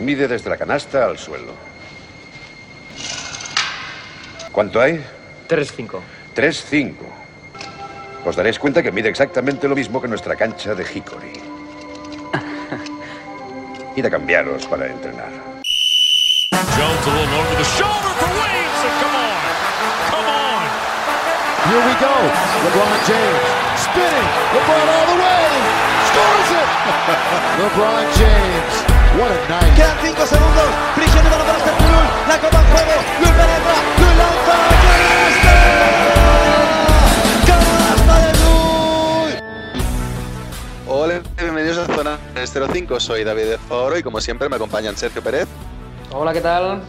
Mide 0.00 0.26
desde 0.28 0.50
la 0.50 0.56
canasta 0.56 1.06
al 1.06 1.18
suelo. 1.18 1.52
¿Cuánto 4.52 4.80
hay? 4.80 5.04
3-5. 5.48 6.00
3-5. 6.34 6.94
Os 8.24 8.36
daréis 8.36 8.58
cuenta 8.58 8.82
que 8.82 8.90
mide 8.90 9.08
exactamente 9.08 9.68
lo 9.68 9.74
mismo 9.74 10.00
que 10.00 10.08
nuestra 10.08 10.34
cancha 10.36 10.74
de 10.74 10.82
Hickory. 10.82 11.32
Id 13.96 14.06
a 14.06 14.10
cambiaros 14.10 14.66
para 14.66 14.86
entrenar. 14.86 15.30
Jones 16.76 17.06
a 17.06 17.10
little 17.10 17.34
over 17.38 17.56
the 17.56 17.64
shoulder 17.64 18.12
for 18.18 18.28
Williamson. 18.34 18.90
Come 19.02 19.14
on. 19.14 19.38
Come 20.10 20.26
on. 20.26 20.62
Here 21.68 21.82
we 21.84 21.94
go. 22.00 22.14
LeBron 22.64 22.98
James 23.06 23.78
spinning. 23.78 24.28
LeBron 24.54 24.86
all 24.88 25.06
the 25.12 25.18
way. 25.22 25.48
Scores 26.10 26.50
it. 26.50 26.68
LeBron 27.60 28.04
James. 28.16 28.93
What 29.18 29.30
a 29.30 29.48
night. 29.48 29.74
Quedan 29.76 29.96
5 30.02 30.26
segundos. 30.26 30.64
Prisionero 30.96 31.36
para 31.36 31.58
este 31.58 31.70
Lul. 31.70 32.06
La 32.28 32.38
copa 32.40 32.58
en 32.60 32.66
juego. 32.72 32.94
Lul 33.20 33.30
penetra. 33.30 33.74
Lul 33.98 34.14
lanza. 34.18 34.56
¡Canasta! 35.06 35.54
¡Canasta 37.46 38.16
de 38.26 38.30
Lul! 38.42 39.30
Hola, 40.88 41.16
bienvenidos 41.38 41.78
a 41.88 41.94
Zona 41.94 42.18
305. 42.34 42.98
Soy 43.00 43.24
David 43.24 43.44
de 43.50 43.58
Foro 43.58 43.96
y 43.96 44.02
como 44.02 44.20
siempre 44.20 44.48
me 44.48 44.56
acompañan 44.56 44.96
Sergio 44.96 45.22
Pérez, 45.22 45.46
Hola, 46.10 46.32
¿qué 46.32 46.40
tal? 46.40 46.82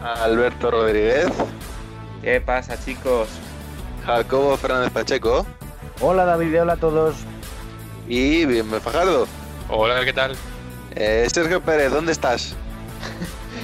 Alberto 0.00 0.70
Rodríguez, 0.70 1.28
¿Qué 2.22 2.40
pasa, 2.40 2.78
chicos? 2.82 3.28
Jacobo 4.06 4.56
Fernández 4.56 4.90
Pacheco 4.92 5.44
Hola 6.00 6.24
David, 6.24 6.62
hola 6.62 6.72
a 6.72 6.76
todos. 6.76 7.16
y 8.08 8.44
bien 8.46 8.70
Fajardo. 8.80 9.26
Hola, 9.68 10.04
¿qué 10.04 10.12
tal? 10.12 10.34
Eh, 10.94 11.26
Sergio 11.32 11.60
Pérez, 11.60 11.92
¿dónde 11.92 12.12
estás? 12.12 12.54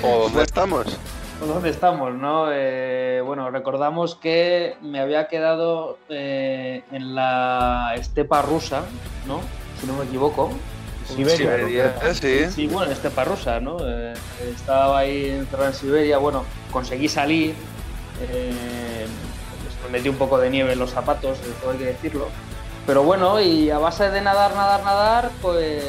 ¿O 0.02 0.24
dónde 0.24 0.44
estamos? 0.44 0.98
¿Dónde 1.40 1.70
estamos, 1.70 2.14
no? 2.14 2.46
Eh, 2.52 3.20
bueno, 3.24 3.51
recordamos 3.51 4.14
que 4.14 4.76
me 4.80 5.01
había 5.01 5.28
quedado 5.28 5.98
eh, 6.09 6.82
en 6.92 7.14
la 7.14 7.95
estepa 7.96 8.42
rusa, 8.42 8.82
¿no? 9.26 9.40
Si 9.80 9.86
no 9.86 9.95
me 9.95 10.04
equivoco. 10.04 10.51
Siberia. 11.04 11.95
Eh, 12.02 12.14
sí. 12.14 12.51
Sí, 12.51 12.66
bueno, 12.66 12.86
en 12.86 12.92
estepa 12.92 13.24
rusa, 13.24 13.60
¿no? 13.60 13.76
Eh, 13.80 14.14
estaba 14.54 14.98
ahí 14.98 15.29
en 15.29 15.74
Siberia, 15.74 16.18
bueno, 16.18 16.45
conseguí 16.73 17.08
salir, 17.08 17.54
pues 18.18 19.84
me 19.84 19.98
metí 19.98 20.08
un 20.08 20.16
poco 20.16 20.38
de 20.38 20.51
nieve 20.51 20.73
en 20.73 20.79
los 20.79 20.90
zapatos, 20.90 21.38
todo 21.60 21.73
hay 21.73 21.79
que 21.79 21.84
decirlo. 21.84 22.29
Pero 22.87 23.02
bueno, 23.02 23.40
y 23.40 23.68
a 23.70 23.79
base 23.79 24.10
de 24.10 24.20
nadar, 24.20 24.54
nadar, 24.54 24.84
nadar, 24.84 25.30
pues, 25.42 25.82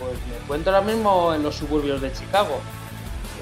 pues 0.00 0.12
me 0.28 0.36
encuentro 0.42 0.74
ahora 0.74 0.84
mismo 0.84 1.32
en 1.32 1.44
los 1.44 1.54
suburbios 1.54 2.00
de 2.00 2.12
Chicago. 2.12 2.58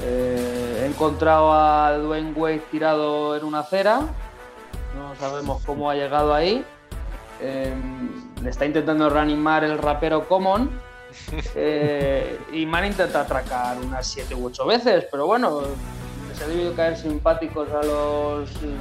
Eh, 0.03 0.83
he 0.83 0.87
encontrado 0.87 1.53
a 1.53 1.97
Dwayne 1.97 2.33
Wade 2.33 2.63
tirado 2.71 3.35
en 3.35 3.45
una 3.45 3.61
acera, 3.61 4.01
no 4.95 5.15
sabemos 5.19 5.63
cómo 5.65 5.91
ha 5.91 5.95
llegado 5.95 6.35
ahí. 6.35 6.65
Eh, 7.41 7.75
le 8.43 8.51
está 8.51 8.67
intentando 8.67 9.09
reanimar 9.09 9.65
el 9.65 9.79
rapero 9.79 10.29
Common. 10.29 10.71
Eh, 11.55 12.39
y 12.53 12.67
me 12.67 12.79
han 12.79 12.85
intentado 12.87 13.25
atracar 13.25 13.79
unas 13.79 14.07
7 14.07 14.35
u 14.35 14.47
8 14.47 14.67
veces, 14.67 15.07
pero 15.11 15.27
bueno, 15.27 15.63
les 16.39 16.47
he 16.47 16.51
debido 16.51 16.75
caer 16.75 16.97
simpáticos 16.97 17.69
a 17.71 17.83
los 17.83 18.51
eh, 18.51 18.77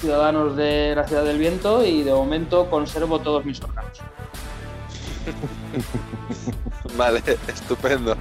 ciudadanos 0.00 0.56
de 0.56 0.94
la 0.94 1.06
Ciudad 1.06 1.24
del 1.24 1.38
Viento 1.38 1.84
y 1.84 2.02
de 2.02 2.12
momento 2.12 2.68
conservo 2.68 3.20
todos 3.20 3.44
mis 3.44 3.60
órganos. 3.62 3.98
Vale, 6.96 7.22
estupendo. 7.48 8.16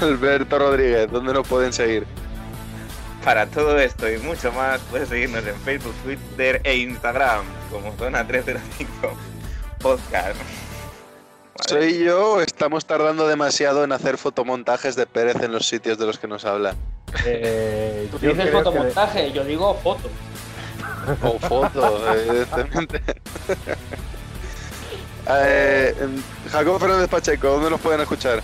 Alberto 0.00 0.58
Rodríguez, 0.58 1.10
¿dónde 1.10 1.32
nos 1.32 1.46
pueden 1.46 1.72
seguir? 1.72 2.06
Para 3.24 3.46
todo 3.46 3.78
esto 3.78 4.10
y 4.10 4.18
mucho 4.18 4.52
más, 4.52 4.80
puedes 4.90 5.08
seguirnos 5.08 5.44
en 5.46 5.56
Facebook, 5.56 5.94
Twitter 6.04 6.60
e 6.64 6.76
Instagram 6.76 7.44
como 7.70 7.92
Zona 7.96 8.26
305 8.26 8.92
Podcast. 9.80 10.38
Vale. 10.38 10.66
¿Soy 11.68 12.04
yo 12.04 12.40
estamos 12.40 12.84
tardando 12.84 13.26
demasiado 13.26 13.82
en 13.82 13.92
hacer 13.92 14.18
fotomontajes 14.18 14.94
de 14.94 15.06
Pérez 15.06 15.42
en 15.42 15.52
los 15.52 15.66
sitios 15.66 15.98
de 15.98 16.06
los 16.06 16.18
que 16.18 16.28
nos 16.28 16.44
habla? 16.44 16.76
Eh, 17.24 18.08
Tú 18.10 18.18
dices 18.18 18.44
que- 18.44 18.50
fotomontaje, 18.52 19.32
yo 19.32 19.44
digo 19.44 19.74
foto. 19.82 20.08
O 21.22 21.38
foto, 21.38 22.14
evidentemente. 22.14 23.00
Eh, 25.28 25.94
em, 26.00 26.22
Jacobo 26.50 26.78
Fernández 26.78 27.08
Pacheco, 27.08 27.48
¿dónde 27.48 27.70
nos 27.70 27.80
pueden 27.80 28.00
escuchar? 28.00 28.42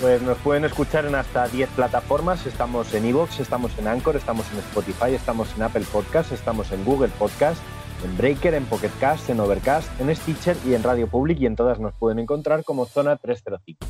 Pues 0.00 0.22
nos 0.22 0.38
pueden 0.38 0.64
escuchar 0.64 1.06
en 1.06 1.14
hasta 1.14 1.48
10 1.48 1.68
plataformas. 1.70 2.46
Estamos 2.46 2.92
en 2.94 3.04
Evox, 3.04 3.40
estamos 3.40 3.72
en 3.78 3.88
Anchor, 3.88 4.16
estamos 4.16 4.46
en 4.52 4.58
Spotify, 4.60 5.14
estamos 5.14 5.48
en 5.56 5.62
Apple 5.62 5.84
Podcast, 5.90 6.30
estamos 6.32 6.70
en 6.70 6.84
Google 6.84 7.08
Podcast, 7.18 7.60
en 8.04 8.16
Breaker, 8.16 8.54
en 8.54 8.64
Pocket 8.66 8.92
Cast, 9.00 9.28
en 9.28 9.40
Overcast, 9.40 9.88
en 10.00 10.14
Stitcher 10.14 10.56
y 10.64 10.74
en 10.74 10.84
Radio 10.84 11.08
Public 11.08 11.40
y 11.40 11.46
en 11.46 11.56
todas 11.56 11.80
nos 11.80 11.94
pueden 11.94 12.20
encontrar 12.20 12.62
como 12.64 12.86
Zona 12.86 13.16
305. 13.16 13.84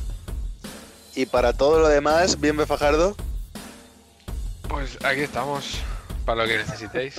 Y 1.15 1.27
para 1.27 1.53
todo 1.53 1.81
lo 1.81 1.89
demás, 1.89 2.41
bien 2.41 2.57
Fajardo. 2.67 3.15
Pues 4.69 4.99
aquí 5.05 5.21
estamos 5.23 5.81
para 6.25 6.43
lo 6.43 6.49
que 6.49 6.59
necesitéis. 6.59 7.17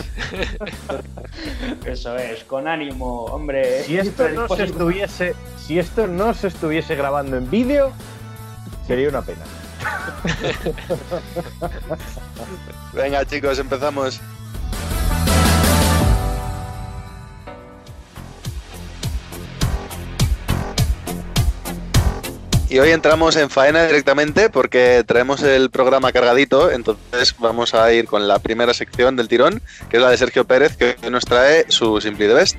Eso 1.85 2.15
es, 2.15 2.43
con 2.43 2.67
ánimo, 2.67 3.25
hombre. 3.25 3.83
Si 3.83 3.97
esto 3.97 4.29
no 4.29 4.47
se 4.47 4.65
estuviese, 4.65 5.35
si 5.57 5.79
esto 5.79 6.07
no 6.07 6.33
se 6.33 6.47
estuviese 6.47 6.95
grabando 6.95 7.37
en 7.37 7.49
vídeo, 7.49 7.91
sería 8.85 9.09
una 9.09 9.23
pena. 9.23 9.43
Venga 12.93 13.25
chicos, 13.25 13.57
empezamos. 13.57 14.21
Y 22.69 22.77
hoy 22.77 22.91
entramos 22.91 23.35
en 23.35 23.49
faena 23.49 23.87
directamente 23.87 24.51
porque 24.51 25.03
traemos 25.03 25.41
el 25.41 25.71
programa 25.71 26.11
cargadito, 26.11 26.69
entonces 26.69 27.35
vamos 27.39 27.73
a 27.73 27.91
ir 27.91 28.05
con 28.05 28.27
la 28.27 28.37
primera 28.37 28.75
sección 28.75 29.15
del 29.15 29.27
tirón, 29.27 29.59
que 29.89 29.97
es 29.97 30.03
la 30.03 30.11
de 30.11 30.17
Sergio 30.17 30.45
Pérez, 30.45 30.77
que 30.77 30.95
nos 31.09 31.25
trae 31.25 31.65
su 31.69 31.99
Simply 31.99 32.27
the 32.27 32.33
Best. 32.35 32.57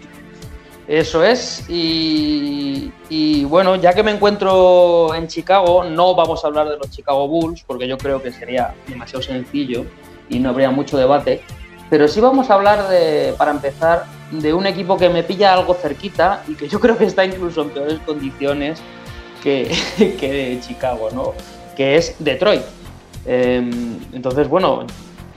Eso 0.88 1.22
es, 1.22 1.64
y, 1.68 2.92
y 3.08 3.44
bueno, 3.44 3.76
ya 3.76 3.92
que 3.94 4.02
me 4.02 4.10
encuentro 4.10 5.14
en 5.14 5.28
Chicago, 5.28 5.84
no 5.84 6.16
vamos 6.16 6.42
a 6.42 6.48
hablar 6.48 6.68
de 6.68 6.76
los 6.76 6.90
Chicago 6.90 7.28
Bulls, 7.28 7.62
porque 7.64 7.86
yo 7.86 7.96
creo 7.96 8.20
que 8.20 8.32
sería 8.32 8.74
demasiado 8.88 9.22
sencillo 9.22 9.84
y 10.28 10.40
no 10.40 10.48
habría 10.48 10.72
mucho 10.72 10.98
debate, 10.98 11.40
pero 11.88 12.08
sí 12.08 12.20
vamos 12.20 12.50
a 12.50 12.54
hablar 12.54 12.88
de, 12.88 13.32
para 13.38 13.52
empezar, 13.52 14.06
de 14.32 14.52
un 14.52 14.66
equipo 14.66 14.96
que 14.98 15.08
me 15.08 15.22
pilla 15.22 15.54
algo 15.54 15.74
cerquita 15.74 16.42
y 16.48 16.54
que 16.54 16.66
yo 16.66 16.80
creo 16.80 16.98
que 16.98 17.04
está 17.04 17.24
incluso 17.24 17.62
en 17.62 17.70
peores 17.70 18.00
condiciones 18.00 18.82
que, 19.42 19.70
que 20.20 20.58
Chicago, 20.66 21.10
¿no? 21.12 21.34
Que 21.76 21.96
es 21.96 22.14
Detroit. 22.18 22.62
Em, 23.26 23.98
entonces, 24.12 24.48
bueno, 24.48 24.86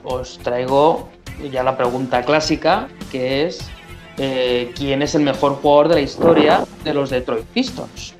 os 0.03 0.37
traigo 0.39 1.09
ya 1.51 1.63
la 1.63 1.75
pregunta 1.77 2.23
clásica, 2.23 2.87
que 3.11 3.45
es 3.45 3.59
eh, 4.17 4.71
quién 4.75 5.01
es 5.01 5.15
el 5.15 5.23
mejor 5.23 5.55
jugador 5.55 5.89
de 5.89 5.95
la 5.95 6.01
historia 6.01 6.65
de 6.83 6.93
los 6.93 7.09
Detroit 7.09 7.45
Pistons. 7.45 8.13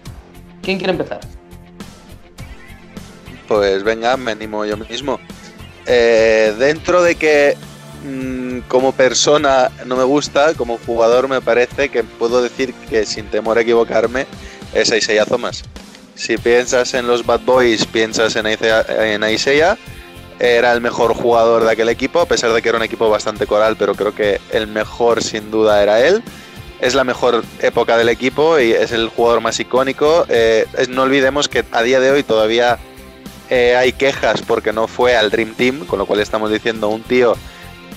¿Quién 0.61 0.77
quiere 0.77 0.91
empezar? 0.91 1.19
Pues 3.47 3.83
venga, 3.83 4.17
me 4.17 4.31
animo 4.31 4.65
yo 4.65 4.77
mismo. 4.77 5.19
Eh, 5.85 6.55
dentro 6.57 7.03
de 7.03 7.15
que 7.15 7.57
mm, 8.05 8.59
como 8.69 8.93
persona 8.93 9.69
no 9.85 9.97
me 9.97 10.03
gusta, 10.03 10.53
como 10.53 10.79
jugador 10.85 11.27
me 11.27 11.41
parece 11.41 11.89
que 11.89 12.03
puedo 12.03 12.41
decir 12.41 12.73
que 12.89 13.05
sin 13.05 13.25
temor 13.25 13.57
a 13.57 13.61
equivocarme 13.61 14.25
es 14.73 14.91
Isaiah 14.91 15.25
Thomas. 15.25 15.63
Si 16.15 16.37
piensas 16.37 16.93
en 16.93 17.07
los 17.07 17.25
Bad 17.25 17.41
Boys, 17.41 17.85
piensas 17.85 18.35
en 18.35 19.23
Isaiah, 19.23 19.77
era 20.39 20.73
el 20.73 20.81
mejor 20.81 21.13
jugador 21.13 21.63
de 21.63 21.71
aquel 21.71 21.89
equipo, 21.89 22.19
a 22.19 22.25
pesar 22.25 22.51
de 22.53 22.61
que 22.61 22.69
era 22.69 22.77
un 22.77 22.83
equipo 22.83 23.09
bastante 23.09 23.47
coral, 23.47 23.75
pero 23.77 23.95
creo 23.95 24.13
que 24.13 24.41
el 24.51 24.67
mejor 24.67 25.23
sin 25.23 25.51
duda 25.51 25.81
era 25.81 26.05
él. 26.05 26.23
Es 26.81 26.95
la 26.95 27.03
mejor 27.03 27.43
época 27.61 27.97
del 27.97 28.09
equipo 28.09 28.59
y 28.59 28.73
es 28.73 28.91
el 28.91 29.07
jugador 29.07 29.41
más 29.41 29.59
icónico. 29.59 30.25
Eh, 30.27 30.65
no 30.89 31.03
olvidemos 31.03 31.47
que 31.47 31.63
a 31.71 31.81
día 31.81 32.01
de 32.01 32.11
hoy 32.11 32.23
todavía 32.23 32.77
eh, 33.49 33.75
hay 33.77 33.93
quejas 33.93 34.41
porque 34.41 34.73
no 34.73 34.87
fue 34.87 35.15
al 35.15 35.29
Dream 35.29 35.53
Team, 35.53 35.85
con 35.85 35.97
lo 35.97 36.05
cual 36.05 36.19
estamos 36.19 36.51
diciendo 36.51 36.89
un 36.89 37.03
tío 37.03 37.37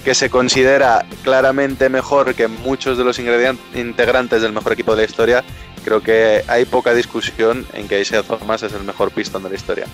que 0.04 0.14
se 0.14 0.30
considera 0.30 1.04
claramente 1.24 1.88
mejor 1.88 2.36
que 2.36 2.46
muchos 2.46 2.96
de 2.96 3.02
los 3.02 3.18
integrantes 3.18 4.40
del 4.40 4.52
mejor 4.52 4.74
equipo 4.74 4.94
de 4.94 5.02
la 5.02 5.08
historia. 5.08 5.44
Creo 5.86 6.02
que 6.02 6.42
hay 6.48 6.64
poca 6.64 6.92
discusión 6.94 7.64
en 7.72 7.86
que 7.86 8.00
Isaiah 8.00 8.24
Thomas 8.24 8.60
es 8.64 8.72
el 8.72 8.82
mejor 8.82 9.12
pistón 9.12 9.44
de 9.44 9.50
la 9.50 9.54
historia. 9.54 9.86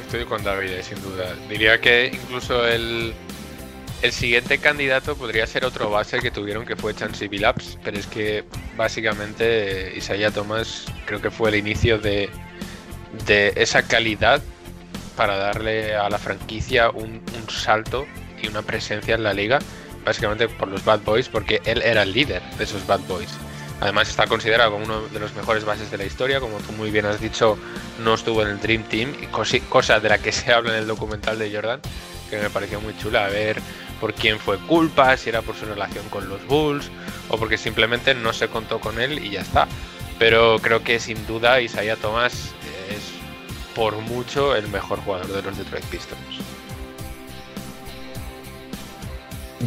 Estoy 0.00 0.24
con 0.26 0.44
David, 0.44 0.70
eh, 0.70 0.82
sin 0.84 1.02
duda. 1.02 1.34
Diría 1.48 1.80
que 1.80 2.12
incluso 2.14 2.68
el, 2.68 3.12
el 4.02 4.12
siguiente 4.12 4.58
candidato 4.58 5.16
podría 5.16 5.44
ser 5.48 5.64
otro 5.64 5.90
base 5.90 6.20
que 6.20 6.30
tuvieron 6.30 6.64
que 6.64 6.76
fue 6.76 6.94
Chansey 6.94 7.26
Billups, 7.26 7.78
pero 7.82 7.98
es 7.98 8.06
que 8.06 8.44
básicamente 8.76 9.92
Isaiah 9.96 10.30
Thomas 10.30 10.84
creo 11.04 11.20
que 11.20 11.32
fue 11.32 11.48
el 11.48 11.56
inicio 11.56 11.98
de, 11.98 12.30
de 13.26 13.54
esa 13.56 13.82
calidad 13.82 14.40
para 15.16 15.36
darle 15.36 15.96
a 15.96 16.08
la 16.08 16.18
franquicia 16.18 16.90
un 16.90 17.20
salto 17.48 18.06
y 18.40 18.46
una 18.46 18.62
presencia 18.62 19.16
en 19.16 19.24
la 19.24 19.34
liga, 19.34 19.58
básicamente 20.04 20.46
por 20.46 20.68
los 20.68 20.84
Bad 20.84 21.00
Boys, 21.00 21.28
porque 21.28 21.60
él 21.64 21.82
era 21.82 22.04
el 22.04 22.12
líder 22.12 22.40
de 22.56 22.62
esos 22.62 22.86
Bad 22.86 23.00
Boys. 23.08 23.36
Además 23.80 24.08
está 24.08 24.26
considerado 24.26 24.72
como 24.72 24.84
uno 24.84 25.02
de 25.08 25.20
los 25.20 25.34
mejores 25.34 25.64
bases 25.64 25.90
de 25.90 25.98
la 25.98 26.04
historia, 26.04 26.40
como 26.40 26.58
tú 26.58 26.72
muy 26.72 26.90
bien 26.90 27.04
has 27.06 27.20
dicho, 27.20 27.58
no 28.02 28.14
estuvo 28.14 28.42
en 28.42 28.48
el 28.48 28.60
Dream 28.60 28.84
Team, 28.84 29.14
y 29.20 29.26
cosa 29.26 30.00
de 30.00 30.08
la 30.08 30.18
que 30.18 30.32
se 30.32 30.52
habla 30.52 30.72
en 30.72 30.78
el 30.78 30.86
documental 30.86 31.38
de 31.38 31.54
Jordan, 31.54 31.80
que 32.30 32.38
me 32.38 32.50
pareció 32.50 32.80
muy 32.80 32.96
chula, 32.98 33.26
a 33.26 33.28
ver 33.28 33.60
por 34.00 34.14
quién 34.14 34.38
fue 34.38 34.58
culpa, 34.58 35.16
si 35.16 35.28
era 35.28 35.42
por 35.42 35.56
su 35.56 35.64
relación 35.64 36.08
con 36.08 36.28
los 36.28 36.44
Bulls, 36.46 36.90
o 37.28 37.38
porque 37.38 37.58
simplemente 37.58 38.14
no 38.14 38.32
se 38.32 38.48
contó 38.48 38.80
con 38.80 39.00
él 39.00 39.24
y 39.24 39.30
ya 39.30 39.40
está. 39.40 39.66
Pero 40.18 40.58
creo 40.60 40.82
que 40.82 40.98
sin 40.98 41.26
duda 41.26 41.60
Isaiah 41.60 41.96
Thomas 41.96 42.32
es 42.88 43.12
por 43.74 43.96
mucho 43.98 44.56
el 44.56 44.68
mejor 44.68 45.00
jugador 45.00 45.28
de 45.28 45.42
los 45.42 45.56
Detroit 45.56 45.84
Pistons. 45.86 46.45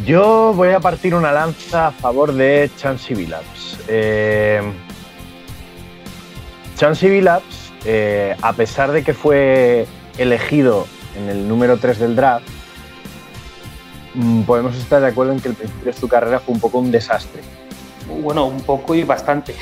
Yo 0.06 0.52
voy 0.54 0.68
a 0.68 0.78
partir 0.78 1.14
una 1.14 1.32
lanza 1.32 1.88
a 1.88 1.90
favor 1.90 2.32
de 2.32 2.70
Chansey 2.76 3.16
Billups. 3.16 3.78
Eh, 3.88 4.62
Chansey 6.76 7.10
Billups, 7.10 7.72
eh, 7.84 8.36
a 8.40 8.52
pesar 8.52 8.92
de 8.92 9.02
que 9.02 9.14
fue 9.14 9.86
elegido 10.16 10.86
en 11.16 11.28
el 11.28 11.48
número 11.48 11.76
3 11.76 11.98
del 11.98 12.14
draft, 12.14 12.46
mm, 14.14 14.42
podemos 14.42 14.76
estar 14.76 15.00
de 15.00 15.08
acuerdo 15.08 15.32
en 15.32 15.40
que 15.40 15.48
el 15.48 15.54
principio 15.54 15.92
de 15.92 15.98
su 15.98 16.06
carrera 16.06 16.38
fue 16.38 16.54
un 16.54 16.60
poco 16.60 16.78
un 16.78 16.92
desastre. 16.92 17.42
Bueno, 18.22 18.46
un 18.46 18.60
poco 18.60 18.94
y 18.94 19.02
bastante. 19.02 19.56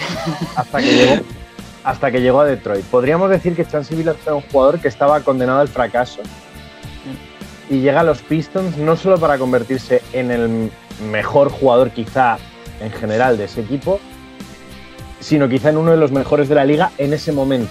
Hasta 0.57 0.79
que 0.79 0.93
llegó, 0.93 1.23
hasta 1.85 2.11
que 2.11 2.21
llegó 2.21 2.41
a 2.41 2.45
Detroit. 2.45 2.85
Podríamos 2.85 3.31
decir 3.31 3.57
que 3.57 3.65
Chansey 3.65 3.97
Billups 3.97 4.27
era 4.27 4.35
un 4.35 4.43
jugador 4.43 4.79
que 4.79 4.89
estaba 4.89 5.21
condenado 5.21 5.61
al 5.61 5.69
fracaso. 5.69 6.21
Y 7.70 7.81
llega 7.81 8.00
a 8.00 8.05
los 8.05 8.23
Pistons 8.23 8.76
no 8.79 8.97
solo 8.97 9.19
para 9.19 9.38
convertirse 9.38 10.03
en 10.12 10.31
el 10.31 10.70
mejor 11.11 11.50
jugador 11.50 11.91
quizá 11.91 12.38
en 12.81 12.91
general 12.91 13.37
de 13.37 13.44
ese 13.44 13.61
equipo, 13.61 14.00
sino 15.20 15.49
quizá 15.49 15.70
en 15.70 15.79
uno 15.79 15.91
de 15.91 15.97
los 15.97 16.12
mejores 16.12 16.49
de 16.49 16.55
la 16.55 16.65
liga 16.65 16.93
en 16.99 17.12
ese 17.12 17.32
momento. 17.32 17.70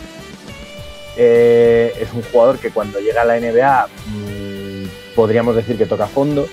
Eh, 1.17 1.93
es 1.99 2.13
un 2.13 2.21
jugador 2.21 2.59
que 2.59 2.69
cuando 2.69 2.99
llega 2.99 3.23
a 3.23 3.25
la 3.25 3.39
NBA 3.39 3.87
mm, 3.87 5.15
podríamos 5.15 5.55
decir 5.55 5.75
que 5.77 5.87
toca 5.87 6.05
fondo 6.05 6.47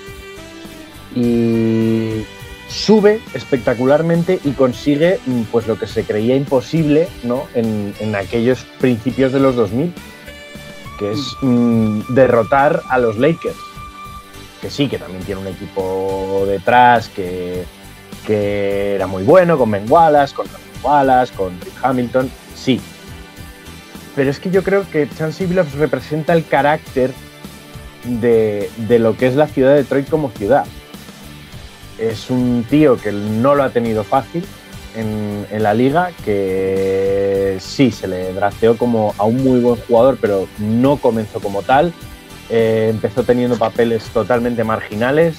y 1.15 2.25
sube 2.69 3.21
espectacularmente 3.35 4.41
y 4.43 4.53
consigue 4.53 5.21
mm, 5.27 5.43
pues 5.53 5.67
lo 5.67 5.79
que 5.79 5.87
se 5.87 6.05
creía 6.05 6.35
imposible 6.35 7.09
¿no? 7.25 7.47
en, 7.55 7.95
en 8.01 8.17
aquellos 8.17 8.65
principios 8.81 9.33
de 9.33 9.41
los 9.41 9.55
2000 9.55 9.93
que 10.99 11.13
es 11.13 11.37
mm, 11.41 12.15
derrotar 12.15 12.83
a 12.89 12.99
los 12.99 13.19
Lakers 13.19 13.57
que 14.65 14.71
sí, 14.71 14.89
que 14.89 14.97
también 14.97 15.23
tiene 15.25 15.43
un 15.43 15.47
equipo 15.47 16.45
detrás 16.47 17.11
que, 17.11 17.67
que 18.27 18.95
era 18.95 19.07
muy 19.07 19.23
bueno, 19.23 19.59
con 19.59 19.71
Ben 19.71 19.85
Wallace, 19.87 20.35
con 20.35 20.47
Ramon 20.47 20.69
Wallace, 20.83 21.35
con 21.35 21.61
Rick 21.61 21.75
Hamilton, 21.83 22.31
sí. 22.57 22.81
Pero 24.17 24.31
es 24.31 24.41
que 24.41 24.51
yo 24.51 24.63
creo 24.63 24.89
que 24.89 25.07
Chansey 25.07 25.47
Billups 25.47 25.75
representa 25.75 26.33
el 26.33 26.47
carácter 26.47 27.13
de, 28.05 28.71
de 28.79 28.99
lo 28.99 29.19
que 29.19 29.27
es 29.27 29.37
la 29.37 29.49
ciudad 29.49 29.73
de 29.73 29.83
Detroit 29.83 30.09
como 30.09 30.31
ciudad. 30.31 30.65
Es 31.99 32.31
un 32.31 32.65
tío 32.67 32.97
que 32.97 33.13
no 33.13 33.55
lo 33.55 33.65
ha 33.65 33.69
tenido 33.69 34.03
fácil 34.03 34.47
en, 34.95 35.63
la 35.63 35.75
liga, 35.75 36.11
que 36.25 37.57
sí, 37.61 37.91
se 37.91 38.09
le 38.09 38.33
drafteó 38.33 38.77
como 38.77 39.15
a 39.19 39.25
un 39.25 39.43
muy 39.43 39.61
buen 39.61 39.77
jugador, 39.77 40.19
pero 40.21 40.47
no 40.59 40.97
comenzó 40.97 41.41
como 41.41 41.63
tal. 41.63 41.93
Eh, 42.51 42.89
empezó 42.91 43.25
teniendo 43.25 43.57
papeles 43.57 44.05
totalmente 44.11 44.65
marginales 44.65 45.37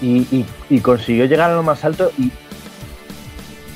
y, 0.00 0.44
consiguió 0.80 1.24
llegar 1.24 1.50
a 1.50 1.54
lo 1.54 1.62
más 1.62 1.84
alto 1.84 2.10
y 2.18 2.30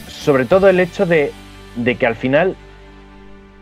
sobre 0.08 0.44
todo 0.44 0.68
el 0.68 0.78
hecho 0.78 1.06
de, 1.06 1.32
de 1.76 1.96
que 1.96 2.06
al 2.06 2.16
final 2.16 2.54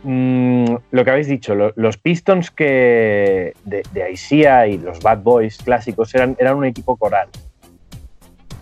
mm, 0.02 0.74
lo 0.90 1.04
que 1.04 1.10
habéis 1.10 1.28
dicho, 1.28 1.54
lo- 1.54 1.72
los 1.76 1.96
Pistons 1.96 2.50
que 2.50 3.54
de, 3.64 3.82
de 3.92 4.68
y 4.68 4.78
los 4.78 5.00
Bad 5.00 5.18
Boys 5.18 5.58
clásicos 5.58 6.14
eran, 6.14 6.36
eran 6.38 6.56
un 6.56 6.64
equipo 6.64 6.96
coral. 6.96 7.28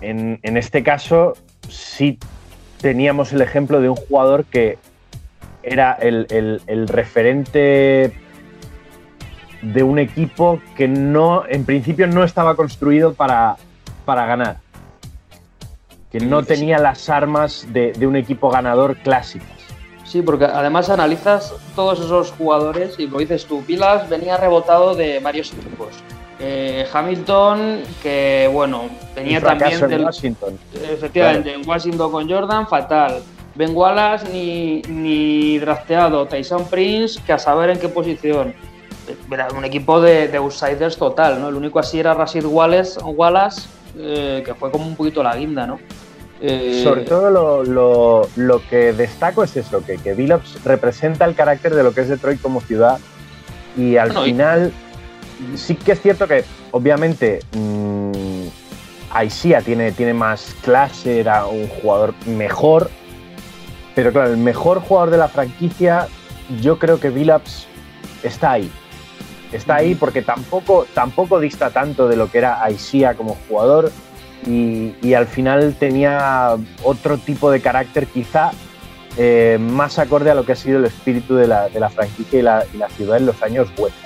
En, 0.01 0.39
en 0.43 0.57
este 0.57 0.83
caso 0.83 1.35
sí 1.69 2.19
teníamos 2.85 3.33
el 3.33 3.41
ejemplo 3.41 3.81
de 3.81 3.89
un 3.89 3.97
jugador 3.97 4.45
que 4.45 4.77
era 5.63 5.95
el, 5.95 6.27
el- 6.29 6.61
el 6.67 6.87
referente 6.87 8.13
de 9.63 9.83
un 9.83 9.99
equipo 9.99 10.61
que 10.77 10.87
no, 10.87 11.45
en 11.49 11.65
principio 11.65 12.07
no 12.07 12.25
estaba 12.25 12.55
construido 12.57 13.15
para, 13.15 13.57
para 14.05 14.27
ganar. 14.27 14.59
Que 16.13 16.21
no 16.21 16.43
tenía 16.43 16.79
las 16.79 17.09
armas 17.09 17.67
de, 17.73 17.93
de 17.95 18.07
un 18.07 18.17
equipo 18.17 18.51
ganador 18.51 18.97
clásicas. 18.99 19.49
Sí, 20.05 20.21
porque 20.21 20.45
además 20.45 20.91
analizas 20.91 21.55
todos 21.75 22.01
esos 22.01 22.33
jugadores 22.33 22.97
y 22.99 23.07
como 23.07 23.21
dices 23.21 23.47
tú, 23.47 23.65
Pilas 23.65 24.11
venía 24.11 24.37
rebotado 24.37 24.95
de 24.95 25.21
varios 25.21 25.55
equipos. 25.55 25.89
Eh, 26.47 26.87
Hamilton, 26.93 27.81
que 28.03 28.51
bueno, 28.53 28.83
fracaso 29.15 29.41
también 29.47 29.83
en 29.85 29.89
del, 29.89 30.05
Washington. 30.05 30.59
Efectivamente, 30.93 31.55
en 31.55 31.67
Washington 31.67 32.13
con 32.13 32.29
Jordan, 32.29 32.69
fatal. 32.69 33.23
Ben 33.55 33.75
Wallace 33.75 34.29
ni, 34.31 34.83
ni 34.83 35.59
drafteado. 35.59 36.27
Tyson 36.27 36.67
Prince, 36.67 37.19
que 37.25 37.33
a 37.33 37.39
saber 37.39 37.71
en 37.71 37.79
qué 37.79 37.89
posición. 37.89 38.53
Era 39.31 39.49
un 39.57 39.65
equipo 39.65 40.01
de, 40.03 40.29
de 40.29 40.37
outsiders 40.39 40.97
total, 40.99 41.41
¿no? 41.41 41.49
El 41.49 41.55
único 41.55 41.79
así 41.79 41.99
era 41.99 42.13
Rashid 42.15 42.45
Wallace, 42.45 43.01
Wallace 43.03 43.63
eh, 43.97 44.43
que 44.45 44.55
fue 44.55 44.71
como 44.71 44.87
un 44.87 44.97
poquito 44.97 45.23
la 45.23 45.35
guinda, 45.37 45.67
¿no? 45.67 45.79
Eh, 46.43 46.83
Sobre 46.85 47.03
todo 47.03 47.31
lo, 47.31 47.63
lo- 47.65 48.29
lo 48.37 48.61
que 48.69 48.93
destaco 48.93 49.45
es 49.45 49.57
eso, 49.57 49.83
que, 49.85 49.97
que 49.97 50.13
Billups 50.15 50.63
representa 50.65 51.25
el 51.25 51.35
carácter 51.35 51.75
de 51.75 51.83
lo 51.83 51.93
que 51.95 52.03
es 52.03 52.09
Detroit 52.11 52.41
como 52.43 52.61
ciudad 52.61 52.99
y 53.79 53.97
al 53.97 54.09
Bueno, 54.09 54.27
y- 54.27 54.31
final 54.31 54.73
sí 55.57 55.75
que 55.75 55.93
es 55.93 56.01
cierto 56.01 56.27
que 56.27 56.45
obviamente 56.71 57.41
mmm, 57.53 58.13
Isaiah 59.25 59.63
tiene, 59.63 59.93
tiene 59.93 60.15
más 60.15 60.57
clase, 60.63 61.21
era 61.21 61.47
un 61.47 61.69
jugador 61.69 62.15
mejor, 62.27 62.91
pero 63.95 64.13
claro, 64.13 64.31
el 64.31 64.37
mejor 64.37 64.81
jugador 64.81 65.11
de 65.11 65.19
la 65.19 65.29
franquicia 65.29 66.09
yo 66.61 66.79
creo 66.79 66.99
que 66.99 67.11
Billups 67.11 67.67
está 68.23 68.53
ahí. 68.53 68.71
Está 69.53 69.77
ahí 69.77 69.95
porque 69.95 70.23
tampoco, 70.23 70.87
tampoco 70.95 71.39
dista 71.39 71.71
tanto 71.71 72.09
de 72.09 72.17
lo 72.17 72.29
que 72.29 72.39
era 72.39 72.69
Isaiah 72.69 73.15
como 73.15 73.37
jugador 73.49 73.93
y, 74.47 74.95
y 75.01 75.15
al 75.15 75.29
final 75.29 75.77
tenía 75.79 76.57
otro 76.83 77.19
tipo 77.19 77.53
de 77.53 77.61
carácter 77.61 78.09
quizá 78.09 78.51
eh, 79.17 79.59
más 79.61 80.01
acorde 80.01 80.33
a 80.33 80.35
lo 80.35 80.45
que 80.45 80.53
ha 80.53 80.57
sido 80.57 80.79
el 80.79 80.87
espíritu 80.87 81.37
de 81.37 81.47
la, 81.47 81.69
de 81.69 81.79
la 81.79 81.89
franquicia 81.89 82.41
y 82.41 82.43
la, 82.43 82.65
y 82.75 82.79
la 82.79 82.89
ciudad 82.89 83.17
en 83.17 83.27
los 83.27 83.41
años 83.45 83.69
buenos. 83.77 83.97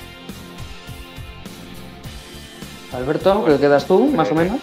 Alberto, 2.93 3.45
¿qué 3.45 3.59
quedas 3.59 3.87
tú, 3.87 4.07
más 4.09 4.29
o 4.31 4.33
Eh, 4.33 4.35
menos? 4.45 4.61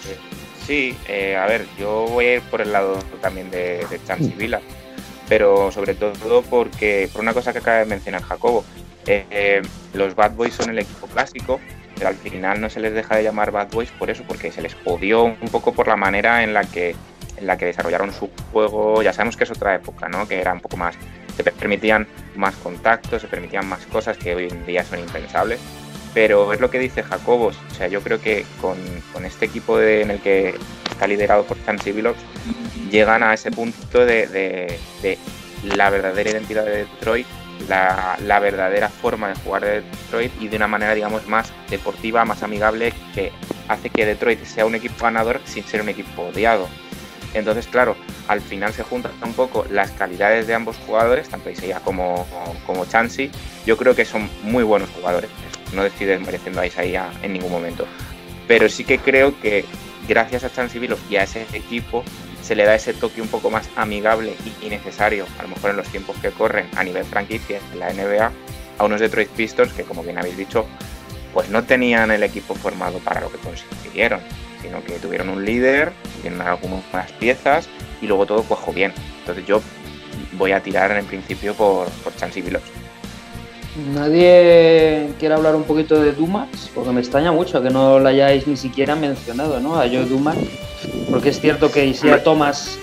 Sí, 0.65 0.97
eh, 1.07 1.35
a 1.37 1.45
ver, 1.45 1.67
yo 1.77 2.07
voy 2.09 2.25
a 2.25 2.33
ir 2.35 2.41
por 2.41 2.61
el 2.61 2.71
lado 2.71 2.97
también 3.21 3.51
de, 3.51 3.85
de 3.89 4.33
Villa, 4.35 4.61
pero 5.29 5.71
sobre 5.71 5.93
todo 5.93 6.41
porque, 6.41 7.07
por 7.13 7.21
una 7.21 7.33
cosa 7.33 7.53
que 7.53 7.59
acaba 7.59 7.77
de 7.77 7.85
mencionar 7.85 8.23
Jacobo, 8.23 8.65
eh, 9.05 9.25
eh, 9.29 9.61
los 9.93 10.15
Bad 10.15 10.31
Boys 10.31 10.55
son 10.55 10.71
el 10.71 10.79
equipo 10.79 11.05
clásico, 11.05 11.59
pero 11.95 12.07
al 12.09 12.15
final 12.15 12.59
no 12.59 12.69
se 12.71 12.79
les 12.79 12.93
deja 12.93 13.15
de 13.15 13.23
llamar 13.23 13.51
Bad 13.51 13.69
Boys 13.71 13.91
por 13.91 14.09
eso, 14.09 14.23
porque 14.27 14.51
se 14.51 14.63
les 14.63 14.75
odió 14.85 15.23
un 15.25 15.35
poco 15.51 15.71
por 15.73 15.87
la 15.87 15.95
manera 15.95 16.43
en 16.43 16.53
la 16.53 16.63
que 16.63 16.95
en 17.37 17.47
la 17.47 17.57
que 17.57 17.65
desarrollaron 17.65 18.13
su 18.13 18.29
juego. 18.53 19.03
Ya 19.03 19.11
sabemos 19.11 19.35
que 19.35 19.43
es 19.43 19.51
otra 19.51 19.75
época, 19.75 20.07
¿no? 20.07 20.25
Que 20.25 20.39
era 20.39 20.53
un 20.53 20.61
poco 20.61 20.77
más, 20.77 20.95
se 21.35 21.43
permitían 21.43 22.07
más 22.35 22.55
contactos, 22.55 23.21
se 23.21 23.27
permitían 23.27 23.67
más 23.67 23.85
cosas 23.87 24.17
que 24.17 24.33
hoy 24.33 24.47
en 24.49 24.65
día 24.65 24.83
son 24.85 24.99
impensables. 24.99 25.59
Pero 26.15 26.51
es 26.53 26.59
lo 26.61 26.71
que 26.71 26.79
dice 26.79 27.03
Jacobo, 27.03 27.47
o 27.47 27.75
sea, 27.75 27.87
yo 27.87 28.01
creo 28.01 28.19
que 28.19 28.45
con, 28.61 28.77
con 29.13 29.25
este 29.25 29.45
equipo 29.45 29.77
de- 29.77 30.01
en 30.01 30.09
el 30.11 30.19
que 30.21 30.55
está 30.89 31.05
liderado 31.05 31.43
por 31.43 31.63
Chansey 31.65 31.91
Billups, 31.93 32.19
llegan 32.89 33.21
a 33.21 33.33
ese 33.33 33.51
punto 33.51 33.99
de, 34.05 34.25
de- 34.27 34.79
de 35.03 35.17
la 35.75 35.89
verdadera 35.89 36.31
identidad 36.31 36.63
de 36.65 36.77
Detroit, 36.85 37.27
la, 37.67 38.17
la 38.23 38.39
verdadera 38.39 38.87
forma 38.89 39.27
de 39.29 39.35
jugar 39.35 39.63
de 39.65 39.81
Detroit 39.81 40.31
y 40.41 40.47
de 40.47 40.55
una 40.57 40.67
manera, 40.67 40.93
digamos, 40.95 41.27
más 41.27 41.51
deportiva, 41.69 42.23
más 42.25 42.43
amigable, 42.43 42.93
que 43.13 43.31
hace 43.67 43.89
que 43.89 44.05
Detroit 44.05 44.43
sea 44.45 44.65
un 44.65 44.75
equipo 44.75 45.03
ganador 45.03 45.41
sin 45.45 45.63
ser 45.65 45.81
un 45.81 45.89
equipo 45.89 46.23
odiado. 46.23 46.67
Entonces, 47.33 47.67
claro, 47.67 47.97
al 48.29 48.39
final 48.39 48.71
se 48.73 48.83
juntan 48.83 49.11
un 49.21 49.33
poco 49.33 49.65
las 49.69 49.91
calidades 49.91 50.47
de 50.47 50.53
ambos 50.53 50.77
jugadores, 50.85 51.27
tanto 51.27 51.49
Isaiah 51.49 51.81
como, 51.81 52.25
como 52.65 52.85
Chansey. 52.85 53.29
Yo 53.65 53.75
creo 53.75 53.93
que 53.95 54.05
son 54.05 54.29
muy 54.43 54.63
buenos 54.63 54.89
jugadores. 54.91 55.29
No 55.73 55.83
estoy 55.83 56.07
desmereciendo 56.07 56.61
a 56.61 56.67
Isaiah 56.67 57.11
en 57.21 57.33
ningún 57.33 57.51
momento. 57.51 57.85
Pero 58.47 58.69
sí 58.69 58.83
que 58.83 58.99
creo 58.99 59.39
que 59.39 59.65
gracias 60.07 60.43
a 60.43 60.51
Chansey 60.51 60.79
Billups 60.79 61.01
y 61.09 61.15
a 61.17 61.23
ese 61.23 61.45
equipo 61.53 62.03
se 62.41 62.55
le 62.55 62.63
da 62.63 62.75
ese 62.75 62.93
toque 62.93 63.21
un 63.21 63.27
poco 63.27 63.49
más 63.49 63.67
amigable 63.75 64.35
y 64.61 64.69
necesario, 64.69 65.25
a 65.39 65.43
lo 65.43 65.49
mejor 65.49 65.71
en 65.71 65.77
los 65.77 65.87
tiempos 65.87 66.15
que 66.21 66.29
corren 66.29 66.67
a 66.75 66.83
nivel 66.83 67.03
franquicia 67.03 67.59
en 67.73 67.79
la 67.79 67.91
NBA, 67.91 68.31
a 68.77 68.83
unos 68.83 68.99
Detroit 68.99 69.29
Pistons 69.29 69.73
que, 69.73 69.83
como 69.83 70.03
bien 70.03 70.19
habéis 70.19 70.37
dicho, 70.37 70.67
pues 71.33 71.49
no 71.49 71.63
tenían 71.63 72.11
el 72.11 72.21
equipo 72.21 72.53
formado 72.53 72.99
para 72.99 73.21
lo 73.21 73.31
que 73.31 73.37
consiguieron, 73.39 74.19
sino 74.61 74.83
que 74.83 74.93
tuvieron 74.99 75.29
un 75.29 75.43
líder, 75.43 75.91
tienen 76.21 76.41
algunas 76.41 77.11
piezas 77.13 77.67
y 78.01 78.07
luego 78.07 78.25
todo 78.25 78.43
cuajó 78.43 78.71
bien. 78.71 78.93
Entonces 79.19 79.45
yo 79.45 79.61
voy 80.33 80.51
a 80.51 80.61
tirar 80.61 80.91
en 80.91 81.05
principio 81.05 81.55
por, 81.55 81.89
por 81.89 82.13
Billups. 82.33 82.84
Nadie 83.75 85.09
quiere 85.19 85.35
hablar 85.35 85.55
un 85.55 85.63
poquito 85.63 86.01
de 86.01 86.13
Dumas, 86.13 86.47
porque 86.73 86.91
me 86.91 87.01
extraña 87.01 87.31
mucho 87.31 87.61
que 87.61 87.69
no 87.69 87.99
lo 87.99 88.07
hayáis 88.07 88.47
ni 88.47 88.55
siquiera 88.55 88.95
mencionado, 88.95 89.59
¿no? 89.59 89.75
A 89.75 89.83
Joe 89.83 90.05
Dumas, 90.05 90.37
porque 91.09 91.29
es 91.29 91.41
cierto 91.41 91.69
que 91.71 91.85
Isaiah 91.85 92.23
Thomas 92.23 92.79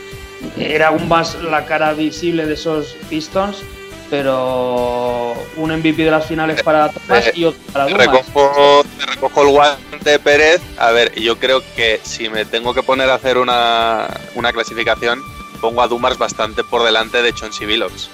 era 0.58 0.88
aún 0.88 1.08
más 1.08 1.40
la 1.42 1.64
cara 1.64 1.94
visible 1.94 2.44
de 2.44 2.54
esos 2.54 2.94
Pistons, 3.08 3.62
pero 4.10 5.32
un 5.56 5.70
MVP 5.70 6.04
de 6.04 6.10
las 6.10 6.26
finales 6.26 6.62
para 6.62 6.90
Thomas 6.90 7.30
y 7.34 7.46
otro 7.46 7.60
para 7.72 7.86
Dumas. 7.86 8.06
recojo, 8.06 8.84
recojo 9.06 9.42
el 9.42 9.48
guante 9.48 10.18
Pérez. 10.18 10.60
A 10.76 10.90
ver, 10.90 11.18
yo 11.18 11.38
creo 11.38 11.62
que 11.74 12.00
si 12.02 12.28
me 12.28 12.44
tengo 12.44 12.74
que 12.74 12.82
poner 12.82 13.08
a 13.08 13.14
hacer 13.14 13.38
una, 13.38 14.08
una 14.34 14.52
clasificación, 14.52 15.22
pongo 15.62 15.80
a 15.80 15.88
Dumars 15.88 16.18
bastante 16.18 16.62
por 16.64 16.82
delante 16.82 17.22
de 17.22 17.32
Chauncey 17.32 17.66
Billups. 17.66 18.10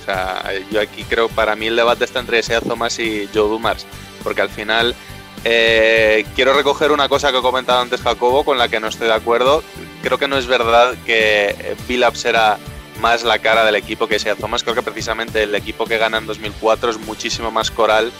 O 0.00 0.04
sea, 0.04 0.50
yo 0.70 0.80
aquí 0.80 1.04
creo, 1.04 1.28
para 1.28 1.56
mí 1.56 1.66
el 1.66 1.76
debate 1.76 2.04
está 2.04 2.20
entre 2.20 2.38
Isaiah 2.38 2.60
Thomas 2.60 2.98
y 2.98 3.28
Joe 3.34 3.48
Dumars, 3.48 3.86
porque 4.22 4.40
al 4.40 4.48
final 4.48 4.94
eh, 5.44 6.24
quiero 6.34 6.54
recoger 6.54 6.92
una 6.92 7.08
cosa 7.08 7.30
que 7.30 7.38
ha 7.38 7.42
comentado 7.42 7.80
antes 7.80 8.00
Jacobo, 8.00 8.44
con 8.44 8.58
la 8.58 8.68
que 8.68 8.80
no 8.80 8.88
estoy 8.88 9.08
de 9.08 9.14
acuerdo. 9.14 9.62
Creo 10.02 10.18
que 10.18 10.28
no 10.28 10.36
es 10.36 10.46
verdad 10.46 10.94
que 11.04 11.76
Billups 11.88 12.24
era 12.24 12.58
más 13.00 13.24
la 13.24 13.38
cara 13.38 13.64
del 13.64 13.76
equipo 13.76 14.06
que 14.06 14.16
Isaiah 14.16 14.36
Thomas. 14.36 14.62
Creo 14.62 14.74
que 14.74 14.82
precisamente 14.82 15.42
el 15.42 15.54
equipo 15.54 15.86
que 15.86 15.98
gana 15.98 16.18
en 16.18 16.26
2004 16.26 16.90
es 16.90 16.98
muchísimo 16.98 17.50
más 17.50 17.70
coral 17.70 18.12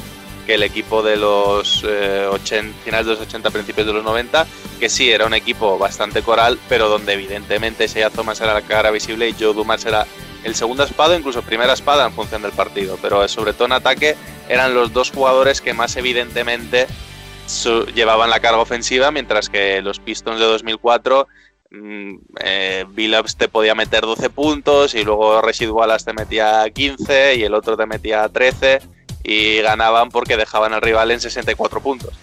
que 0.46 0.54
el 0.54 0.62
equipo 0.62 1.02
de 1.02 1.16
los 1.16 1.84
eh, 1.86 2.26
80, 2.30 2.78
finales 2.82 3.06
de 3.06 3.12
los 3.12 3.20
80, 3.20 3.50
principios 3.50 3.86
de 3.86 3.92
los 3.92 4.04
90, 4.04 4.46
que 4.78 4.88
sí 4.88 5.10
era 5.10 5.26
un 5.26 5.34
equipo 5.34 5.78
bastante 5.78 6.22
coral, 6.22 6.58
pero 6.68 6.88
donde 6.88 7.12
evidentemente 7.12 7.84
Isaiah 7.84 8.10
Thomas 8.10 8.40
era 8.40 8.54
la 8.54 8.62
cara 8.62 8.90
visible 8.90 9.28
y 9.28 9.34
Joe 9.38 9.52
Dumas 9.52 9.84
era 9.84 10.06
el 10.44 10.54
segundo 10.54 10.84
espada, 10.84 11.16
incluso 11.16 11.42
primera 11.42 11.72
espada 11.72 12.06
en 12.06 12.12
función 12.12 12.42
del 12.42 12.52
partido. 12.52 12.98
Pero 13.00 13.26
sobre 13.28 13.52
todo 13.52 13.66
en 13.66 13.72
ataque 13.72 14.16
eran 14.48 14.74
los 14.74 14.92
dos 14.92 15.10
jugadores 15.10 15.60
que 15.60 15.74
más 15.74 15.96
evidentemente 15.96 16.86
llevaban 17.94 18.30
la 18.30 18.40
carga 18.40 18.60
ofensiva, 18.60 19.10
mientras 19.10 19.48
que 19.48 19.82
los 19.82 19.98
Pistons 19.98 20.38
de 20.38 20.46
2004 20.46 21.26
mm, 21.70 22.14
eh, 22.42 22.84
Billups 22.88 23.36
te 23.36 23.48
podía 23.48 23.74
meter 23.74 24.02
12 24.02 24.30
puntos 24.30 24.94
y 24.94 25.04
luego 25.04 25.40
Rashid 25.40 25.70
Wallace 25.70 26.04
te 26.06 26.12
metía 26.12 26.68
15 26.70 27.36
y 27.36 27.42
el 27.42 27.54
otro 27.54 27.76
te 27.76 27.86
metía 27.86 28.28
13 28.28 28.80
y 29.24 29.58
ganaban 29.58 30.10
porque 30.10 30.36
dejaban 30.36 30.72
al 30.72 30.80
rival 30.80 31.10
en 31.10 31.20
64 31.20 31.80
puntos. 31.80 32.14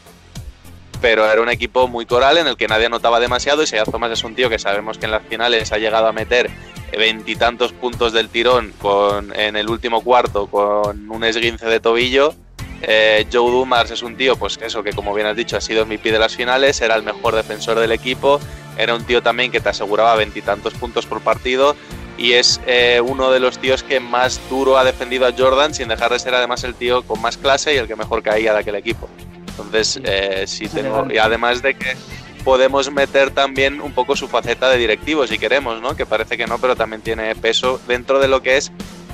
Pero 1.01 1.31
era 1.31 1.41
un 1.41 1.49
equipo 1.49 1.87
muy 1.87 2.05
coral 2.05 2.37
en 2.37 2.47
el 2.47 2.57
que 2.57 2.67
nadie 2.67 2.87
anotaba 2.87 3.19
demasiado 3.19 3.61
y 3.61 3.65
Isaiah 3.65 3.85
Thomas 3.85 4.11
es 4.11 4.23
un 4.23 4.35
tío 4.35 4.49
que 4.49 4.57
sabemos 4.57 4.97
que 4.97 5.05
en 5.05 5.11
las 5.11 5.23
finales 5.23 5.71
ha 5.71 5.77
llegado 5.77 6.07
a 6.07 6.11
meter 6.11 6.49
veintitantos 6.97 7.73
puntos 7.73 8.13
del 8.13 8.29
tirón 8.29 8.73
con, 8.79 9.37
en 9.37 9.55
el 9.55 9.69
último 9.69 10.01
cuarto 10.01 10.47
con 10.47 11.09
un 11.09 11.23
esguince 11.23 11.65
de 11.67 11.79
tobillo. 11.79 12.33
Eh, 12.81 13.25
Joe 13.31 13.51
Dumars 13.51 13.91
es 13.91 14.03
un 14.03 14.15
tío, 14.15 14.35
pues 14.35 14.59
eso, 14.61 14.83
que 14.83 14.93
como 14.93 15.13
bien 15.13 15.27
has 15.27 15.35
dicho, 15.35 15.57
ha 15.57 15.61
sido 15.61 15.85
MVP 15.85 16.11
de 16.11 16.19
las 16.19 16.35
finales, 16.35 16.79
era 16.81 16.95
el 16.95 17.03
mejor 17.03 17.35
defensor 17.35 17.79
del 17.79 17.91
equipo, 17.91 18.39
era 18.77 18.93
un 18.93 19.03
tío 19.03 19.23
también 19.23 19.51
que 19.51 19.59
te 19.59 19.69
aseguraba 19.69 20.15
veintitantos 20.15 20.73
puntos 20.75 21.05
por 21.05 21.21
partido 21.21 21.75
y 22.17 22.33
es 22.33 22.59
eh, 22.65 23.01
uno 23.03 23.31
de 23.31 23.39
los 23.39 23.59
tíos 23.59 23.83
que 23.83 23.99
más 23.99 24.39
duro 24.49 24.77
ha 24.77 24.83
defendido 24.83 25.27
a 25.27 25.33
Jordan 25.35 25.73
sin 25.73 25.87
dejar 25.87 26.11
de 26.11 26.19
ser 26.19 26.33
además 26.35 26.63
el 26.63 26.75
tío 26.75 27.03
con 27.03 27.21
más 27.21 27.37
clase 27.37 27.73
y 27.73 27.77
el 27.77 27.87
que 27.87 27.95
mejor 27.95 28.23
caía 28.23 28.53
de 28.53 28.59
aquel 28.59 28.75
equipo. 28.75 29.09
Entonces, 29.57 29.99
eh, 30.03 30.43
sí 30.47 30.67
tengo, 30.67 31.07
y 31.11 31.17
además 31.17 31.61
de 31.61 31.73
que 31.73 31.95
podemos 32.43 32.91
meter 32.91 33.31
también 33.31 33.81
un 33.81 33.91
poco 33.91 34.15
su 34.15 34.27
faceta 34.27 34.69
de 34.69 34.77
directivo 34.77 35.27
si 35.27 35.37
queremos, 35.37 35.81
¿no? 35.81 35.95
Que 35.95 36.05
parece 36.05 36.37
que 36.37 36.47
no, 36.47 36.59
pero 36.59 36.75
también 36.75 37.01
tiene 37.01 37.35
peso 37.35 37.81
dentro 37.87 38.19
de 38.19 38.27
lo 38.27 38.41
que 38.41 38.57
es 38.57 38.71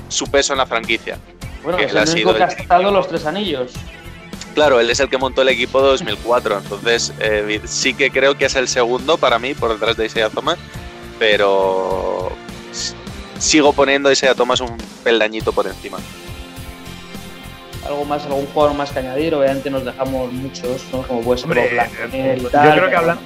su 0.08 0.26
peso 0.26 0.52
en 0.52 0.58
la 0.58 0.66
franquicia. 0.66 1.18
Bueno, 1.62 1.78
que 1.78 1.84
es 1.86 1.96
ha 1.96 2.02
el 2.02 2.08
sido 2.08 2.30
único 2.30 2.34
que 2.34 2.42
ha 2.44 2.46
estado 2.46 2.90
los 2.90 3.08
tres 3.08 3.26
anillos. 3.26 3.72
Claro, 4.54 4.78
él 4.78 4.88
es 4.88 5.00
el 5.00 5.08
que 5.08 5.18
montó 5.18 5.42
el 5.42 5.48
equipo 5.48 5.80
de 5.82 5.88
2004, 5.88 6.58
entonces 6.58 7.12
eh, 7.18 7.60
sí 7.64 7.94
que 7.94 8.10
creo 8.10 8.38
que 8.38 8.44
es 8.44 8.54
el 8.54 8.68
segundo 8.68 9.18
para 9.18 9.40
mí 9.40 9.54
por 9.54 9.72
detrás 9.72 9.96
de 9.96 10.06
Isaiah 10.06 10.30
Thomas, 10.30 10.58
pero 11.18 12.30
sigo 13.40 13.72
poniendo 13.72 14.10
a 14.10 14.12
Isaiah 14.12 14.34
Thomas 14.34 14.60
un 14.60 14.76
peldañito 15.02 15.52
por 15.52 15.66
encima. 15.66 15.98
Algo 17.86 18.04
más, 18.04 18.24
algún 18.26 18.46
jugador 18.46 18.76
más 18.76 18.90
que 18.90 19.00
añadir. 19.00 19.34
Obviamente 19.34 19.70
nos 19.70 19.84
dejamos 19.84 20.32
muchos, 20.32 20.84
¿no? 20.92 21.02
Como 21.02 21.20
puede 21.20 21.38
ser 21.38 21.50
Hombre, 21.50 21.70
Blanco, 21.72 21.94
Yo 22.42 22.50
creo 22.50 22.88
que 22.88 22.96
hablando, 22.96 23.22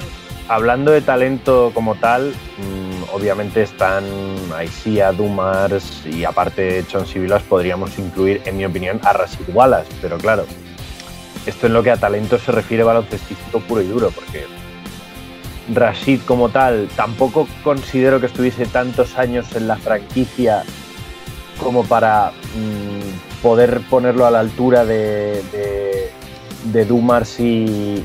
hablando 0.49 0.93
de 0.93 1.00
talento 1.00 1.71
como 1.75 1.95
tal, 1.95 2.31
mm, 2.31 3.15
obviamente 3.15 3.62
están 3.62 4.05
Aisia, 4.57 5.12
Dumars 5.12 6.05
y 6.07 6.25
aparte 6.25 6.85
Chauncey 6.88 7.23
Billups 7.23 7.45
podríamos 7.45 7.99
incluir, 7.99 8.43
en 8.45 8.57
mi 8.57 8.65
opinión, 8.65 9.00
a 9.05 9.12
Rashid 9.12 9.49
Wallace. 9.53 9.93
Pero 10.03 10.19
claro, 10.19 10.45
esto 11.47 11.67
en 11.67 11.73
lo 11.73 11.83
que 11.83 11.91
a 11.91 11.97
talento 11.97 12.38
se 12.38 12.53
refiere 12.53 12.83
baloncestístico 12.83 13.61
puro 13.61 13.81
y 13.81 13.87
duro, 13.87 14.11
porque 14.11 14.47
Rashid 15.75 16.21
como 16.23 16.49
tal 16.49 16.88
tampoco 16.97 17.47
considero 17.62 18.21
que 18.21 18.27
estuviese 18.27 18.67
tantos 18.67 19.19
años 19.19 19.55
en 19.55 19.69
la 19.69 19.77
franquicia 19.77 20.65
como 21.62 21.85
para 21.85 22.33
mm, 22.55 23.08
poder 23.42 23.80
ponerlo 23.88 24.26
a 24.26 24.30
la 24.30 24.40
altura 24.40 24.85
de, 24.85 25.42
de, 25.52 26.11
de 26.73 26.85
Dumars 26.85 27.38
y, 27.40 28.04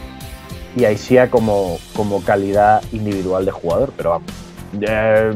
y 0.76 0.86
Aisia 0.86 1.30
como, 1.30 1.80
como 1.96 2.24
calidad 2.24 2.82
individual 2.92 3.46
de 3.46 3.52
jugador, 3.52 3.92
pero 3.98 4.10
vamos. 4.12 4.32
eh, 4.82 5.34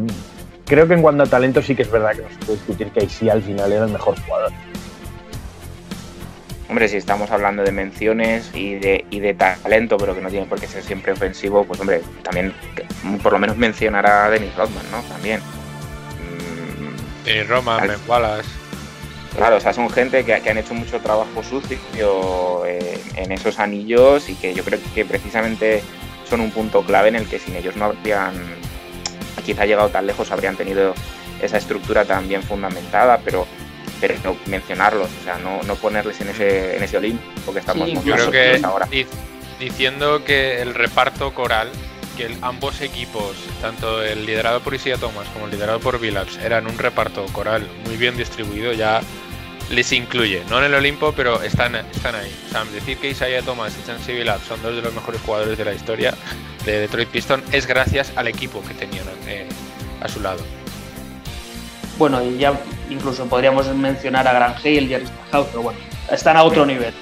creo 0.66 0.88
que 0.88 0.94
en 0.94 1.02
cuanto 1.02 1.24
a 1.24 1.26
talento 1.28 1.62
sí 1.62 1.76
que 1.76 1.82
es 1.84 1.92
verdad 1.92 2.12
que 2.12 2.22
no 2.24 2.30
se 2.30 2.36
puede 2.38 2.54
discutir 2.54 2.88
que 2.92 3.00
Aisia 3.02 3.34
al 3.34 3.42
final 3.44 3.72
era 3.72 3.86
el 3.86 3.92
mejor 3.92 4.20
jugador. 4.22 4.52
Hombre, 6.70 6.90
si 6.90 6.98
estamos 6.98 7.32
hablando 7.32 7.64
de 7.64 7.72
menciones 7.72 8.52
y 8.54 8.76
de, 8.76 9.06
y 9.10 9.22
de 9.22 9.34
talento, 9.34 9.96
pero 9.98 10.14
que 10.14 10.20
no 10.22 10.30
tiene 10.30 10.46
por 10.48 10.60
qué 10.60 10.68
ser 10.68 10.84
siempre 10.84 11.14
ofensivo, 11.14 11.64
pues 11.64 11.80
hombre, 11.80 12.02
también 12.24 12.54
por 13.24 13.32
lo 13.32 13.40
menos 13.40 13.56
mencionar 13.56 14.06
a 14.06 14.30
Dennis 14.30 14.54
Rodman, 14.56 14.84
¿no? 14.92 15.02
También. 15.04 15.40
Mm, 16.20 17.24
Denny 17.26 17.44
Roma, 17.44 17.78
Al- 17.78 17.88
Ben 17.88 18.00
Wallace. 18.06 18.50
Claro, 19.38 19.58
o 19.58 19.60
sea, 19.60 19.72
son 19.72 19.90
gente 19.90 20.26
que, 20.26 20.42
que 20.42 20.50
han 20.50 20.58
hecho 20.58 20.74
mucho 20.74 21.00
trabajo 21.00 21.44
sucio 21.44 22.66
eh, 22.66 23.00
en 23.16 23.32
esos 23.32 23.60
anillos 23.60 24.28
y 24.30 24.36
que 24.36 24.54
yo 24.54 24.64
creo 24.64 24.80
que 24.96 25.06
precisamente 25.06 25.84
son 26.28 26.42
un 26.42 26.50
punto 26.52 26.82
clave 26.82 27.10
en 27.10 27.16
el 27.18 27.28
que 27.28 27.38
sin 27.40 27.56
ellos 27.56 27.76
no 27.76 27.86
habrían 27.86 28.34
quizá 29.46 29.66
llegado 29.66 29.90
tan 29.90 30.08
lejos, 30.08 30.32
habrían 30.32 30.56
tenido 30.58 30.94
esa 31.42 31.58
estructura 31.58 32.04
tan 32.04 32.28
bien 32.28 32.42
fundamentada, 32.44 33.20
pero, 33.24 33.46
pero 34.02 34.16
no 34.24 34.36
mencionarlos, 34.48 35.08
o 35.22 35.24
sea, 35.24 35.38
no, 35.38 35.62
no 35.64 35.76
ponerles 35.76 36.20
en 36.22 36.30
ese, 36.30 36.76
en 36.78 36.84
ese 36.84 36.98
Olimpo 36.98 37.54
que 37.54 37.60
estamos 37.60 37.88
Sí, 37.88 37.96
Yo 38.04 38.16
creo 38.16 38.32
que 38.32 38.60
ahora. 38.64 38.88
di- 38.88 39.06
diciendo 39.60 40.26
que 40.26 40.62
el 40.62 40.74
reparto 40.74 41.34
coral, 41.34 41.70
que 42.18 42.26
el- 42.26 42.38
ambos 42.42 42.82
equipos, 42.82 43.38
tanto 43.62 44.02
el 44.04 44.26
liderado 44.26 44.60
por 44.62 44.74
Isaiah 44.74 44.98
Thomas 44.98 45.28
como 45.30 45.46
el 45.46 45.52
liderado 45.52 45.80
por 45.80 46.00
Billups, 46.00 46.38
eran 46.40 46.66
un 46.68 46.78
reparto 46.78 47.24
coral 47.28 47.66
muy 47.86 47.96
bien 47.98 48.18
distribuido, 48.18 48.74
ya 48.74 49.02
les 49.70 49.92
incluye, 49.92 50.44
no 50.50 50.60
en 50.60 50.66
el 50.66 50.74
Olimpo, 50.74 51.12
pero 51.12 51.42
están, 51.42 51.76
están 51.76 52.16
ahí. 52.16 52.34
O 52.48 52.52
sea, 52.52 52.64
decir 52.66 52.98
que 52.98 53.10
Isaiah 53.10 53.42
Thomas 53.42 53.74
y 53.82 53.86
Chancey 53.86 54.16
Billups 54.16 54.46
son 54.48 54.62
dos 54.62 54.76
de 54.76 54.82
los 54.82 54.94
mejores 54.94 55.22
jugadores 55.22 55.58
de 55.58 55.66
la 55.66 55.74
historia 55.74 56.14
de 56.66 56.80
Detroit 56.80 57.10
Pistons 57.10 57.44
es 57.54 57.66
gracias 57.66 58.12
al 58.16 58.28
equipo 58.28 58.62
que 58.62 58.74
tenían 58.74 59.06
eh, 59.28 59.48
a 60.02 60.08
su 60.08 60.22
lado. 60.22 60.40
Bueno, 61.98 62.24
y 62.24 62.38
ya 62.38 62.54
incluso 62.90 63.26
podríamos 63.26 63.68
mencionar 63.76 64.28
a 64.28 64.34
Gran 64.34 64.54
Hale 64.54 64.82
y 64.82 64.94
a 64.94 65.02
House, 65.32 65.48
pero 65.50 65.64
bueno, 65.64 65.80
están 66.12 66.38
a 66.38 66.44
otro 66.44 66.66
nivel. 66.66 66.94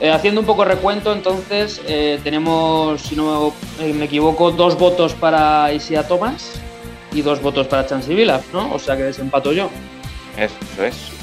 Eh, 0.00 0.10
haciendo 0.10 0.40
un 0.40 0.46
poco 0.46 0.64
recuento, 0.64 1.12
entonces, 1.12 1.80
eh, 1.86 2.20
tenemos, 2.22 3.00
si 3.00 3.16
no 3.16 3.54
me, 3.78 3.92
me 3.94 4.04
equivoco, 4.04 4.50
dos 4.50 4.76
votos 4.76 5.14
para 5.14 5.72
Isia 5.72 6.06
Thomas 6.06 6.60
y 7.12 7.22
dos 7.22 7.40
votos 7.40 7.68
para 7.68 7.86
Chansey 7.86 8.14
Billups, 8.14 8.52
¿no? 8.52 8.74
O 8.74 8.78
sea 8.78 8.96
que 8.96 9.04
desempato 9.04 9.52
yo. 9.52 9.70
Eso 10.36 10.84
es. 10.84 11.13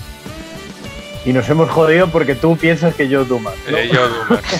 Y 1.23 1.33
nos 1.33 1.47
hemos 1.49 1.69
jodido 1.69 2.07
porque 2.07 2.33
tú 2.35 2.57
piensas 2.57 2.95
que 2.95 3.07
yo 3.07 3.25
Dumas. 3.25 3.53
¿no? 3.69 3.77
Eh, 3.77 3.89
yo, 3.91 4.09
Dumars. 4.09 4.41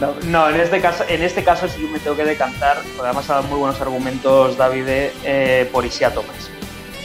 No, 0.00 0.14
no, 0.24 0.48
en 0.48 0.58
este 0.58 0.80
caso, 0.80 1.04
en 1.08 1.22
este 1.22 1.44
caso 1.44 1.68
sí 1.68 1.82
me 1.82 1.98
tengo 1.98 2.16
que 2.16 2.24
decantar, 2.24 2.78
porque 2.96 3.02
además 3.02 3.28
ha 3.28 3.34
dado 3.34 3.48
muy 3.48 3.58
buenos 3.58 3.78
argumentos 3.82 4.56
David 4.56 4.84
eh, 4.88 5.68
por 5.70 5.84
Isia 5.84 6.14
Thomas. 6.14 6.50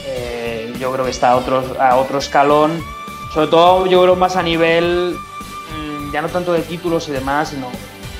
Eh, 0.06 0.72
yo 0.80 0.90
creo 0.92 1.04
que 1.04 1.10
está 1.10 1.32
a 1.32 1.36
otro, 1.36 1.76
a 1.78 1.96
otro 1.96 2.18
escalón, 2.18 2.82
sobre 3.34 3.48
todo 3.48 3.86
yo 3.86 4.00
creo 4.00 4.16
más 4.16 4.36
a 4.36 4.42
nivel, 4.42 5.14
mm, 5.14 6.10
ya 6.10 6.22
no 6.22 6.30
tanto 6.30 6.54
de 6.54 6.62
títulos 6.62 7.06
y 7.08 7.12
demás, 7.12 7.50
sino 7.50 7.70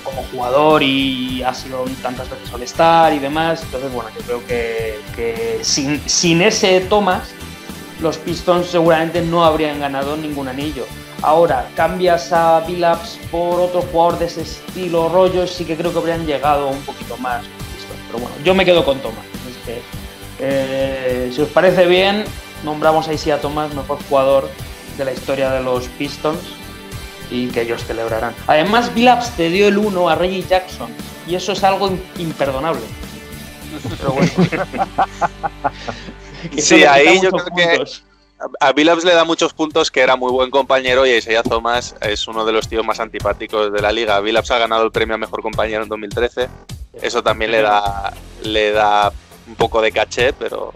como 0.04 0.22
jugador 0.24 0.82
y 0.82 1.42
ha 1.42 1.54
sido 1.54 1.86
tantas 2.02 2.28
veces 2.28 2.52
All-Star 2.52 3.14
y 3.14 3.18
demás. 3.18 3.62
Entonces, 3.62 3.90
bueno, 3.90 4.10
yo 4.14 4.20
creo 4.26 4.46
que, 4.46 5.00
que 5.16 5.60
sin, 5.62 6.06
sin 6.06 6.42
ese 6.42 6.82
Thomas, 6.82 7.30
los 8.00 8.18
Pistons 8.18 8.66
seguramente 8.66 9.22
no 9.22 9.44
habrían 9.44 9.80
ganado 9.80 10.16
ningún 10.16 10.48
anillo. 10.48 10.86
Ahora, 11.22 11.68
cambias 11.74 12.32
a 12.32 12.60
Billups 12.60 13.18
por 13.30 13.58
otro 13.58 13.82
jugador 13.82 14.18
de 14.18 14.26
ese 14.26 14.42
estilo 14.42 15.08
rollo, 15.08 15.46
sí 15.46 15.64
que 15.64 15.76
creo 15.76 15.92
que 15.92 15.98
habrían 15.98 16.26
llegado 16.26 16.68
un 16.68 16.82
poquito 16.82 17.16
más. 17.16 17.44
Pero 18.06 18.18
bueno, 18.18 18.36
yo 18.44 18.54
me 18.54 18.64
quedo 18.64 18.84
con 18.84 18.98
Thomas. 19.00 19.24
Es 19.48 19.56
que, 19.64 19.82
eh, 20.40 21.30
si 21.34 21.40
os 21.40 21.48
parece 21.48 21.86
bien, 21.86 22.24
nombramos 22.64 23.08
ahí 23.08 23.18
sí 23.18 23.30
a 23.30 23.40
Thomas 23.40 23.74
mejor 23.74 23.98
jugador 24.08 24.48
de 24.98 25.04
la 25.04 25.12
historia 25.12 25.50
de 25.50 25.62
los 25.62 25.88
Pistons 25.88 26.40
y 27.30 27.48
que 27.48 27.62
ellos 27.62 27.84
celebrarán. 27.84 28.34
Además, 28.46 28.94
Billups 28.94 29.30
te 29.30 29.48
dio 29.48 29.68
el 29.68 29.78
1 29.78 30.08
a 30.08 30.14
Reggie 30.14 30.42
Jackson 30.42 30.90
y 31.26 31.34
eso 31.34 31.52
es 31.52 31.64
algo 31.64 31.90
imperdonable. 32.18 32.82
Pero 33.98 34.12
bueno. 34.12 34.30
sí, 36.58 36.84
ahí 36.84 37.20
yo 37.20 37.30
creo 37.30 37.44
puntos. 37.44 38.02
que 38.02 38.06
a 38.60 38.72
Billups 38.72 39.04
le 39.04 39.14
da 39.14 39.24
muchos 39.24 39.54
puntos 39.54 39.90
que 39.90 40.00
era 40.00 40.16
muy 40.16 40.30
buen 40.30 40.50
compañero 40.50 41.06
y 41.06 41.10
Isaiah 41.10 41.42
Thomas 41.42 41.94
es 42.02 42.28
uno 42.28 42.44
de 42.44 42.52
los 42.52 42.68
tíos 42.68 42.84
más 42.84 43.00
antipáticos 43.00 43.72
de 43.72 43.80
la 43.80 43.92
liga. 43.92 44.20
Billups 44.20 44.50
ha 44.50 44.58
ganado 44.58 44.84
el 44.84 44.90
premio 44.90 45.14
a 45.14 45.18
mejor 45.18 45.42
compañero 45.42 45.82
en 45.82 45.88
2013. 45.88 46.48
Eso 47.00 47.22
también 47.22 47.50
le 47.50 47.62
da, 47.62 48.12
le 48.42 48.72
da 48.72 49.12
un 49.46 49.54
poco 49.54 49.80
de 49.80 49.92
caché, 49.92 50.32
pero, 50.32 50.72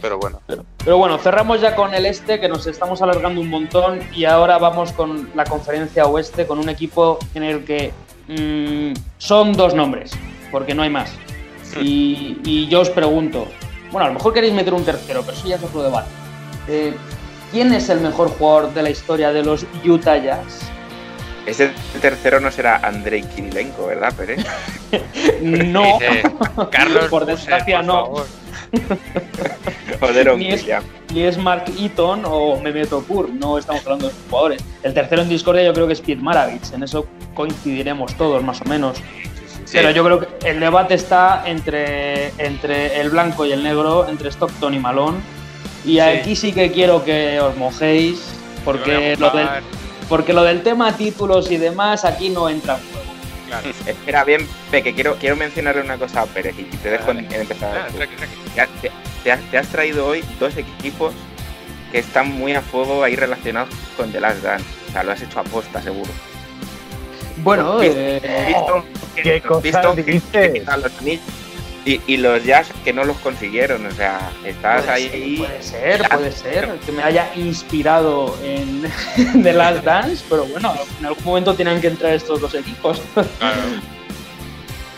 pero 0.00 0.18
bueno. 0.18 0.40
Pero, 0.84 0.98
bueno, 0.98 1.18
cerramos 1.18 1.60
ya 1.60 1.74
con 1.74 1.94
el 1.94 2.06
este, 2.06 2.40
que 2.40 2.48
nos 2.48 2.66
estamos 2.66 3.00
alargando 3.02 3.40
un 3.40 3.48
montón, 3.48 4.00
y 4.14 4.24
ahora 4.24 4.58
vamos 4.58 4.92
con 4.92 5.30
la 5.34 5.44
conferencia 5.44 6.06
oeste, 6.06 6.46
con 6.46 6.58
un 6.58 6.68
equipo 6.68 7.18
en 7.34 7.42
el 7.42 7.64
que 7.64 7.92
mm, 8.28 8.92
son 9.18 9.52
dos 9.54 9.74
nombres, 9.74 10.12
porque 10.50 10.74
no 10.74 10.82
hay 10.82 10.90
más. 10.90 11.10
Y, 11.80 12.38
y, 12.44 12.68
yo 12.68 12.82
os 12.82 12.90
pregunto, 12.90 13.48
bueno, 13.94 14.06
a 14.06 14.08
lo 14.08 14.14
mejor 14.14 14.34
queréis 14.34 14.52
meter 14.52 14.74
un 14.74 14.84
tercero, 14.84 15.22
pero 15.24 15.36
eso 15.36 15.46
ya 15.46 15.54
es 15.54 15.62
otro 15.62 15.84
debate. 15.84 16.08
Eh, 16.66 16.94
¿quién 17.52 17.72
es 17.72 17.88
el 17.90 18.00
mejor 18.00 18.28
jugador 18.28 18.74
de 18.74 18.82
la 18.82 18.90
historia 18.90 19.32
de 19.32 19.44
los 19.44 19.64
Utah 19.84 20.16
Jazz? 20.16 20.62
Ese 21.46 21.70
tercero 22.00 22.40
no 22.40 22.50
será 22.50 22.78
Andrei 22.78 23.22
Kirilenko, 23.22 23.86
¿verdad, 23.86 24.12
Pérez? 24.14 24.44
no. 25.42 26.00
Carlos 26.72 27.04
por 27.10 27.24
desgracia 27.24 27.82
no. 27.82 28.14
Joder, 30.00 30.36
ni, 30.36 30.48
es, 30.48 30.66
ni 31.12 31.22
es 31.22 31.38
Mark 31.38 31.66
Eaton 31.78 32.24
o 32.26 32.58
Mehmet 32.60 32.92
Opur, 32.92 33.30
no 33.30 33.58
estamos 33.58 33.82
hablando 33.82 34.06
de 34.08 34.12
esos 34.12 34.24
jugadores. 34.28 34.64
El 34.82 34.92
tercero 34.92 35.22
en 35.22 35.28
discordia 35.28 35.62
yo 35.62 35.72
creo 35.72 35.86
que 35.86 35.92
es 35.92 36.00
Pete 36.00 36.20
Maravich, 36.20 36.72
en 36.72 36.82
eso 36.82 37.06
coincidiremos 37.34 38.12
todos 38.16 38.42
más 38.42 38.60
o 38.60 38.64
menos. 38.64 39.00
Pero 39.74 39.90
yo 39.90 40.04
creo 40.04 40.20
que 40.20 40.48
el 40.48 40.60
debate 40.60 40.94
está 40.94 41.42
entre, 41.46 42.28
entre 42.38 43.00
el 43.00 43.10
blanco 43.10 43.44
y 43.44 43.52
el 43.52 43.62
negro, 43.62 44.08
entre 44.08 44.30
Stockton 44.30 44.72
y 44.72 44.78
Malone 44.78 45.18
y 45.84 45.98
aquí 45.98 46.34
sí 46.34 46.52
que 46.52 46.72
quiero 46.72 47.04
que 47.04 47.38
os 47.40 47.56
mojéis, 47.56 48.20
porque 48.64 49.16
lo, 49.18 49.30
del, 49.30 49.48
porque 50.08 50.32
lo 50.32 50.42
del 50.42 50.62
tema 50.62 50.96
títulos 50.96 51.50
y 51.50 51.58
demás 51.58 52.04
aquí 52.04 52.30
no 52.30 52.48
entra 52.48 52.76
en 52.76 52.80
juego. 52.80 53.12
Claro. 53.48 53.68
Espera, 53.86 54.24
bien, 54.24 54.48
Peque, 54.70 54.94
quiero, 54.94 55.16
quiero 55.16 55.36
mencionarle 55.36 55.82
una 55.82 55.98
cosa 55.98 56.22
a 56.22 56.26
Pérez 56.26 56.54
y 56.58 56.64
te 56.64 56.90
dejo 56.90 57.10
empezar. 57.10 57.88
te, 59.22 59.58
has, 59.58 59.68
traído 59.68 60.06
hoy 60.06 60.24
dos 60.40 60.56
equipos 60.56 61.12
que 61.92 61.98
están 61.98 62.32
muy 62.32 62.54
a 62.54 62.62
fuego 62.62 63.04
ahí 63.04 63.14
relacionados 63.14 63.68
con 63.96 64.10
The 64.10 64.20
Last 64.20 64.42
Dance. 64.42 64.64
O 64.88 64.92
sea, 64.92 65.02
lo 65.02 65.12
has 65.12 65.20
hecho 65.20 65.40
a 65.40 65.44
posta, 65.44 65.82
seguro. 65.82 66.10
Bueno, 67.44 67.78
eh, 67.82 68.54
¿qué 69.14 69.42
cosa 69.42 69.94
dices? 69.94 70.62
Y, 71.84 72.16
los 72.16 72.42
Jazz 72.42 72.68
que 72.82 72.94
no 72.94 73.04
los 73.04 73.18
consiguieron, 73.18 73.84
o 73.84 73.90
sea, 73.90 74.32
estás 74.42 74.88
ahí. 74.88 75.36
puede 75.36 75.62
ser, 75.62 76.08
puede 76.08 76.32
ser, 76.32 76.78
que 76.86 76.92
me 76.92 77.02
haya 77.02 77.30
inspirado 77.36 78.34
en 78.42 78.90
The 79.42 79.52
Last 79.52 79.84
Dance, 79.84 80.24
pero 80.30 80.46
bueno, 80.46 80.74
en 80.98 81.04
algún 81.04 81.24
momento 81.24 81.54
tienen 81.54 81.82
que 81.82 81.88
entrar 81.88 82.14
estos 82.14 82.40
dos 82.40 82.54
equipos. 82.54 83.00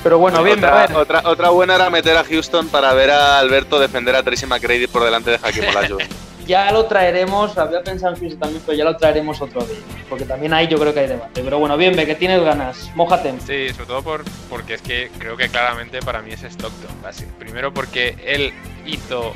Pero 0.03 0.19
bueno, 0.19 0.41
bien, 0.45 0.59
otra, 0.59 0.89
otra, 0.95 1.23
otra, 1.25 1.49
buena 1.49 1.75
era 1.75 1.91
meter 1.91 2.17
a 2.17 2.23
Houston 2.23 2.69
para 2.69 2.95
ver 2.95 3.11
a 3.11 3.41
Alberto 3.41 3.81
defender 3.81 4.15
a 4.15 4.23
Tracy 4.23 4.47
McGrady 4.47 4.87
por 4.87 5.03
delante 5.03 5.33
de 5.33 5.41
Hakim 5.43 5.65
Olajuwon. 5.69 6.07
ya 6.47 6.71
lo 6.71 6.87
traeremos, 6.87 7.59
había 7.59 7.83
pensado 7.83 8.15
en 8.15 8.21
Houston 8.21 8.41
también, 8.41 8.63
pero 8.65 8.79
ya 8.79 8.85
lo 8.85 8.97
traeremos 8.97 9.41
otro 9.41 9.63
día, 9.63 9.79
porque 10.09 10.25
también 10.25 10.53
ahí 10.55 10.69
yo 10.69 10.79
creo 10.79 10.95
que 10.95 11.01
hay 11.01 11.09
debate. 11.09 11.43
Pero 11.43 11.59
bueno, 11.59 11.77
bien, 11.77 11.97
ve 11.97 12.07
que 12.07 12.15
tienes 12.15 12.43
ganas, 12.43 12.91
mójate. 12.95 13.35
Sí, 13.45 13.73
sobre 13.75 13.87
todo 13.87 14.03
por, 14.03 14.25
porque 14.49 14.75
es 14.75 14.83
que 14.83 15.11
creo 15.19 15.37
que 15.37 15.49
claramente 15.49 16.01
para 16.01 16.23
mí 16.23 16.33
es 16.33 16.43
Stockton. 16.43 16.91
Primero 17.39 17.75
porque 17.75 18.17
él 18.25 18.53
hizo 18.87 19.35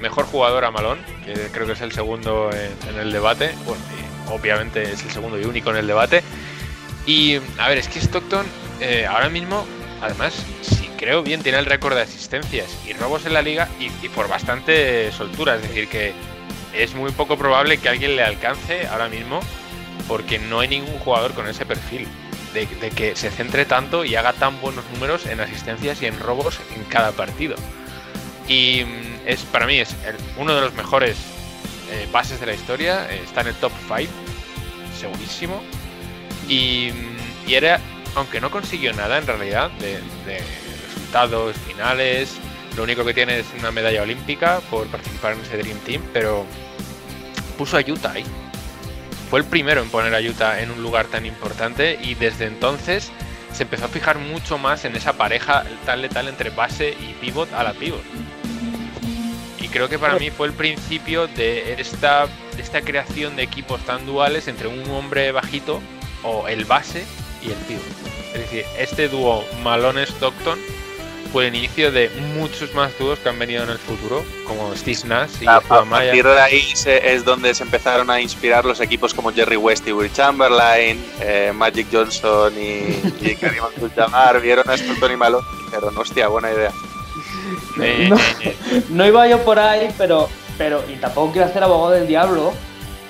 mejor 0.00 0.24
jugador 0.26 0.64
a 0.64 0.70
Malón, 0.70 0.98
que 1.24 1.34
creo 1.52 1.66
que 1.66 1.72
es 1.72 1.80
el 1.80 1.92
segundo 1.92 2.50
en, 2.52 2.98
el 2.98 3.12
debate, 3.12 3.50
bueno, 3.64 3.82
obviamente 4.30 4.82
es 4.82 5.02
el 5.02 5.10
segundo 5.10 5.38
y 5.38 5.44
único 5.44 5.70
en 5.70 5.76
el 5.76 5.86
debate. 5.86 6.22
Y 7.06 7.36
a 7.58 7.68
ver, 7.68 7.78
es 7.78 7.88
que 7.88 8.00
Stockton 8.00 8.46
eh, 8.80 9.06
ahora 9.06 9.28
mismo, 9.28 9.66
además, 10.02 10.34
si 10.62 10.88
creo 10.98 11.22
bien, 11.22 11.42
tiene 11.42 11.58
el 11.58 11.66
récord 11.66 11.94
de 11.94 12.02
asistencias 12.02 12.66
y 12.86 12.94
robos 12.94 13.26
en 13.26 13.34
la 13.34 13.42
liga 13.42 13.68
y 13.78 14.08
por 14.08 14.28
bastante 14.28 15.12
soltura, 15.12 15.56
es 15.56 15.62
decir, 15.62 15.88
que 15.88 16.14
es 16.76 16.94
muy 16.94 17.10
poco 17.12 17.36
probable 17.36 17.78
que 17.78 17.88
alguien 17.88 18.16
le 18.16 18.22
alcance 18.22 18.86
ahora 18.86 19.08
mismo 19.08 19.40
porque 20.08 20.38
no 20.38 20.60
hay 20.60 20.68
ningún 20.68 20.98
jugador 20.98 21.32
con 21.34 21.48
ese 21.48 21.66
perfil. 21.66 22.06
De, 22.54 22.66
que 22.66 23.14
se 23.16 23.30
centre 23.30 23.66
tanto 23.66 24.02
y 24.06 24.16
haga 24.16 24.32
tan 24.32 24.58
buenos 24.62 24.82
números 24.94 25.26
en 25.26 25.40
asistencias 25.40 26.00
y 26.00 26.06
en 26.06 26.18
robos 26.18 26.58
en 26.74 26.84
cada 26.84 27.12
partido. 27.12 27.54
Y 28.48 28.82
mm, 28.82 29.26
es 29.26 29.42
para 29.42 29.66
mí 29.66 29.78
es 29.78 29.94
uno 30.38 30.54
de 30.54 30.62
los 30.62 30.72
mejores 30.72 31.18
eh, 31.90 32.08
bases 32.10 32.40
de 32.40 32.46
la 32.46 32.54
historia. 32.54 33.08
Eh, 33.10 33.20
está 33.22 33.42
en 33.42 33.48
el 33.48 33.54
top 33.56 33.72
5, 33.88 34.10
segurísimo. 34.98 35.62
Y, 36.48 36.92
mm, 36.94 37.50
y, 37.50 37.54
era, 37.56 37.78
aunque 38.14 38.40
no 38.40 38.50
consiguió 38.50 38.94
nada 38.94 39.18
en 39.18 39.26
realidad 39.26 39.70
de 39.72 40.00
resultados 40.86 41.56
finales, 41.58 42.38
lo 42.76 42.82
único 42.82 43.04
que 43.04 43.14
tiene 43.14 43.38
es 43.38 43.46
una 43.58 43.70
medalla 43.70 44.02
olímpica 44.02 44.60
por 44.70 44.86
participar 44.88 45.32
en 45.32 45.40
ese 45.40 45.56
Dream 45.56 45.78
Team, 45.78 46.02
pero 46.12 46.44
puso 47.56 47.78
a 47.78 47.80
Utah 47.80 48.12
ahí. 48.12 48.24
Fue 49.30 49.40
el 49.40 49.46
primero 49.46 49.82
en 49.82 49.88
poner 49.88 50.14
a 50.14 50.20
Utah 50.20 50.60
en 50.60 50.70
un 50.70 50.82
lugar 50.82 51.06
tan 51.06 51.26
importante 51.26 51.98
y 52.00 52.14
desde 52.14 52.44
entonces 52.44 53.10
se 53.52 53.62
empezó 53.62 53.86
a 53.86 53.88
fijar 53.88 54.18
mucho 54.18 54.58
más 54.58 54.84
en 54.84 54.94
esa 54.94 55.14
pareja 55.14 55.64
tal 55.86 56.02
letal 56.02 56.28
entre 56.28 56.50
base 56.50 56.90
y 56.90 57.14
pivot 57.14 57.52
a 57.54 57.64
la 57.64 57.72
pivot. 57.72 58.02
Y 59.58 59.68
creo 59.68 59.88
que 59.88 59.98
para 59.98 60.18
mí 60.18 60.30
fue 60.30 60.46
el 60.46 60.52
principio 60.52 61.26
de 61.26 61.80
esta, 61.80 62.26
de 62.26 62.62
esta 62.62 62.82
creación 62.82 63.36
de 63.36 63.42
equipos 63.42 63.80
tan 63.84 64.04
duales 64.04 64.48
entre 64.48 64.68
un 64.68 64.88
hombre 64.90 65.32
bajito 65.32 65.80
o 66.22 66.46
el 66.46 66.66
base 66.66 67.04
y 67.42 67.46
el 67.46 67.56
pivot. 67.66 67.82
Es 68.34 68.40
decir, 68.42 68.64
este 68.78 69.08
dúo 69.08 69.44
Malone-Stockton 69.64 70.75
fue 71.26 71.48
el 71.48 71.54
inicio 71.54 71.92
de 71.92 72.10
muchos 72.36 72.74
más 72.74 72.96
dúos 72.98 73.18
que 73.18 73.28
han 73.28 73.38
venido 73.38 73.62
en 73.62 73.70
el 73.70 73.78
futuro, 73.78 74.24
como 74.46 74.74
Steve 74.74 75.00
Nash 75.06 75.42
y 75.42 75.46
a, 75.46 75.56
a 75.56 75.60
partir 75.60 76.24
de 76.24 76.40
ahí 76.40 76.62
es 76.86 77.24
donde 77.24 77.54
se 77.54 77.62
empezaron 77.62 78.10
a 78.10 78.20
inspirar 78.20 78.64
los 78.64 78.80
equipos 78.80 79.14
como 79.14 79.32
Jerry 79.32 79.56
West 79.56 79.86
y 79.86 79.92
Will 79.92 80.12
Chamberlain, 80.12 81.04
eh, 81.20 81.52
Magic 81.54 81.86
Johnson 81.90 82.52
y, 82.56 83.00
y 83.20 83.36
Karim 83.40 83.62
Abdul-Jabbar, 83.62 84.40
vieron 84.40 84.68
a 84.68 84.74
Stockton 84.74 85.12
y 85.12 85.16
Malone 85.16 85.46
y 85.52 85.64
dijeron, 85.64 85.96
hostia, 85.96 86.28
buena 86.28 86.52
idea. 86.52 86.72
no, 88.90 89.06
iba 89.06 89.28
yo 89.28 89.44
por 89.44 89.58
ahí, 89.58 89.88
pero, 89.98 90.28
pero 90.58 90.82
y 90.88 90.96
tampoco 90.96 91.32
quiero 91.32 91.48
hacer 91.48 91.62
abogado 91.62 91.92
del 91.92 92.06
diablo, 92.06 92.52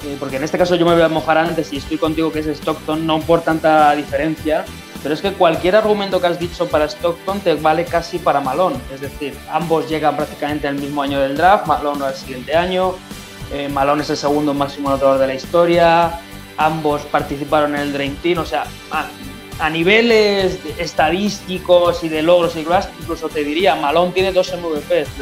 eh, 0.04 0.16
porque 0.18 0.36
en 0.36 0.44
este 0.44 0.58
caso 0.58 0.74
yo 0.76 0.86
me 0.86 0.94
voy 0.94 1.02
a 1.02 1.08
mojar 1.08 1.38
antes 1.38 1.72
y 1.72 1.78
estoy 1.78 1.98
contigo 1.98 2.32
que 2.32 2.40
es 2.40 2.46
Stockton, 2.46 3.06
no 3.06 3.20
por 3.20 3.42
tanta 3.42 3.94
diferencia, 3.94 4.64
pero 5.06 5.14
es 5.14 5.20
que 5.20 5.34
cualquier 5.34 5.76
argumento 5.76 6.20
que 6.20 6.26
has 6.26 6.36
dicho 6.40 6.66
para 6.66 6.86
Stockton 6.86 7.38
te 7.38 7.54
vale 7.54 7.84
casi 7.84 8.18
para 8.18 8.40
Malone. 8.40 8.74
Es 8.92 9.00
decir, 9.00 9.38
ambos 9.52 9.88
llegan 9.88 10.16
prácticamente 10.16 10.66
al 10.66 10.74
mismo 10.74 11.00
año 11.00 11.20
del 11.20 11.36
draft, 11.36 11.68
Malone 11.68 12.06
al 12.06 12.14
siguiente 12.16 12.56
año, 12.56 12.96
eh, 13.52 13.68
Malone 13.68 14.02
es 14.02 14.10
el 14.10 14.16
segundo 14.16 14.52
máximo 14.52 14.88
anotador 14.88 15.20
de 15.20 15.28
la 15.28 15.34
historia, 15.34 16.18
ambos 16.56 17.02
participaron 17.02 17.76
en 17.76 17.82
el 17.82 17.92
Dream 17.92 18.16
Team, 18.16 18.38
o 18.38 18.44
sea, 18.44 18.64
a, 18.90 19.70
niveles 19.70 20.58
estadísticos 20.76 22.02
y 22.02 22.08
de 22.08 22.22
logros 22.22 22.56
y 22.56 22.64
demás, 22.64 22.88
incluso 23.00 23.28
te 23.28 23.44
diría, 23.44 23.76
Malone 23.76 24.10
tiene 24.10 24.32
dos 24.32 24.52
MVPs 24.52 25.18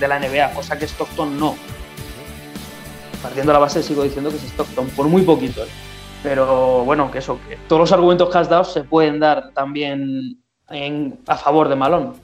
de 0.00 0.08
la, 0.08 0.18
NBA, 0.18 0.54
cosa 0.54 0.78
que 0.78 0.86
Stockton 0.86 1.38
no. 1.38 1.56
Partiendo 3.20 3.52
de 3.52 3.52
la 3.52 3.58
base 3.58 3.82
sigo 3.82 4.02
diciendo 4.02 4.30
que 4.30 4.36
es 4.36 4.44
Stockton, 4.44 4.88
por 4.96 5.08
muy 5.08 5.20
poquito. 5.20 5.62
¿eh? 5.62 5.68
Pero 6.22 6.84
bueno, 6.84 7.10
que 7.10 7.18
eso, 7.18 7.38
que 7.48 7.56
todos 7.68 7.80
los 7.80 7.92
argumentos 7.92 8.30
que 8.30 8.38
has 8.38 8.48
dado 8.48 8.64
se 8.64 8.82
pueden 8.82 9.20
dar 9.20 9.50
también 9.52 10.38
a 11.26 11.36
favor 11.36 11.68
de 11.68 11.76
Malón. 11.76 12.14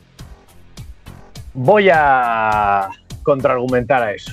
Voy 1.55 1.91
a 1.93 2.89
contraargumentar 3.23 4.03
a 4.03 4.13
eso. 4.13 4.33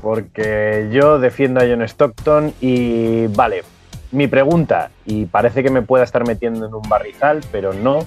Porque 0.00 0.88
yo 0.92 1.18
defiendo 1.18 1.60
a 1.60 1.64
John 1.64 1.82
Stockton 1.82 2.52
y 2.60 3.28
vale, 3.28 3.62
mi 4.10 4.26
pregunta, 4.26 4.90
y 5.06 5.26
parece 5.26 5.62
que 5.62 5.70
me 5.70 5.82
pueda 5.82 6.04
estar 6.04 6.26
metiendo 6.26 6.66
en 6.66 6.74
un 6.74 6.82
barrizal, 6.88 7.40
pero 7.50 7.72
no. 7.72 8.00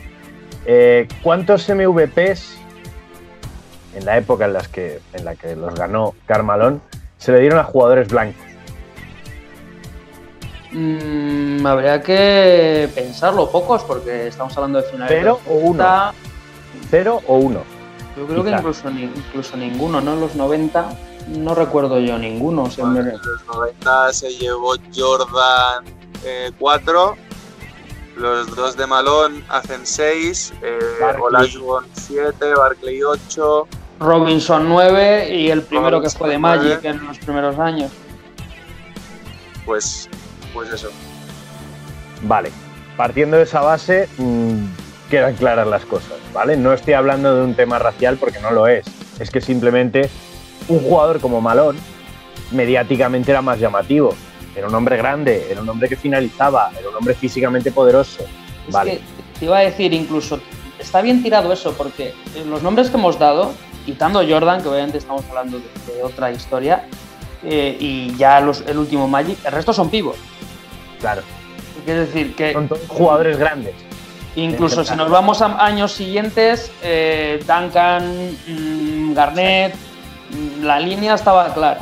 Eh, 0.66 1.08
¿Cuántos 1.24 1.70
MVPs 1.70 2.58
en 3.96 4.06
la 4.06 4.18
época 4.18 4.46
en, 4.46 4.54
las 4.54 4.68
que, 4.68 5.00
en 5.14 5.26
la 5.26 5.36
que 5.36 5.56
los 5.56 5.74
ganó 5.76 6.14
Carmalón 6.26 6.82
se 7.18 7.32
le 7.32 7.40
dieron 7.40 7.60
a 7.60 7.64
jugadores 7.64 8.10
blancos? 8.10 8.55
Mm, 10.76 11.66
habría 11.66 12.02
que 12.02 12.90
pensarlo 12.94 13.50
pocos 13.50 13.84
porque 13.84 14.28
estamos 14.28 14.56
hablando 14.58 14.82
de 14.82 14.90
finales. 14.90 15.16
¿Cero 15.18 15.40
de 15.46 15.52
o 15.52 15.56
uno? 15.56 15.84
90. 15.84 16.14
¿Cero 16.90 17.22
o 17.28 17.38
uno? 17.38 17.62
Yo 18.18 18.28
creo 18.28 18.44
que 18.44 18.50
Quizá. 18.50 18.58
incluso, 18.60 18.90
ni- 18.92 19.04
incluso 19.04 19.56
ninguno, 19.58 20.02
¿no? 20.02 20.14
En 20.14 20.20
los 20.20 20.36
90 20.36 20.90
no 21.30 21.56
recuerdo 21.56 22.00
yo 22.00 22.18
ninguno. 22.18 22.64
o 22.64 22.70
sea, 22.70 22.86
me- 22.86 23.00
En 23.00 23.12
los 23.14 23.46
90 23.48 24.12
se 24.14 24.30
llevó 24.36 24.74
Jordan 24.94 25.86
4, 26.60 27.16
los 28.18 28.54
dos 28.56 28.76
de 28.76 28.86
Malone 28.88 29.44
hacen 29.50 29.86
6, 29.86 30.54
eh. 30.62 30.80
Olajuwon 31.22 31.86
7, 31.94 32.54
Barkley 32.56 33.02
8. 33.04 33.68
Robinson 34.00 34.68
9 34.68 35.34
y 35.34 35.50
el 35.52 35.62
primero 35.62 36.02
que 36.02 36.08
Robinson 36.10 36.20
fue 36.20 36.30
de 36.32 36.40
9. 36.40 36.58
Magic 36.70 36.84
en 36.86 37.06
los 37.08 37.18
primeros 37.20 37.58
años. 37.60 37.92
Pues, 39.66 40.10
pues 40.56 40.72
eso. 40.72 40.90
Vale, 42.24 42.50
partiendo 42.98 43.38
de 43.38 43.44
esa 43.44 43.62
base, 43.62 44.10
mm, 44.18 44.66
quedan 45.12 45.36
claras 45.36 45.68
las 45.68 45.86
cosas, 45.86 46.18
¿vale? 46.34 46.58
No 46.58 46.74
estoy 46.74 46.94
hablando 46.96 47.36
de 47.36 47.44
un 47.44 47.54
tema 47.54 47.78
racial 47.78 48.18
porque 48.18 48.40
no 48.40 48.50
lo 48.50 48.66
es. 48.66 48.86
Es 49.20 49.30
que 49.30 49.42
simplemente 49.42 50.10
un 50.68 50.80
jugador 50.80 51.20
como 51.20 51.42
Malón 51.42 51.78
mediáticamente 52.52 53.32
era 53.32 53.42
más 53.42 53.60
llamativo. 53.60 54.16
Era 54.56 54.68
un 54.68 54.76
hombre 54.76 54.98
grande, 54.98 55.48
era 55.52 55.62
un 55.62 55.70
hombre 55.70 55.90
que 55.90 55.98
finalizaba, 55.98 56.72
era 56.80 56.90
un 56.90 56.96
hombre 56.96 57.14
físicamente 57.14 57.72
poderoso. 57.72 58.24
Es 58.68 58.74
Vale. 58.74 58.92
que 58.92 59.02
te 59.40 59.46
iba 59.46 59.58
a 59.58 59.62
decir 59.62 59.94
incluso, 59.94 60.40
está 60.80 61.02
bien 61.02 61.22
tirado 61.22 61.52
eso 61.52 61.74
porque 61.74 62.14
los 62.48 62.64
nombres 62.64 62.90
que 62.90 62.96
hemos 62.98 63.20
dado, 63.20 63.54
quitando 63.86 64.24
Jordan, 64.28 64.62
que 64.64 64.70
obviamente 64.70 64.98
estamos 64.98 65.24
hablando 65.30 65.60
de, 65.60 65.94
de 65.94 66.02
otra 66.04 66.32
historia, 66.32 66.86
eh, 67.44 67.76
y 67.80 68.16
ya 68.16 68.40
los- 68.40 68.64
el 68.66 68.78
último 68.78 69.08
Magic, 69.08 69.38
el 69.46 69.52
resto 69.52 69.74
son 69.74 69.90
pivos. 69.90 70.16
Claro, 71.06 71.22
Es 71.86 71.86
decir, 71.86 72.36
que 72.36 72.52
son 72.54 72.68
todos 72.68 72.82
jugadores 72.88 73.38
grandes. 73.38 73.76
incluso 74.36 74.84
si 74.84 74.96
nos 74.96 75.12
vamos 75.12 75.40
a 75.44 75.64
años 75.64 75.92
siguientes, 75.92 76.72
eh, 76.82 77.40
Duncan, 77.46 78.32
mm, 78.48 79.14
Garnett, 79.14 79.76
mm, 79.76 80.64
la 80.64 80.80
línea 80.80 81.14
estaba 81.14 81.54
clara. 81.54 81.82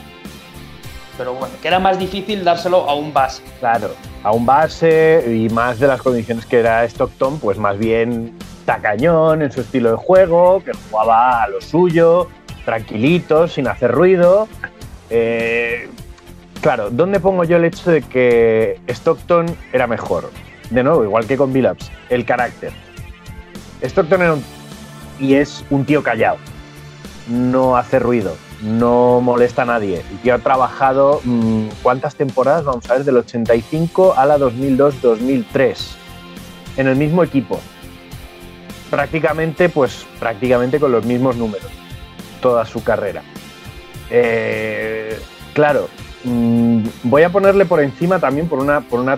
Pero 1.18 1.36
bueno, 1.36 1.56
que 1.62 1.68
era 1.70 1.80
más 1.80 1.98
difícil 1.98 2.44
dárselo 2.44 2.90
a 2.90 2.96
un 2.96 3.14
base. 3.14 3.44
Claro, 3.62 3.96
a 4.24 4.34
un 4.34 4.46
base 4.46 5.24
y 5.26 5.48
más 5.54 5.80
de 5.80 5.88
las 5.88 6.02
condiciones 6.02 6.46
que 6.46 6.60
era 6.60 6.84
Stockton, 6.84 7.40
pues 7.40 7.58
más 7.58 7.78
bien 7.78 8.38
tacañón 8.66 9.42
en 9.42 9.54
su 9.54 9.62
estilo 9.62 9.92
de 9.92 9.98
juego, 9.98 10.62
que 10.66 10.72
jugaba 10.90 11.44
a 11.44 11.48
lo 11.48 11.62
suyo, 11.62 12.28
tranquilito, 12.66 13.48
sin 13.48 13.70
hacer 13.70 13.90
ruido. 13.92 14.50
Eh, 15.10 15.88
claro, 16.64 16.90
¿dónde 16.90 17.20
pongo 17.20 17.44
yo 17.44 17.58
el 17.58 17.66
hecho 17.66 17.92
de 17.92 18.02
que 18.02 18.80
Stockton 18.88 19.46
era 19.74 19.86
mejor? 19.86 20.32
De 20.70 20.82
nuevo, 20.82 21.04
igual 21.04 21.28
que 21.28 21.36
con 21.36 21.52
Billups, 21.52 21.92
el 22.10 22.26
carácter. 22.26 22.72
Stockton 23.82 24.22
era 24.22 24.34
un, 24.34 24.44
y 25.20 25.36
es 25.36 25.66
un 25.70 25.84
tío 25.86 26.02
callado, 26.02 26.38
no 27.28 27.76
hace 27.76 28.00
ruido, 28.00 28.38
no 28.62 29.20
molesta 29.20 29.64
a 29.64 29.66
nadie. 29.66 30.06
El 30.10 30.18
tío 30.20 30.36
ha 30.36 30.40
trabajado, 30.40 31.20
mm, 31.26 31.68
¿cuántas 31.84 32.16
temporadas? 32.16 32.64
Vamos 32.64 32.90
a 32.90 32.94
ver, 32.94 33.04
del 33.04 33.18
85 33.18 34.14
a 34.18 34.26
la 34.26 34.38
2002-2003, 34.38 35.98
en 36.78 36.88
el 36.88 36.96
mismo 36.96 37.24
equipo. 37.24 37.60
Prácticamente, 38.90 39.68
pues 39.68 40.06
prácticamente 40.18 40.80
con 40.80 40.94
los 40.94 41.04
mismos 41.04 41.36
números, 41.36 41.70
toda 42.42 42.66
su 42.66 42.82
carrera. 42.86 43.22
Eh, 44.10 45.20
claro, 45.54 45.90
mm, 46.24 46.84
voy 47.04 47.24
a 47.24 47.30
ponerle 47.30 47.66
por 47.66 47.82
encima 47.82 48.20
también 48.20 48.48
por 48.48 48.60
una, 48.60 48.82
por 48.82 49.00
una 49.00 49.18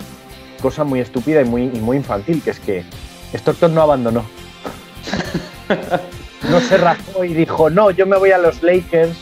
cosa 0.61 0.83
muy 0.83 0.99
estúpida 0.99 1.41
y 1.41 1.45
muy, 1.45 1.63
y 1.63 1.79
muy 1.79 1.97
infantil, 1.97 2.41
que 2.41 2.51
es 2.51 2.59
que 2.59 2.83
Stockton 3.33 3.73
no 3.73 3.81
abandonó. 3.81 4.25
no 6.49 6.59
se 6.59 6.77
rajó 6.77 7.23
y 7.23 7.33
dijo, 7.33 7.69
no, 7.69 7.91
yo 7.91 8.05
me 8.05 8.17
voy 8.17 8.31
a 8.31 8.37
los 8.37 8.61
Lakers, 8.63 9.17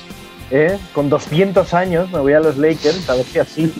¿eh? 0.51 0.77
con 0.93 1.09
200 1.09 1.73
años 1.73 2.11
me 2.11 2.19
voy 2.19 2.33
a 2.33 2.39
los 2.39 2.57
Lakers, 2.57 3.09
a 3.09 3.15
ver 3.15 3.25
si 3.25 3.39
así 3.39 3.73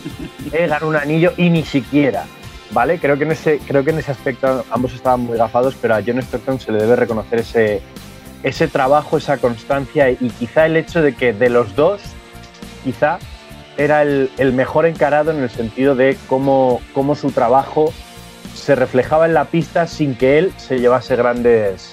eh, 0.52 0.66
gano 0.66 0.88
un 0.88 0.96
anillo 0.96 1.32
y 1.36 1.50
ni 1.50 1.64
siquiera. 1.64 2.26
¿Vale? 2.70 2.98
Creo 2.98 3.16
que, 3.16 3.24
en 3.24 3.32
ese, 3.32 3.58
creo 3.58 3.84
que 3.84 3.90
en 3.90 3.98
ese 3.98 4.10
aspecto 4.10 4.64
ambos 4.70 4.94
estaban 4.94 5.20
muy 5.20 5.38
gafados, 5.38 5.76
pero 5.80 5.94
a 5.94 6.02
John 6.04 6.18
Stockton 6.18 6.58
se 6.58 6.72
le 6.72 6.80
debe 6.80 6.96
reconocer 6.96 7.40
ese, 7.40 7.82
ese 8.42 8.66
trabajo, 8.66 9.16
esa 9.16 9.36
constancia 9.36 10.10
y 10.10 10.30
quizá 10.30 10.66
el 10.66 10.76
hecho 10.76 11.00
de 11.00 11.14
que 11.14 11.32
de 11.32 11.50
los 11.50 11.76
dos, 11.76 12.00
quizá 12.82 13.18
era 13.76 14.02
el, 14.02 14.30
el 14.38 14.52
mejor 14.52 14.86
encarado 14.86 15.30
en 15.30 15.42
el 15.42 15.50
sentido 15.50 15.94
de 15.94 16.16
cómo, 16.28 16.80
cómo 16.92 17.14
su 17.14 17.30
trabajo 17.30 17.92
se 18.54 18.74
reflejaba 18.74 19.26
en 19.26 19.34
la 19.34 19.46
pista 19.46 19.86
sin 19.86 20.16
que 20.16 20.38
él 20.38 20.52
se 20.56 20.78
llevase 20.78 21.16
grandes, 21.16 21.90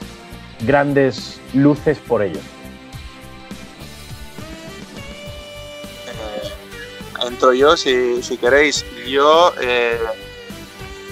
grandes 0.62 1.42
luces 1.54 1.98
por 2.00 2.22
ello. 2.22 2.40
Eh, 6.08 7.28
entro 7.28 7.54
yo 7.54 7.76
si, 7.76 8.22
si 8.22 8.38
queréis. 8.38 8.86
Yo. 9.08 9.54
eh, 9.62 10.00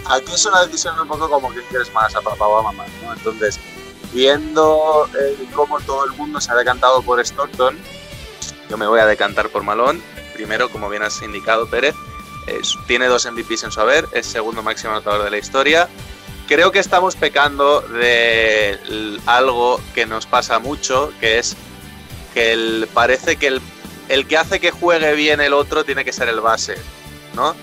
aquí 0.10 0.32
es 0.34 0.46
una 0.46 0.66
decisión 0.66 1.00
un 1.00 1.08
poco 1.08 1.30
como 1.30 1.52
que 1.54 1.62
quieres 1.64 1.92
más 1.94 2.16
a 2.16 2.22
papá 2.22 2.48
o 2.48 2.60
a 2.60 2.64
mamá, 2.64 2.86
¿no? 3.04 3.14
Entonces, 3.14 3.60
viendo 4.14 5.08
eh, 5.20 5.48
cómo 5.54 5.80
todo 5.82 6.06
el 6.06 6.12
mundo 6.12 6.40
se 6.40 6.52
ha 6.52 6.56
decantado 6.56 7.02
por 7.02 7.20
Stockton, 7.20 7.78
yo 8.70 8.78
me 8.78 8.88
voy 8.88 9.00
a 9.00 9.06
decantar 9.06 9.50
por 9.50 9.64
Malón. 9.64 10.02
Primero, 10.40 10.70
como 10.70 10.88
bien 10.88 11.04
has 11.04 11.22
indicado, 11.22 11.68
Pérez, 11.68 11.96
es- 12.48 12.78
tiene 12.88 13.08
dos 13.08 13.26
MVPs 13.26 13.66
en 13.66 13.72
su 13.74 13.82
haber, 13.82 14.08
es 14.14 14.26
segundo 14.26 14.64
máximo 14.64 14.92
anotador 14.94 15.26
de 15.26 15.32
la 15.32 15.38
historia. 15.38 15.90
Creo 16.48 16.72
que 16.72 16.80
estamos 16.80 17.18
pecando 17.18 17.82
de 17.82 18.80
algo 19.26 19.82
que 19.94 20.06
nos 20.06 20.26
pasa 20.28 20.60
mucho, 20.60 21.12
que 21.20 21.40
es 21.40 21.58
que 22.34 22.54
el- 22.54 22.88
parece 22.94 23.36
que 23.36 23.48
el, 23.48 23.62
el 24.08 24.28
que 24.28 24.38
hace 24.38 24.62
que 24.62 24.72
juegue 24.72 25.14
bien 25.14 25.42
el 25.42 25.52
otro 25.52 25.84
tiene 25.84 26.06
que 26.06 26.14
ser 26.14 26.30
el 26.30 26.40
base, 26.40 26.78
¿no? 27.34 27.54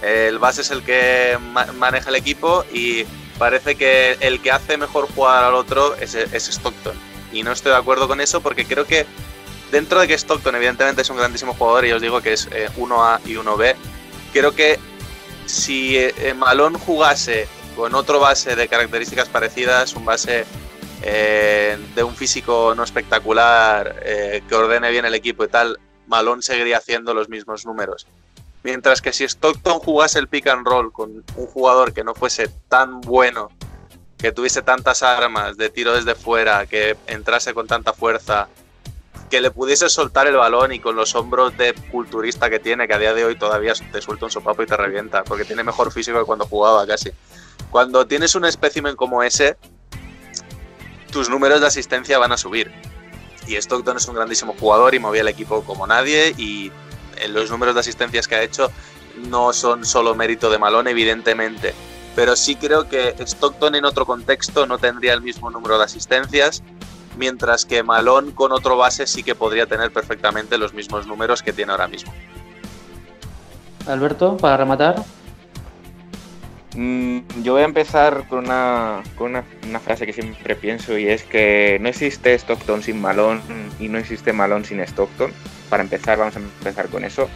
El 0.00 0.38
base 0.38 0.62
es 0.62 0.70
el 0.70 0.82
que 0.82 1.36
ma- 1.38 1.66
maneja 1.74 2.08
el 2.08 2.16
equipo 2.16 2.64
y 2.72 3.04
parece 3.38 3.74
que 3.74 4.16
el 4.20 4.40
que 4.40 4.52
hace 4.52 4.78
mejor 4.78 5.06
jugar 5.14 5.44
al 5.44 5.54
otro 5.54 5.96
es, 5.96 6.14
es 6.14 6.48
Stockton. 6.48 6.94
Y 7.30 7.42
no 7.42 7.52
estoy 7.52 7.72
de 7.72 7.78
acuerdo 7.78 8.08
con 8.08 8.22
eso 8.22 8.40
porque 8.40 8.64
creo 8.64 8.86
que 8.86 9.04
dentro 9.72 9.98
de 9.98 10.06
que 10.06 10.14
Stockton 10.14 10.54
evidentemente 10.54 11.02
es 11.02 11.10
un 11.10 11.16
grandísimo 11.16 11.54
jugador 11.54 11.86
y 11.86 11.92
os 11.92 12.00
digo 12.00 12.20
que 12.20 12.34
es 12.34 12.46
eh, 12.52 12.68
1A 12.76 13.20
y 13.24 13.34
1B, 13.34 13.74
creo 14.32 14.54
que 14.54 14.78
si 15.46 15.96
eh, 15.96 16.34
Malone 16.36 16.78
jugase 16.78 17.48
con 17.74 17.94
otro 17.94 18.20
base 18.20 18.54
de 18.54 18.68
características 18.68 19.28
parecidas, 19.28 19.94
un 19.94 20.04
base 20.04 20.44
eh, 21.02 21.78
de 21.94 22.02
un 22.02 22.14
físico 22.14 22.74
no 22.76 22.84
espectacular, 22.84 23.96
eh, 24.04 24.42
que 24.48 24.54
ordene 24.54 24.90
bien 24.90 25.04
el 25.04 25.14
equipo 25.14 25.44
y 25.44 25.48
tal, 25.48 25.80
Malone 26.06 26.42
seguiría 26.42 26.78
haciendo 26.78 27.14
los 27.14 27.28
mismos 27.28 27.64
números. 27.64 28.06
Mientras 28.62 29.02
que 29.02 29.12
si 29.12 29.24
Stockton 29.24 29.80
jugase 29.80 30.18
el 30.18 30.28
pick 30.28 30.46
and 30.46 30.66
roll 30.66 30.92
con 30.92 31.24
un 31.34 31.46
jugador 31.46 31.92
que 31.92 32.04
no 32.04 32.14
fuese 32.14 32.48
tan 32.68 33.00
bueno, 33.00 33.48
que 34.18 34.30
tuviese 34.30 34.62
tantas 34.62 35.02
armas 35.02 35.56
de 35.56 35.70
tiro 35.70 35.94
desde 35.94 36.14
fuera, 36.14 36.66
que 36.66 36.96
entrase 37.08 37.54
con 37.54 37.66
tanta 37.66 37.92
fuerza, 37.92 38.48
que 39.32 39.40
le 39.40 39.50
pudiese 39.50 39.88
soltar 39.88 40.26
el 40.26 40.36
balón 40.36 40.72
y 40.72 40.78
con 40.78 40.94
los 40.94 41.14
hombros 41.14 41.56
de 41.56 41.72
culturista 41.90 42.50
que 42.50 42.58
tiene, 42.58 42.86
que 42.86 42.92
a 42.92 42.98
día 42.98 43.14
de 43.14 43.24
hoy 43.24 43.34
todavía 43.34 43.72
te 43.72 44.02
suelta 44.02 44.26
un 44.26 44.30
sopapo 44.30 44.62
y 44.62 44.66
te 44.66 44.76
revienta, 44.76 45.24
porque 45.24 45.46
tiene 45.46 45.64
mejor 45.64 45.90
físico 45.90 46.18
que 46.18 46.26
cuando 46.26 46.44
jugaba 46.44 46.86
casi. 46.86 47.12
Cuando 47.70 48.06
tienes 48.06 48.34
un 48.34 48.44
espécimen 48.44 48.94
como 48.94 49.22
ese, 49.22 49.56
tus 51.10 51.30
números 51.30 51.62
de 51.62 51.66
asistencia 51.66 52.18
van 52.18 52.32
a 52.32 52.36
subir. 52.36 52.70
Y 53.46 53.56
Stockton 53.56 53.96
es 53.96 54.06
un 54.06 54.16
grandísimo 54.16 54.54
jugador 54.60 54.94
y 54.94 54.98
movía 54.98 55.22
el 55.22 55.28
equipo 55.28 55.62
como 55.64 55.86
nadie 55.86 56.34
y 56.36 56.70
en 57.16 57.32
los 57.32 57.50
números 57.50 57.72
de 57.72 57.80
asistencias 57.80 58.28
que 58.28 58.34
ha 58.34 58.42
hecho 58.42 58.70
no 59.30 59.54
son 59.54 59.86
solo 59.86 60.14
mérito 60.14 60.50
de 60.50 60.58
Malone, 60.58 60.90
evidentemente. 60.90 61.72
Pero 62.14 62.36
sí 62.36 62.56
creo 62.56 62.86
que 62.86 63.14
Stockton 63.18 63.76
en 63.76 63.86
otro 63.86 64.04
contexto 64.04 64.66
no 64.66 64.76
tendría 64.76 65.14
el 65.14 65.22
mismo 65.22 65.50
número 65.50 65.78
de 65.78 65.84
asistencias, 65.84 66.62
mientras 67.16 67.64
que 67.64 67.82
Malone 67.82 68.34
con 68.34 68.52
otro 68.52 68.76
base 68.76 69.06
sí 69.06 69.22
que 69.22 69.34
podría 69.34 69.66
tener 69.66 69.92
perfectamente 69.92 70.58
los 70.58 70.74
mismos 70.74 71.06
números 71.06 71.42
que 71.42 71.52
tiene 71.52 71.72
ahora 71.72 71.88
mismo. 71.88 72.12
Alberto, 73.86 74.36
para 74.36 74.56
rematar. 74.56 75.02
Mm, 76.74 77.18
yo 77.42 77.52
voy 77.52 77.62
a 77.62 77.66
empezar 77.66 78.26
con 78.28 78.40
una, 78.40 79.02
con 79.16 79.32
una, 79.32 79.44
una 79.68 79.80
frase 79.80 80.06
que 80.06 80.12
siempre 80.12 80.56
pienso 80.56 80.96
y 80.96 81.08
es 81.08 81.22
que 81.22 81.78
no 81.80 81.88
existe 81.88 82.34
Stockton 82.34 82.82
sin 82.82 83.00
Malone 83.00 83.42
y 83.78 83.88
no 83.88 83.98
existe 83.98 84.32
Malone 84.32 84.64
sin 84.64 84.80
Stockton. 84.80 85.32
Para 85.68 85.82
empezar, 85.82 86.18
vamos 86.18 86.36
a 86.36 86.38
empezar 86.38 86.88
con 86.88 87.04
eso. 87.04 87.28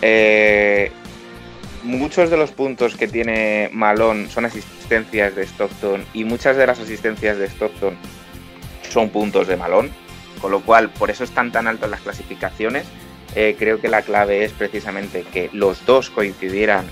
Eh, 0.00 0.90
muchos 1.84 2.30
de 2.30 2.36
los 2.36 2.50
puntos 2.50 2.96
que 2.96 3.06
tiene 3.06 3.70
Malone 3.72 4.28
son 4.28 4.44
asistencias 4.46 5.34
de 5.36 5.44
Stockton 5.44 6.04
y 6.12 6.24
muchas 6.24 6.56
de 6.56 6.66
las 6.66 6.80
asistencias 6.80 7.38
de 7.38 7.46
Stockton 7.46 7.96
son 8.92 9.10
puntos 9.10 9.46
de 9.46 9.56
Malone, 9.56 9.90
con 10.40 10.50
lo 10.50 10.60
cual 10.60 10.90
por 10.90 11.10
eso 11.10 11.24
están 11.24 11.52
tan 11.52 11.66
altas 11.66 11.90
las 11.90 12.00
clasificaciones. 12.00 12.86
eh, 13.34 13.56
creo 13.58 13.80
que 13.80 13.88
la 13.88 14.02
clave 14.02 14.44
es 14.44 14.52
precisamente 14.52 15.24
que 15.32 15.48
los 15.52 15.86
dos 15.86 16.10
coincidieran 16.10 16.84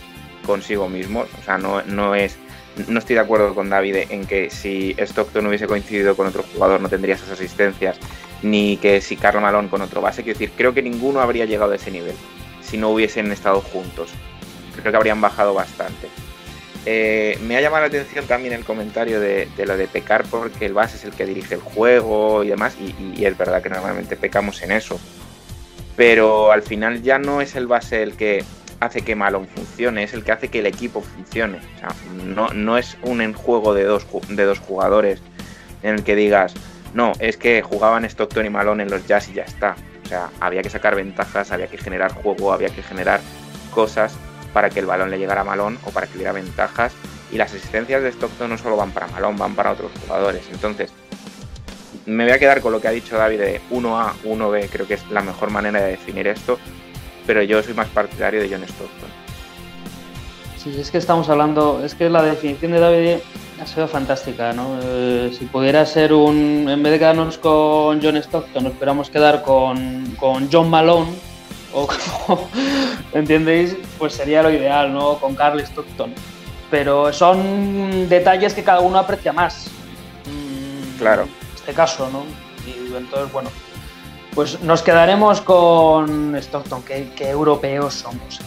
consigo 0.47 0.89
mismos. 0.89 1.29
O 1.41 1.45
sea, 1.45 1.59
no, 1.59 1.83
no 1.83 2.15
es. 2.15 2.39
No 2.89 2.99
estoy 2.99 3.15
de 3.15 3.21
acuerdo 3.21 3.55
con 3.55 3.69
David 3.69 3.97
en 4.09 4.27
que 4.27 4.49
si 4.49 4.95
Stockton 4.99 5.47
hubiese 5.47 5.67
coincidido 5.67 6.17
con 6.17 6.27
otro 6.27 6.45
jugador 6.55 6.81
no 6.81 6.89
tendría 6.89 7.17
esas 7.17 7.31
asistencias, 7.31 7.99
ni 8.43 8.77
que 8.79 9.01
si 9.01 9.17
Carlo 9.17 9.41
Malone 9.41 9.69
con 9.69 9.83
otro 9.83 10.01
base. 10.01 10.23
Quiero 10.23 10.39
decir, 10.39 10.55
creo 10.57 10.73
que 10.73 10.83
ninguno 10.83 11.21
habría 11.21 11.45
llegado 11.45 11.73
a 11.73 11.77
ese 11.77 11.91
nivel 11.91 12.15
si 12.63 12.79
no 12.79 12.91
hubiesen 12.91 13.33
estado 13.33 13.61
juntos. 13.61 14.11
Creo 14.81 14.93
que 14.93 14.97
habrían 14.97 15.21
bajado 15.21 15.53
bastante. 15.53 16.09
Eh, 16.87 17.39
me 17.43 17.57
ha 17.57 17.61
llamado 17.61 17.83
la 17.83 17.89
atención 17.89 18.27
también 18.27 18.55
el 18.55 18.65
comentario 18.65 19.21
de, 19.21 19.49
lo 19.67 19.77
de 19.77 19.87
pecar 19.87 20.25
porque 20.31 20.65
el 20.65 20.73
base 20.73 20.97
es 20.97 21.05
el 21.05 21.13
que 21.13 21.27
dirige 21.27 21.55
el 21.55 21.61
juego 21.61 22.43
y 22.43 22.49
demás, 22.49 22.77
y, 22.81 23.25
es 23.25 23.37
verdad 23.37 23.63
que 23.63 23.69
normalmente 23.69 24.17
pecamos 24.17 24.63
en 24.63 24.73
eso. 24.73 24.99
Pero 25.97 26.53
al 26.53 26.63
final 26.63 27.03
ya 27.03 27.19
no 27.19 27.41
es 27.41 27.55
el 27.57 27.67
base 27.67 28.03
el 28.03 28.17
que 28.17 28.45
hace 28.81 29.03
que 29.03 29.15
Malone 29.15 29.47
funcione, 29.55 30.05
es 30.05 30.15
el 30.15 30.25
que 30.25 30.33
hace 30.33 30.49
que 30.49 30.61
el 30.61 30.67
equipo 30.67 31.03
funcione. 31.03 31.59
O 31.59 31.79
sea, 31.79 31.95
no, 32.25 32.49
no 32.49 32.79
es 32.79 32.97
un 33.03 33.35
juego 33.35 33.75
de 33.75 33.85
dos, 33.85 34.07
de 34.29 34.45
dos 34.45 34.59
jugadores 34.59 35.21
en 35.83 35.97
el 35.97 36.05
que 36.05 36.17
digas, 36.17 36.55
no, 36.95 37.13
es 37.21 37.37
que 37.37 37.61
jugaban 37.61 38.05
Stockton 38.05 38.47
y 38.47 38.51
Malone 38.51 38.85
en 38.85 38.91
los 38.91 39.07
Jazz 39.07 39.29
y 39.29 39.35
ya 39.35 39.43
está. 39.43 39.77
O 40.05 40.09
sea, 40.09 40.31
había 40.41 40.63
que 40.63 40.71
sacar 40.71 40.97
ventajas, 40.97 41.53
había 41.53 41.67
que 41.67 41.77
generar 41.77 42.13
juego, 42.13 42.53
había 42.53 42.71
que 42.71 42.83
generar 42.83 43.21
cosas 43.71 44.17
para 44.53 44.71
que 44.71 44.81
el 44.81 44.87
balón 44.87 45.11
le 45.11 45.19
llegara 45.19 45.43
a 45.43 45.45
Malón 45.45 45.79
o 45.85 45.91
para 45.91 46.07
que 46.07 46.19
diera 46.19 46.33
ventajas. 46.33 46.93
Y 47.33 47.37
las 47.37 47.53
asistencias 47.53 48.03
de 48.03 48.11
Stockton 48.11 48.51
no 48.51 48.59
solo 48.59 48.77
van 48.77 48.91
para 48.91 49.07
Malón, 49.09 49.37
van 49.37 49.55
para 49.55 49.73
otros 49.73 49.93
jugadores. 50.05 50.43
Entonces, 50.53 50.91
me 52.07 52.25
voy 52.25 52.33
a 52.33 52.39
quedar 52.39 52.61
con 52.61 52.73
lo 52.73 52.81
que 52.81 52.89
ha 52.89 52.93
dicho 52.93 53.17
David 53.17 53.39
de 53.39 53.61
1A, 53.71 54.13
1B, 54.25 54.69
creo 54.71 54.87
que 54.87 54.95
es 54.95 55.11
la 55.11 55.21
mejor 55.21 55.51
manera 55.51 55.81
de 55.81 55.93
definir 55.93 56.27
esto. 56.27 56.59
Pero 57.27 57.43
yo 57.43 57.63
soy 57.63 57.75
más 57.75 57.89
partidario 57.89 58.41
de 58.41 58.49
John 58.49 58.65
Stockton. 58.65 59.11
Sí, 60.57 60.77
es 60.79 60.91
que 60.91 60.99
estamos 60.99 61.29
hablando, 61.29 61.83
es 61.85 61.95
que 61.95 62.11
la 62.11 62.23
definición 62.23 62.73
de 62.73 62.81
David 62.81 63.17
ha 63.63 63.67
sido 63.67 63.89
fantástica, 63.89 64.53
¿no? 64.53 64.79
Eh, 64.83 65.35
si 65.39 65.47
pudiera 65.47 65.87
ser 65.87 66.13
un, 66.13 66.67
en 66.69 66.83
vez 66.83 66.93
de 66.93 66.99
quedarnos 66.99 67.39
con 67.39 68.03
John 68.03 68.17
Stockton, 68.17 68.65
nos 68.65 68.73
esperamos 68.73 69.11
quedar 69.11 69.43
con, 69.43 70.17
con 70.19 70.51
John 70.51 70.69
Malone, 70.69 71.13
o 71.73 71.89
¿entendéis? 73.13 73.77
Pues 73.99 74.15
sería 74.15 74.43
lo 74.43 74.51
ideal, 74.51 74.93
¿no? 74.93 75.19
Con 75.19 75.35
Carl 75.35 75.61
Stockton. 75.61 76.13
Pero 76.71 77.13
son 77.13 78.09
detalles 78.09 78.55
que 78.55 78.63
cada 78.63 78.81
uno 78.81 78.99
aprecia 78.99 79.33
más. 79.33 79.67
Mm, 80.27 80.99
claro. 80.99 81.23
En 81.23 81.57
este 81.57 81.73
caso, 81.73 82.09
¿no? 82.11 82.25
Y 82.67 82.95
entonces, 82.95 83.33
bueno, 83.33 83.51
pues 84.35 84.61
nos 84.63 84.83
quedaremos 84.83 85.41
con 85.41 86.37
Stockton, 86.37 86.83
que, 86.83 87.31
europeos 87.31 87.95
somos. 87.95 88.41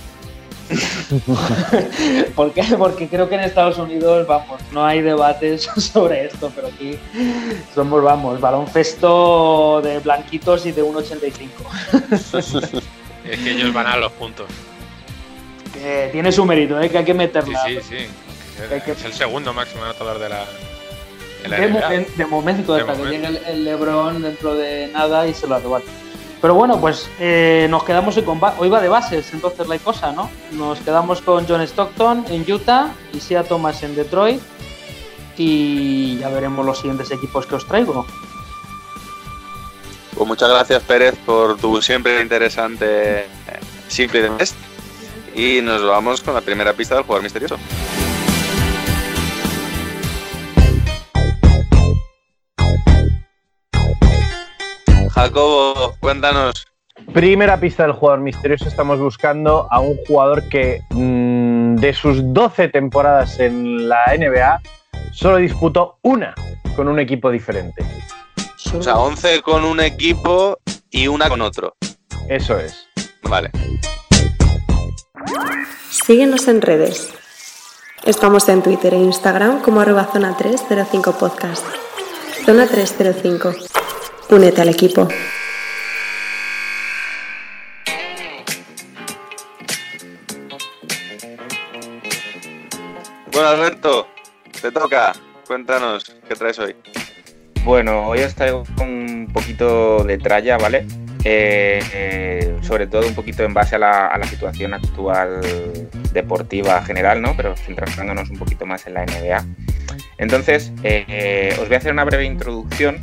¿Por 2.35 2.53
qué? 2.53 2.63
Porque 2.77 3.09
creo 3.09 3.27
que 3.27 3.35
en 3.35 3.41
Estados 3.41 3.77
Unidos, 3.77 4.25
vamos, 4.25 4.61
no 4.71 4.85
hay 4.85 5.01
debates 5.01 5.63
sobre 5.77 6.27
esto, 6.27 6.51
pero 6.55 6.67
aquí 6.67 6.97
somos, 7.75 8.01
vamos, 8.01 8.39
baloncesto 8.39 9.81
de 9.83 9.99
blanquitos 9.99 10.65
y 10.65 10.71
de 10.71 10.83
1,85. 10.83 12.81
Es 13.29 13.39
que 13.39 13.51
ellos 13.51 13.73
van 13.73 13.87
a 13.87 13.97
los 13.97 14.11
puntos. 14.13 14.47
tiene 16.11 16.31
su 16.31 16.45
mérito, 16.45 16.79
¿eh? 16.81 16.89
que 16.89 16.97
hay 16.99 17.05
que 17.05 17.13
meterla. 17.13 17.63
Sí, 17.65 17.79
sí, 17.81 17.97
sí. 17.99 18.07
Es 18.71 19.05
el 19.05 19.13
segundo 19.13 19.53
máximo 19.53 19.83
anotador 19.83 20.19
de 20.19 20.29
la. 20.29 20.45
De, 21.43 21.69
la 21.69 21.89
de, 21.89 22.05
de 22.15 22.25
momento, 22.25 22.73
hasta 22.73 22.95
que 22.95 23.03
llegue 23.03 23.27
el, 23.47 23.65
Lebron 23.65 24.21
dentro 24.21 24.55
de 24.55 24.87
nada 24.87 25.27
y 25.27 25.33
se 25.33 25.45
lo 25.47 25.55
arrebate. 25.55 25.87
Pero 26.39 26.55
bueno, 26.55 26.79
pues 26.79 27.09
eh, 27.19 27.67
nos 27.69 27.83
quedamos 27.83 28.15
hoy 28.15 28.23
con. 28.23 28.39
Hoy 28.57 28.69
va 28.69 28.81
de 28.81 28.87
bases, 28.87 29.33
entonces 29.33 29.67
la 29.67 29.77
cosa, 29.79 30.11
¿no? 30.11 30.29
Nos 30.51 30.79
quedamos 30.79 31.21
con 31.21 31.45
John 31.47 31.61
Stockton 31.61 32.25
en 32.29 32.49
Utah 32.49 32.93
y 33.13 33.19
Sia 33.19 33.43
Thomas 33.43 33.81
en 33.83 33.95
Detroit. 33.95 34.41
Y 35.35 36.17
ya 36.19 36.29
veremos 36.29 36.65
los 36.65 36.77
siguientes 36.77 37.11
equipos 37.11 37.45
que 37.45 37.55
os 37.55 37.67
traigo. 37.67 38.05
Pues 40.15 40.27
muchas 40.27 40.49
gracias 40.49 40.83
Pérez 40.83 41.15
por 41.25 41.57
tu 41.57 41.81
siempre 41.81 42.21
interesante 42.21 43.25
simple 43.87 44.21
de 44.21 44.29
test. 44.31 44.55
Y 45.35 45.61
nos 45.61 45.83
vamos 45.83 46.21
con 46.21 46.33
la 46.33 46.41
primera 46.41 46.73
pista 46.73 46.95
del 46.95 47.03
jugador 47.03 47.23
misterioso. 47.23 47.57
Jacobo, 55.09 55.95
cuéntanos. 55.99 56.67
Primera 57.13 57.59
pista 57.59 57.83
del 57.83 57.93
jugador 57.93 58.21
misterioso. 58.21 58.67
Estamos 58.67 58.99
buscando 58.99 59.67
a 59.71 59.79
un 59.79 59.97
jugador 60.07 60.47
que 60.49 60.81
mm, 60.91 61.75
de 61.75 61.93
sus 61.93 62.33
12 62.33 62.69
temporadas 62.69 63.39
en 63.39 63.89
la 63.89 64.05
NBA 64.17 64.61
solo 65.11 65.37
disputó 65.37 65.97
una 66.01 66.33
con 66.75 66.87
un 66.87 66.99
equipo 66.99 67.31
diferente. 67.31 67.83
O 68.75 68.81
sea, 68.81 68.97
11 68.97 69.43
con 69.43 69.65
un 69.65 69.79
equipo 69.79 70.57
y 70.89 71.07
una 71.07 71.29
con 71.29 71.41
otro. 71.41 71.75
Eso 72.27 72.57
es. 72.57 72.87
Vale. 73.21 73.51
Síguenos 75.91 76.47
en 76.47 76.59
redes. 76.59 77.09
Estamos 78.03 78.49
en 78.49 78.63
Twitter 78.63 78.95
e 78.95 78.97
Instagram 78.97 79.61
como 79.61 79.79
arroba 79.79 80.09
zona 80.11 80.35
305 80.35 81.11
podcast. 81.19 81.63
Zona 82.45 82.67
305. 82.67 83.53
Únete 84.29 84.61
al 84.61 84.69
equipo. 84.69 85.07
Bueno, 93.31 93.47
Alberto, 93.49 94.07
te 94.61 94.71
toca. 94.71 95.13
Cuéntanos, 95.45 96.15
¿qué 96.27 96.35
traes 96.35 96.57
hoy? 96.57 96.75
Bueno, 97.63 98.07
hoy 98.07 98.19
os 98.19 98.35
traigo 98.35 98.63
un 98.81 99.29
poquito 99.31 100.03
de 100.03 100.17
tralla, 100.17 100.57
¿vale? 100.57 100.85
Eh, 101.23 101.81
eh, 101.93 102.57
sobre 102.61 102.87
todo 102.87 103.07
un 103.07 103.15
poquito 103.15 103.43
en 103.43 103.53
base 103.53 103.75
a 103.75 103.79
la, 103.79 104.27
situación 104.29 104.73
actual 104.73 105.39
deportiva 106.11 106.83
general, 106.83 107.21
¿no? 107.21 107.37
Pero 107.37 107.55
centrándonos 107.55 108.29
un 108.29 108.37
poquito 108.37 108.65
más 108.65 108.85
en 108.85 108.95
la 108.95 109.05
NBA. 109.05 109.45
Entonces, 110.17 110.73
eh, 110.83 111.55
os 111.61 111.67
voy 111.69 111.75
a 111.75 111.77
hacer 111.77 111.93
una 111.93 112.03
breve 112.03 112.25
introducción 112.25 112.97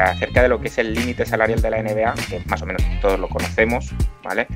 acerca 0.00 0.42
de 0.42 0.48
lo 0.48 0.60
que 0.60 0.66
es 0.68 0.78
el 0.78 0.94
límite 0.94 1.24
salarial 1.24 1.62
de 1.62 1.70
la 1.70 1.82
NBA, 1.82 2.14
que 2.28 2.40
más 2.46 2.62
o 2.62 2.66
menos 2.66 2.82
todos 3.00 3.18
lo 3.18 3.28
conocemos, 3.28 3.94
¿vale? 4.24 4.48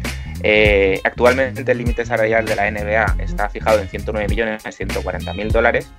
actualmente 1.04 1.70
el 1.70 1.78
límite 1.78 2.04
salarial 2.04 2.44
de 2.46 2.56
la 2.56 2.70
NBA 2.70 3.16
está 3.18 3.48
fijado 3.50 3.78
en 3.80 3.88
109 3.88 4.28
millones 4.28 4.62
140 4.62 5.34
mil 5.34 5.50
dólares 5.50 5.90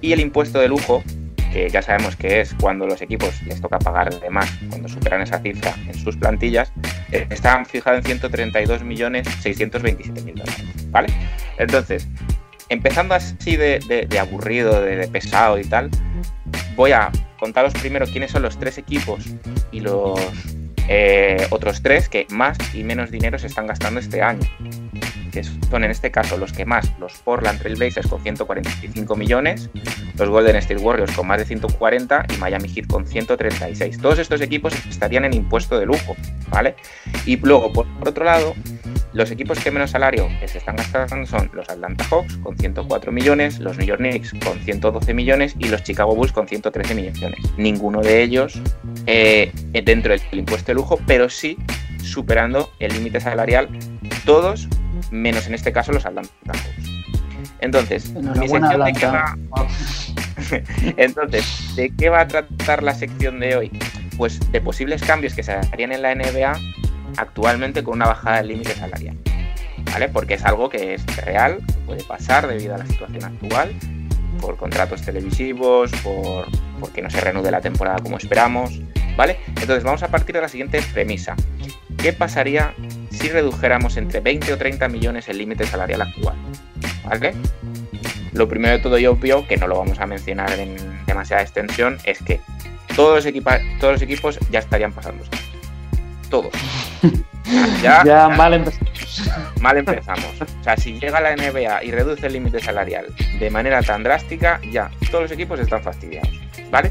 y 0.00 0.12
el 0.12 0.18
impuesto 0.18 0.58
de 0.58 0.66
lujo 0.66 1.04
que 1.56 1.70
ya 1.70 1.80
sabemos 1.80 2.16
que 2.16 2.42
es 2.42 2.52
cuando 2.60 2.86
los 2.86 3.00
equipos 3.00 3.42
les 3.44 3.62
toca 3.62 3.78
pagar 3.78 4.20
de 4.20 4.28
más, 4.28 4.50
cuando 4.68 4.88
superan 4.88 5.22
esa 5.22 5.38
cifra 5.38 5.74
en 5.86 5.94
sus 5.94 6.14
plantillas, 6.18 6.70
eh, 7.10 7.26
están 7.30 7.64
fijados 7.64 8.04
en 8.04 8.20
132.627.000 8.20 10.34
dólares. 10.34 10.90
¿Vale? 10.90 11.08
Entonces, 11.56 12.08
empezando 12.68 13.14
así 13.14 13.56
de, 13.56 14.06
aburrido, 14.20 14.82
de, 14.82 15.08
pesado 15.08 15.58
y 15.58 15.64
tal, 15.64 15.88
voy 16.74 16.92
a 16.92 17.10
contaros 17.38 17.72
primero 17.72 18.04
quiénes 18.06 18.32
son 18.32 18.42
los 18.42 18.58
tres 18.58 18.76
equipos 18.76 19.24
y 19.72 19.80
los 19.80 20.20
eh, 20.88 21.46
otros 21.48 21.80
tres 21.80 22.10
que 22.10 22.26
más 22.30 22.58
y 22.74 22.84
menos 22.84 23.10
dinero 23.10 23.38
se 23.38 23.46
están 23.46 23.66
gastando 23.66 24.00
este 24.00 24.20
año 24.20 24.46
son 25.44 25.84
en 25.84 25.90
este 25.90 26.10
caso 26.10 26.36
los 26.36 26.52
que 26.52 26.64
más, 26.64 26.92
los 26.98 27.14
Portland 27.18 27.58
Trail 27.60 27.76
Blazers 27.76 28.06
con 28.06 28.22
145 28.22 29.16
millones, 29.16 29.70
los 30.18 30.28
Golden 30.28 30.56
State 30.56 30.80
Warriors 30.80 31.12
con 31.12 31.26
más 31.26 31.38
de 31.38 31.44
140 31.44 32.26
y 32.34 32.36
Miami 32.38 32.68
Heat 32.68 32.86
con 32.86 33.06
136. 33.06 33.98
Todos 33.98 34.18
estos 34.18 34.40
equipos 34.40 34.74
estarían 34.88 35.24
en 35.24 35.34
impuesto 35.34 35.78
de 35.78 35.86
lujo, 35.86 36.16
¿vale? 36.48 36.76
Y 37.24 37.36
luego, 37.36 37.72
por, 37.72 37.86
otro 38.06 38.24
lado, 38.24 38.54
los 39.12 39.30
equipos 39.30 39.58
que 39.58 39.70
menos 39.70 39.90
salario 39.90 40.28
se 40.46 40.58
están 40.58 40.76
gastando 40.76 41.26
son 41.26 41.50
los 41.52 41.68
Atlanta 41.68 42.04
Hawks 42.04 42.36
con 42.38 42.56
104 42.56 43.12
millones, 43.12 43.58
los 43.58 43.78
New 43.78 43.86
York 43.86 44.00
Knicks 44.00 44.32
con 44.44 44.58
112 44.60 45.14
millones 45.14 45.54
y 45.58 45.68
los 45.68 45.82
Chicago 45.82 46.14
Bulls 46.14 46.32
con 46.32 46.46
113 46.48 46.94
millones. 46.94 47.38
Ninguno 47.56 48.00
de 48.00 48.22
ellos 48.22 48.60
eh, 49.06 49.52
dentro 49.84 50.12
del 50.12 50.20
impuesto 50.32 50.66
de 50.68 50.74
lujo, 50.74 50.98
pero 51.06 51.28
sí 51.28 51.56
superando 52.06 52.70
el 52.78 52.92
límite 52.94 53.20
salarial, 53.20 53.68
todos 54.24 54.68
menos 55.10 55.46
en 55.46 55.54
este 55.54 55.72
caso 55.72 55.92
los 55.92 56.06
Atlanta 56.06 56.30
Entonces, 57.60 58.12
mi 58.12 58.48
sección 58.48 58.84
de 58.84 58.92
qué 58.92 59.06
va... 59.06 59.36
Entonces, 60.96 61.76
¿de 61.76 61.90
qué 61.96 62.08
va 62.08 62.20
a 62.20 62.28
tratar 62.28 62.82
la 62.82 62.94
sección 62.94 63.40
de 63.40 63.56
hoy? 63.56 63.70
Pues 64.16 64.40
de 64.52 64.60
posibles 64.60 65.02
cambios 65.02 65.34
que 65.34 65.42
se 65.42 65.52
harían 65.52 65.92
en 65.92 66.02
la 66.02 66.14
NBA 66.14 66.52
actualmente 67.16 67.82
con 67.82 67.94
una 67.94 68.06
bajada 68.06 68.38
del 68.38 68.48
límite 68.48 68.74
salarial. 68.74 69.16
¿Vale? 69.92 70.08
Porque 70.08 70.34
es 70.34 70.44
algo 70.44 70.68
que 70.68 70.94
es 70.94 71.06
real, 71.24 71.58
puede 71.86 72.02
pasar 72.04 72.46
debido 72.46 72.74
a 72.74 72.78
la 72.78 72.86
situación 72.86 73.24
actual, 73.24 73.72
por 74.40 74.56
contratos 74.56 75.02
televisivos, 75.02 75.90
por 76.02 76.46
porque 76.80 77.00
no 77.00 77.08
se 77.08 77.20
reanude 77.20 77.50
la 77.50 77.60
temporada 77.60 77.98
como 78.02 78.18
esperamos, 78.18 78.80
¿vale? 79.16 79.38
Entonces 79.48 79.82
vamos 79.82 80.02
a 80.02 80.08
partir 80.08 80.34
de 80.34 80.42
la 80.42 80.48
siguiente 80.48 80.82
premisa. 80.92 81.34
¿qué 81.96 82.12
pasaría 82.12 82.74
si 83.16 83.28
redujéramos 83.28 83.96
entre 83.96 84.20
20 84.20 84.52
o 84.52 84.58
30 84.58 84.88
millones 84.88 85.28
el 85.28 85.38
límite 85.38 85.64
salarial 85.66 86.02
actual? 86.02 86.36
¿Vale? 87.04 87.34
Lo 88.32 88.48
primero 88.48 88.76
de 88.76 88.82
todo 88.82 88.98
y 88.98 89.06
obvio, 89.06 89.46
que 89.46 89.56
no 89.56 89.66
lo 89.66 89.78
vamos 89.78 89.98
a 89.98 90.06
mencionar 90.06 90.52
en 90.58 90.76
demasiada 91.06 91.42
extensión, 91.42 91.98
es 92.04 92.18
que 92.22 92.40
todos 92.94 93.24
los, 93.24 93.34
todos 93.80 93.92
los 93.94 94.02
equipos 94.02 94.38
ya 94.50 94.58
estarían 94.58 94.92
pasándose. 94.92 95.30
Todos. 96.30 96.52
Ya, 97.80 98.02
Ya 98.04 98.28
mal 98.28 98.54
empezamos. 98.54 99.30
mal 99.60 99.78
empezamos. 99.78 100.26
O 100.40 100.64
sea, 100.64 100.76
si 100.76 100.98
llega 100.98 101.20
la 101.20 101.36
NBA 101.36 101.84
y 101.84 101.92
reduce 101.92 102.26
el 102.26 102.32
límite 102.32 102.58
salarial 102.58 103.06
de 103.38 103.50
manera 103.50 103.80
tan 103.82 104.02
drástica, 104.02 104.60
ya 104.72 104.90
todos 105.12 105.22
los 105.22 105.30
equipos 105.30 105.60
están 105.60 105.80
fastidiados. 105.80 106.28
¿Vale? 106.72 106.90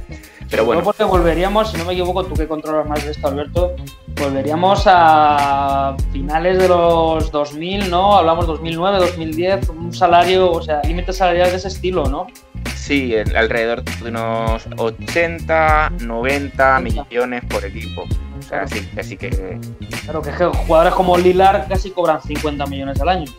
Pero 0.50 0.62
No 0.64 0.68
bueno, 0.68 0.82
porque 0.82 1.04
volveríamos, 1.04 1.72
si 1.72 1.78
no 1.78 1.84
me 1.84 1.92
equivoco, 1.92 2.24
tú 2.24 2.36
que 2.36 2.48
controlas 2.48 2.88
más 2.88 3.04
de 3.04 3.12
esto, 3.12 3.28
Alberto, 3.28 3.76
volveríamos 4.20 4.84
a 4.88 5.96
finales 6.12 6.58
de 6.58 6.68
los 6.68 7.32
2000, 7.32 7.90
¿no? 7.90 8.18
Hablamos 8.18 8.48
2009, 8.48 8.98
2010, 9.00 9.70
un 9.70 9.94
salario, 9.94 10.52
o 10.52 10.62
sea, 10.62 10.82
límite 10.84 11.14
salarial 11.14 11.50
de 11.52 11.58
ese 11.58 11.68
estilo, 11.68 12.06
¿no? 12.06 12.28
sí, 12.76 13.16
alrededor 13.36 13.84
de 13.84 14.10
unos 14.10 14.68
80, 14.78 15.94
90 16.02 16.80
millones 16.82 17.44
por 17.50 17.66
equipo. 17.66 18.04
O 18.38 18.42
sea, 18.48 18.68
sí, 18.68 18.88
así 18.96 19.18
que 19.18 19.60
Claro, 20.04 20.22
que 20.22 20.30
es 20.30 20.36
que 20.36 20.46
jugadores 20.46 20.94
como 20.94 21.18
Lilar 21.18 21.66
casi 21.68 21.90
cobran 21.90 22.22
50 22.22 22.64
millones 22.68 23.02
al 23.02 23.10
año. 23.10 23.32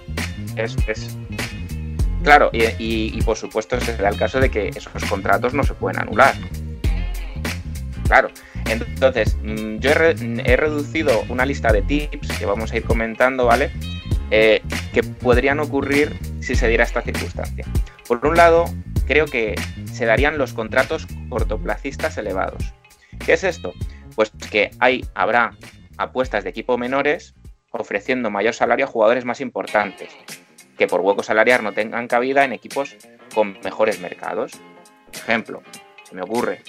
es, 0.56 0.76
es- 0.88 1.16
Claro, 2.24 2.50
y, 2.52 2.64
y- 2.64 3.12
y 3.16 3.22
por 3.22 3.36
supuesto 3.36 3.80
se 3.80 3.96
da 3.96 4.08
el 4.08 4.16
caso 4.18 4.40
de 4.40 4.50
que 4.50 4.66
esos 4.70 4.92
contratos 5.08 5.54
no 5.54 5.62
se 5.62 5.74
pueden 5.74 6.00
anular. 6.00 6.34
Claro. 8.08 8.30
Entonces, 8.68 9.36
mm, 9.42 9.78
yo 9.78 9.90
he, 9.90 9.94
re- 9.94 10.42
he 10.44 10.56
reducido 10.56 11.24
una 11.28 11.44
lista 11.46 11.72
de 11.72 11.82
tips 11.82 12.38
que 12.38 12.46
vamos 12.46 12.72
a 12.72 12.76
ir 12.76 12.84
comentando, 12.84 13.46
¿vale? 13.46 13.70
Eh, 14.30 14.60
que 14.92 15.02
podrían 15.02 15.60
ocurrir 15.60 16.18
si 16.40 16.56
se 16.56 16.68
diera 16.68 16.84
esta 16.84 17.02
circunstancia. 17.02 17.64
Por 18.08 18.24
un 18.26 18.36
lado, 18.36 18.64
creo 19.06 19.26
que 19.26 19.54
se 19.92 20.04
darían 20.04 20.36
los 20.38 20.52
contratos 20.52 21.06
cortoplacistas 21.28 22.18
elevados. 22.18 22.72
¿Qué 23.24 23.34
es 23.34 23.44
esto? 23.44 23.72
Pues 24.14 24.32
que 24.50 24.70
hay, 24.80 25.04
habrá 25.14 25.56
apuestas 25.96 26.44
de 26.44 26.50
equipo 26.50 26.76
menores 26.76 27.34
ofreciendo 27.70 28.30
mayor 28.30 28.54
salario 28.54 28.86
a 28.86 28.88
jugadores 28.88 29.24
más 29.24 29.40
importantes, 29.40 30.08
que 30.78 30.86
por 30.86 31.00
hueco 31.02 31.22
salarial 31.22 31.62
no 31.62 31.72
tengan 31.72 32.08
cabida 32.08 32.44
en 32.44 32.52
equipos 32.52 32.96
con 33.34 33.58
mejores 33.62 34.00
mercados. 34.00 34.52
Ejemplo, 35.12 35.62
se 36.04 36.14
me 36.14 36.22
ocurre, 36.22 36.62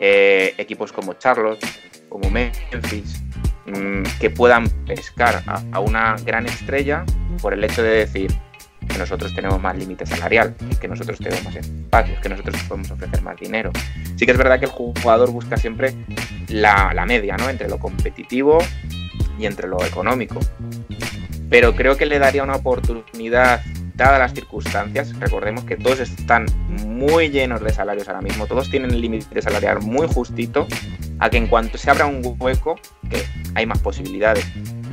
eh, 0.00 0.54
equipos 0.58 0.92
como 0.92 1.14
Charlotte, 1.14 1.64
como 2.08 2.30
Memphis, 2.30 3.22
mm, 3.66 4.02
que 4.20 4.30
puedan 4.30 4.68
pescar 4.86 5.42
a, 5.46 5.80
una 5.80 6.16
gran 6.24 6.46
estrella 6.46 7.04
por 7.40 7.52
el 7.54 7.64
hecho 7.64 7.82
de 7.82 7.90
decir 7.90 8.32
que 8.88 8.98
nosotros 8.98 9.34
tenemos 9.34 9.60
más 9.60 9.76
límite 9.76 10.04
salarial, 10.04 10.54
que 10.80 10.88
nosotros 10.88 11.18
tenemos 11.18 11.44
más 11.44 11.56
espacios, 11.56 12.20
que 12.20 12.28
nosotros 12.28 12.56
podemos 12.68 12.90
ofrecer 12.90 13.22
más 13.22 13.36
dinero. 13.38 13.70
Sí 14.16 14.26
que 14.26 14.32
es 14.32 14.38
verdad 14.38 14.58
que 14.58 14.66
el 14.66 14.72
jugador 14.72 15.30
busca 15.30 15.56
siempre 15.56 15.94
la, 16.48 16.92
la 16.92 17.06
media, 17.06 17.36
¿no? 17.36 17.48
Entre 17.48 17.68
lo 17.68 17.78
competitivo 17.78 18.58
y 19.38 19.46
entre 19.46 19.68
lo 19.68 19.82
económico. 19.84 20.40
Pero 21.48 21.74
creo 21.74 21.96
que 21.96 22.06
le 22.06 22.18
daría 22.18 22.42
una 22.42 22.56
oportunidad, 22.56 23.62
dadas 23.94 24.18
las 24.18 24.34
circunstancias. 24.34 25.18
Recordemos 25.18 25.64
que 25.64 25.76
todos 25.76 26.00
están 26.00 26.46
muy 26.86 27.30
llenos 27.30 27.60
de 27.62 27.70
salarios 27.70 28.08
ahora 28.08 28.22
mismo, 28.22 28.46
todos 28.46 28.70
tienen 28.70 28.90
el 28.90 29.00
límite 29.00 29.42
salarial 29.42 29.80
muy 29.80 30.06
justito, 30.06 30.66
a 31.18 31.30
que 31.30 31.36
en 31.36 31.46
cuanto 31.46 31.78
se 31.78 31.90
abra 31.90 32.06
un 32.06 32.22
hueco, 32.38 32.76
que 33.10 33.22
hay 33.54 33.66
más 33.66 33.78
posibilidades 33.78 34.46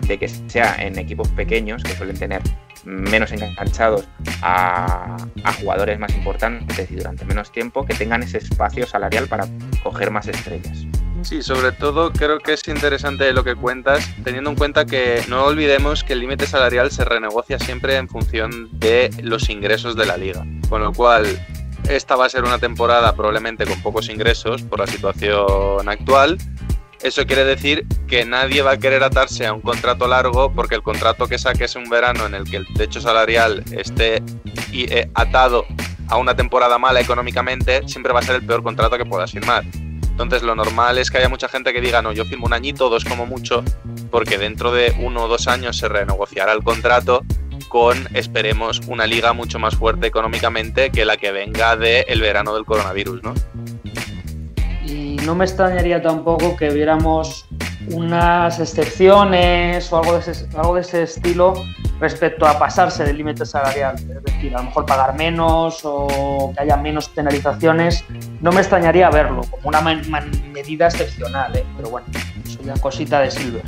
de 0.08 0.18
que 0.18 0.28
sea 0.28 0.76
en 0.80 0.98
equipos 0.98 1.28
pequeños, 1.30 1.84
que 1.84 1.94
suelen 1.94 2.18
tener 2.18 2.42
menos 2.84 3.32
enganchados 3.32 4.08
a, 4.42 5.18
a 5.44 5.54
jugadores 5.54 6.00
más 6.00 6.14
importantes 6.16 6.90
y 6.90 6.96
durante 6.96 7.26
menos 7.26 7.52
tiempo, 7.52 7.86
que 7.86 7.94
tengan 7.94 8.24
ese 8.24 8.40
espacio 8.40 8.88
salarial 8.88 9.28
para 9.28 9.46
coger 9.84 10.12
más 10.12 10.28
estrellas. 10.28 10.86
Sí, 11.22 11.44
sobre 11.44 11.72
todo 11.72 12.12
creo 12.12 12.40
que 12.40 12.54
es 12.54 12.68
interesante 12.68 13.32
lo 13.34 13.44
que 13.44 13.56
cuentas, 13.56 14.10
teniendo 14.24 14.50
en 14.50 14.56
cuenta 14.56 14.86
que 14.86 15.22
no 15.28 15.46
olvidemos 15.46 16.04
que 16.04 16.14
el 16.14 16.22
límite 16.22 16.48
salarial 16.48 16.92
se 16.92 17.06
renegocia 17.06 17.60
siempre 17.60 17.98
en 17.98 18.08
función 18.08 18.70
de 18.80 19.12
los 19.22 19.50
ingresos 19.50 19.96
de 19.96 20.06
la 20.06 20.18
liga. 20.18 20.46
Con 20.70 20.82
lo 20.82 20.92
cual, 20.92 21.28
esta 21.88 22.16
va 22.16 22.26
a 22.26 22.30
ser 22.30 22.44
una 22.44 22.58
temporada 22.58 23.16
probablemente 23.16 23.66
con 23.66 23.82
pocos 23.82 24.10
ingresos 24.10 24.64
por 24.64 24.80
la 24.80 24.88
situación 24.88 25.88
actual. 25.88 26.38
Eso 27.02 27.26
quiere 27.26 27.46
decir 27.46 27.86
que 28.08 28.26
nadie 28.26 28.62
va 28.62 28.72
a 28.72 28.78
querer 28.78 29.04
atarse 29.04 29.46
a 29.46 29.54
un 29.54 29.62
contrato 29.62 30.08
largo 30.08 30.52
porque 30.54 30.76
el 30.76 30.84
contrato 30.84 31.28
que 31.28 31.38
saques 31.38 31.76
un 31.76 31.90
verano 31.90 32.26
en 32.26 32.34
el 32.34 32.44
que 32.44 32.58
el 32.58 32.66
techo 32.76 33.00
salarial 33.00 33.64
esté 33.72 34.22
eh, 34.74 35.10
atado 35.14 35.66
a 36.08 36.18
una 36.18 36.36
temporada 36.36 36.78
mala 36.78 37.00
económicamente, 37.00 37.88
siempre 37.88 38.12
va 38.12 38.20
a 38.20 38.24
ser 38.24 38.36
el 38.36 38.46
peor 38.46 38.64
contrato 38.64 38.98
que 38.98 39.06
puedas 39.06 39.32
firmar. 39.32 39.64
Entonces 40.22 40.44
lo 40.44 40.54
normal 40.54 40.98
es 40.98 41.10
que 41.10 41.18
haya 41.18 41.30
mucha 41.30 41.48
gente 41.48 41.72
que 41.72 41.80
diga, 41.80 42.02
no, 42.02 42.12
yo 42.12 42.26
firmo 42.26 42.46
un 42.46 42.54
añito, 42.54 42.90
dos 42.90 43.06
como 43.06 43.26
mucho, 43.26 43.64
porque 44.12 44.38
dentro 44.38 44.74
de 44.74 44.94
uno 45.00 45.24
o 45.24 45.28
dos 45.30 45.48
años 45.48 45.78
se 45.78 45.88
renegociará 45.88 46.52
el 46.52 46.62
contrato 46.62 47.24
con, 47.70 48.06
esperemos, 48.14 48.82
una 48.88 49.08
liga 49.08 49.32
mucho 49.32 49.60
más 49.60 49.76
fuerte 49.76 50.08
económicamente 50.08 50.90
que 50.90 51.06
la 51.06 51.16
que 51.16 51.32
venga 51.32 51.78
del 51.78 52.20
verano 52.20 52.54
del 52.54 52.66
coronavirus, 52.66 53.24
¿no? 53.24 53.34
Y 54.86 55.16
no 55.24 55.36
me 55.36 55.46
extrañaría 55.46 56.02
tampoco 56.02 56.58
que 56.58 56.70
viéramos 56.70 57.48
unas 57.88 58.60
excepciones 58.60 59.92
o 59.92 59.98
algo 59.98 60.14
de 60.14 60.20
ese, 60.20 60.48
algo 60.58 60.76
de 60.76 60.82
ese 60.82 61.04
estilo 61.04 61.54
respecto 62.00 62.46
a 62.46 62.58
pasarse 62.58 63.04
del 63.04 63.18
límite 63.18 63.46
salarial. 63.46 63.96
Es 63.96 64.24
decir, 64.24 64.56
a 64.56 64.60
lo 64.60 64.66
mejor 64.66 64.86
pagar 64.86 65.16
menos 65.16 65.82
o 65.84 66.52
que 66.56 66.64
haya 66.64 66.78
menos 66.78 67.10
penalizaciones. 67.10 68.04
No 68.42 68.52
me 68.52 68.60
extrañaría 68.60 69.10
verlo 69.10 69.42
como 69.50 69.70
una 69.70 69.82
medida 69.82 70.88
excepcional, 70.88 71.56
¿eh? 71.56 71.66
pero 71.78 71.90
bueno, 71.90 72.08
eso 72.46 72.60
ya 72.64 72.74
cosita 72.76 73.22
de 73.22 73.32
Silver. 73.32 73.64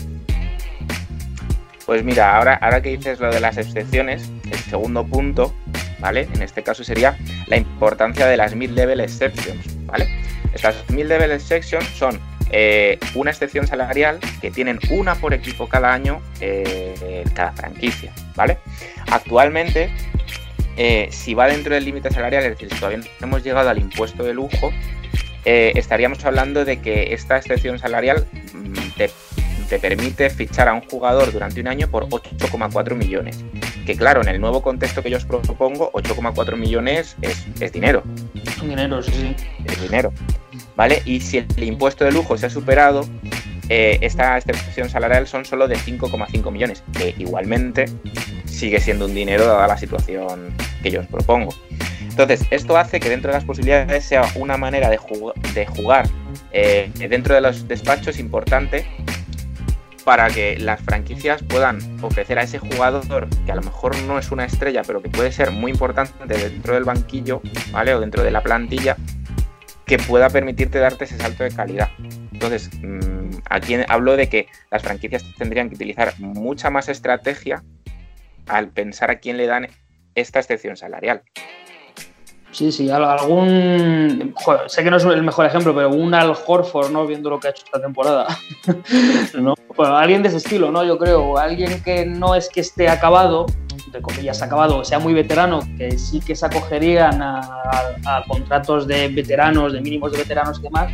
Pues 1.86 2.04
mira, 2.04 2.38
ahora, 2.38 2.54
ahora 2.62 2.82
que 2.82 2.90
dices 2.90 3.20
lo 3.20 3.32
de 3.32 3.40
las 3.40 3.58
excepciones, 3.58 4.30
el 4.50 4.58
segundo 4.58 5.06
punto, 5.06 5.54
¿vale? 6.00 6.28
En 6.34 6.42
este 6.42 6.64
caso 6.64 6.84
sería 6.84 7.18
la 7.48 7.58
importancia 7.58 8.28
de 8.28 8.38
las 8.38 8.56
mid-level 8.56 9.02
exceptions, 9.02 9.86
¿vale? 9.86 10.08
Estas 10.54 10.76
mid-level 10.90 11.32
exceptions 11.32 11.86
son 11.86 12.20
eh, 12.52 13.00
una 13.16 13.32
excepción 13.32 13.68
salarial 13.68 14.20
que 14.42 14.52
tienen 14.52 14.80
una 14.90 15.16
por 15.16 15.34
equipo 15.34 15.68
cada 15.68 15.94
año, 15.94 16.22
eh, 16.40 17.24
cada 17.34 17.52
franquicia, 17.54 18.14
¿vale? 18.36 18.58
Actualmente, 19.10 19.90
eh, 20.78 21.08
si 21.12 21.34
va 21.34 21.48
dentro 21.48 21.74
del 21.74 21.86
límite 21.86 22.12
salarial, 22.12 22.44
es 22.44 22.50
decir, 22.52 22.70
si 22.70 22.76
todavía 22.76 23.00
no 23.00 23.28
hemos 23.28 23.44
llegado 23.44 23.70
al 23.70 23.80
impuesto 23.80 24.24
de 24.24 24.34
lujo, 24.34 24.72
estaríamos 25.44 26.24
hablando 26.24 26.66
de 26.66 26.82
que 26.82 27.14
esta 27.14 27.38
excepción 27.38 27.80
salarial 27.80 28.28
mm, 28.54 28.92
te 28.96 29.10
te 29.72 29.80
permite 29.80 30.30
fichar 30.30 30.68
a 30.68 30.74
un 30.74 30.82
jugador 30.82 31.32
durante 31.32 31.62
un 31.62 31.70
año 31.70 31.88
por 31.88 32.10
8,4 32.10 32.94
millones. 32.94 33.46
Que 33.86 33.96
claro, 33.96 34.22
en 34.22 34.28
el 34.28 34.42
nuevo 34.42 34.62
contexto 34.62 35.02
que 35.02 35.10
yo 35.10 35.16
os 35.16 35.24
propongo, 35.24 35.90
8,4 35.94 36.58
millones 36.58 37.16
es, 37.22 37.48
es 37.58 37.72
dinero. 37.72 38.04
Un 38.62 38.68
dinero, 38.68 39.02
sí, 39.02 39.12
sí. 39.14 39.36
Es 39.64 39.82
dinero. 39.82 40.12
Y 41.06 41.20
si 41.22 41.38
el 41.38 41.64
impuesto 41.64 42.06
de 42.06 42.12
lujo 42.12 42.38
se 42.38 42.48
ha 42.48 42.50
superado, 42.50 43.06
eh, 43.70 44.00
esta 44.02 44.38
excepción 44.38 44.90
salarial 44.90 45.28
son 45.28 45.46
solo 45.46 45.68
de 45.68 45.76
5,5 45.76 46.52
millones, 46.52 46.84
que 46.98 47.16
igualmente 47.18 47.86
sigue 48.46 48.80
siendo 48.80 49.06
un 49.06 49.14
dinero 49.14 49.46
dada 49.46 49.68
la 49.68 49.78
situación 49.78 50.54
que 50.82 50.92
yo 50.92 51.02
os 51.02 51.08
propongo. 51.08 51.54
Entonces, 52.02 52.46
esto 52.52 52.78
hace 52.78 53.00
que 53.00 53.10
dentro 53.10 53.32
de 53.32 53.38
las 53.38 53.46
posibilidades 53.46 54.04
sea 54.04 54.24
una 54.36 54.58
manera 54.58 54.90
de 54.90 54.98
jugar 54.98 56.10
eh, 56.52 56.92
dentro 56.96 57.34
de 57.34 57.42
los 57.42 57.68
despachos 57.68 58.20
importante 58.20 58.86
para 60.04 60.30
que 60.30 60.58
las 60.58 60.82
franquicias 60.82 61.44
puedan 61.44 61.80
ofrecer 62.04 62.40
a 62.40 62.44
ese 62.44 62.60
jugador 62.60 63.30
que 63.46 63.52
a 63.52 63.56
lo 63.56 63.62
mejor 63.62 63.98
no 64.02 64.18
es 64.20 64.32
una 64.32 64.46
estrella, 64.46 64.82
pero 64.86 65.02
que 65.02 65.10
puede 65.10 65.32
ser 65.32 65.52
muy 65.52 65.72
importante 65.72 66.14
dentro 66.26 66.74
del 66.74 66.84
banquillo, 66.84 67.42
¿vale? 67.72 67.94
O 67.94 68.00
dentro 68.00 68.24
de 68.24 68.32
la 68.32 68.42
plantilla, 68.42 68.98
que 69.92 69.98
pueda 69.98 70.30
permitirte 70.30 70.80
darte 70.80 71.04
ese 71.04 71.18
salto 71.18 71.44
de 71.44 71.52
calidad. 71.52 71.90
Entonces, 72.32 72.70
mm, 72.82 73.40
aquí 73.50 73.76
hablo 73.90 74.16
de 74.16 74.30
que 74.30 74.48
las 74.72 74.82
franquicias 74.84 75.22
tendrían 75.38 75.68
que 75.68 75.76
utilizar 75.76 76.18
mucha 76.18 76.70
más 76.70 76.88
estrategia 76.88 77.62
al 78.48 78.70
pensar 78.70 79.12
a 79.12 79.20
quién 79.20 79.36
le 79.36 79.48
dan 79.48 79.68
esta 80.16 80.40
excepción 80.40 80.78
salarial. 80.78 81.24
Sí, 82.54 82.72
sí, 82.72 82.90
al- 82.90 83.04
algún. 83.04 84.34
sé 84.68 84.82
que 84.82 84.90
no 84.90 84.96
es 84.96 85.04
el 85.04 85.24
mejor 85.24 85.46
ejemplo, 85.46 85.76
pero 85.76 85.90
un 85.90 86.14
Al 86.14 86.34
Horford, 86.48 86.90
¿no? 86.92 87.06
Viendo 87.06 87.30
lo 87.30 87.42
que 87.42 87.50
ha 87.50 87.52
hecho 87.52 87.66
esta 87.66 87.82
temporada. 87.82 88.28
¿no? 89.34 89.56
Bueno, 89.76 89.98
alguien 89.98 90.24
de 90.24 90.30
ese 90.30 90.38
estilo, 90.38 90.72
¿no? 90.72 90.86
Yo 90.86 90.98
creo. 90.98 91.38
Alguien 91.38 91.84
que 91.84 92.06
no 92.06 92.34
es 92.34 92.48
que 92.48 92.62
esté 92.62 92.88
acabado, 92.88 93.46
de 93.92 94.02
comillas 94.02 94.42
acabado, 94.42 94.84
sea 94.86 95.00
muy 95.00 95.14
veterano, 95.14 95.60
que 95.78 95.98
sí 95.98 96.20
que 96.20 96.36
se 96.36 96.46
acogerían 96.46 97.22
a, 97.22 97.40
a- 97.40 98.18
a 98.18 98.24
contratos 98.28 98.88
de 98.88 99.08
veteranos, 99.10 99.74
de 99.74 99.82
mínimos 99.82 100.12
de 100.12 100.20
veteranos 100.20 100.60
y 100.60 100.64
demás, 100.64 100.92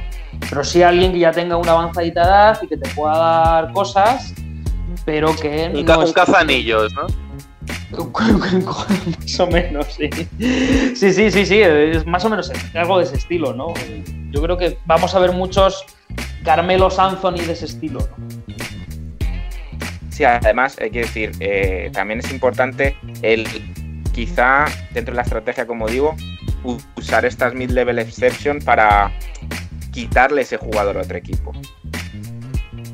pero 0.49 0.63
sí 0.63 0.81
alguien 0.83 1.11
que 1.13 1.19
ya 1.19 1.31
tenga 1.31 1.57
una 1.57 1.71
avanzadita 1.71 2.21
edad 2.23 2.59
y 2.61 2.67
que 2.67 2.77
te 2.77 2.89
pueda 2.89 3.17
dar 3.17 3.71
cosas 3.73 4.33
pero 5.05 5.33
que... 5.35 5.67
Un, 5.73 5.81
no 5.81 5.85
ca- 5.85 5.97
un 5.99 6.13
cazanillos, 6.13 6.93
¿no? 6.93 7.07
más 9.19 9.39
o 9.39 9.47
menos, 9.47 9.85
sí. 9.87 10.09
Sí, 10.95 11.13
sí, 11.13 11.31
sí, 11.31 11.45
sí, 11.45 11.59
es 11.61 12.05
más 12.05 12.23
o 12.25 12.29
menos 12.29 12.51
algo 12.73 12.97
de 12.97 13.03
ese 13.05 13.15
estilo, 13.15 13.53
¿no? 13.53 13.73
Yo 14.31 14.41
creo 14.41 14.57
que 14.57 14.77
vamos 14.85 15.13
a 15.15 15.19
ver 15.19 15.31
muchos 15.31 15.83
Carmelos 16.43 16.99
Anthony 16.99 17.39
de 17.45 17.53
ese 17.53 17.65
estilo, 17.65 17.99
¿no? 17.99 18.36
Sí, 20.17 20.23
además, 20.23 20.79
hay 20.81 20.89
que 20.89 21.01
decir, 21.01 21.31
eh, 21.39 21.91
también 21.93 22.21
es 22.21 22.31
importante 22.31 22.97
el 23.21 23.45
quizá 24.13 24.65
dentro 24.91 25.13
de 25.13 25.17
la 25.17 25.21
estrategia, 25.21 25.67
como 25.67 25.87
digo, 25.87 26.15
usar 26.95 27.23
estas 27.23 27.53
mid-level 27.53 27.99
exception 27.99 28.57
para 28.57 29.11
quitarle 29.91 30.41
ese 30.41 30.57
jugador 30.57 30.97
a 30.97 31.01
otro 31.01 31.17
equipo. 31.17 31.51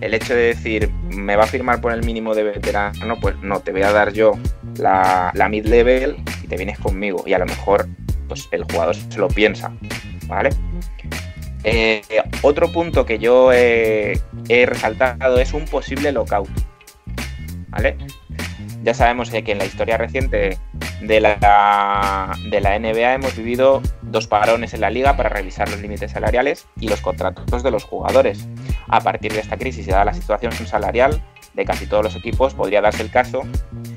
El 0.02 0.14
hecho 0.14 0.36
de 0.36 0.48
decir, 0.48 0.92
me 1.12 1.38
va 1.38 1.46
a 1.46 1.48
firmar 1.48 1.80
por 1.80 1.94
el 1.94 2.04
mínimo 2.04 2.36
de 2.36 2.44
veterano, 2.44 3.18
pues 3.22 3.38
no, 3.42 3.62
te 3.62 3.72
voy 3.72 3.84
a 3.84 3.94
dar 3.94 4.12
yo 4.12 4.34
la, 4.76 5.32
la 5.34 5.48
mid-level 5.48 6.18
y 6.44 6.48
te 6.48 6.58
vienes 6.58 6.78
conmigo. 6.78 7.24
Y 7.26 7.32
a 7.32 7.40
lo 7.40 7.46
mejor, 7.46 7.88
pues 8.28 8.50
el 8.52 8.66
jugador 8.66 8.98
se 8.98 9.18
lo 9.18 9.30
piensa, 9.30 9.72
¿vale? 10.28 10.50
Eh, 11.64 12.02
otro 12.42 12.70
punto 12.70 13.06
que 13.06 13.18
yo 13.18 13.54
eh, 13.54 14.20
he 14.50 14.66
resaltado 14.66 15.40
es 15.40 15.54
un 15.54 15.64
posible 15.64 16.12
lockout. 16.12 16.50
¿Vale? 17.74 17.98
Ya 18.84 18.94
sabemos 18.94 19.34
eh, 19.34 19.44
que 19.44 19.54
en 19.54 19.58
la 19.58 19.66
historia 19.66 19.98
reciente 19.98 20.58
de 21.02 21.20
la, 21.20 22.32
NBA 22.44 23.14
hemos 23.14 23.36
vivido 23.36 23.82
dos 24.02 24.28
parones 24.28 24.74
en 24.74 24.82
la 24.82 24.90
liga 24.90 25.16
para 25.18 25.30
revisar 25.30 25.70
los 25.70 25.82
límites 25.82 26.12
salariales 26.12 26.68
y 26.80 26.88
los 26.88 27.02
contratos 27.02 27.64
de 27.64 27.72
los 27.72 27.84
jugadores. 27.84 28.48
A 28.88 29.02
partir 29.02 29.34
de 29.34 29.40
esta 29.40 29.58
crisis 29.58 29.88
y 29.88 29.92
dada 29.92 30.06
la 30.06 30.14
situación 30.14 30.54
salarial 30.68 31.22
de 31.54 31.66
casi 31.66 31.86
todos 31.86 32.04
los 32.04 32.16
equipos, 32.16 32.54
podría 32.54 32.82
darse 32.82 33.04
el 33.04 33.12
caso 33.12 33.44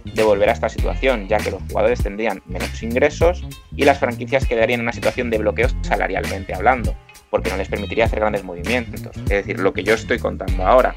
de 0.04 0.22
volver 0.22 0.48
a 0.48 0.52
esta 0.52 0.68
situación, 0.68 1.26
ya 1.26 1.38
que 1.38 1.50
los 1.50 1.62
jugadores 1.68 2.02
tendrían 2.02 2.42
menos 2.46 2.82
ingresos 2.82 3.44
y 3.74 3.84
las 3.84 3.98
franquicias 3.98 4.46
quedarían 4.46 4.80
en 4.80 4.84
una 4.84 4.92
situación 4.92 5.30
de 5.30 5.38
bloqueo 5.38 5.68
salarialmente 5.82 6.54
hablando, 6.54 6.94
porque 7.30 7.50
no 7.50 7.56
les 7.56 7.68
permitiría 7.68 8.04
hacer 8.04 8.20
grandes 8.20 8.44
movimientos. 8.44 9.16
Es 9.16 9.24
decir, 9.24 9.58
lo 9.58 9.72
que 9.72 9.84
yo 9.84 9.94
estoy 9.94 10.18
contando 10.18 10.66
ahora. 10.66 10.94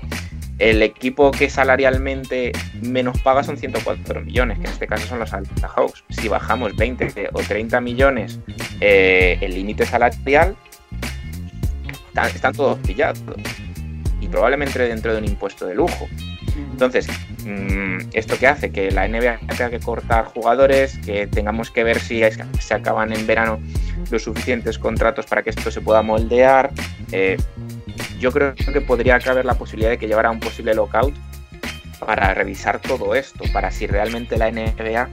El 0.60 0.82
equipo 0.84 1.32
que 1.32 1.50
salarialmente 1.50 2.52
menos 2.82 3.20
paga 3.22 3.44
son 3.44 3.58
104 3.58 4.22
millones, 4.22 4.60
que 4.60 4.66
en 4.66 4.72
este 4.72 4.88
caso 4.88 5.08
son 5.08 5.20
los 5.20 5.34
Atlanta 5.34 5.70
Hawks. 5.70 6.04
Si 6.10 6.28
bajamos 6.28 6.76
20 6.76 7.30
o 7.32 7.40
30 7.40 7.80
millones 7.80 8.40
eh, 8.82 9.38
el 9.42 9.54
límite 9.54 9.86
salarial, 9.86 10.56
están, 12.28 12.54
todos 12.54 12.78
pillados. 12.80 13.24
Y 14.20 14.28
probablemente 14.28 14.80
dentro 14.80 15.14
de 15.14 15.20
un 15.20 15.26
impuesto 15.26 15.66
de 15.66 15.76
lujo. 15.76 16.08
Entonces, 16.72 17.08
mm, 17.46 18.10
¿esto 18.14 18.36
qué 18.38 18.48
hace? 18.48 18.72
Que 18.72 18.92
la 18.92 19.08
NBA 19.08 19.40
tenga 19.48 19.70
que 19.70 19.80
cortar 19.80 20.26
jugadores, 20.26 20.98
que 21.00 21.28
tengamos 21.28 21.72
que 21.72 21.84
ver 21.84 22.00
si 22.00 22.22
se 22.60 22.74
acaban 22.74 23.14
en 23.14 23.26
verano 23.26 23.60
los 24.12 24.24
suficientes 24.24 24.78
contratos 24.78 25.26
para 25.26 25.42
que 25.42 25.52
esto 25.52 25.72
se 25.72 25.80
pueda 25.82 26.02
moldear. 26.02 26.72
Eh, 27.12 27.38
yo 28.20 28.32
creo 28.32 28.54
que 28.56 28.82
podría 28.82 29.20
caber 29.20 29.46
la 29.46 29.56
posibilidad 29.56 29.90
de 29.90 29.98
que 29.98 30.08
llevara 30.08 30.30
un 30.30 30.40
posible 30.40 30.74
lockout 30.74 31.16
para 32.00 32.34
revisar 32.34 32.80
todo 32.80 33.16
esto, 33.16 33.44
para 33.52 33.72
si 33.72 33.88
realmente 33.88 34.38
la 34.38 34.52
NBA 34.52 35.10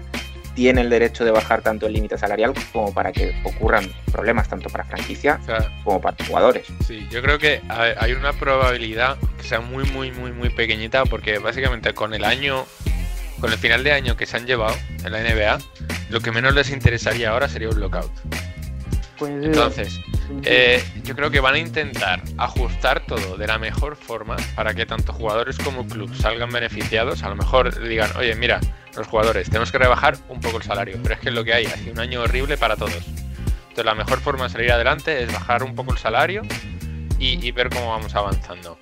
tiene 0.55 0.81
el 0.81 0.91
derecho 0.91 1.25
de 1.25 1.31
bajar 1.31 1.61
tanto 1.61 1.87
el 1.87 1.93
límite 1.93 2.17
salarial 2.17 2.55
como 2.73 2.93
para 2.93 3.13
que 3.13 3.35
ocurran 3.45 3.93
problemas 4.11 4.49
tanto 4.49 4.71
para 4.71 4.85
franquicia 4.85 5.39
O 5.43 5.45
sea, 5.45 5.83
como 5.85 6.01
para 6.01 6.17
jugadores. 6.27 6.67
Sí, 6.87 7.07
yo 7.11 7.21
creo 7.23 7.39
que 7.39 7.61
hay 7.69 7.93
hay 7.99 8.13
una 8.13 8.33
probabilidad 8.33 9.19
que 9.37 9.45
sea 9.45 9.61
muy, 9.61 9.85
muy, 9.91 10.13
muy, 10.13 10.33
muy 10.33 10.49
pequeñita 10.49 11.05
porque 11.05 11.39
básicamente 11.39 11.93
con 11.93 12.15
el 12.15 12.25
año, 12.25 12.65
con 13.41 13.53
el 13.53 13.59
final 13.59 13.85
de 13.85 13.93
año 13.93 14.17
que 14.17 14.25
se 14.25 14.39
han 14.39 14.47
llevado 14.47 14.75
en 15.05 15.13
la 15.13 15.21
NBA, 15.21 15.59
lo 16.09 16.21
que 16.21 16.33
menos 16.33 16.55
les 16.55 16.71
interesaría 16.71 17.31
ahora 17.31 17.49
sería 17.49 17.69
un 17.69 17.79
lockout. 17.79 18.11
Entonces, 19.47 20.01
eh, 20.45 20.83
yo 21.05 21.15
creo 21.17 21.31
que 21.31 21.41
van 21.41 21.55
a 21.55 21.59
intentar 21.59 22.23
ajustar 22.39 23.01
todo 23.07 23.37
de 23.37 23.47
la 23.47 23.59
mejor 23.59 23.97
forma 23.97 24.37
para 24.55 24.75
que 24.75 24.87
tanto 24.87 25.13
jugadores 25.13 25.57
como 25.59 25.87
club 25.87 26.15
salgan 26.15 26.51
beneficiados. 26.51 27.23
A 27.23 27.29
lo 27.29 27.37
mejor 27.37 27.81
digan, 27.89 28.11
oye, 28.17 28.35
mira, 28.35 28.61
los 28.97 29.07
jugadores, 29.07 29.49
tenemos 29.49 29.71
que 29.73 29.79
rebajar 29.79 30.17
un 30.29 30.41
poco 30.41 30.57
el 30.59 30.63
salario, 30.63 30.99
pero 31.03 31.15
es 31.15 31.21
que 31.21 31.29
es 31.31 31.35
lo 31.35 31.45
que 31.45 31.55
hay, 31.55 31.67
ha 31.67 31.77
sido 31.77 31.93
un 31.93 32.01
año 32.01 32.23
horrible 32.23 32.57
para 32.57 32.77
todos. 32.77 32.93
Entonces, 33.69 33.85
la 33.85 33.95
mejor 33.95 34.21
forma 34.21 34.45
de 34.45 34.51
salir 34.51 34.73
adelante 34.73 35.23
es 35.23 35.33
bajar 35.33 35.63
un 35.63 35.75
poco 35.75 35.93
el 35.93 35.99
salario 35.99 36.43
y, 37.19 37.47
y 37.47 37.51
ver 37.53 37.69
cómo 37.71 37.91
vamos 37.91 38.15
avanzando. 38.15 38.79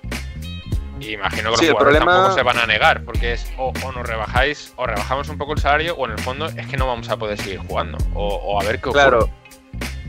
Y 0.99 1.09
imagino 1.11 1.51
que 1.51 1.57
Sí, 1.57 1.65
los 1.65 1.73
jugadores 1.73 1.97
problema- 1.99 2.13
tampoco 2.13 2.35
se 2.35 2.41
van 2.43 2.57
a 2.57 2.65
negar, 2.65 3.03
porque 3.03 3.33
es 3.33 3.51
o, 3.57 3.73
o 3.83 3.91
nos 3.91 4.07
rebajáis, 4.07 4.73
o 4.77 4.85
rebajamos 4.87 5.27
un 5.27 5.37
poco 5.37 5.51
el 5.53 5.59
salario, 5.59 5.93
o 5.97 6.05
en 6.05 6.13
el 6.13 6.19
fondo 6.19 6.45
es 6.45 6.65
que 6.67 6.77
no 6.77 6.87
vamos 6.87 7.09
a 7.09 7.17
poder 7.17 7.37
seguir 7.37 7.59
jugando. 7.59 7.97
O, 8.13 8.35
o 8.35 8.61
a 8.61 8.63
ver 8.63 8.79
qué 8.79 8.87
ocurre. 8.89 9.01
Claro, 9.03 9.29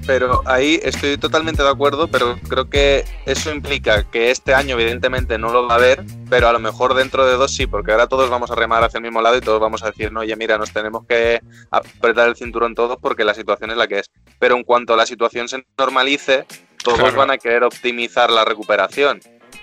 pero 0.07 0.43
ahí 0.47 0.79
estoy 0.83 1.19
totalmente 1.19 1.63
de 1.63 1.69
acuerdo, 1.69 2.09
pero 2.09 2.39
creo 2.49 2.71
que 2.71 3.05
eso 3.27 3.51
implica 3.53 4.05
que 4.05 4.31
este 4.31 4.55
año 4.55 4.79
evidentemente 4.79 5.37
no 5.39 5.51
lo 5.53 5.67
va 5.67 5.75
a 5.75 5.77
haber, 5.77 6.05
pero 6.31 6.49
a 6.49 6.53
lo 6.53 6.59
mejor 6.61 6.95
dentro 6.95 7.27
de 7.27 7.35
dos 7.37 7.53
sí, 7.55 7.67
porque 7.67 7.93
ahora 7.93 8.07
todos 8.07 8.31
vamos 8.31 8.51
a 8.51 8.55
remar 8.55 8.85
hacia 8.85 8.99
el 8.99 9.05
mismo 9.05 9.21
lado 9.21 9.37
y 9.37 9.41
todos 9.41 9.61
vamos 9.61 9.83
a 9.83 9.87
decir, 9.87 10.13
no, 10.13 10.21
oye, 10.21 10.37
mira, 10.37 10.59
nos 10.59 10.73
tenemos 10.73 11.05
que 11.07 11.41
apretar 11.71 12.29
el 12.29 12.37
cinturón 12.37 12.75
todos 12.75 12.99
porque 13.01 13.25
la 13.25 13.35
situación 13.35 13.71
es 13.71 13.77
la 13.77 13.87
que 13.89 13.99
es. 14.01 14.11
Pero 14.39 14.57
en 14.57 14.63
cuanto 14.65 14.95
la 14.97 15.07
situación 15.07 15.49
se 15.49 15.65
normalice, 15.79 16.47
todos 16.83 16.99
Claro. 17.01 17.17
van 17.17 17.31
a 17.33 17.39
querer 17.39 17.65
optimizar 17.65 18.31
la 18.31 18.45
recuperación. 18.45 19.21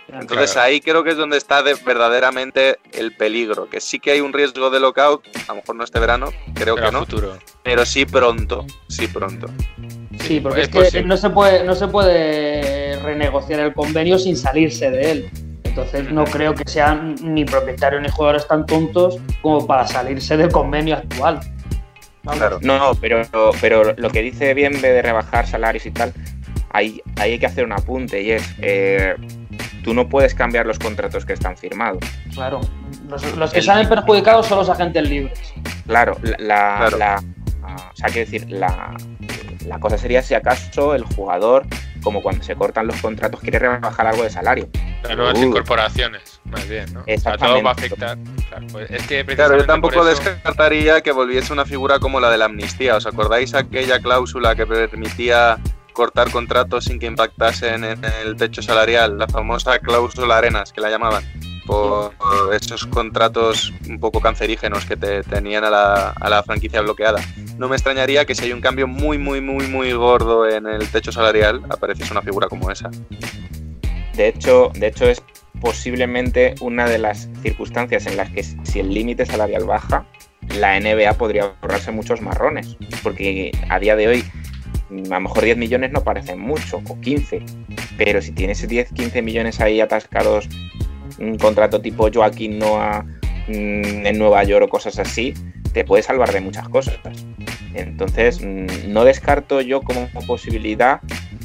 Entonces 0.10 0.52
Claro. 0.52 0.68
ahí 0.68 0.82
creo 0.82 1.04
que 1.04 1.12
es 1.12 1.18
donde 1.18 1.38
está 1.38 1.64
de- 1.64 1.76
verdaderamente 1.76 2.78
el 2.92 3.16
peligro, 3.16 3.70
que 3.70 3.80
sí 3.80 4.00
que 4.00 4.12
hay 4.12 4.20
un 4.22 4.34
riesgo 4.34 4.70
de 4.70 4.80
lockout, 4.80 5.26
a 5.48 5.54
lo 5.54 5.56
mejor 5.56 5.76
no 5.76 5.84
este 5.84 6.00
verano, 6.00 6.32
creo 6.54 6.76
Pero 6.76 6.88
que 6.88 6.92
no, 6.92 7.00
futuro. 7.00 7.38
pero 7.64 7.86
sí 7.86 8.06
pronto, 8.06 8.66
sí 8.90 9.08
pronto. 9.08 9.48
Sí, 10.28 10.40
porque 10.40 10.62
es 10.62 10.68
es, 10.68 10.74
que 10.74 10.80
posible. 10.80 11.08
no 11.08 11.18
se 11.18 11.30
puede 11.30 11.64
no 11.64 11.76
se 11.76 11.88
puede 11.88 13.00
renegociar 13.02 13.60
el 13.60 13.74
convenio 13.74 14.18
sin 14.18 14.36
salirse 14.38 14.90
de 14.90 15.12
él. 15.12 15.30
Entonces 15.64 16.12
no 16.12 16.24
creo 16.26 16.54
que 16.54 16.64
sean 16.70 17.16
ni 17.22 17.46
propietarios 17.46 18.02
ni 18.02 18.10
jugadores 18.10 18.48
tan 18.48 18.66
tontos 18.66 19.18
como 19.42 19.66
para 19.66 19.88
salirse 19.88 20.38
del 20.38 20.50
convenio 20.52 20.96
actual. 20.98 21.40
Vamos. 22.24 22.40
Claro. 22.40 22.60
No, 22.62 22.92
pero, 23.02 23.22
pero 23.60 23.94
lo 23.98 24.10
que 24.10 24.22
dice 24.22 24.54
bien 24.54 24.80
de 24.82 25.02
rebajar 25.02 25.46
salarios 25.48 25.86
y 25.88 25.92
tal, 25.92 26.14
ahí, 26.70 27.02
ahí 27.18 27.34
hay 27.34 27.40
que 27.40 27.48
hacer 27.48 27.66
un 27.66 27.74
apunte 27.74 28.22
y 28.22 28.32
es, 28.32 28.56
eh, 28.62 29.16
tú 29.84 29.94
no 29.94 30.08
puedes 30.08 30.34
cambiar 30.36 30.66
los 30.68 30.80
contratos 30.80 31.26
que 31.26 31.34
están 31.34 31.58
firmados. 31.58 32.00
Claro. 32.34 32.62
Los, 33.10 33.36
los 33.36 33.52
que 33.52 33.60
El- 33.60 33.66
salen 33.66 33.90
perjudicados 33.90 34.46
son 34.48 34.60
los 34.60 34.70
agentes 34.70 35.10
libres. 35.10 35.54
Claro, 35.88 36.16
la, 36.24 36.36
la- 36.38 36.76
Claro. 36.88 36.98
la- 36.98 37.24
o 37.64 37.96
sea, 37.96 38.08
quiero 38.10 38.30
decir, 38.32 38.50
la, 38.52 38.96
la 39.68 39.80
cosa 39.80 39.98
sería 39.98 40.22
si 40.22 40.34
acaso 40.34 40.96
el 40.96 41.04
jugador, 41.04 41.66
como 42.04 42.22
cuando 42.22 42.44
se 42.44 42.56
cortan 42.56 42.88
los 42.88 43.02
contratos, 43.02 43.40
quiere 43.42 43.60
rebajar 43.60 44.08
algo 44.08 44.24
de 44.24 44.30
salario. 44.30 44.68
Las 45.04 45.16
nuevas 45.18 45.38
Uh. 45.40 45.44
incorporaciones, 45.44 46.40
más 46.46 46.68
bien, 46.68 46.94
¿no? 46.94 47.02
O 47.02 47.04
sea, 47.06 47.38
todo 47.38 47.58
Exactamente. 47.58 47.64
va 47.64 47.70
a 47.70 47.74
afectar. 47.74 48.18
Claro, 48.50 48.68
pues 48.72 48.92
es 48.92 49.08
que 49.08 49.26
Claro, 49.26 49.58
yo 49.58 49.66
tampoco 49.66 50.08
eso- 50.08 50.24
descartaría 50.24 51.02
que 51.02 51.12
volviese 51.12 51.52
una 51.54 51.66
figura 51.66 52.00
como 52.00 52.20
la 52.20 52.30
de 52.30 52.38
la 52.38 52.46
amnistía. 52.46 52.96
¿Os 52.96 53.06
acordáis 53.06 53.54
aquella 53.54 54.00
cláusula 54.00 54.56
que 54.56 54.66
permitía 54.66 55.58
cortar 55.94 56.32
contratos 56.32 56.86
sin 56.86 57.00
que 57.00 57.06
impactasen 57.06 57.84
en 57.84 58.02
el 58.26 58.36
techo 58.36 58.62
salarial? 58.62 59.18
La 59.18 59.28
famosa 59.28 59.80
cláusula 59.80 60.38
Arenas, 60.38 60.72
que 60.74 60.82
la 60.82 60.90
llamaban. 60.90 61.24
Por 61.66 62.14
esos 62.54 62.86
contratos 62.88 63.72
un 63.88 64.00
poco 64.00 64.20
cancerígenos 64.20 64.86
que 64.86 64.98
te 64.98 65.24
tenían 65.24 65.64
a 65.64 65.70
la, 65.70 66.10
a 66.10 66.30
la 66.30 66.44
franquicia 66.44 66.82
bloqueada. 66.82 67.22
No 67.58 67.70
me 67.70 67.76
extrañaría 67.76 68.26
que 68.26 68.36
si 68.36 68.46
hay 68.46 68.52
un 68.52 68.62
cambio 68.62 68.88
muy, 68.88 69.18
muy, 69.18 69.40
muy, 69.40 69.68
muy 69.68 69.94
gordo 69.94 70.48
en 70.48 70.68
el 70.68 70.88
techo 70.90 71.12
salarial, 71.12 71.62
apareciese 71.70 72.12
una 72.12 72.22
figura 72.22 72.48
como 72.48 72.70
esa. 72.70 72.90
De 74.16 74.28
hecho, 74.28 74.72
de 74.76 74.88
hecho 74.88 75.06
es 75.08 75.24
posiblemente 75.62 76.56
una 76.60 76.90
de 76.90 76.98
las 76.98 77.30
circunstancias 77.42 78.06
en 78.06 78.18
las 78.18 78.30
que 78.32 78.44
si 78.44 78.80
el 78.80 78.94
límite 78.94 79.26
salarial 79.26 79.64
baja, 79.64 80.06
la 80.60 80.80
NBA 80.80 81.14
podría 81.14 81.44
ahorrarse 81.62 81.92
muchos 81.92 82.22
marrones, 82.22 82.78
porque 83.02 83.52
a 83.70 83.80
día 83.80 83.96
de 83.96 84.08
hoy 84.08 84.24
a 85.10 85.14
lo 85.14 85.22
mejor 85.22 85.44
10 85.44 85.58
millones 85.58 85.92
no 85.92 86.04
parecen 86.04 86.40
mucho, 86.40 86.82
o 86.88 87.00
15, 87.00 87.44
pero 87.98 88.22
si 88.22 88.32
tienes 88.32 88.68
10, 88.68 88.92
15 88.94 89.22
millones 89.22 89.60
ahí 89.62 89.82
atascados, 89.82 90.48
un 91.24 91.38
contrato 91.38 91.82
tipo 91.82 92.10
Joaquín 92.14 92.60
Noah 92.60 93.04
mm, 93.48 94.06
en 94.06 94.18
Nueva 94.18 94.44
York 94.44 94.66
o 94.66 94.70
cosas 94.70 95.00
así, 95.00 95.34
te 95.74 95.84
puede 95.84 96.04
salvar 96.04 96.32
de 96.32 96.42
muchas 96.42 96.68
cosas. 96.70 97.00
Entonces, 97.74 98.42
mm, 98.42 98.92
no 98.92 99.04
descarto 99.04 99.62
yo 99.62 99.82
como 99.82 100.08
posibilidad 100.28 101.02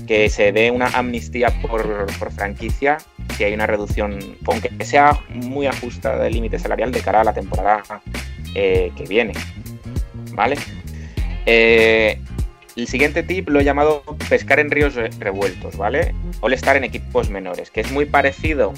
que 0.07 0.29
se 0.31 0.53
dé 0.53 0.71
una 0.71 0.87
amnistía 0.89 1.49
por, 1.61 2.07
por 2.19 2.33
franquicia 2.33 2.99
si 3.37 3.45
hay 3.45 3.53
una 3.55 3.67
reducción, 3.67 4.19
aunque 4.47 4.71
sea 4.85 5.19
muy 5.31 5.67
ajustada 5.67 6.25
del 6.25 6.33
límite 6.33 6.59
salarial 6.59 6.91
de 6.93 7.01
cara 7.01 7.21
a 7.21 7.25
la 7.25 7.33
temporada 7.35 7.83
eh, 8.55 8.91
que 8.97 9.05
viene. 9.05 9.33
¿Vale? 10.33 10.57
Eh, 11.47 12.21
el 12.77 12.87
siguiente 12.87 13.23
tip 13.23 13.49
lo 13.49 13.61
he 13.61 13.65
llamado 13.65 14.03
pescar 14.29 14.61
en 14.61 14.71
ríos 14.71 14.95
re- 14.95 15.11
revueltos, 15.19 15.77
¿vale? 15.77 16.15
All 16.41 16.53
estar 16.53 16.77
en 16.77 16.85
equipos 16.85 17.29
menores, 17.29 17.71
que 17.71 17.81
es 17.81 17.91
muy 17.91 18.05
parecido 18.05 18.73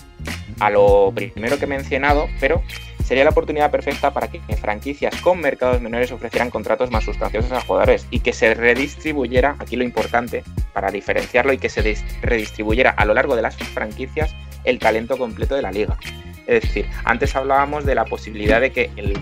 a 0.61 0.71
lo 0.71 1.13
primero 1.15 1.59
que 1.59 1.65
he 1.65 1.69
mencionado, 1.69 2.29
pero 2.39 2.63
sería 3.05 3.25
la 3.25 3.31
oportunidad 3.31 3.71
perfecta 3.71 4.13
para 4.13 4.29
que 4.29 4.41
franquicias 4.57 5.21
con 5.21 5.41
mercados 5.41 5.81
menores 5.81 6.13
ofrecieran 6.13 6.51
contratos 6.51 6.91
más 6.91 7.05
sustanciosos 7.05 7.51
a 7.51 7.61
jugadores 7.61 8.07
y 8.11 8.21
que 8.21 8.33
se 8.33 8.55
redistribuyera, 8.55 9.57
aquí 9.59 9.75
lo 9.75 9.83
importante, 9.83 10.45
para 10.73 10.91
diferenciarlo 10.91 11.53
y 11.53 11.59
que 11.59 11.69
se 11.69 11.97
redistribuyera 12.23 12.91
a 12.91 13.05
lo 13.05 13.15
largo 13.15 13.35
de 13.35 13.43
las 13.43 13.57
franquicias 13.57 14.35
el 14.65 14.79
talento 14.79 15.19
completo 15.19 15.57
de 15.57 15.63
la 15.63 15.73
liga. 15.73 15.99
Es 16.47 16.63
decir, 16.63 16.87
antes 17.05 17.35
hablábamos 17.37 17.85
de 17.85 17.95
la 17.95 18.05
posibilidad 18.05 18.61
de 18.61 18.71
que 18.71 18.91
el, 18.97 19.21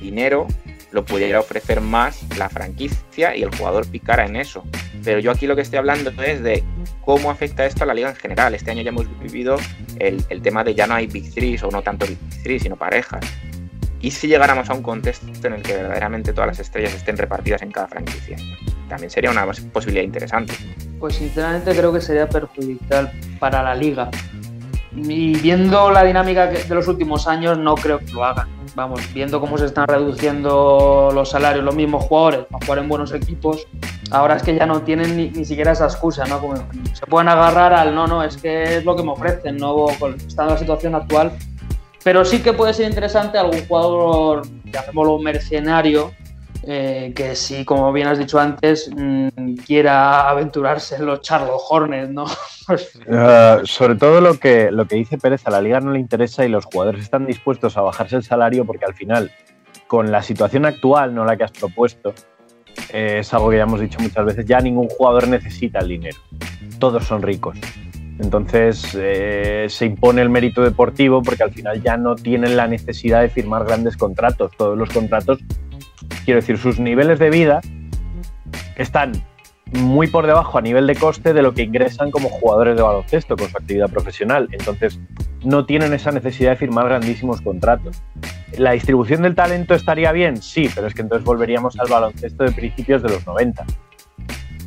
dinero 0.00 0.46
lo 0.92 1.04
pudiera 1.04 1.40
ofrecer 1.40 1.80
más 1.80 2.22
la 2.36 2.48
franquicia 2.48 3.36
y 3.36 3.42
el 3.42 3.54
jugador 3.54 3.86
picara 3.86 4.26
en 4.26 4.36
eso. 4.36 4.64
Pero 5.04 5.18
yo 5.18 5.30
aquí 5.30 5.46
lo 5.46 5.56
que 5.56 5.62
estoy 5.62 5.78
hablando 5.78 6.10
es 6.22 6.42
de 6.42 6.62
cómo 7.00 7.30
afecta 7.30 7.66
esto 7.66 7.84
a 7.84 7.86
la 7.86 7.94
liga 7.94 8.10
en 8.10 8.16
general. 8.16 8.54
Este 8.54 8.70
año 8.70 8.82
ya 8.82 8.90
hemos 8.90 9.06
vivido 9.20 9.56
el, 9.98 10.24
tema 10.42 10.64
de 10.64 10.74
ya 10.74 10.86
no 10.86 10.94
hay 10.94 11.06
Big 11.06 11.32
Threes 11.32 11.62
o 11.62 11.70
no 11.70 11.82
tanto 11.82 12.06
Big 12.06 12.18
Threes, 12.42 12.62
sino 12.62 12.76
parejas. 12.76 13.24
¿Y 14.00 14.10
si 14.10 14.26
llegáramos 14.26 14.68
a 14.68 14.74
un 14.74 14.82
contexto 14.82 15.46
en 15.46 15.54
el 15.54 15.62
que 15.62 15.74
verdaderamente 15.74 16.32
todas 16.32 16.48
las 16.48 16.58
estrellas 16.58 16.92
estén 16.92 17.16
repartidas 17.16 17.62
en 17.62 17.70
cada 17.70 17.86
franquicia? 17.86 18.36
También 18.88 19.10
sería 19.10 19.30
una 19.30 19.46
posibilidad 19.46 20.04
interesante. 20.04 20.54
Pues 20.98 21.14
sinceramente 21.14 21.74
creo 21.74 21.92
que 21.92 22.00
sería 22.00 22.28
perjudicial 22.28 23.12
para 23.38 23.62
la 23.62 23.74
liga. 23.74 24.10
Y 24.94 25.34
viendo 25.38 25.90
la 25.90 26.04
dinámica 26.04 26.46
de 26.46 26.74
los 26.74 26.86
últimos 26.88 27.26
años, 27.26 27.58
no 27.58 27.74
creo 27.74 27.98
que 27.98 28.12
lo 28.12 28.24
hagan. 28.24 28.48
Vamos, 28.74 29.00
viendo 29.12 29.40
cómo 29.40 29.58
se 29.58 29.66
están 29.66 29.86
reduciendo 29.86 31.10
los 31.14 31.30
salarios, 31.30 31.64
los 31.64 31.74
mismos 31.74 32.04
jugadores, 32.04 32.46
para 32.50 32.64
jugar 32.64 32.78
en 32.78 32.88
buenos 32.88 33.12
equipos, 33.12 33.66
ahora 34.10 34.36
es 34.36 34.42
que 34.42 34.54
ya 34.54 34.66
no 34.66 34.82
tienen 34.82 35.16
ni, 35.16 35.44
siquiera 35.44 35.72
esa 35.72 35.84
excusa, 35.84 36.24
¿no? 36.26 36.40
Como 36.40 36.56
se 36.56 37.06
pueden 37.06 37.28
agarrar 37.28 37.72
al 37.74 37.94
no, 37.94 38.06
no, 38.06 38.22
es 38.22 38.36
que 38.36 38.78
es 38.78 38.84
lo 38.84 38.96
que 38.96 39.02
me 39.02 39.10
ofrecen, 39.10 39.56
¿no? 39.56 39.88
Estando 39.88 40.54
la 40.54 40.58
situación 40.58 40.94
actual. 40.94 41.32
Pero 42.04 42.24
sí 42.24 42.40
que 42.40 42.52
puede 42.52 42.74
ser 42.74 42.88
interesante 42.88 43.38
algún 43.38 43.66
jugador, 43.66 44.42
llamémoslo 44.64 45.18
mercenario, 45.18 46.12
eh, 46.64 47.12
que 47.16 47.34
si, 47.34 47.64
como 47.64 47.92
bien 47.92 48.06
has 48.06 48.18
dicho 48.18 48.38
antes, 48.38 48.88
mm, 48.94 49.56
quiera 49.66 50.28
aventurarse 50.28 50.94
en 50.96 51.06
los 51.06 51.20
Charlotte 51.20 51.60
Hornets, 51.68 52.10
¿no? 52.10 52.26
Eh, 53.08 53.60
sobre 53.64 53.96
todo 53.96 54.20
lo 54.20 54.38
que, 54.38 54.70
lo 54.70 54.86
que 54.86 54.94
dice 54.94 55.18
Pérez, 55.18 55.44
a 55.46 55.50
la 55.50 55.60
liga 55.60 55.80
no 55.80 55.90
le 55.90 55.98
interesa 55.98 56.44
y 56.44 56.48
los 56.48 56.64
jugadores 56.64 57.02
están 57.02 57.26
dispuestos 57.26 57.76
a 57.76 57.80
bajarse 57.80 58.14
el 58.14 58.22
salario 58.22 58.64
porque 58.64 58.84
al 58.84 58.94
final, 58.94 59.32
con 59.88 60.12
la 60.12 60.22
situación 60.22 60.64
actual, 60.64 61.12
no 61.12 61.24
la 61.24 61.36
que 61.36 61.42
has 61.42 61.50
propuesto, 61.50 62.14
eh, 62.92 63.16
es 63.18 63.34
algo 63.34 63.50
que 63.50 63.56
ya 63.56 63.64
hemos 63.64 63.80
dicho 63.80 63.98
muchas 63.98 64.24
veces, 64.24 64.46
ya 64.46 64.60
ningún 64.60 64.88
jugador 64.88 65.26
necesita 65.26 65.80
el 65.80 65.88
dinero. 65.88 66.18
Todos 66.78 67.04
son 67.04 67.20
ricos. 67.20 67.58
Entonces 68.20 68.78
se 68.78 69.84
impone 69.84 70.22
el 70.22 70.30
mérito 70.30 70.62
deportivo 70.62 71.20
porque 71.20 71.42
al 71.42 71.52
final 71.52 71.82
ya 71.82 71.96
no 71.96 72.14
tienen 72.14 72.56
la 72.56 72.68
necesidad 72.68 73.22
de 73.22 73.28
firmar 73.28 73.64
grandes 73.64 73.96
contratos. 73.96 74.52
Todos 74.56 74.78
los 74.78 74.88
contratos 74.90 75.40
Quiero 76.24 76.40
decir, 76.40 76.58
sus 76.58 76.78
niveles 76.78 77.18
de 77.18 77.30
vida 77.30 77.60
están 78.76 79.12
muy 79.72 80.06
por 80.06 80.26
debajo 80.26 80.58
a 80.58 80.60
nivel 80.60 80.86
de 80.86 80.94
coste 80.94 81.32
de 81.32 81.42
lo 81.42 81.54
que 81.54 81.62
ingresan 81.62 82.10
como 82.10 82.28
jugadores 82.28 82.76
de 82.76 82.82
baloncesto 82.82 83.36
con 83.36 83.48
su 83.48 83.56
actividad 83.56 83.88
profesional. 83.88 84.48
Entonces, 84.52 85.00
no 85.44 85.64
tienen 85.64 85.92
esa 85.94 86.12
necesidad 86.12 86.50
de 86.50 86.56
firmar 86.56 86.86
grandísimos 86.86 87.40
contratos. 87.40 88.02
¿La 88.58 88.72
distribución 88.72 89.22
del 89.22 89.34
talento 89.34 89.74
estaría 89.74 90.12
bien? 90.12 90.36
Sí, 90.36 90.68
pero 90.74 90.86
es 90.86 90.94
que 90.94 91.02
entonces 91.02 91.24
volveríamos 91.24 91.78
al 91.78 91.88
baloncesto 91.88 92.44
de 92.44 92.52
principios 92.52 93.02
de 93.02 93.08
los 93.08 93.26
90. 93.26 93.64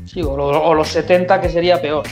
Sí, 0.05 0.21
o, 0.23 0.73
los 0.73 0.88
70, 0.88 1.41
que 1.41 1.49
sería 1.49 1.81
peor. 1.81 2.05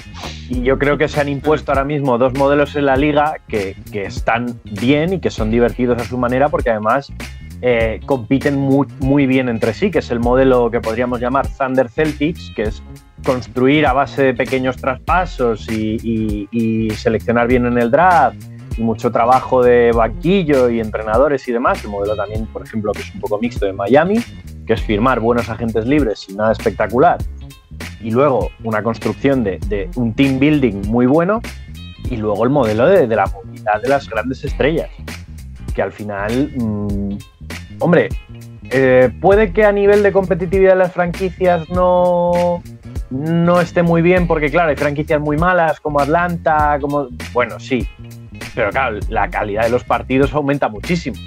Y 0.50 0.62
yo 0.62 0.78
creo 0.78 0.98
que 0.98 1.08
se 1.08 1.20
han 1.20 1.30
impuesto 1.30 1.72
ahora 1.72 1.86
mismo 1.86 2.18
dos 2.18 2.34
modelos 2.34 2.76
en 2.76 2.86
la 2.86 2.96
liga 2.96 3.36
que, 3.48 3.76
que 3.92 4.04
están 4.04 4.60
bien 4.66 5.14
y 5.14 5.20
que 5.20 5.32
son 5.32 5.50
divertidos 5.50 6.00
a 6.02 6.06
su 6.06 6.18
manera, 6.18 6.50
porque 6.50 6.70
además 6.70 7.12
eh, 7.66 8.02
compiten 8.06 8.58
muy, 8.58 9.26
bien 9.26 9.48
entre 9.48 9.74
sí, 9.74 9.90
que 9.90 10.00
es 10.00 10.12
el 10.12 10.20
modelo 10.20 10.70
que 10.70 10.82
podríamos 10.82 11.22
llamar 11.22 11.48
Thunder 11.48 11.88
Celtics, 11.88 12.52
que 12.54 12.64
es 12.64 12.84
construir 13.24 13.86
a 13.86 13.94
base 13.94 14.22
de 14.22 14.34
pequeños 14.34 14.76
traspasos 14.76 15.72
y, 15.72 16.90
seleccionar 16.98 17.48
bien 17.48 17.66
en 17.66 17.78
el 17.78 17.90
draft 17.90 18.36
y 18.78 18.82
mucho 18.82 19.14
trabajo 19.14 19.64
de 19.64 19.94
banquillo 19.94 20.70
y 20.70 20.82
entrenadores 20.82 21.48
y 21.48 21.54
demás. 21.54 21.82
El 21.86 21.92
modelo 21.92 22.18
también, 22.18 22.46
por 22.48 22.64
ejemplo, 22.64 22.92
que 22.92 23.00
es 23.00 23.16
un 23.16 23.22
poco 23.22 23.40
mixto 23.40 23.66
de 23.66 23.72
Miami, 23.72 24.20
que 24.68 24.74
es 24.74 24.82
firmar 24.82 25.22
buenos 25.22 25.48
agentes 25.48 25.86
libres 25.86 26.28
y 26.28 26.36
nada 26.36 26.52
espectacular. 26.52 27.20
Y 28.02 28.12
luego 28.12 28.50
una 28.66 28.84
construcción 28.84 29.42
de, 29.46 29.90
un 29.96 30.14
team 30.14 30.38
building 30.38 30.82
muy 30.90 31.06
bueno. 31.06 31.42
Y 32.12 32.18
luego 32.18 32.44
el 32.44 32.50
modelo 32.50 32.88
de, 32.88 33.08
la 33.08 33.26
movilidad 33.28 33.82
de 33.82 33.88
las 33.88 34.10
grandes 34.10 34.44
estrellas, 34.44 34.90
que 35.74 35.82
al 35.82 35.92
final 35.92 36.52
mm, 36.56 37.18
Hombre, 37.80 38.10
eh, 38.72 39.12
puede 39.20 39.52
que 39.52 39.66
a 39.66 39.72
nivel 39.72 40.04
de 40.04 40.12
competitividad 40.12 40.72
de 40.72 40.78
las 40.78 40.94
franquicias 40.94 41.70
no, 41.70 42.64
no 43.10 43.60
esté 43.60 43.84
muy 43.84 44.02
bien, 44.02 44.28
porque 44.28 44.50
claro, 44.50 44.70
hay 44.70 44.76
franquicias 44.76 45.20
muy 45.20 45.38
malas 45.38 45.80
como 45.80 46.00
Atlanta, 46.00 46.78
como. 46.80 47.10
Bueno, 47.34 47.60
sí. 47.60 47.88
Pero 48.56 48.70
claro, 48.70 49.00
la 49.10 49.30
calidad 49.30 49.64
de 49.64 49.70
los 49.70 49.84
partidos 49.84 50.34
aumenta 50.34 50.70
muchísimo. 50.70 51.18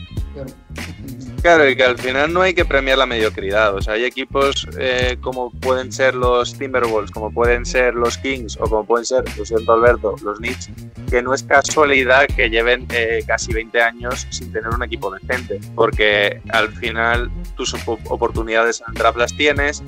Claro, 1.46 1.70
y 1.70 1.76
que 1.76 1.84
al 1.84 1.96
final 1.96 2.32
no 2.32 2.42
hay 2.42 2.54
que 2.54 2.64
premiar 2.64 2.98
la 2.98 3.06
mediocridad. 3.06 3.72
O 3.76 3.80
sea, 3.80 3.94
hay 3.94 4.02
equipos 4.02 4.66
eh, 4.80 5.16
como 5.20 5.52
pueden 5.52 5.92
ser 5.92 6.16
los 6.16 6.58
Timberwolves, 6.58 7.12
como 7.12 7.30
pueden 7.30 7.64
ser 7.64 7.94
los 7.94 8.18
Kings 8.18 8.56
o 8.56 8.68
como 8.68 8.84
pueden 8.84 9.06
ser, 9.06 9.22
lo 9.38 9.46
siento 9.46 9.72
Alberto, 9.72 10.16
los 10.24 10.38
Knicks, 10.38 10.70
que 11.08 11.22
no 11.22 11.32
es 11.34 11.44
casualidad 11.44 12.26
que 12.26 12.50
lleven 12.50 12.88
eh, 12.90 13.22
casi 13.28 13.52
20 13.52 13.80
años 13.80 14.26
sin 14.30 14.50
tener 14.52 14.70
un 14.70 14.82
equipo 14.82 15.08
decente. 15.14 15.60
Porque 15.76 16.42
al 16.48 16.72
final 16.72 17.30
tus 17.56 17.76
oportunidades 18.08 18.80
en 18.80 18.86
el 18.88 18.94
draft 18.98 19.16
las 19.16 19.36
tienes, 19.36 19.84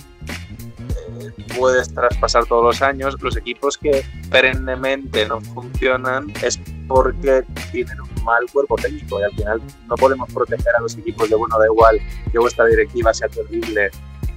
puedes 1.59 1.93
traspasar 1.93 2.47
todos 2.47 2.65
los 2.65 2.83
años. 2.83 3.17
Los 3.21 3.37
equipos 3.37 3.77
que 3.77 4.05
perennemente 4.31 5.27
no 5.27 5.41
funcionan 5.41 6.33
es 6.43 6.59
porque 6.87 7.45
tienen 7.73 8.01
un 8.01 8.25
mal 8.25 8.45
cuerpo 8.53 8.77
técnico 8.77 9.21
y 9.21 9.25
al 9.25 9.33
final 9.33 9.63
no 9.89 9.95
podemos 9.97 10.33
proteger 10.33 10.75
a 10.77 10.81
los 10.81 10.97
equipos 10.97 11.29
de 11.29 11.37
bueno, 11.37 11.59
da 11.59 11.67
igual 11.67 12.01
que 12.31 12.39
vuestra 12.39 12.67
directiva 12.67 13.13
sea 13.13 13.29
terrible, 13.29 13.91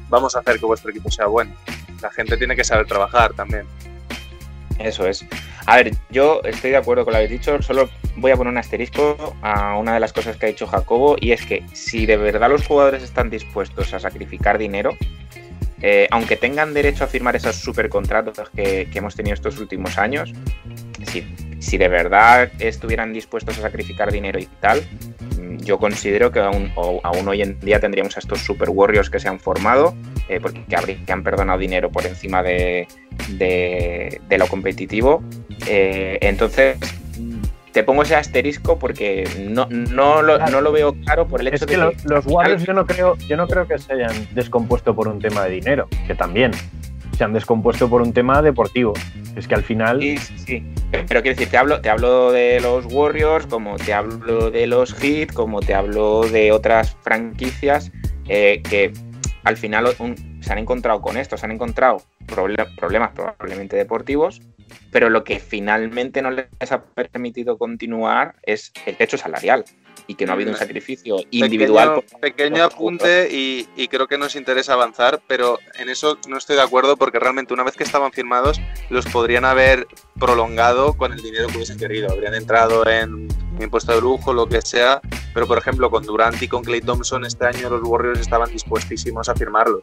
vamos 0.10 0.36
a 0.36 0.40
hacer 0.40 0.60
que 0.60 0.66
vuestro 0.66 0.90
equipo 0.90 1.10
sea 1.12 1.28
bueno. 1.28 1.54
La 2.02 2.10
gente 2.12 2.36
tiene 2.38 2.56
que 2.56 2.64
saber 2.64 2.88
trabajar 2.88 3.34
también. 3.34 3.66
Eso 4.80 5.06
es. 5.06 5.26
A 5.68 5.76
ver, 5.76 5.92
yo 6.10 6.42
estoy 6.44 6.72
de 6.72 6.78
acuerdo 6.78 7.06
con 7.06 7.14
lo 7.14 7.20
que 7.20 7.26
habéis 7.26 7.40
dicho, 7.40 7.62
solo 7.62 7.88
voy 8.18 8.32
a 8.32 8.36
poner 8.36 8.52
un 8.52 8.58
asterisco 8.58 9.36
a 9.42 9.78
una 9.78 9.94
de 9.94 10.00
las 10.00 10.12
cosas 10.12 10.36
que 10.38 10.48
ha 10.48 10.50
dicho 10.50 10.66
Jacobo 10.66 11.16
y 11.20 11.32
es 11.32 11.46
que 11.46 11.64
si 11.74 12.06
de 12.06 12.18
verdad 12.18 12.50
los 12.50 12.66
jugadores 12.66 13.04
están 13.04 13.30
dispuestos 13.30 13.94
a 13.94 14.00
sacrificar 14.00 14.58
dinero, 14.58 14.98
eh, 15.82 16.08
aunque 16.12 16.36
tengan 16.36 16.74
derecho 16.74 17.04
a 17.04 17.08
firmar 17.08 17.36
esos 17.36 17.56
supercontratos 17.56 18.50
que, 18.50 18.88
que 18.92 19.00
hemos 19.00 19.16
tenido 19.16 19.34
estos 19.34 19.60
últimos 19.60 19.98
años, 19.98 20.34
si, 21.60 21.78
de 21.78 21.88
verdad 21.88 22.52
estuvieran 22.60 23.14
dispuestos 23.14 23.58
a 23.58 23.62
sacrificar 23.62 24.12
dinero 24.12 24.40
y 24.40 24.48
tal, 24.60 24.82
mm, 25.40 25.58
yo 25.58 25.78
considero 25.80 26.32
que 26.32 26.40
aún, 26.40 26.72
hoy 27.28 27.42
en 27.42 27.60
día 27.60 27.80
tendríamos 27.80 28.16
a 28.18 28.20
estos 28.20 28.40
super 28.40 28.70
warriors 28.70 29.10
que 29.10 29.20
se 29.20 29.28
han 29.28 29.40
formado, 29.40 29.96
eh, 30.28 30.40
porque 30.40 30.64
que 30.64 31.12
han 31.12 31.24
perdonado 31.24 31.60
dinero 31.60 31.92
por 31.92 32.06
encima 32.06 32.44
de, 32.44 32.88
de, 33.30 34.38
lo 34.38 34.48
competitivo. 34.48 35.24
Eh, 35.68 36.18
entonces, 36.22 36.78
te 37.72 37.84
pongo 37.84 38.04
ese 38.04 38.16
asterisco 38.16 38.78
porque 38.78 39.28
no, 39.40 39.68
no, 39.70 40.22
lo, 40.22 40.38
no 40.38 40.62
lo 40.62 40.72
veo 40.72 40.94
claro 40.94 41.28
por 41.28 41.42
el 41.42 41.48
hecho 41.48 41.66
de 41.66 41.76
que, 41.76 41.92
los 42.06 42.26
Warriors 42.26 42.64
yo 42.64 42.74
no 42.74 42.86
creo 42.86 43.16
yo 43.28 43.38
no 43.38 43.48
creo 43.48 43.68
que 43.68 43.78
se 43.78 43.94
hayan 43.94 44.28
descompuesto 44.34 44.96
por 44.96 45.08
un 45.08 45.20
tema 45.20 45.46
de 45.46 45.52
dinero 45.52 45.88
que 46.08 46.16
también. 46.16 46.52
Se 47.18 47.26
han 47.26 47.34
descompuesto 47.34 47.88
por 47.88 48.02
un 48.02 48.14
tema 48.14 48.42
deportivo. 48.42 48.94
Es 49.36 49.48
que 49.48 49.54
al 49.54 49.64
final 49.64 50.02
sí, 50.02 50.18
sí, 50.18 50.64
pero 50.92 51.22
quiero 51.22 51.36
decir 51.36 51.50
te 51.50 51.58
hablo 51.58 51.80
te 51.82 51.90
hablo 51.90 52.32
de 52.32 52.60
los 52.60 52.86
Warriors 52.92 53.46
como 53.46 53.78
te 53.78 53.94
hablo 53.94 54.52
de 54.52 54.68
los 54.68 54.94
Heat 54.96 55.32
como 55.34 55.60
te 55.62 55.74
hablo 55.74 56.24
de 56.24 56.52
otras 56.52 56.98
franquicias 57.02 57.92
eh, 58.28 58.62
que 58.68 58.92
al 59.44 59.58
final 59.58 59.88
se 60.42 60.52
han 60.52 60.58
encontrado 60.58 61.02
con 61.02 61.16
esto 61.18 61.38
se 61.38 61.46
han 61.46 61.52
encontrado 61.52 62.02
problemas 62.26 63.12
probablemente 63.14 63.78
deportivos 63.78 64.42
pero 64.92 65.10
lo 65.10 65.24
que 65.24 65.40
finalmente 65.40 66.22
no 66.22 66.32
les 66.32 66.48
ha 66.72 66.84
permitido 66.84 67.58
continuar 67.58 68.36
es 68.44 68.72
el 68.86 68.96
techo 68.96 69.18
salarial 69.18 69.66
y 70.08 70.16
que 70.16 70.26
no 70.26 70.32
ha 70.32 70.36
habido 70.36 70.52
un 70.52 70.58
sacrificio 70.58 71.18
individual. 71.32 72.04
Pequeño, 72.20 72.64
apunte 72.64 73.30
y, 73.32 73.88
creo 73.88 74.08
que 74.08 74.18
nos 74.18 74.36
interesa 74.36 74.74
avanzar, 74.74 75.22
pero 75.28 75.60
en 75.78 75.90
eso 75.90 76.18
no 76.28 76.38
estoy 76.38 76.56
de 76.56 76.62
acuerdo 76.62 76.98
porque 76.98 77.20
realmente 77.20 77.54
una 77.54 77.64
vez 77.64 77.76
que 77.76 77.84
estaban 77.84 78.12
firmados 78.12 78.62
los 78.90 79.06
podrían 79.06 79.46
haber 79.46 79.88
prolongado 80.20 80.94
con 80.94 81.14
el 81.14 81.22
dinero 81.22 81.48
que 81.48 81.58
hubiesen 81.58 81.78
querido. 81.78 82.12
Habrían 82.12 82.36
entrado 82.36 82.88
en 82.88 83.28
impuesto 83.60 83.94
de 83.94 84.02
lujo, 84.02 84.34
lo 84.34 84.48
que 84.48 84.62
sea, 84.62 85.02
pero 85.34 85.48
por 85.48 85.58
ejemplo 85.58 85.90
con 85.90 86.04
Durant 86.04 86.42
y 86.42 86.48
con 86.48 86.64
Clay 86.64 86.82
Thompson 86.82 87.26
este 87.26 87.46
año 87.46 87.70
los 87.70 87.82
Warriors 87.84 88.20
estaban 88.20 88.52
dispuestísimos 88.52 89.30
a 89.30 89.36
firmarlos. 89.36 89.82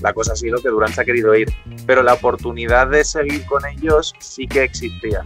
La 0.00 0.12
cosa 0.12 0.32
ha 0.32 0.36
sido 0.36 0.60
que 0.62 0.68
Durant 0.68 0.94
se 0.94 1.02
ha 1.02 1.04
querido 1.04 1.34
ir, 1.34 1.52
pero 1.86 2.02
la 2.02 2.14
oportunidad 2.14 2.88
de 2.88 3.04
seguir 3.04 3.44
con 3.46 3.62
ellos 3.66 4.14
sí 4.18 4.46
que 4.46 4.64
existía. 4.64 5.24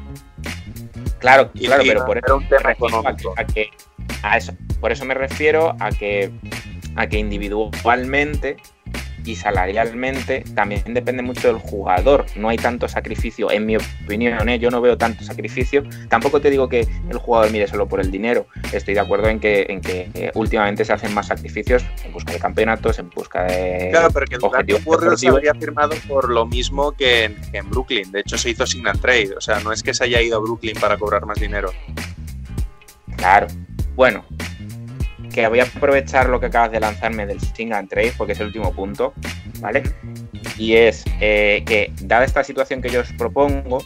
Claro, 1.18 1.51
claro, 1.53 1.82
pero 1.86 2.05
por 2.05 2.18
eso 2.18 2.36
un 2.36 2.49
tema 2.49 2.72
económico. 2.72 3.34
A, 3.36 3.45
que, 3.45 3.70
a 4.22 4.36
eso, 4.36 4.53
por 4.80 4.92
eso 4.92 5.05
me 5.05 5.14
refiero 5.14 5.74
a 5.80 5.90
que, 5.90 6.32
a 6.97 7.07
que 7.07 7.18
individualmente 7.18 8.57
y 9.25 9.37
salarialmente 9.37 10.45
también 10.55 10.83
depende 10.89 11.22
mucho 11.22 11.49
del 11.49 11.59
jugador. 11.59 12.27
No 12.37 12.49
hay 12.49 12.57
tanto 12.57 12.89
sacrificio, 12.89 13.51
en 13.51 13.66
mi 13.66 13.77
opinión, 13.77 14.49
¿eh? 14.49 14.59
yo 14.59 14.70
no 14.70 14.81
veo 14.81 14.97
tanto 14.99 15.25
sacrificio. 15.25 15.83
Tampoco 16.09 16.41
te 16.41 16.51
digo 16.51 16.68
que 16.68 16.87
el 17.09 17.18
jugador 17.18 17.51
mire 17.51 17.66
solo 17.66 17.89
por 17.89 18.01
el 18.01 18.11
dinero. 18.11 18.47
Estoy 18.72 18.95
de 18.95 19.01
acuerdo 19.01 19.29
en 19.29 19.41
que, 19.41 19.66
en 19.68 19.81
que 19.81 20.11
eh, 20.14 20.31
últimamente 20.35 20.85
se 20.85 20.93
hacen 20.93 21.14
más 21.14 21.29
sacrificios 21.29 21.85
en 22.05 22.12
busca 22.12 22.33
de 22.33 22.39
campeonatos, 22.39 22.99
en 22.99 23.11
busca 23.11 23.45
de. 23.45 23.89
Claro, 23.91 24.11
pero 24.12 24.27
que 24.27 24.37
el 24.37 24.43
Warriors 24.43 24.66
deportivos. 24.87 25.37
habría 25.37 25.55
firmado 25.55 25.95
por 26.07 26.31
lo 26.31 26.47
mismo 26.47 26.93
que 26.93 27.25
en, 27.25 27.37
que 27.51 27.59
en 27.59 27.70
Brooklyn. 27.70 28.12
De 28.12 28.20
hecho, 28.20 28.37
se 28.37 28.51
hizo 28.51 28.66
sign 28.66 28.87
and 28.87 29.01
trade. 29.01 29.35
O 29.37 29.41
sea, 29.41 29.61
no 29.61 29.72
es 29.72 29.83
que 29.83 29.95
se 29.95 30.05
haya 30.05 30.20
ido 30.20 30.37
a 30.37 30.41
Brooklyn 30.41 30.77
para 30.81 30.97
cobrar 30.97 31.25
más 31.27 31.41
dinero. 31.41 31.72
Claro. 33.16 33.47
Bueno, 33.95 34.25
que 35.35 35.49
voy 35.49 35.59
a 35.59 35.64
aprovechar 35.64 36.28
lo 36.28 36.39
que 36.39 36.47
acabas 36.47 36.70
de 36.70 36.78
lanzarme 36.78 37.26
del 37.26 37.39
Sting 37.39 37.72
and 37.72 37.89
Trade, 37.89 38.12
porque 38.16 38.35
es 38.35 38.41
el 38.41 38.47
último 38.47 38.72
punto, 38.72 39.12
¿vale? 39.59 39.82
Y 40.57 40.74
es 40.74 41.05
eh, 41.20 41.64
que, 41.66 41.93
dada 42.03 42.24
esta 42.24 42.45
situación 42.45 42.80
que 42.80 42.89
yo 42.89 43.01
os 43.01 43.12
propongo, 43.14 43.85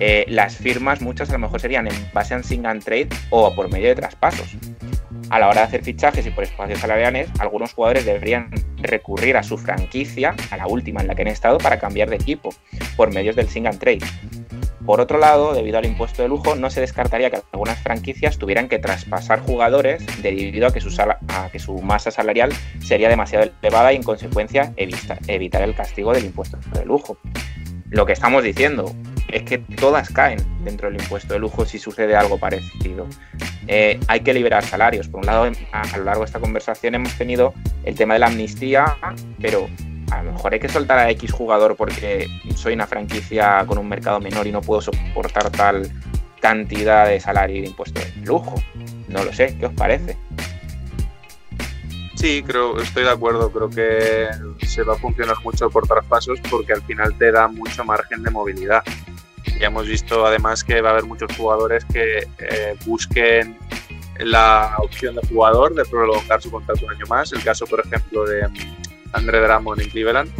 eh, 0.00 0.24
las 0.28 0.56
firmas 0.56 1.02
muchas 1.02 1.28
a 1.28 1.34
lo 1.34 1.40
mejor 1.40 1.60
serían 1.60 1.86
en 1.88 1.94
base 2.14 2.32
a 2.34 2.42
Sing 2.42 2.64
and 2.64 2.82
Trade 2.82 3.10
o 3.28 3.54
por 3.54 3.70
medio 3.70 3.88
de 3.88 3.96
traspasos. 3.96 4.56
A 5.28 5.38
la 5.38 5.48
hora 5.48 5.60
de 5.60 5.66
hacer 5.66 5.84
fichajes 5.84 6.26
y 6.26 6.30
por 6.30 6.44
espacios 6.44 6.78
salariales, 6.78 7.28
algunos 7.38 7.74
jugadores 7.74 8.06
deberían 8.06 8.50
recurrir 8.78 9.36
a 9.36 9.42
su 9.42 9.58
franquicia, 9.58 10.34
a 10.50 10.56
la 10.56 10.66
última 10.66 11.02
en 11.02 11.06
la 11.06 11.14
que 11.14 11.22
han 11.22 11.28
estado, 11.28 11.58
para 11.58 11.78
cambiar 11.78 12.08
de 12.08 12.16
equipo, 12.16 12.54
por 12.96 13.12
medios 13.12 13.36
del 13.36 13.48
Sing 13.48 13.66
and 13.66 13.78
Trade. 13.78 14.00
Por 14.84 15.00
otro 15.00 15.18
lado, 15.18 15.54
debido 15.54 15.78
al 15.78 15.84
impuesto 15.86 16.22
de 16.22 16.28
lujo, 16.28 16.56
no 16.56 16.68
se 16.68 16.80
descartaría 16.80 17.30
que 17.30 17.40
algunas 17.52 17.78
franquicias 17.80 18.36
tuvieran 18.36 18.68
que 18.68 18.78
traspasar 18.78 19.40
jugadores 19.40 20.04
debido 20.22 20.66
a 20.66 20.72
que 20.72 20.80
su, 20.80 21.80
masa 21.82 22.10
salarial 22.10 22.52
sería 22.80 23.08
demasiado 23.08 23.48
elevada 23.62 23.92
y 23.92 23.96
en 23.96 24.02
consecuencia 24.02 24.72
evita- 24.76 25.18
evitar 25.28 25.62
el 25.62 25.74
castigo 25.74 26.12
del 26.12 26.24
impuesto 26.24 26.58
de 26.74 26.84
lujo. 26.84 27.16
Lo 27.90 28.06
que 28.06 28.12
estamos 28.12 28.42
diciendo 28.42 28.92
es 29.28 29.42
que 29.44 29.58
todas 29.58 30.10
caen 30.10 30.38
dentro 30.64 30.90
del 30.90 31.00
impuesto 31.00 31.34
de 31.34 31.40
lujo 31.40 31.64
si 31.64 31.78
sucede 31.78 32.16
algo 32.16 32.38
parecido. 32.38 33.06
Eh, 33.68 34.00
hay 34.08 34.20
que 34.20 34.34
liberar 34.34 34.64
salarios. 34.64 35.08
Por 35.08 35.20
un 35.20 35.26
lado, 35.26 35.50
a, 35.72 35.82
a 35.82 35.96
lo 35.98 36.04
largo 36.04 36.20
de 36.22 36.26
esta 36.26 36.40
conversación 36.40 36.94
hemos 36.94 37.16
tenido 37.16 37.54
el 37.84 37.94
tema 37.94 38.14
de 38.14 38.20
la 38.20 38.26
amnistía, 38.26 38.96
pero 39.40 39.68
a 40.18 40.22
lo 40.22 40.32
mejor 40.32 40.52
hay 40.52 40.60
que 40.60 40.68
soltar 40.68 40.98
a 40.98 41.10
X 41.10 41.32
jugador 41.32 41.76
porque 41.76 42.28
soy 42.54 42.74
una 42.74 42.86
franquicia 42.86 43.64
con 43.66 43.78
un 43.78 43.88
mercado 43.88 44.20
menor 44.20 44.46
y 44.46 44.52
no 44.52 44.60
puedo 44.60 44.80
soportar 44.80 45.50
tal 45.50 45.90
cantidad 46.40 47.06
de 47.06 47.20
salario 47.20 47.56
y 47.56 47.60
de 47.62 47.66
impuesto 47.68 48.00
de 48.00 48.26
lujo. 48.26 48.54
No 49.08 49.24
lo 49.24 49.32
sé, 49.32 49.56
¿qué 49.58 49.66
os 49.66 49.72
parece? 49.72 50.16
Sí, 52.16 52.42
creo, 52.46 52.78
estoy 52.78 53.04
de 53.04 53.10
acuerdo. 53.10 53.50
Creo 53.50 53.70
que 53.70 54.28
se 54.66 54.82
va 54.82 54.94
a 54.94 54.96
funcionar 54.96 55.36
mucho 55.42 55.70
por 55.70 55.86
traspasos 55.86 56.38
porque 56.50 56.72
al 56.72 56.82
final 56.82 57.16
te 57.16 57.32
da 57.32 57.48
mucho 57.48 57.84
margen 57.84 58.22
de 58.22 58.30
movilidad. 58.30 58.82
Ya 59.58 59.66
hemos 59.68 59.86
visto 59.86 60.26
además 60.26 60.62
que 60.62 60.80
va 60.80 60.90
a 60.90 60.92
haber 60.92 61.04
muchos 61.04 61.34
jugadores 61.36 61.84
que 61.86 62.26
eh, 62.38 62.76
busquen 62.86 63.56
la 64.18 64.74
opción 64.78 65.16
de 65.16 65.26
jugador 65.26 65.74
de 65.74 65.84
prolongar 65.84 66.40
su 66.40 66.50
contrato 66.50 66.84
un 66.84 66.92
año 66.92 67.06
más. 67.08 67.32
El 67.32 67.42
caso, 67.42 67.66
por 67.66 67.80
ejemplo, 67.80 68.24
de 68.24 68.48
Andre 69.12 69.40
Drummond 69.40 69.80
en 69.80 69.90
Cleveland, 69.90 70.30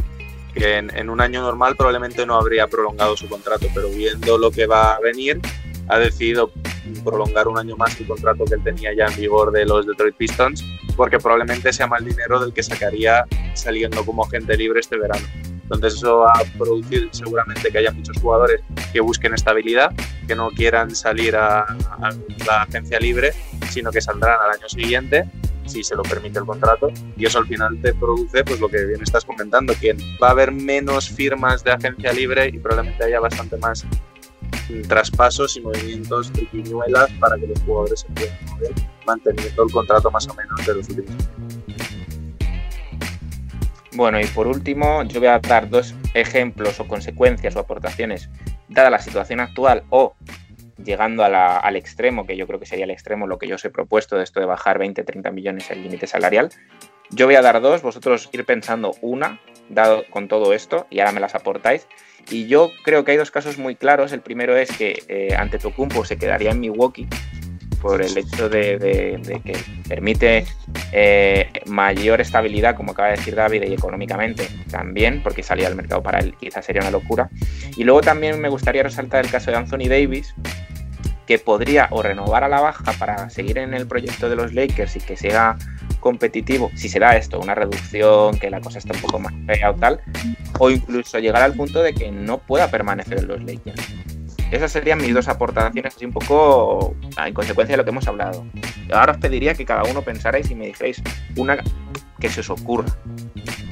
que 0.54 0.76
en, 0.76 1.10
un 1.10 1.20
año 1.20 1.42
normal 1.42 1.76
probablemente 1.76 2.26
no 2.26 2.36
habría 2.36 2.66
prolongado 2.66 3.16
su 3.16 3.28
contrato, 3.28 3.66
pero 3.74 3.88
viendo 3.88 4.38
lo 4.38 4.50
que 4.50 4.66
va 4.66 4.94
a 4.94 5.00
venir, 5.00 5.40
ha 5.88 5.98
decidido 5.98 6.52
prolongar 7.04 7.48
un 7.48 7.58
año 7.58 7.76
más 7.76 7.98
el 8.00 8.06
contrato 8.06 8.44
que 8.44 8.54
él 8.54 8.62
tenía 8.62 8.94
ya 8.94 9.06
en 9.06 9.16
vigor 9.16 9.52
de 9.52 9.64
los 9.64 9.86
Detroit 9.86 10.14
Pistons, 10.16 10.64
porque 10.96 11.18
probablemente 11.18 11.72
sea 11.72 11.86
más 11.86 12.04
dinero 12.04 12.40
del 12.40 12.52
que 12.52 12.62
sacaría 12.62 13.24
saliendo 13.54 14.04
como 14.04 14.24
agente 14.24 14.56
libre 14.56 14.80
este 14.80 14.98
verano. 14.98 15.26
Entonces 15.62 15.94
eso 15.94 16.18
va 16.18 16.32
a 16.32 16.44
producir 16.58 17.08
seguramente 17.12 17.70
que 17.70 17.78
haya 17.78 17.92
muchos 17.92 18.18
jugadores 18.20 18.60
que 18.92 19.00
busquen 19.00 19.32
estabilidad, 19.32 19.90
que 20.26 20.36
no 20.36 20.50
quieran 20.50 20.94
salir 20.94 21.34
a 21.34 21.64
la 22.46 22.62
agencia 22.62 22.98
libre, 23.00 23.32
sino 23.70 23.90
que 23.90 24.02
saldrán 24.02 24.36
al 24.44 24.50
año 24.58 24.68
siguiente 24.68 25.24
si 25.66 25.82
se 25.82 25.94
lo 25.94 26.02
permite 26.02 26.38
el 26.38 26.44
contrato 26.44 26.88
y 27.16 27.26
eso 27.26 27.38
al 27.38 27.46
final 27.46 27.80
te 27.80 27.94
produce 27.94 28.44
pues 28.44 28.60
lo 28.60 28.68
que 28.68 28.84
bien 28.84 29.02
estás 29.02 29.24
comentando 29.24 29.74
que 29.80 29.96
va 30.22 30.28
a 30.28 30.30
haber 30.30 30.52
menos 30.52 31.08
firmas 31.08 31.62
de 31.64 31.72
agencia 31.72 32.12
libre 32.12 32.48
y 32.48 32.58
probablemente 32.58 33.04
haya 33.04 33.20
bastante 33.20 33.56
más 33.58 33.84
mm, 34.68 34.82
traspasos 34.82 35.56
y 35.56 35.60
movimientos 35.60 36.32
triquiñuelas 36.32 37.10
para 37.20 37.36
que 37.36 37.46
los 37.46 37.60
jugadores 37.60 38.00
se 38.00 38.08
puedan 38.08 38.36
mover 38.46 38.72
manteniendo 39.06 39.64
el 39.64 39.72
contrato 39.72 40.10
más 40.10 40.28
o 40.28 40.34
menos 40.34 40.66
de 40.66 40.74
los 40.74 40.88
últimos. 40.88 41.28
Bueno, 43.94 44.18
y 44.20 44.24
por 44.26 44.46
último, 44.46 45.02
yo 45.04 45.20
voy 45.20 45.28
a 45.28 45.38
dar 45.38 45.68
dos 45.68 45.94
ejemplos 46.14 46.80
o 46.80 46.88
consecuencias 46.88 47.56
o 47.56 47.60
aportaciones, 47.60 48.30
dada 48.68 48.88
la 48.88 48.98
situación 48.98 49.40
actual 49.40 49.84
o 49.90 50.14
llegando 50.82 51.24
a 51.24 51.28
la- 51.28 51.58
al 51.58 51.76
extremo, 51.76 52.26
que 52.26 52.36
yo 52.36 52.46
creo 52.46 52.60
que 52.60 52.66
sería 52.66 52.84
el 52.84 52.90
extremo 52.90 53.26
lo 53.26 53.38
que 53.38 53.48
yo 53.48 53.56
os 53.56 53.64
he 53.64 53.70
propuesto 53.70 54.16
de 54.16 54.24
esto 54.24 54.40
de 54.40 54.46
bajar 54.46 54.78
20-30 54.78 55.30
millones 55.32 55.70
el 55.70 55.82
límite 55.82 56.06
salarial. 56.06 56.50
Yo 57.10 57.26
voy 57.26 57.34
a 57.34 57.42
dar 57.42 57.60
dos, 57.60 57.82
vosotros 57.82 58.28
ir 58.32 58.44
pensando 58.44 58.94
una, 59.02 59.40
dado 59.68 60.04
con 60.10 60.28
todo 60.28 60.52
esto, 60.54 60.86
y 60.90 61.00
ahora 61.00 61.12
me 61.12 61.20
las 61.20 61.34
aportáis. 61.34 61.86
Y 62.30 62.46
yo 62.46 62.70
creo 62.84 63.04
que 63.04 63.10
hay 63.12 63.16
dos 63.16 63.30
casos 63.30 63.58
muy 63.58 63.74
claros. 63.74 64.12
El 64.12 64.20
primero 64.20 64.56
es 64.56 64.70
que 64.76 65.02
eh, 65.08 65.34
ante 65.36 65.58
Tocumpo 65.58 66.04
se 66.04 66.16
quedaría 66.16 66.52
en 66.52 66.60
Milwaukee 66.60 67.06
por 67.82 68.00
el 68.00 68.16
hecho 68.16 68.48
de, 68.48 69.20
que 69.44 69.58
permite 69.88 70.46
eh, 70.92 71.50
mayor 71.66 72.20
estabilidad, 72.20 72.76
como 72.76 72.92
acaba 72.92 73.08
de 73.08 73.16
decir 73.16 73.34
David, 73.34 73.64
y 73.64 73.74
económicamente 73.74 74.48
también, 74.70 75.20
porque 75.22 75.42
salía 75.42 75.66
al 75.66 75.74
mercado 75.74 76.00
para 76.00 76.20
él 76.20 76.34
quizás 76.38 76.64
sería 76.64 76.80
una 76.80 76.92
locura. 76.92 77.28
Y 77.76 77.82
luego 77.82 78.00
también 78.00 78.40
me 78.40 78.48
gustaría 78.48 78.84
resaltar 78.84 79.24
el 79.24 79.30
caso 79.30 79.50
de 79.50 79.56
Anthony 79.56 79.88
Davis, 79.88 80.32
que 81.26 81.40
podría 81.40 81.88
o 81.90 82.02
renovar 82.02 82.44
a 82.44 82.48
la 82.48 82.60
baja 82.60 82.92
para 82.98 83.28
seguir 83.30 83.58
en 83.58 83.74
el 83.74 83.88
proyecto 83.88 84.28
de 84.28 84.36
los 84.36 84.54
Lakers 84.54 84.96
y 84.96 85.00
que 85.00 85.16
sea 85.16 85.56
competitivo, 85.98 86.70
si 86.74 86.88
se 86.88 87.00
da 87.00 87.16
esto, 87.16 87.40
una 87.40 87.54
reducción, 87.54 88.38
que 88.38 88.48
la 88.48 88.60
cosa 88.60 88.78
está 88.78 88.94
un 88.94 89.00
poco 89.00 89.18
más 89.18 89.32
fea 89.46 89.70
o 89.70 89.74
tal, 89.74 90.00
o 90.58 90.70
incluso 90.70 91.18
llegar 91.18 91.42
al 91.42 91.54
punto 91.54 91.82
de 91.82 91.94
que 91.94 92.12
no 92.12 92.38
pueda 92.38 92.70
permanecer 92.70 93.18
en 93.18 93.28
los 93.28 93.42
Lakers. 93.42 93.82
Esas 94.52 94.70
serían 94.70 94.98
mis 94.98 95.14
dos 95.14 95.28
aportaciones, 95.28 95.94
así 95.94 96.04
un 96.04 96.12
poco 96.12 96.94
en 97.16 97.32
consecuencia 97.32 97.72
de 97.72 97.78
lo 97.78 97.84
que 97.84 97.90
hemos 97.90 98.06
hablado. 98.06 98.46
Ahora 98.92 99.12
os 99.12 99.18
pediría 99.18 99.54
que 99.54 99.64
cada 99.64 99.82
uno 99.84 100.02
pensarais 100.02 100.50
y 100.50 100.54
me 100.54 100.66
dijerais 100.66 101.02
una 101.36 101.56
que 102.20 102.28
se 102.28 102.40
os 102.40 102.50
ocurra 102.50 102.94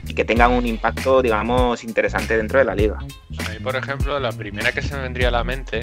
y 0.09 0.15
que 0.15 0.25
tenga 0.25 0.49
un 0.49 0.67
impacto, 0.67 1.21
digamos, 1.21 1.85
interesante 1.85 2.35
dentro 2.35 2.59
de 2.59 2.65
la 2.65 2.75
liga. 2.75 2.97
A 2.97 3.51
mí, 3.51 3.59
por 3.63 3.77
ejemplo, 3.77 4.19
la 4.19 4.33
primera 4.33 4.73
que 4.73 4.81
se 4.81 4.97
me 4.97 5.03
vendría 5.03 5.29
a 5.29 5.33
la 5.33 5.45
mente, 5.45 5.81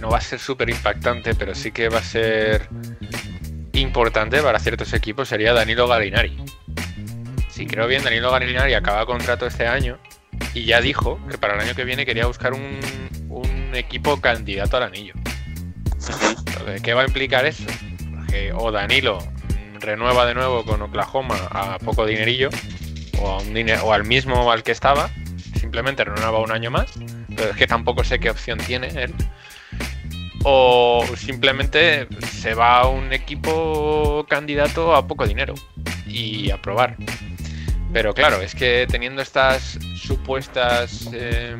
no 0.00 0.08
va 0.08 0.16
a 0.16 0.22
ser 0.22 0.38
súper 0.38 0.70
impactante, 0.70 1.34
pero 1.34 1.54
sí 1.54 1.70
que 1.70 1.90
va 1.90 1.98
a 1.98 2.02
ser 2.02 2.70
importante 3.74 4.40
para 4.40 4.58
ciertos 4.60 4.94
equipos, 4.94 5.28
sería 5.28 5.52
Danilo 5.52 5.86
Galinari. 5.86 6.42
Si 7.50 7.66
creo 7.66 7.86
bien, 7.86 8.02
Danilo 8.02 8.30
Galinari 8.30 8.72
acaba 8.72 9.04
contrato 9.04 9.46
este 9.46 9.66
año 9.66 9.98
y 10.54 10.64
ya 10.64 10.80
dijo 10.80 11.20
que 11.30 11.36
para 11.36 11.54
el 11.54 11.60
año 11.60 11.74
que 11.74 11.84
viene 11.84 12.06
quería 12.06 12.26
buscar 12.26 12.54
un, 12.54 12.80
equipo 13.74 14.20
candidato 14.20 14.76
al 14.76 14.84
anillo. 14.84 15.14
¿Qué 16.82 16.94
va 16.94 17.02
a 17.02 17.06
implicar 17.06 17.46
eso? 17.46 17.64
Que 18.28 18.52
o 18.52 18.70
Danilo 18.70 19.18
renueva 19.80 20.26
de 20.26 20.34
nuevo 20.34 20.64
con 20.64 20.82
Oklahoma 20.82 21.36
a 21.50 21.78
poco 21.78 22.04
dinerillo, 22.04 22.50
o, 23.20 23.28
a 23.30 23.38
un 23.38 23.54
dine- 23.54 23.78
o 23.82 23.92
al 23.92 24.04
mismo 24.04 24.50
al 24.50 24.62
que 24.62 24.72
estaba, 24.72 25.10
simplemente 25.58 26.04
renueva 26.04 26.40
un 26.40 26.50
año 26.52 26.70
más, 26.70 26.90
pero 27.36 27.50
es 27.50 27.56
que 27.56 27.66
tampoco 27.66 28.04
sé 28.04 28.18
qué 28.18 28.30
opción 28.30 28.58
tiene 28.58 28.88
él. 28.88 29.14
O 30.44 31.04
simplemente 31.16 32.06
se 32.30 32.54
va 32.54 32.80
a 32.80 32.88
un 32.88 33.12
equipo 33.12 34.24
candidato 34.28 34.94
a 34.94 35.06
poco 35.06 35.26
dinero 35.26 35.54
y 36.06 36.50
a 36.50 36.60
probar. 36.62 36.96
Pero 37.92 38.12
claro, 38.14 38.40
es 38.42 38.54
que 38.54 38.86
teniendo 38.88 39.22
estas 39.22 39.78
supuestas 39.96 41.08
eh, 41.12 41.56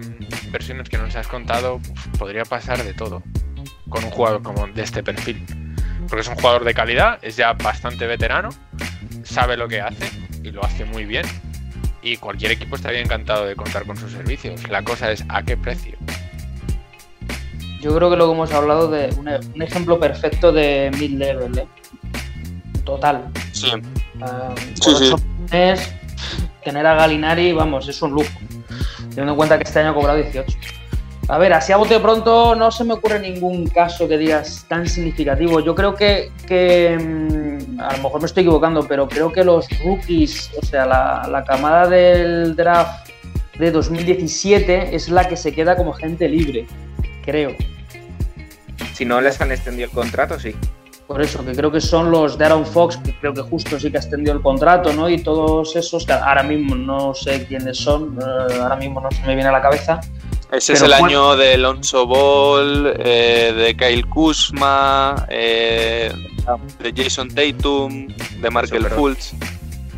versiones 0.51 0.89
que 0.89 0.99
nos 0.99 1.16
has 1.16 1.26
contado, 1.26 1.81
podría 2.18 2.45
pasar 2.45 2.83
de 2.85 2.93
todo 2.95 3.22
con 3.89 4.05
un 4.05 4.11
jugador 4.11 4.43
como 4.43 4.66
de 4.66 4.83
este 4.83 5.03
perfil. 5.03 5.45
Porque 6.09 6.20
es 6.20 6.29
un 6.29 6.35
jugador 6.37 6.64
de 6.64 6.74
calidad, 6.74 7.18
es 7.22 7.37
ya 7.37 7.53
bastante 7.55 8.07
veterano, 8.07 8.51
sabe 9.24 9.57
lo 9.57 9.68
que 9.68 9.81
hace 9.81 10.11
y 10.43 10.51
lo 10.51 10.62
hace 10.64 10.85
muy 10.85 11.05
bien. 11.07 11.24
Y 12.03 12.16
cualquier 12.18 12.53
equipo 12.53 12.76
estaría 12.76 13.01
encantado 13.01 13.47
de 13.47 13.57
contar 13.57 13.85
con 13.85 13.97
sus 13.97 14.12
servicios. 14.12 14.68
La 14.68 14.83
cosa 14.83 15.11
es 15.11 15.24
a 15.29 15.43
qué 15.43 15.57
precio. 15.57 15.97
Yo 17.81 17.95
creo 17.95 18.11
que 18.11 18.16
lo 18.16 18.26
que 18.26 18.33
hemos 18.33 18.53
hablado 18.53 18.91
de 18.91 19.09
un, 19.18 19.29
un 19.29 19.62
ejemplo 19.62 19.99
perfecto 19.99 20.53
de 20.53 20.91
mid-level, 20.99 21.59
¿eh? 21.59 21.66
Total. 22.85 23.29
Sí, 23.53 23.70
Ah, 24.20 24.53
Sí, 24.81 24.91
sí. 24.99 25.14
millones, 25.53 25.95
tener 26.69 26.87
a 26.87 26.95
Galinari, 26.95 27.53
vamos, 27.53 27.89
es 27.89 28.03
un 28.03 28.11
lujo. 28.11 28.39
Teniendo 29.09 29.33
en 29.33 29.37
cuenta 29.37 29.57
que 29.57 29.64
este 29.64 29.79
año 29.79 29.91
ha 29.91 29.95
cobrado 29.95 30.19
18. 30.19 30.59
A 31.29 31.39
ver, 31.39 31.55
así 31.55 31.73
a 31.73 31.79
bote 31.79 31.99
pronto 31.99 32.55
no 32.55 32.71
se 32.71 32.85
me 32.85 32.93
ocurre 32.93 33.21
ningún 33.21 33.66
caso 33.69 34.07
que 34.07 34.19
digas 34.19 34.66
tan 34.69 34.87
significativo. 34.87 35.61
Yo 35.61 35.75
creo 35.75 35.95
que, 35.95 36.31
que, 36.47 36.99
mm, 36.99 37.81
a 37.81 37.97
lo 37.97 38.03
mejor 38.03 38.21
me 38.21 38.27
estoy 38.27 38.43
equivocando, 38.43 38.87
pero 38.87 39.09
creo 39.09 39.33
que 39.33 39.45
los 39.45 39.66
rookies, 39.83 40.51
o 40.61 40.64
sea, 40.64 40.85
la, 40.85 41.27
la 41.31 41.43
camada 41.45 41.89
del 41.89 42.55
draft 42.55 43.09
de 43.59 43.71
2017 43.71 44.95
es 44.95 45.09
la 45.09 45.27
que 45.27 45.37
se 45.37 45.55
queda 45.55 45.75
como 45.75 45.95
gente 45.95 46.29
libre, 46.29 46.66
creo. 47.25 47.55
Si 48.93 49.07
no 49.07 49.23
les 49.23 49.41
han 49.41 49.53
extendido 49.53 49.87
el 49.87 49.95
contrato, 49.95 50.39
sí. 50.39 50.55
Por 51.09 51.23
eso, 51.23 51.43
que 51.43 51.53
creo 51.53 51.73
que 51.73 51.81
son 51.81 52.11
los 52.11 52.37
de 52.37 52.45
Aaron 52.45 52.67
Fox, 52.67 52.99
que 52.99 53.19
creo 53.19 53.33
que 53.33 53.41
justo 53.41 53.81
sí 53.81 53.91
que 53.91 53.97
ha 53.97 54.01
extendido 54.01 54.35
el 54.35 54.43
contrato, 54.43 54.93
¿no? 54.93 55.09
Y 55.09 55.23
todos 55.23 55.75
esos, 55.75 56.05
que 56.05 56.13
ahora 56.13 56.43
mismo 56.43 56.75
no 56.75 57.15
sé 57.15 57.47
quiénes 57.47 57.79
son, 57.79 58.19
eh, 58.21 58.59
ahora 58.61 58.77
mismo 58.77 59.01
no 59.01 59.11
se 59.11 59.23
me 59.23 59.35
viene 59.35 59.49
a 59.49 59.53
la 59.53 59.63
cabeza. 59.63 60.01
Ese 60.53 60.75
es 60.75 60.83
el 60.83 60.93
año 60.93 61.35
de 61.35 61.55
Alonso 61.55 62.07
Ball, 62.07 62.95
eh, 62.99 63.55
de 63.57 63.75
Kyle 63.75 64.07
Kuzma, 64.07 65.27
eh, 65.31 66.13
de 66.79 66.93
Jason 66.95 67.29
Tatum, 67.29 68.09
de 68.43 68.51
Markel 68.51 68.85
Fultz. 68.85 69.33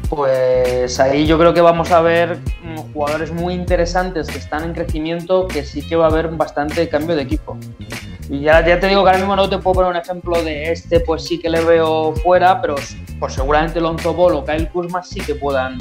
Pues 0.09 1.01
ahí 1.01 1.27
yo 1.27 1.39
creo 1.39 1.53
que 1.53 1.61
vamos 1.61 1.91
a 1.91 2.03
ver 2.03 2.39
mm, 2.63 2.93
jugadores 2.93 3.33
muy 3.33 3.55
interesantes 3.55 4.29
que 4.29 4.39
están 4.39 4.63
en 4.63 4.75
crecimiento, 4.75 5.49
que 5.49 5.65
sí 5.65 5.83
que 5.83 5.97
va 5.97 6.07
a 6.07 6.09
haber 6.09 6.29
bastante 6.29 6.89
cambio 6.89 7.17
de 7.17 7.23
equipo. 7.23 7.57
Y 8.31 8.43
ya, 8.43 8.65
ya 8.65 8.79
te 8.79 8.87
digo 8.87 9.03
que 9.03 9.09
ahora 9.09 9.19
mismo 9.19 9.35
no 9.35 9.49
te 9.51 9.59
puedo 9.59 9.75
poner 9.75 9.91
un 9.91 9.97
ejemplo 9.97 10.41
de 10.41 10.71
este, 10.71 11.01
pues 11.01 11.25
sí 11.25 11.41
que 11.41 11.51
le 11.51 11.65
veo 11.65 12.15
fuera, 12.15 12.61
pero 12.61 12.77
pues 13.19 13.35
seguramente 13.35 13.81
Lonzo 13.81 14.15
Ball 14.15 14.35
o 14.35 14.45
Kyle 14.45 14.69
Kuzma 14.69 15.03
sí 15.03 15.21
que 15.21 15.35
puedan 15.35 15.79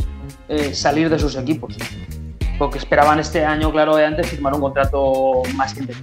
eh, 0.47 0.73
salir 0.73 1.11
de 1.11 1.19
sus 1.19 1.35
equipos. 1.35 1.77
Porque 2.57 2.79
esperaban 2.79 3.19
este 3.19 3.45
año, 3.45 3.71
claro, 3.71 3.93
obviamente, 3.93 4.23
firmar 4.23 4.55
un 4.55 4.61
contrato 4.61 5.43
más 5.53 5.77
intenso. 5.77 6.01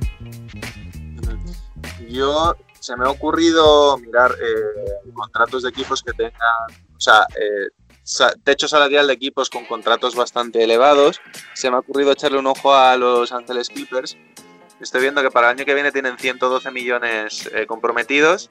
Yo 2.09 2.55
se 2.79 2.97
me 2.97 3.07
ha 3.07 3.11
ocurrido 3.11 3.99
mirar 3.99 4.31
eh, 4.31 5.11
contratos 5.13 5.65
de 5.65 5.71
equipos 5.71 6.01
que 6.01 6.13
tengan, 6.13 6.33
o 6.97 7.01
sea, 7.01 7.27
eh, 7.35 7.71
techo 8.45 8.69
salarial 8.69 9.09
de 9.09 9.15
equipos 9.15 9.51
con 9.51 9.65
contratos 9.67 10.15
bastante 10.15 10.63
elevados. 10.63 11.21
Se 11.55 11.69
me 11.71 11.77
ha 11.77 11.81
ocurrido 11.81 12.13
echarle 12.13 12.39
un 12.39 12.47
ojo 12.47 12.73
a 12.73 12.97
los 12.97 13.33
Angeles 13.33 13.69
Clippers. 13.69 14.17
Estoy 14.81 15.01
viendo 15.01 15.23
que 15.23 15.31
para 15.31 15.51
el 15.51 15.57
año 15.57 15.65
que 15.65 15.75
viene 15.75 15.91
tienen 15.91 16.19
112 16.19 16.71
millones 16.71 17.49
eh, 17.55 17.67
comprometidos 17.67 18.49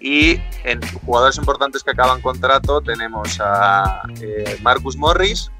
y 0.00 0.40
en 0.64 0.80
jugadores 1.04 1.36
importantes 1.36 1.82
que 1.82 1.90
acaban 1.90 2.22
contrato 2.22 2.80
tenemos 2.80 3.38
a 3.40 4.02
eh, 4.20 4.58
Marcus 4.62 4.96
Morris, 4.96 5.50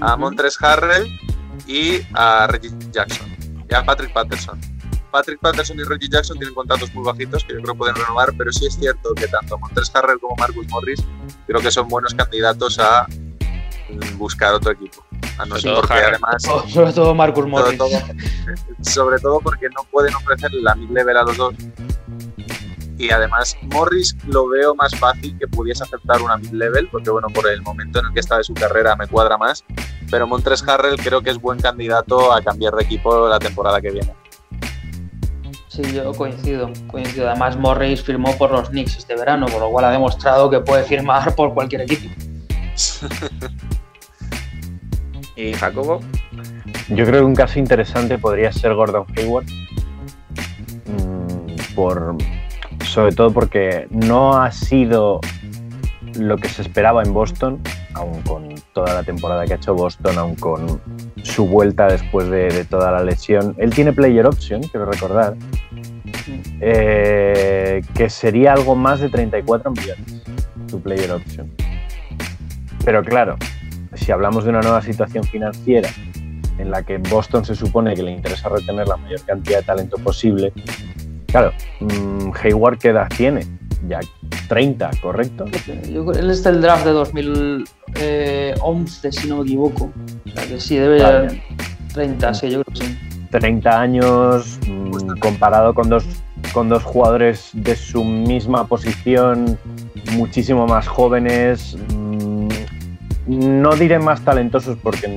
a. 0.00 0.16
Montres 0.16 0.60
Harrell 0.62 1.08
y 1.66 2.00
a 2.12 2.46
Reggie 2.48 2.70
Jackson 2.90 3.34
y 3.68 3.74
a 3.74 3.84
Patrick 3.84 4.12
Patterson. 4.12 4.60
Patrick 5.10 5.40
Patterson 5.40 5.78
y 5.78 5.84
Reggie 5.84 6.08
Jackson 6.10 6.36
tienen 6.36 6.54
contratos 6.54 6.92
muy 6.94 7.04
bajitos 7.04 7.42
que 7.44 7.54
yo 7.54 7.62
creo 7.62 7.72
que 7.72 7.78
pueden 7.78 7.94
renovar, 7.94 8.34
pero 8.36 8.52
sí 8.52 8.66
es 8.66 8.76
cierto 8.76 9.14
que 9.14 9.26
tanto 9.28 9.56
Montres 9.56 9.90
Harrell 9.94 10.20
como 10.20 10.36
Marcus 10.36 10.68
Morris 10.68 11.02
creo 11.46 11.62
que 11.62 11.70
son 11.70 11.88
buenos 11.88 12.12
candidatos 12.12 12.78
a 12.78 13.06
mm, 13.06 14.18
buscar 14.18 14.52
otro 14.52 14.72
equipo. 14.72 15.05
A 15.38 15.44
no 15.46 15.58
Sobre 15.58 15.74
todo 15.74 15.82
además, 15.90 16.42
Oh, 16.50 16.66
sobre 16.68 16.92
todo 16.92 17.14
Marcus 17.14 17.44
sobre 17.44 17.50
Morris. 17.50 17.78
todo, 17.78 17.90
sobre 18.82 19.18
todo 19.18 19.40
porque 19.40 19.68
no 19.68 19.84
pueden 19.90 20.14
ofrecer 20.14 20.50
la 20.54 20.74
mid-level 20.74 21.16
a 21.16 21.22
los 21.22 21.36
dos. 21.36 21.54
Y 22.98 23.10
además, 23.10 23.54
Morris 23.74 24.16
lo 24.26 24.48
veo 24.48 24.74
más 24.74 24.94
fácil 24.94 25.36
que 25.38 25.46
pudiese 25.46 25.82
aceptar 25.84 26.22
una 26.22 26.38
mid-level, 26.38 26.88
porque 26.90 27.10
bueno, 27.10 27.28
por 27.28 27.46
el 27.50 27.60
momento 27.60 27.98
en 27.98 28.06
el 28.06 28.12
que 28.14 28.20
está 28.20 28.38
de 28.38 28.44
su 28.44 28.54
carrera 28.54 28.96
me 28.96 29.06
cuadra 29.06 29.36
más. 29.36 29.64
Pero 30.10 30.26
Montres 30.26 30.66
Harrell 30.66 30.96
creo 30.96 31.20
que 31.20 31.30
es 31.30 31.38
buen 31.38 31.60
candidato 31.60 32.32
a 32.32 32.40
cambiar 32.40 32.74
de 32.74 32.84
equipo 32.84 33.28
la 33.28 33.38
temporada 33.38 33.80
que 33.82 33.90
viene. 33.90 34.14
Sí, 35.68 35.82
yo 35.92 36.10
coincido, 36.14 36.70
coincido. 36.86 37.28
Además, 37.28 37.58
Morris 37.58 38.02
firmó 38.02 38.34
por 38.38 38.50
los 38.50 38.70
Knicks 38.70 38.96
este 38.96 39.14
verano, 39.14 39.44
por 39.44 39.60
lo 39.60 39.68
cual 39.70 39.84
ha 39.84 39.90
demostrado 39.90 40.48
que 40.48 40.60
puede 40.60 40.84
firmar 40.84 41.34
por 41.34 41.52
cualquier 41.52 41.82
equipo. 41.82 42.08
¿Y 45.36 45.52
Jacobo? 45.52 46.00
Yo 46.88 47.04
creo 47.04 47.20
que 47.20 47.26
un 47.26 47.34
caso 47.34 47.58
interesante 47.58 48.18
podría 48.18 48.50
ser 48.52 48.74
Gordon 48.74 49.04
Hayward. 49.16 49.46
Mm, 50.86 51.74
Por, 51.74 52.16
sobre 52.84 53.14
todo 53.14 53.32
porque 53.32 53.86
no 53.90 54.40
ha 54.40 54.50
sido 54.50 55.20
lo 56.18 56.38
que 56.38 56.48
se 56.48 56.62
esperaba 56.62 57.02
en 57.02 57.12
Boston, 57.12 57.60
aun 57.92 58.22
con 58.22 58.54
toda 58.72 58.94
la 58.94 59.02
temporada 59.02 59.44
que 59.44 59.52
ha 59.52 59.56
hecho 59.56 59.74
Boston, 59.74 60.16
aun 60.18 60.34
con 60.36 60.80
su 61.22 61.46
vuelta 61.46 61.86
después 61.86 62.28
de, 62.30 62.48
de 62.48 62.64
toda 62.64 62.90
la 62.90 63.02
lesión. 63.02 63.54
Él 63.58 63.74
tiene 63.74 63.92
player 63.92 64.26
option, 64.26 64.62
quiero 64.62 64.86
recordar, 64.86 65.34
eh, 66.60 67.82
que 67.94 68.08
sería 68.08 68.54
algo 68.54 68.74
más 68.74 69.00
de 69.00 69.10
34 69.10 69.70
millones, 69.70 70.22
su 70.68 70.80
player 70.80 71.12
option. 71.12 71.50
Pero 72.84 73.02
claro, 73.02 73.36
si 73.96 74.12
hablamos 74.12 74.44
de 74.44 74.50
una 74.50 74.60
nueva 74.60 74.82
situación 74.82 75.24
financiera 75.24 75.88
en 76.58 76.70
la 76.70 76.82
que 76.82 76.98
Boston 76.98 77.44
se 77.44 77.54
supone 77.54 77.94
que 77.94 78.02
le 78.02 78.10
interesa 78.12 78.48
retener 78.48 78.88
la 78.88 78.96
mayor 78.96 79.20
cantidad 79.22 79.58
de 79.58 79.64
talento 79.64 79.98
posible, 79.98 80.52
claro, 81.26 81.52
mm, 81.80 82.30
Hayward 82.42 82.78
¿qué 82.78 82.88
edad 82.88 83.08
tiene? 83.14 83.46
Ya 83.88 84.00
30, 84.48 84.90
¿correcto? 85.02 85.44
Yo 85.92 86.10
él 86.12 86.30
es 86.30 86.42
del 86.42 86.62
draft 86.62 86.86
de 86.86 86.92
2011, 86.92 89.12
si 89.12 89.28
no 89.28 89.36
me 89.38 89.42
equivoco. 89.42 89.92
O 90.26 90.30
sea 90.30 90.46
que 90.46 90.58
sí, 90.60 90.76
debe 90.76 91.02
de 91.02 91.42
30, 91.92 92.34
sí, 92.34 92.50
yo 92.50 92.62
creo 92.62 92.74
que 92.74 92.86
sí. 92.86 92.96
30 93.30 93.80
años, 93.80 94.58
mm, 94.66 95.18
comparado 95.18 95.74
con 95.74 95.88
dos, 95.88 96.04
con 96.52 96.68
dos 96.68 96.84
jugadores 96.84 97.50
de 97.52 97.74
su 97.76 98.04
misma 98.04 98.66
posición, 98.66 99.58
muchísimo 100.12 100.66
más 100.66 100.88
jóvenes, 100.88 101.76
mm, 101.94 102.05
no 103.26 103.74
diré 103.76 103.98
más 103.98 104.22
talentosos 104.24 104.78
porque 104.82 105.08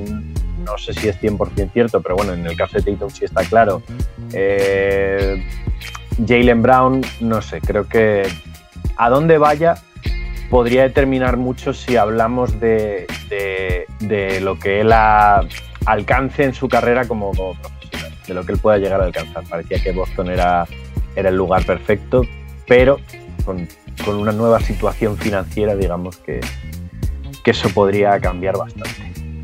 no 0.66 0.78
sé 0.78 0.94
si 0.94 1.08
es 1.10 1.20
100% 1.22 1.72
cierto, 1.74 2.02
pero 2.02 2.16
bueno, 2.16 2.34
en 2.34 2.46
el 2.46 2.56
caso 2.56 2.78
de 2.80 2.92
Tatum 2.92 3.10
sí 3.10 3.26
está 3.26 3.44
claro. 3.44 3.82
Eh, 4.34 5.44
Jalen 6.28 6.62
Brown, 6.62 7.02
no 7.22 7.42
sé, 7.42 7.62
creo 7.62 7.88
que 7.88 8.24
a 8.98 9.10
dónde 9.10 9.38
vaya 9.38 9.76
podría 10.50 10.84
determinar 10.84 11.38
mucho 11.38 11.74
si 11.74 11.96
hablamos 11.96 12.60
de, 12.60 13.08
de- 14.00 14.42
lo 14.42 14.58
que 14.60 14.82
él 14.82 14.92
alcance 15.86 16.44
en 16.44 16.54
su 16.54 16.68
carrera 16.68 17.08
como, 17.08 17.32
profesional, 17.32 18.14
de 18.28 18.34
lo 18.34 18.44
que 18.46 18.52
él 18.54 18.58
pueda 18.60 18.78
llegar 18.80 19.00
a 19.02 19.06
alcanzar. 19.06 19.44
Parecía 19.48 19.82
que 19.82 19.92
Boston 19.92 20.30
era, 20.32 20.66
era 21.16 21.30
el 21.30 21.36
lugar 21.36 21.64
perfecto, 21.66 22.24
pero 22.68 23.00
con 23.46 24.16
una 24.16 24.32
nueva 24.32 24.60
situación 24.60 25.18
financiera, 25.18 25.76
digamos 25.76 26.18
que, 26.18 26.40
que 27.44 27.52
eso 27.52 27.70
podría 27.70 28.20
cambiar 28.20 28.58
bastante. 28.58 28.90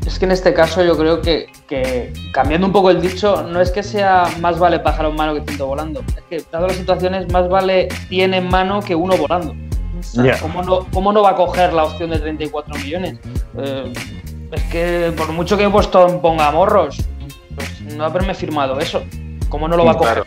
Es 0.06 0.18
que 0.20 0.24
en 0.24 0.32
este 0.32 0.54
caso 0.54 0.84
yo 0.84 0.96
creo 0.96 1.20
que, 1.20 1.46
que, 1.66 2.12
cambiando 2.32 2.66
un 2.66 2.72
poco 2.72 2.90
el 2.90 3.02
dicho, 3.02 3.42
no 3.42 3.60
es 3.60 3.72
que 3.72 3.82
sea 3.82 4.24
más 4.40 4.58
vale 4.58 4.78
pájaro 4.78 5.08
en 5.10 5.16
mano 5.16 5.34
que 5.34 5.42
ciento 5.42 5.66
volando. 5.66 6.00
Es 6.16 6.22
que, 6.30 6.44
dadas 6.50 6.68
las 6.68 6.76
situaciones, 6.76 7.30
más 7.32 7.48
vale 7.48 7.88
100 8.08 8.34
en 8.34 8.48
mano 8.48 8.80
que 8.80 8.94
uno 8.94 9.16
volando. 9.16 9.54
O 9.98 10.02
sea, 10.02 10.24
Ya. 10.24 10.40
¿cómo, 10.40 10.62
no, 10.62 10.86
cómo 10.92 11.12
no 11.12 11.22
va 11.22 11.30
a 11.30 11.34
coger 11.34 11.72
la 11.72 11.84
opción 11.84 12.10
de 12.10 12.20
34 12.20 12.74
millones? 12.76 13.18
Eh, 13.58 13.92
es 14.52 14.62
que 14.64 15.12
por 15.16 15.32
mucho 15.32 15.56
que 15.56 15.66
Boston 15.66 16.20
ponga 16.20 16.52
morros, 16.52 16.98
pues 17.56 17.80
no 17.80 18.04
haberme 18.04 18.34
firmado 18.34 18.78
eso. 18.78 19.02
¿Cómo 19.48 19.66
no 19.66 19.76
lo 19.76 19.84
va 19.84 19.92
a 19.92 19.96
coger? 19.96 20.24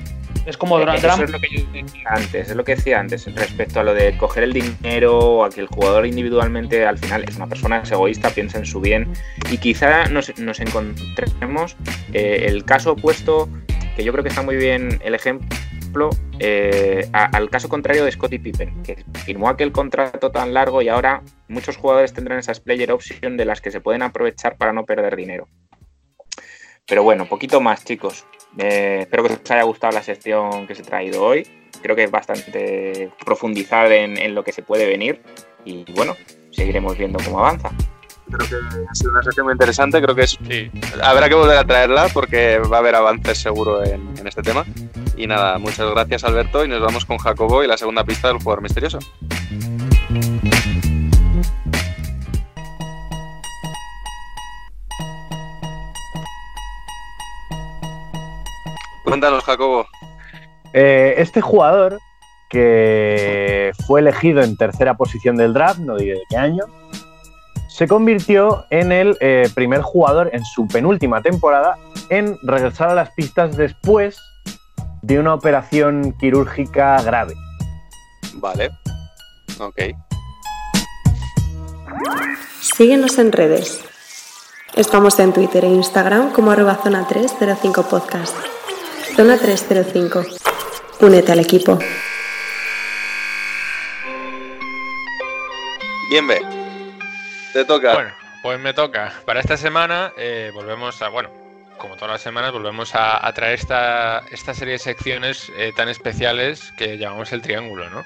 Es 0.50 0.58
como. 0.58 0.80
Eso 0.95 1.24
es 1.26 1.32
lo 1.32 1.39
que 1.39 1.47
yo 1.58 1.64
decía 1.72 2.10
antes, 2.10 2.50
es 2.50 2.56
lo 2.56 2.64
que 2.64 2.76
decía 2.76 3.00
antes 3.00 3.36
respecto 3.36 3.80
a 3.80 3.84
lo 3.84 3.93
de 3.93 4.18
coger 4.18 4.43
el 4.43 4.54
dinero 4.54 5.18
o 5.20 5.43
a 5.43 5.50
que 5.50 5.62
el 5.62 5.68
jugador 5.68 6.06
individualmente 6.08 6.86
al 6.86 6.97
final 6.97 7.24
es 7.28 7.36
una 7.36 7.45
persona 7.47 7.78
es 7.84 7.91
egoísta, 7.91 8.32
piensa 8.32 8.58
en 8.58 8.66
su 8.66 8.82
bien 8.82 9.14
y 9.52 9.58
quizá 9.60 10.06
nos, 10.10 10.38
nos 10.39 10.60
encontremos 10.60 11.78
eh, 12.14 12.45
el 12.47 12.66
caso 12.66 12.93
opuesto, 12.93 13.47
que 13.95 14.04
yo 14.04 14.12
creo 14.12 14.24
que 14.24 14.30
está 14.30 14.41
muy 14.41 14.56
bien 14.56 15.00
el 15.04 15.14
ejemplo, 15.14 16.10
eh, 16.39 17.08
a- 17.14 17.26
al 17.26 17.50
caso 17.52 17.70
contrario 17.70 18.04
de 18.04 18.12
Scottie 18.12 18.39
Pippen, 18.39 18.82
que 18.82 19.04
firmó 19.26 19.50
aquel 19.50 19.72
contrato 19.72 20.32
tan 20.32 20.54
largo 20.56 20.82
y 20.82 20.89
ahora 20.89 21.22
muchos 21.47 21.78
jugadores 21.78 22.12
tendrán 22.14 22.39
esas 22.39 22.60
player 22.60 22.91
option 22.91 23.38
de 23.38 23.45
las 23.45 23.62
que 23.62 23.70
se 23.72 23.82
pueden 23.82 24.02
aprovechar 24.02 24.58
para 24.58 24.74
no 24.74 24.84
perder 24.86 25.16
dinero. 25.16 25.47
Pero 26.88 27.04
bueno, 27.04 27.28
poquito 27.28 27.62
más, 27.62 27.86
chicos. 27.86 28.26
Eh, 28.58 29.00
espero 29.02 29.24
que 29.24 29.34
os 29.34 29.52
haya 29.52 29.64
gustado 29.64 29.93
la 29.93 30.04
sección 30.04 30.68
que 30.68 30.74
os 30.74 30.80
he 30.80 30.84
traído 30.84 31.24
hoy. 31.24 31.47
Creo 31.82 31.95
que 31.95 32.04
es 32.04 32.12
bastante 32.12 33.12
profundizar 33.24 33.91
en, 33.91 34.18
en 34.18 34.36
lo 34.36 34.43
que 34.43 34.52
se 34.52 34.64
puede 34.64 34.88
venir. 34.88 35.22
Y 35.66 35.86
bueno, 35.93 36.16
seguiremos 36.52 36.97
viendo 36.97 37.20
cómo 37.24 37.39
avanza. 37.39 37.72
Creo 38.28 38.47
que 38.47 38.56
ha 38.89 38.95
sido 38.95 39.12
una 39.12 39.24
sección 39.24 39.45
muy 39.45 39.54
interesante. 39.54 40.02
Creo 40.02 40.16
que 40.16 40.24
es, 40.24 40.38
Sí, 40.47 40.70
habrá 41.02 41.30
que 41.30 41.36
volver 41.36 41.58
a 41.58 41.64
traerla 41.64 42.10
porque 42.14 42.60
va 42.60 42.78
a 42.78 42.80
haber 42.80 42.95
avances 42.95 43.39
seguro 43.39 43.84
en, 43.84 44.14
en 44.18 44.28
este 44.28 44.41
tema. 44.41 44.66
Y 45.18 45.28
nada, 45.28 45.58
muchas 45.58 45.89
gracias 45.91 46.24
Alberto 46.24 46.64
y 46.64 46.68
nos 46.68 46.82
vamos 46.82 47.06
con 47.06 47.18
Jacobo 47.18 47.64
y 47.64 47.68
la 47.68 47.78
segunda 47.78 48.04
pista 48.04 48.28
del 48.28 48.38
jugador 48.38 48.62
misterioso. 48.62 49.00
Cuéntanos, 59.10 59.43
Jacobo. 59.43 59.88
Eh, 60.74 61.16
este 61.18 61.41
jugador 61.41 61.99
que 62.49 63.72
fue 63.86 63.99
elegido 64.01 64.41
en 64.41 64.55
tercera 64.55 64.95
posición 64.95 65.36
del 65.36 65.53
draft, 65.53 65.80
no 65.80 65.97
diré 65.97 66.14
de 66.14 66.24
qué 66.30 66.38
año, 66.38 66.64
se 67.68 67.88
convirtió 67.88 68.66
en 68.70 68.91
el 68.91 69.18
eh, 69.20 69.49
primer 69.55 69.82
jugador 69.82 70.30
en 70.34 70.43
su 70.45 70.68
penúltima 70.68 71.22
temporada 71.22 71.78
en 72.10 72.38
regresar 72.43 72.89
a 72.89 72.95
las 72.95 73.12
pistas 73.12 73.55
después 73.55 74.18
de 75.01 75.20
una 75.20 75.34
operación 75.34 76.14
quirúrgica 76.20 77.01
grave. 77.01 77.34
Vale. 78.36 78.72
Ok. 79.60 79.82
Síguenos 82.62 83.18
en 83.18 83.32
redes. 83.32 83.84
Estamos 84.76 85.20
en 85.20 85.34
Twitter 85.34 85.66
e 85.66 85.70
Instagram 85.70 86.32
como 86.32 86.51
arroba 86.51 86.76
zona 86.76 87.07
305 87.07 87.84
podcast. 87.84 88.36
Zona 89.20 89.38
305. 89.38 90.26
Únete 91.02 91.34
al 91.34 91.40
equipo. 91.40 91.78
Bien, 96.10 96.26
ve. 96.26 96.40
Te 97.52 97.66
toca. 97.66 97.96
Bueno, 97.96 98.12
pues 98.42 98.62
me 98.62 98.74
toca. 98.74 99.12
Para 99.26 99.42
esta 99.42 99.58
semana 99.58 100.14
eh, 100.16 100.52
volvemos 100.54 101.02
a, 101.02 101.10
bueno, 101.10 101.30
como 101.78 101.96
todas 101.96 102.12
las 102.12 102.22
semanas, 102.22 102.54
volvemos 102.54 102.96
a, 102.96 103.28
a 103.28 103.34
traer 103.34 103.56
esta, 103.56 104.20
esta 104.32 104.54
serie 104.54 104.76
de 104.76 104.80
secciones 104.80 105.52
eh, 105.58 105.74
tan 105.76 105.90
especiales 105.90 106.72
que 106.78 106.98
llamamos 106.98 107.34
el 107.34 107.42
triángulo, 107.42 107.90
¿no? 107.90 108.06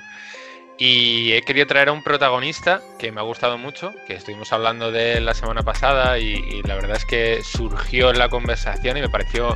Y 0.77 1.33
he 1.33 1.41
querido 1.43 1.67
traer 1.67 1.89
a 1.89 1.91
un 1.91 2.03
protagonista 2.03 2.81
que 2.97 3.11
me 3.11 3.21
ha 3.21 3.23
gustado 3.23 3.57
mucho, 3.57 3.93
que 4.07 4.15
estuvimos 4.15 4.51
hablando 4.51 4.91
de 4.91 5.17
él 5.17 5.25
la 5.25 5.33
semana 5.33 5.61
pasada 5.61 6.17
y, 6.17 6.61
la 6.63 6.75
verdad 6.75 6.97
es 6.97 7.05
que 7.05 7.41
surgió 7.43 8.09
en 8.09 8.17
la 8.17 8.29
conversación 8.29 8.97
y 8.97 9.01
me 9.01 9.09
pareció 9.09 9.55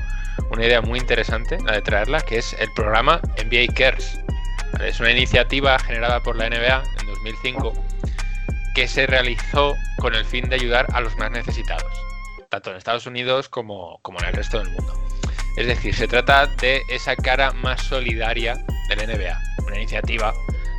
una 0.52 0.66
idea 0.66 0.82
muy 0.82 1.00
interesante 1.00 1.58
la 1.66 1.74
de 1.74 1.82
traerla, 1.82 2.22
que 2.22 2.38
es 2.38 2.54
el 2.60 2.72
programa 2.74 3.20
NBA 3.44 3.74
Cares. 3.74 4.20
Es 4.80 5.00
una 5.00 5.12
iniciativa 5.12 5.80
generada 5.80 6.22
por 6.22 6.36
la 6.36 6.50
NBA 6.50 6.84
en 7.00 7.08
2005 7.08 7.74
que 8.76 8.88
se 8.88 9.08
realizó 9.08 9.76
con 9.98 10.14
el 10.14 10.24
fin 10.24 10.48
de 10.50 10.56
ayudar 10.56 10.86
a 10.94 11.02
los 11.02 11.18
más 11.18 11.32
necesitados, 11.32 11.92
tanto 12.50 12.70
en 12.70 12.78
Estados 12.78 13.08
Unidos 13.08 13.50
como, 13.50 13.98
como 14.04 14.20
en 14.20 14.28
el 14.28 14.34
resto 14.34 14.60
del 14.60 14.70
mundo. 14.70 14.94
Es 15.58 15.66
decir, 15.66 15.96
se 15.96 16.08
trata 16.08 16.46
de 16.46 16.84
esa 16.90 17.16
cara 17.16 17.52
más 17.54 17.82
solidaria 17.82 18.54
de 18.90 18.96
la 18.96 19.08
NBA, 19.08 19.40
una 19.66 19.78
iniciativa 19.78 20.32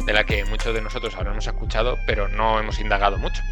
de 0.08 0.14
la 0.14 0.24
que 0.24 0.42
muchos 0.46 0.72
de 0.72 0.80
nosotros 0.80 1.14
habremos 1.16 1.46
escuchado, 1.46 1.98
pero 2.06 2.28
no 2.28 2.58
hemos 2.58 2.80
indagado 2.80 3.18
mucho. 3.18 3.42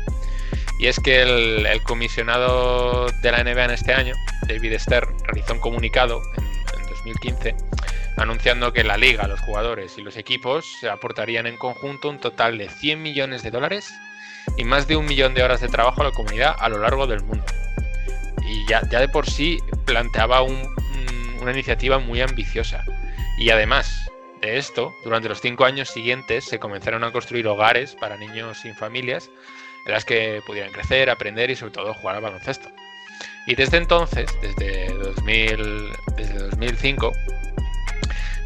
Y 0.80 0.86
es 0.86 0.98
que 0.98 1.20
el, 1.20 1.82
comisionado 1.82 3.11
de 3.20 3.30
la 3.30 3.44
NBA 3.44 3.66
en 3.66 3.70
este 3.72 3.92
año, 3.92 4.14
David 4.48 4.78
Stern, 4.78 5.18
realizó 5.24 5.52
un 5.52 5.61
comunicado 5.61 6.22
en, 6.38 6.44
en 6.80 6.88
2015 6.88 7.54
anunciando 8.16 8.72
que 8.72 8.84
la 8.84 8.96
liga, 8.96 9.28
los 9.28 9.40
jugadores 9.40 9.98
y 9.98 10.02
los 10.02 10.16
equipos 10.16 10.82
aportarían 10.90 11.46
en 11.46 11.59
conjunto 11.59 12.09
un 12.09 12.18
total 12.18 12.57
de 12.57 12.70
100 12.70 13.02
millones 13.02 13.42
de 13.42 13.50
dólares 13.50 13.92
y 14.57 14.64
más 14.64 14.88
de 14.88 14.96
un 14.96 15.04
millón 15.04 15.34
de 15.34 15.42
horas 15.42 15.61
de 15.61 15.68
trabajo 15.68 16.00
a 16.00 16.04
la 16.04 16.12
comunidad 16.12 16.57
a 16.59 16.70
lo 16.70 16.78
largo 16.78 17.07
del 17.07 17.22
mundo. 17.22 17.44
Y 18.46 18.66
ya, 18.66 18.80
de 18.80 19.09
por 19.11 19.28
sí 19.28 19.59
planteaba 19.84 20.40
un, 20.40 20.54
un, 20.54 21.38
una 21.42 21.52
iniciativa 21.52 21.98
muy 21.98 22.22
ambiciosa. 22.22 22.82
Y 23.38 23.50
además 23.50 24.11
de 24.41 24.59
esto, 24.59 24.95
durante 25.05 25.28
los 25.28 25.41
cinco 25.41 25.64
años 25.64 25.89
siguientes 25.89 26.45
se 26.45 26.59
comenzaron 26.59 27.05
a 27.05 27.12
construir 27.12 27.47
hogares 27.47 27.95
para 27.95 28.16
niños 28.16 28.59
sin 28.59 28.74
familias 28.74 29.30
en 29.87 29.93
las 29.93 30.05
que 30.05 30.41
pudieran 30.47 30.72
crecer, 30.72 31.11
aprender 31.11 31.51
y 31.51 31.57
sobre 31.57 31.72
todo 31.72 31.95
jugar 31.95 32.16
al 32.16 32.22
baloncesto. 32.22 32.68
Y 33.47 33.55
desde 33.55 33.76
entonces, 33.76 34.28
desde, 34.43 34.93
2000, 34.93 35.93
desde 36.16 36.39
2005, 36.39 37.12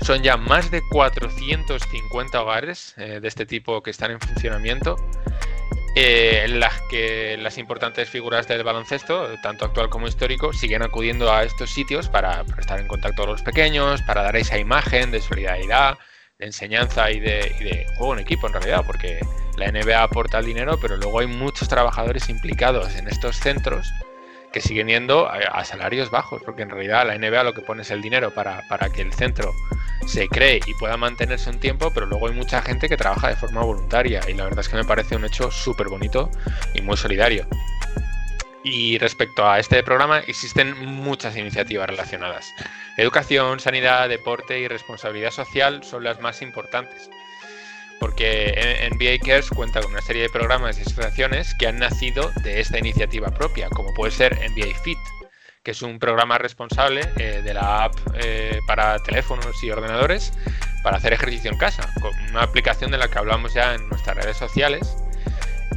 son 0.03 0.23
ya 0.23 0.37
más 0.37 0.71
de 0.71 0.83
450 0.91 2.43
hogares 2.43 2.95
eh, 2.97 3.21
de 3.21 3.29
este 3.29 3.47
tipo 3.47 3.83
que 3.83 3.91
están 3.91 4.11
en 4.11 4.21
funcionamiento 4.21 4.97
eh, 5.97 6.43
en 6.45 6.61
las 6.61 6.81
que 6.89 7.37
las 7.37 7.59
importantes 7.59 8.09
figuras 8.09 8.47
del 8.47 8.63
baloncesto, 8.63 9.29
tanto 9.43 9.65
actual 9.65 9.91
como 9.91 10.07
histórico, 10.07 10.53
siguen 10.53 10.83
acudiendo 10.83 11.33
a 11.33 11.43
estos 11.43 11.71
sitios 11.71 12.09
para, 12.09 12.45
estar 12.59 12.79
en 12.79 12.87
contacto 12.87 13.23
con 13.23 13.33
los 13.33 13.43
pequeños, 13.43 14.01
para 14.03 14.23
dar 14.23 14.37
esa 14.37 14.57
imagen 14.57 15.11
de 15.11 15.21
solidaridad, 15.21 15.99
de 16.39 16.47
enseñanza 16.47 17.11
y 17.11 17.19
de, 17.19 17.55
y 17.59 17.65
de, 17.65 17.87
juego 17.97 18.15
en 18.15 18.21
equipo 18.21 18.47
en 18.47 18.53
realidad, 18.53 18.85
porque 18.87 19.19
la 19.57 19.71
NBA 19.73 20.01
aporta 20.03 20.39
el 20.39 20.47
dinero, 20.47 20.79
pero 20.81 20.97
luego 20.97 21.21
hay 21.21 21.27
muchos 21.27 21.69
trabajadores 21.69 22.29
implicados 22.29 22.95
en 22.95 23.09
estos 23.09 23.37
centros 23.37 23.93
que 24.53 24.61
siguen 24.61 24.89
yendo 24.89 25.29
a, 25.29 25.39
a 25.39 25.65
salarios 25.65 26.11
bajos, 26.11 26.41
porque 26.45 26.63
en 26.63 26.71
realidad 26.71 27.07
la 27.07 27.19
NBA 27.19 27.43
lo 27.43 27.53
que 27.53 27.63
pone 27.63 27.83
es 27.83 27.91
el 27.91 28.01
dinero 28.01 28.33
para, 28.33 28.63
para 28.69 28.91
que 28.91 29.03
el 29.03 29.13
centro 29.13 29.55
se 30.07 30.29
cree 30.29 30.61
y 30.67 30.75
pueda 30.75 30.97
mantenerse 30.97 31.51
un 31.51 31.59
tiempo, 31.59 31.91
pero 31.93 32.07
luego 32.07 32.29
hay 32.29 32.35
mucha 32.35 32.63
gente 32.63 32.89
que 32.89 32.97
trabaja 32.97 33.29
de 33.29 33.37
forma 33.37 33.63
voluntaria 33.63 34.21
y 34.29 34.35
la 34.35 34.45
verdad 34.45 34.61
es 34.61 34.69
que 34.69 34.77
me 34.77 34.85
parece 34.85 35.17
un 35.17 35.25
hecho 35.25 35.51
súper 35.51 35.89
bonito 35.89 36.31
y 36.75 36.81
muy 36.81 36.97
solidario. 36.97 37.47
Y 38.63 38.99
respecto 38.99 39.49
a 39.49 39.59
este 39.59 39.83
programa 39.83 40.19
existen 40.19 40.77
muchas 40.85 41.37
iniciativas 41.37 41.89
relacionadas. 41.89 42.53
Educación, 42.99 43.59
sanidad, 43.59 44.09
deporte 44.09 44.61
y 44.61 44.69
responsabilidad 44.69 45.31
social 45.31 45.83
son 45.83 46.05
las 46.05 46.21
más 46.21 46.43
importantes. 46.43 47.09
Porque 47.99 48.89
NBA 48.93 49.27
Cares 49.27 49.51
cuenta 49.51 49.81
con 49.81 49.93
una 49.93 50.03
serie 50.03 50.23
de 50.23 50.31
programas 50.31 50.79
y 50.79 50.83
asociaciones 50.83 51.55
que 51.55 51.69
han 51.69 51.79
nacido 51.79 52.31
de 52.43 52.61
esta 52.61 52.79
iniciativa 52.79 53.29
propia, 53.31 53.69
como 53.71 53.93
puede 53.95 54.11
ser 54.13 54.35
NBA 54.37 54.79
Fit, 54.83 54.99
que 55.63 55.73
es 55.73 55.83
un 55.83 55.99
programa 55.99 56.39
responsable 56.39 57.03
eh, 57.17 57.43
de 57.45 57.55
la 57.55 57.85
app 57.85 57.95
eh, 58.15 58.59
para 58.67 58.99
teléfonos 59.01 59.63
y 59.63 59.71
ordenadores 59.71 60.33
para 60.83 60.97
hacer 60.97 61.13
ejercicio 61.13 61.51
en 61.51 61.59
casa, 61.59 61.89
con 62.01 62.13
una 62.31 62.43
aplicación 62.43 62.91
de 62.91 62.99
la 62.99 63.09
que 63.09 63.19
hablamos 63.19 63.53
ya 63.53 63.75
en 63.75 63.89
nuestras 63.89 64.17
redes 64.17 64.37
sociales 64.37 64.97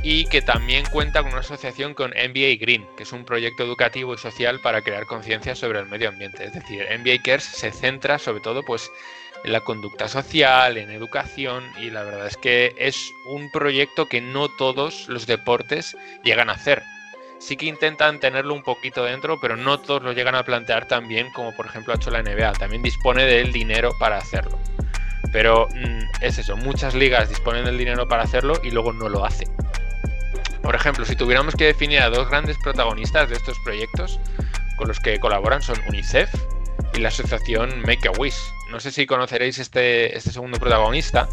y 0.02 0.26
que 0.26 0.42
también 0.42 0.86
cuenta 0.92 1.22
con 1.22 1.32
una 1.32 1.42
asociación 1.42 1.94
con 1.94 2.12
NBA 2.12 2.58
Green, 2.60 2.88
que 2.98 3.04
es 3.04 3.12
un 3.12 3.26
proyecto 3.26 3.64
educativo 3.64 4.14
y 4.14 4.18
social 4.18 4.60
para 4.62 4.82
crear 4.82 5.06
conciencia 5.06 5.56
sobre 5.56 5.80
el 5.80 5.88
medio 5.88 6.10
ambiente. 6.10 6.46
Es 6.46 6.54
decir, 6.54 6.86
NBA 6.90 7.22
Cares 7.24 7.44
se 7.44 7.72
centra 7.72 8.20
sobre 8.20 8.42
todo 8.42 8.64
pues 8.64 8.90
en 9.44 9.52
la 9.52 9.62
conducta 9.62 10.08
social, 10.08 10.78
en 10.78 10.92
educación 10.92 11.66
y 11.82 11.90
la 11.90 12.04
verdad 12.04 12.28
es 12.28 12.38
que 12.38 12.74
es 12.78 13.12
un 13.26 13.52
proyecto 13.52 14.08
que 14.08 14.22
no 14.22 14.48
todos 14.50 15.08
los 15.10 15.28
deportes 15.28 15.98
llegan 16.24 16.50
a 16.50 16.54
hacer 16.54 16.82
sí 17.44 17.58
que 17.58 17.66
intentan 17.66 18.20
tenerlo 18.20 18.54
un 18.54 18.64
poquito 18.64 19.04
dentro, 19.04 19.40
pero 19.40 19.58
no 19.58 19.80
todos 19.80 20.02
lo 20.02 20.14
llegan 20.14 20.36
a 20.36 20.44
plantear 20.44 20.88
tan 20.88 21.08
bien 21.08 21.32
como 21.34 21.54
por 21.56 21.66
ejemplo 21.66 21.94
ha 21.94 21.98
hecho 21.98 22.10
la 22.10 22.24
NBA. 22.24 22.54
También 22.54 22.82
dispone 22.82 23.26
del 23.26 23.52
dinero 23.52 23.92
para 24.00 24.18
hacerlo. 24.18 24.58
Pero 25.32 25.68
mmm, 25.74 26.04
es 26.22 26.38
eso, 26.38 26.56
muchas 26.56 26.96
ligas 26.96 27.30
disponen 27.30 27.66
del 27.66 27.78
dinero 27.78 28.08
para 28.08 28.24
hacerlo 28.24 28.60
y 28.64 28.72
luego 28.72 28.94
no 28.94 29.10
lo 29.10 29.26
hacen. 29.26 29.50
Por 30.62 30.76
ejemplo, 30.76 31.04
si 31.04 31.16
tuviéramos 31.16 31.56
que 31.56 31.66
definir 31.66 32.00
a 32.00 32.10
dos 32.10 32.30
grandes 32.30 32.58
protagonistas 32.64 33.30
de 33.30 33.36
estos 33.36 33.60
proyectos 33.60 34.20
con 34.78 34.88
los 34.88 35.00
que 35.00 35.20
colaboran 35.20 35.62
son 35.62 35.78
UNICEF 35.90 36.34
y 36.94 37.00
la 37.00 37.10
asociación 37.10 37.82
Make 37.82 38.08
a 38.08 38.12
Wish. 38.12 38.38
No 38.74 38.80
sé 38.80 38.92
si 38.92 39.06
conoceréis 39.06 39.60
este, 39.60 40.18
este 40.18 40.32
segundo 40.32 40.58
protagonista, 40.58 41.30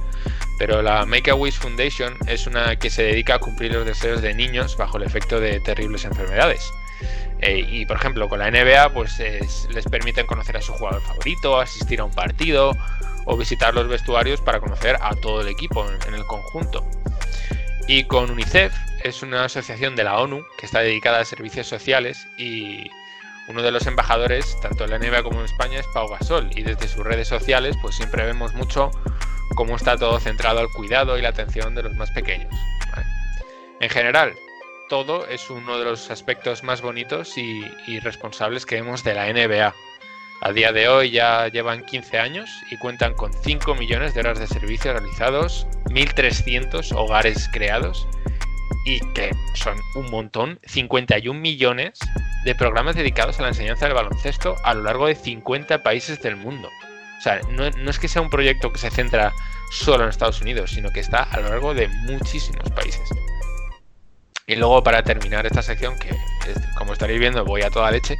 pero 0.58 0.82
la 0.82 1.06
Make 1.06 1.30
a 1.30 1.34
Wish 1.34 1.58
Foundation 1.58 2.14
es 2.26 2.46
una 2.46 2.76
que 2.76 2.90
se 2.90 3.02
dedica 3.02 3.36
a 3.36 3.38
cumplir 3.38 3.72
los 3.72 3.86
deseos 3.86 4.20
de 4.20 4.34
niños 4.34 4.76
bajo 4.76 4.98
el 4.98 5.04
efecto 5.04 5.40
de 5.40 5.58
terribles 5.60 6.04
enfermedades. 6.04 6.70
Eh, 7.40 7.64
y 7.66 7.86
por 7.86 7.96
ejemplo, 7.96 8.28
con 8.28 8.40
la 8.40 8.50
NBA, 8.50 8.92
pues 8.92 9.18
es, 9.20 9.66
les 9.72 9.86
permiten 9.86 10.26
conocer 10.26 10.58
a 10.58 10.60
su 10.60 10.74
jugador 10.74 11.00
favorito, 11.00 11.58
asistir 11.58 12.00
a 12.00 12.04
un 12.04 12.12
partido 12.12 12.76
o 13.24 13.38
visitar 13.38 13.72
los 13.72 13.88
vestuarios 13.88 14.42
para 14.42 14.60
conocer 14.60 14.98
a 15.00 15.14
todo 15.22 15.40
el 15.40 15.48
equipo 15.48 15.86
en 16.06 16.12
el 16.12 16.24
conjunto. 16.26 16.86
Y 17.88 18.04
con 18.04 18.30
UNICEF 18.30 18.74
es 19.02 19.22
una 19.22 19.46
asociación 19.46 19.96
de 19.96 20.04
la 20.04 20.18
ONU 20.18 20.44
que 20.58 20.66
está 20.66 20.80
dedicada 20.80 21.20
a 21.20 21.24
servicios 21.24 21.66
sociales 21.66 22.28
y 22.36 22.90
uno 23.50 23.62
de 23.62 23.70
los 23.70 23.86
embajadores, 23.86 24.58
tanto 24.60 24.84
en 24.84 24.90
la 24.90 24.98
NBA 24.98 25.22
como 25.22 25.40
en 25.40 25.44
España, 25.44 25.80
es 25.80 25.86
Pau 25.88 26.08
Gasol. 26.08 26.50
Y 26.56 26.62
desde 26.62 26.88
sus 26.88 27.04
redes 27.04 27.28
sociales, 27.28 27.76
pues 27.82 27.96
siempre 27.96 28.24
vemos 28.24 28.54
mucho 28.54 28.90
cómo 29.56 29.76
está 29.76 29.96
todo 29.96 30.18
centrado 30.20 30.60
al 30.60 30.70
cuidado 30.70 31.18
y 31.18 31.22
la 31.22 31.30
atención 31.30 31.74
de 31.74 31.82
los 31.82 31.94
más 31.96 32.10
pequeños. 32.12 32.54
En 33.80 33.90
general, 33.90 34.34
todo 34.88 35.26
es 35.26 35.50
uno 35.50 35.78
de 35.78 35.84
los 35.84 36.10
aspectos 36.10 36.62
más 36.62 36.82
bonitos 36.82 37.36
y, 37.38 37.64
y, 37.86 37.98
responsables 38.00 38.66
que 38.66 38.76
vemos 38.76 39.02
de 39.04 39.14
la 39.14 39.32
NBA. 39.32 39.74
A 40.42 40.52
día 40.52 40.72
de 40.72 40.88
hoy 40.88 41.10
ya 41.10 41.48
llevan 41.48 41.84
15 41.84 42.18
años 42.18 42.50
y 42.70 42.76
cuentan 42.76 43.14
con 43.14 43.32
5 43.32 43.74
millones 43.74 44.14
de 44.14 44.20
horas 44.20 44.38
de 44.38 44.46
servicio 44.46 44.92
realizados, 44.92 45.66
1.300 45.86 46.94
hogares 46.94 47.48
creados 47.52 48.06
y 48.84 49.00
que 49.12 49.30
son 49.54 49.76
un 49.94 50.10
montón, 50.10 50.58
51 50.64 51.38
millones 51.38 51.98
de 52.44 52.54
programas 52.54 52.96
dedicados 52.96 53.38
a 53.38 53.42
la 53.42 53.48
enseñanza 53.48 53.86
del 53.86 53.94
baloncesto 53.94 54.56
a 54.64 54.74
lo 54.74 54.82
largo 54.82 55.06
de 55.06 55.14
50 55.14 55.82
países 55.82 56.22
del 56.22 56.36
mundo. 56.36 56.68
O 57.18 57.22
sea, 57.22 57.40
no, 57.50 57.68
no, 57.70 57.90
es 57.90 57.98
que 57.98 58.08
sea 58.08 58.22
un 58.22 58.30
proyecto 58.30 58.72
que 58.72 58.78
se 58.78 58.90
centra 58.90 59.32
solo 59.70 60.04
en 60.04 60.10
Estados 60.10 60.40
Unidos, 60.40 60.70
sino 60.70 60.90
que 60.90 61.00
está 61.00 61.22
a 61.22 61.40
lo 61.40 61.48
largo 61.50 61.74
de 61.74 61.88
muchísimos 61.88 62.70
países. 62.70 63.08
Y 64.46 64.56
luego 64.56 64.82
para 64.82 65.02
terminar 65.02 65.46
esta 65.46 65.62
sección, 65.62 65.98
que 65.98 66.16
como 66.76 66.94
estaréis 66.94 67.20
viendo 67.20 67.44
voy 67.44 67.62
a 67.62 67.70
toda 67.70 67.90
leche, 67.90 68.18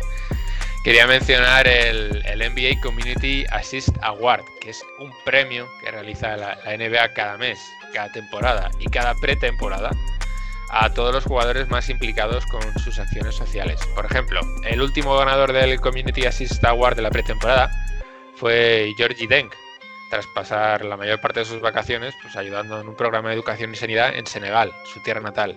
Quería 0.83 1.07
mencionar 1.07 1.69
el, 1.69 2.23
NBA 2.25 2.81
Community 2.81 3.45
Assist 3.51 3.91
Award, 4.01 4.41
que 4.63 4.71
es 4.71 4.83
un 4.99 5.13
premio 5.27 5.69
que 5.85 5.91
realiza 5.91 6.39
la 6.39 6.57
NBA 6.65 7.13
cada 7.13 7.37
mes, 7.37 7.59
cada 7.93 8.11
temporada 8.13 8.71
y 8.79 8.87
cada 8.87 9.15
pretemporada 9.17 9.91
a 10.71 10.91
todos 10.91 11.12
los 11.12 11.25
jugadores 11.25 11.68
más 11.68 11.89
implicados 11.91 12.47
con 12.47 12.62
sus 12.79 12.99
acciones 12.99 13.35
sociales. 13.35 13.81
Por 13.95 14.07
ejemplo, 14.07 14.41
el 14.64 14.81
último 14.81 15.16
ganador 15.16 15.53
del 15.53 15.81
Community 15.81 16.27
Assist 16.27 16.64
Award 16.64 16.97
de 16.97 17.03
la 17.03 17.11
pretemporada 17.11 17.71
fue 18.37 18.93
Georgie 18.97 19.27
Deng, 19.27 19.51
tras 20.11 20.27
pasar 20.29 20.85
la 20.85 20.97
mayor 20.97 21.21
parte 21.21 21.41
de 21.41 21.47
sus 21.47 21.61
vacaciones 21.61 22.14
pues, 22.23 22.37
ayudando 22.37 22.81
en 22.81 22.89
un 22.89 22.97
programa 22.97 23.29
de 23.29 23.35
educación 23.35 23.73
y 23.73 23.77
sanidad 23.77 24.14
en 24.14 24.27
Senegal, 24.27 24.73
su 24.93 25.03
tierra 25.03 25.21
natal. 25.21 25.57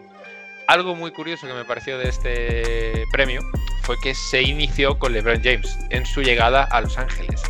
Algo 0.67 0.95
muy 0.95 1.11
curioso 1.11 1.47
que 1.47 1.53
me 1.53 1.65
pareció 1.65 1.97
de 1.97 2.09
este 2.09 3.05
premio 3.11 3.41
fue 3.81 3.99
que 4.01 4.15
se 4.15 4.41
inició 4.41 4.97
con 4.97 5.11
LeBron 5.11 5.41
James 5.43 5.77
en 5.89 6.05
su 6.05 6.21
llegada 6.21 6.63
a 6.63 6.81
Los 6.81 6.97
Ángeles. 6.97 7.41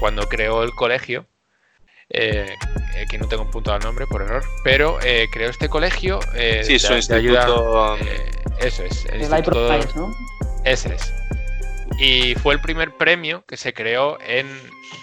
Cuando 0.00 0.28
creó 0.28 0.62
el 0.62 0.72
colegio, 0.72 1.26
eh, 2.10 2.54
que 3.08 3.18
no 3.18 3.26
tengo 3.28 3.44
un 3.44 3.50
punto 3.50 3.72
al 3.72 3.80
nombre 3.80 4.06
por 4.06 4.22
error, 4.22 4.44
pero 4.64 4.98
eh, 5.02 5.28
creó 5.32 5.48
este 5.50 5.68
colegio. 5.68 6.20
Eh, 6.34 6.62
sí, 6.64 6.78
su 6.78 6.94
instituto. 6.94 7.96
eh, 7.98 8.30
eso 8.60 8.82
es. 8.84 9.04
El 9.06 9.14
El 9.14 9.20
instituto- 9.22 9.68
Price, 9.68 9.88
¿no? 9.96 10.14
ese 10.64 10.94
es. 10.94 11.12
Y 11.98 12.34
fue 12.36 12.54
el 12.54 12.60
primer 12.60 12.92
premio 12.96 13.44
que 13.46 13.56
se 13.56 13.74
creó 13.74 14.18
en, 14.20 14.46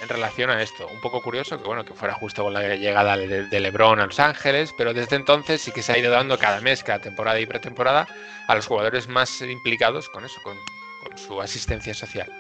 en 0.02 0.10
relación 0.10 0.50
a 0.50 0.62
esto. 0.64 0.88
Un 0.88 1.00
poco 1.02 1.22
curioso 1.22 1.58
que 1.58 1.64
bueno 1.68 1.86
que 1.86 1.94
fuera 1.94 2.14
justo 2.16 2.44
con 2.44 2.54
la 2.54 2.76
llegada 2.76 3.16
de, 3.18 3.46
de 3.48 3.60
LeBron 3.60 4.00
a 4.00 4.06
Los 4.08 4.20
Ángeles, 4.20 4.74
pero 4.78 4.94
desde 4.94 5.16
entonces 5.16 5.62
sí 5.62 5.72
que 5.72 5.84
se 5.84 5.92
ha 5.94 5.98
ido 5.98 6.10
dando 6.12 6.40
cada 6.40 6.60
mes, 6.62 6.84
cada 6.84 7.00
temporada 7.00 7.40
y 7.40 7.46
pretemporada 7.46 8.08
a 8.48 8.56
los 8.56 8.66
jugadores 8.66 9.08
más 9.08 9.42
implicados 9.42 10.10
con 10.10 10.26
eso, 10.26 10.42
con, 10.44 10.58
con 11.04 11.18
su 11.18 11.40
asistencia 11.42 11.94
social. 11.94 12.32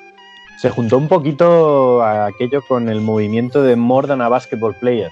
Se 0.57 0.71
juntó 0.71 0.97
un 0.97 1.07
poquito 1.07 2.03
aquello 2.03 2.63
con 2.67 2.89
el 2.89 3.01
movimiento 3.01 3.61
de 3.61 3.75
More 3.75 4.07
than 4.07 4.21
a 4.21 4.29
Basketball 4.29 4.73
Player. 4.75 5.11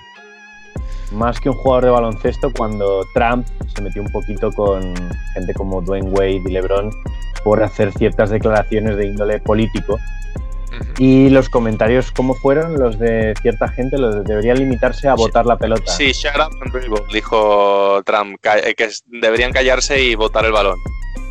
Más 1.12 1.39
que 1.39 1.50
un 1.50 1.56
jugador 1.56 1.86
de 1.86 1.91
baloncesto, 1.91 2.52
cuando 2.58 3.06
Trump 3.14 3.46
se 3.76 3.82
metió 3.84 4.02
un 4.02 4.10
poquito 4.10 4.52
con 4.52 4.96
gente 5.34 5.54
como 5.54 5.82
Dwayne 5.82 6.10
Wade 6.10 6.41
y 6.46 6.52
LeBron 6.52 6.89
por 7.43 7.62
hacer 7.62 7.93
ciertas 7.93 8.32
declaraciones 8.32 8.98
de 8.98 9.06
índole 9.06 9.39
político. 9.39 10.00
Y 10.98 11.30
los 11.30 11.48
comentarios, 11.48 12.12
¿cómo 12.12 12.34
fueron? 12.34 12.80
Los 12.80 12.98
de 12.98 13.36
cierta 13.41 13.68
gente, 13.68 14.00
los 14.00 14.16
de 14.16 14.24
deberían 14.24 14.58
limitarse 14.58 15.08
a 15.08 15.14
botar 15.14 15.46
la 15.46 15.58
pelota. 15.58 15.91
Sí, 15.91 16.12
shut 16.12 16.36
up 16.36 16.58
and 16.62 16.72
dribble, 16.72 17.04
dijo 17.14 18.02
Trump, 18.04 18.39
eh, 18.64 18.74
que 18.76 18.89
deberían 19.06 19.52
callarse 19.52 20.02
y 20.02 20.16
botar 20.16 20.43
el 20.43 20.52
balón, 20.52 20.80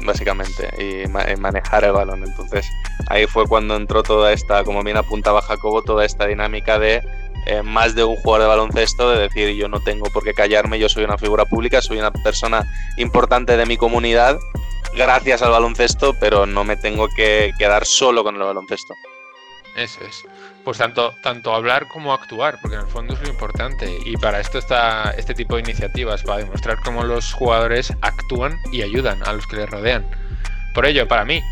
básicamente, 0.04 0.68
y 0.78 1.08
ma- 1.08 1.30
y 1.30 1.36
manejar 1.36 1.84
el 1.84 1.92
balón. 1.92 2.22
Entonces, 2.24 2.66
ahí 3.08 3.26
fue 3.26 3.46
cuando 3.46 3.74
entró 3.76 4.02
toda 4.02 4.32
esta, 4.32 4.62
como 4.64 4.82
bien 4.82 4.96
apuntaba 4.96 5.42
Jacobo, 5.42 5.82
toda 5.82 6.04
esta 6.04 6.26
dinámica 6.26 6.78
de 6.78 7.02
eh, 7.46 7.62
más 7.62 7.94
de 7.94 8.04
un 8.04 8.16
jugador 8.16 8.42
de 8.42 8.48
baloncesto, 8.48 9.10
de 9.10 9.18
decir 9.20 9.54
yo 9.54 9.68
no 9.68 9.80
tengo 9.80 10.06
por 10.10 10.22
qué 10.24 10.32
callarme, 10.32 10.78
yo 10.78 10.88
soy 10.88 11.04
una 11.04 11.18
figura 11.18 11.44
pública, 11.44 11.82
soy 11.82 11.98
una 11.98 12.10
persona 12.10 12.64
importante 12.96 13.56
de 13.58 13.66
mi 13.66 13.76
comunidad, 13.76 14.38
gracias 14.96 15.42
al 15.42 15.50
baloncesto, 15.50 16.14
pero 16.18 16.46
no 16.46 16.64
me 16.64 16.76
tengo 16.76 17.06
que 17.14 17.52
quedar 17.58 17.84
solo 17.84 18.22
con 18.24 18.36
el 18.36 18.42
baloncesto. 18.42 18.94
Eso 19.76 20.00
es. 20.08 20.24
Pues 20.64 20.78
tanto, 20.78 21.14
tanto 21.22 21.54
hablar 21.54 21.88
como 21.88 22.14
actuar, 22.14 22.58
porque 22.62 22.76
en 22.76 22.82
el 22.82 22.88
fondo 22.88 23.14
es 23.14 23.20
lo 23.20 23.28
importante. 23.28 23.98
Y 24.06 24.16
para 24.16 24.40
esto 24.40 24.58
está 24.58 25.10
este 25.10 25.34
tipo 25.34 25.56
de 25.56 25.60
iniciativas, 25.60 26.22
para 26.22 26.38
demostrar 26.38 26.78
cómo 26.82 27.04
los 27.04 27.32
jugadores 27.34 27.92
actúan 28.00 28.58
y 28.72 28.82
ayudan 28.82 29.22
a 29.26 29.32
los 29.34 29.46
que 29.46 29.56
les 29.56 29.68
rodean. 29.68 30.06
Por 30.74 30.86
ello, 30.86 31.06
para 31.06 31.24
mí, 31.24 31.42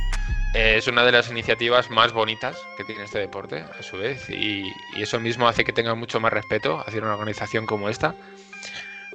eh, 0.55 0.75
es 0.77 0.87
una 0.87 1.05
de 1.05 1.13
las 1.13 1.31
iniciativas 1.31 1.91
más 1.91 2.13
bonitas 2.13 2.57
que 2.77 2.85
tiene 2.85 3.05
este 3.05 3.19
deporte, 3.19 3.65
a 3.79 3.83
su 3.83 3.97
vez. 3.97 4.29
Y, 4.29 4.73
eso 4.97 5.19
mismo 5.21 5.49
hace 5.49 5.65
que 5.65 5.73
tenga 5.73 5.95
mucho 5.95 6.21
más 6.21 6.33
respeto 6.33 6.85
hacia 6.87 7.01
una 7.01 7.15
organización 7.15 7.67
como 7.67 7.89
esta. 7.89 8.15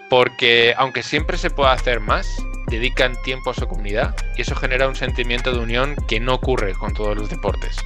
Porque 0.09 0.73
aunque 0.77 1.03
siempre 1.03 1.37
se 1.37 1.49
pueda 1.49 1.73
hacer 1.73 1.99
más, 1.99 2.27
dedican 2.67 3.21
tiempo 3.23 3.51
a 3.51 3.53
su 3.53 3.67
comunidad 3.67 4.15
y 4.37 4.41
eso 4.41 4.55
genera 4.55 4.87
un 4.87 4.95
sentimiento 4.95 5.51
de 5.51 5.59
unión 5.59 5.95
que 6.07 6.19
no 6.19 6.35
ocurre 6.35 6.73
con 6.73 6.93
todos 6.93 7.17
los 7.17 7.29
deportes. 7.29 7.77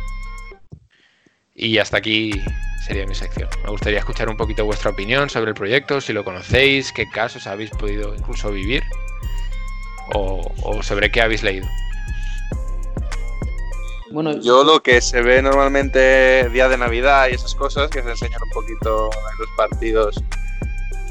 Y 1.61 1.77
hasta 1.77 1.97
aquí 1.97 2.31
sería 2.83 3.05
mi 3.05 3.13
sección. 3.13 3.47
Me 3.63 3.69
gustaría 3.69 3.99
escuchar 3.99 4.27
un 4.27 4.35
poquito 4.35 4.65
vuestra 4.65 4.89
opinión 4.89 5.29
sobre 5.29 5.49
el 5.49 5.55
proyecto, 5.55 6.01
si 6.01 6.11
lo 6.11 6.23
conocéis, 6.23 6.91
qué 6.91 7.07
casos 7.07 7.45
habéis 7.45 7.69
podido 7.69 8.15
incluso 8.15 8.49
vivir 8.49 8.83
o, 10.15 10.51
o 10.63 10.81
sobre 10.81 11.11
qué 11.11 11.21
habéis 11.21 11.43
leído. 11.43 11.67
Bueno, 14.09 14.41
Yo 14.41 14.63
lo 14.63 14.81
que 14.81 15.01
se 15.01 15.21
ve 15.21 15.43
normalmente 15.43 16.49
día 16.49 16.67
de 16.67 16.79
Navidad 16.79 17.27
y 17.29 17.35
esas 17.35 17.53
cosas, 17.53 17.91
que 17.91 18.01
se 18.01 18.09
enseñan 18.09 18.41
un 18.41 18.49
poquito 18.49 19.11
en 19.13 19.37
los 19.37 19.49
partidos, 19.55 20.23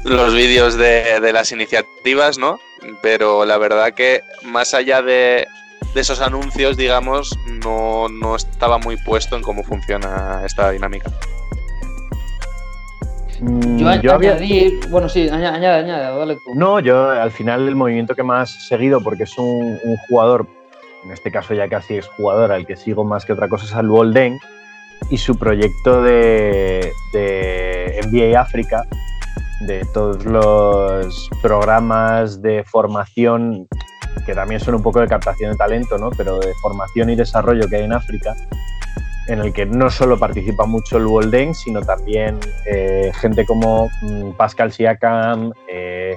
los 0.03 0.35
vídeos 0.35 0.75
de, 0.75 1.21
de 1.21 1.31
las 1.31 1.53
iniciativas, 1.53 2.37
¿no? 2.37 2.59
Pero 3.01 3.45
la 3.45 3.57
verdad 3.57 3.93
que 3.93 4.21
más 4.43 4.73
allá 4.73 5.01
de, 5.01 5.47
de 5.93 6.01
esos 6.01 6.21
anuncios, 6.21 6.77
digamos, 6.77 7.37
no, 7.63 8.07
no 8.09 8.35
estaba 8.35 8.77
muy 8.77 8.97
puesto 8.97 9.35
en 9.35 9.41
cómo 9.41 9.63
funciona 9.63 10.41
esta 10.45 10.71
dinámica. 10.71 11.11
Mm, 13.39 13.77
yo, 13.77 13.89
a- 13.89 13.95
yo 13.97 14.13
había- 14.13 14.31
añadir, 14.33 14.79
bueno, 14.89 15.09
sí, 15.09 15.27
añade, 15.27 15.57
añade, 15.57 15.79
añade, 15.83 16.17
dale 16.17 16.35
tú. 16.35 16.53
No, 16.55 16.79
yo 16.79 17.09
al 17.09 17.31
final 17.31 17.67
el 17.67 17.75
movimiento 17.75 18.13
que 18.15 18.23
más 18.23 18.55
he 18.55 18.59
seguido, 18.67 19.01
porque 19.01 19.23
es 19.23 19.37
un, 19.37 19.79
un 19.83 19.97
jugador, 20.07 20.47
en 21.03 21.11
este 21.11 21.31
caso 21.31 21.53
ya 21.55 21.67
casi 21.67 21.97
es 21.97 22.07
jugador, 22.07 22.51
al 22.51 22.65
que 22.67 22.75
sigo 22.75 23.03
más 23.03 23.25
que 23.25 23.33
otra 23.33 23.49
cosa, 23.49 23.65
es 23.65 23.73
al 23.73 23.87
Bolden 23.87 24.37
y 25.09 25.17
su 25.17 25.35
proyecto 25.37 26.03
de, 26.03 26.91
de 27.13 27.99
NBA 28.07 28.39
África, 28.39 28.85
de 29.61 29.83
todos 29.93 30.23
los 30.25 31.29
programas 31.41 32.41
de 32.43 32.63
formación, 32.63 33.67
que 34.25 34.33
también 34.33 34.59
son 34.59 34.75
un 34.75 34.83
poco 34.83 34.99
de 34.99 35.07
captación 35.07 35.51
de 35.51 35.57
talento, 35.57 35.97
¿no? 35.97 36.09
pero 36.11 36.39
de 36.39 36.53
formación 36.61 37.09
y 37.09 37.15
desarrollo 37.15 37.67
que 37.67 37.77
hay 37.77 37.83
en 37.83 37.93
África, 37.93 38.35
en 39.27 39.39
el 39.39 39.53
que 39.53 39.65
no 39.65 39.89
solo 39.89 40.17
participa 40.17 40.65
mucho 40.65 40.97
el 40.97 41.05
Bolden, 41.05 41.53
sino 41.55 41.81
también 41.81 42.39
eh, 42.65 43.11
gente 43.15 43.45
como 43.45 43.89
mm, 44.01 44.31
Pascal 44.31 44.71
Siakam, 44.71 45.53
eh, 45.67 46.15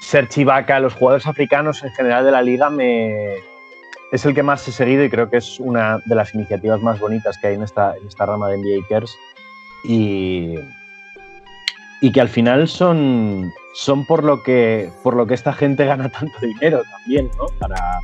Serge 0.00 0.42
Ibaka, 0.42 0.78
los 0.80 0.94
jugadores 0.94 1.26
africanos 1.26 1.82
en 1.82 1.90
general 1.90 2.24
de 2.24 2.30
la 2.30 2.42
liga 2.42 2.70
es 4.12 4.24
el 4.24 4.34
que 4.34 4.42
más 4.42 4.66
he 4.68 4.72
seguido 4.72 5.04
y 5.04 5.10
creo 5.10 5.28
que 5.28 5.38
es 5.38 5.58
una 5.58 5.98
de 6.06 6.14
las 6.14 6.32
iniciativas 6.34 6.80
más 6.80 7.00
bonitas 7.00 7.36
que 7.38 7.48
hay 7.48 7.54
en 7.54 7.62
esta, 7.62 7.96
en 7.96 8.06
esta 8.06 8.24
rama 8.24 8.48
de 8.48 8.58
NBA 8.58 8.86
Cares 8.88 9.16
y, 9.82 10.54
y 12.00 12.12
que 12.12 12.20
al 12.20 12.28
final 12.28 12.68
son, 12.68 13.52
son 13.76 14.06
por, 14.06 14.24
lo 14.24 14.42
que, 14.42 14.90
por 15.02 15.14
lo 15.14 15.26
que 15.26 15.34
esta 15.34 15.52
gente 15.52 15.84
gana 15.86 16.08
tanto 16.08 16.38
dinero 16.40 16.82
también, 16.90 17.30
¿no? 17.36 17.46
Para, 17.58 18.00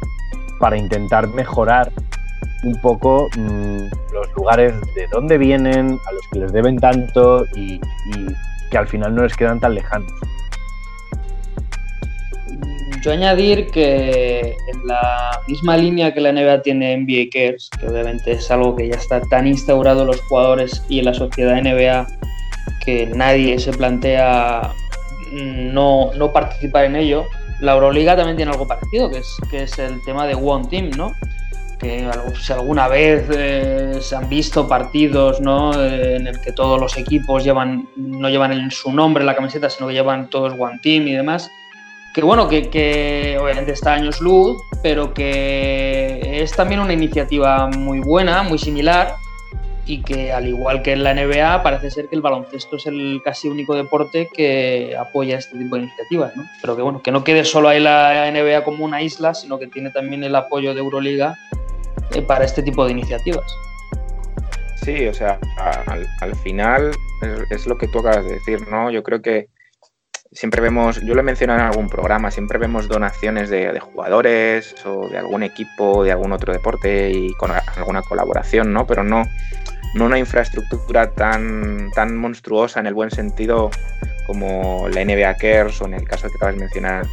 para 0.60 0.76
intentar 0.76 1.26
mejorar 1.28 1.90
un 2.64 2.80
poco 2.80 3.28
mm, 3.36 3.88
los 4.12 4.32
lugares 4.36 4.74
de 4.94 5.06
dónde 5.10 5.38
vienen, 5.38 5.98
a 6.06 6.12
los 6.12 6.22
que 6.30 6.38
les 6.40 6.52
deben 6.52 6.78
tanto 6.78 7.44
y, 7.56 7.80
que 8.70 8.78
al 8.78 8.86
final 8.86 9.14
no 9.14 9.22
les 9.22 9.36
quedan 9.36 9.60
tan 9.60 9.74
lejanos. 9.74 10.10
Yo 13.02 13.12
añadir 13.12 13.66
que 13.66 14.56
en 14.72 14.86
la 14.86 15.40
misma 15.48 15.76
línea 15.76 16.14
que 16.14 16.20
la 16.20 16.32
NBA 16.32 16.62
tiene 16.62 16.96
NBA 16.96 17.30
Cares, 17.32 17.68
que 17.78 17.88
obviamente 17.88 18.32
es 18.32 18.50
algo 18.50 18.76
que 18.76 18.88
ya 18.88 18.94
está 18.94 19.20
tan 19.22 19.46
instaurado 19.46 20.02
en 20.02 20.06
los 20.06 20.20
jugadores 20.22 20.82
y 20.88 21.00
en 21.00 21.06
la 21.06 21.14
sociedad 21.14 21.60
NBA 21.60 22.06
que 22.84 23.06
nadie 23.06 23.58
se 23.58 23.72
plantea 23.72 24.72
mm, 24.72 24.81
no, 25.32 26.10
no 26.14 26.32
participar 26.32 26.84
en 26.84 26.96
ello, 26.96 27.24
la 27.60 27.72
Euroliga 27.74 28.16
también 28.16 28.36
tiene 28.36 28.52
algo 28.52 28.66
parecido, 28.66 29.10
que 29.10 29.18
es, 29.18 29.36
que 29.50 29.62
es 29.64 29.78
el 29.78 30.02
tema 30.04 30.26
de 30.26 30.34
One 30.34 30.66
Team, 30.68 30.90
¿no? 30.96 31.12
Que 31.78 32.08
si 32.40 32.52
alguna 32.52 32.86
vez 32.86 33.24
eh, 33.34 33.98
se 34.00 34.14
han 34.14 34.28
visto 34.28 34.68
partidos 34.68 35.40
¿no? 35.40 35.72
Eh, 35.82 36.16
en 36.16 36.28
el 36.28 36.40
que 36.40 36.52
todos 36.52 36.80
los 36.80 36.96
equipos 36.96 37.42
llevan, 37.42 37.88
no 37.96 38.28
llevan 38.28 38.52
el- 38.52 38.70
su 38.70 38.92
nombre 38.92 39.22
en 39.22 39.26
la 39.26 39.34
camiseta, 39.34 39.68
sino 39.68 39.88
que 39.88 39.94
llevan 39.94 40.30
todos 40.30 40.54
One 40.58 40.78
Team 40.82 41.08
y 41.08 41.12
demás 41.12 41.50
que 42.14 42.20
bueno, 42.22 42.46
que, 42.46 42.68
que 42.68 43.38
obviamente 43.40 43.72
está 43.72 43.94
años 43.94 44.20
luz, 44.20 44.60
pero 44.82 45.14
que 45.14 46.42
es 46.42 46.52
también 46.52 46.80
una 46.80 46.92
iniciativa 46.92 47.66
muy 47.68 48.00
buena, 48.00 48.42
muy 48.42 48.58
similar, 48.58 49.14
y 49.84 50.02
que 50.02 50.32
al 50.32 50.46
igual 50.46 50.82
que 50.82 50.92
en 50.92 51.02
la 51.02 51.14
NBA, 51.14 51.62
parece 51.62 51.90
ser 51.90 52.08
que 52.08 52.14
el 52.14 52.22
baloncesto 52.22 52.76
es 52.76 52.86
el 52.86 53.20
casi 53.24 53.48
único 53.48 53.74
deporte 53.74 54.28
que 54.32 54.96
apoya 54.96 55.38
este 55.38 55.58
tipo 55.58 55.76
de 55.76 55.82
iniciativas, 55.82 56.36
¿no? 56.36 56.44
Pero 56.60 56.76
que 56.76 56.82
bueno, 56.82 57.02
que 57.02 57.10
no 57.10 57.24
quede 57.24 57.44
solo 57.44 57.68
ahí 57.68 57.80
la 57.80 58.30
NBA 58.30 58.64
como 58.64 58.84
una 58.84 59.02
isla, 59.02 59.34
sino 59.34 59.58
que 59.58 59.66
tiene 59.66 59.90
también 59.90 60.22
el 60.22 60.34
apoyo 60.36 60.74
de 60.74 60.80
Euroliga 60.80 61.36
eh, 62.14 62.22
para 62.22 62.44
este 62.44 62.62
tipo 62.62 62.84
de 62.84 62.92
iniciativas. 62.92 63.46
Sí, 64.76 65.06
o 65.06 65.14
sea, 65.14 65.38
al, 65.86 66.06
al 66.20 66.36
final 66.36 66.92
es, 67.22 67.50
es 67.50 67.66
lo 67.66 67.76
que 67.78 67.88
tú 67.88 68.00
acabas 68.00 68.24
de 68.24 68.34
decir, 68.34 68.68
¿no? 68.68 68.90
Yo 68.90 69.02
creo 69.02 69.20
que 69.20 69.48
siempre 70.32 70.62
vemos, 70.62 71.00
yo 71.02 71.14
lo 71.14 71.20
he 71.20 71.24
mencionado 71.24 71.60
en 71.60 71.66
algún 71.66 71.88
programa, 71.88 72.30
siempre 72.30 72.58
vemos 72.58 72.88
donaciones 72.88 73.50
de, 73.50 73.72
de 73.72 73.80
jugadores 73.80 74.74
o 74.84 75.08
de 75.08 75.18
algún 75.18 75.42
equipo, 75.42 76.04
de 76.04 76.12
algún 76.12 76.32
otro 76.32 76.52
deporte 76.52 77.10
y 77.10 77.34
con 77.34 77.50
alguna 77.76 78.02
colaboración, 78.02 78.72
¿no? 78.72 78.86
Pero 78.86 79.04
no, 79.04 79.24
no 79.95 80.07
una 80.07 80.18
infraestructura 80.18 81.11
tan, 81.11 81.90
tan 81.93 82.16
monstruosa 82.16 82.80
en 82.80 82.86
el 82.86 82.95
buen 82.95 83.11
sentido 83.11 83.70
como 84.26 84.88
la 84.88 85.05
NBA 85.05 85.36
Cares 85.36 85.80
o 85.80 85.86
en 85.86 85.95
el 85.95 86.05
caso 86.05 86.28
que 86.28 86.36
acabas 86.36 86.55
de 86.55 86.61
mencionar 86.61 87.07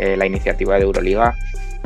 eh, 0.00 0.16
la 0.16 0.26
iniciativa 0.26 0.76
de 0.76 0.82
Euroliga. 0.82 1.34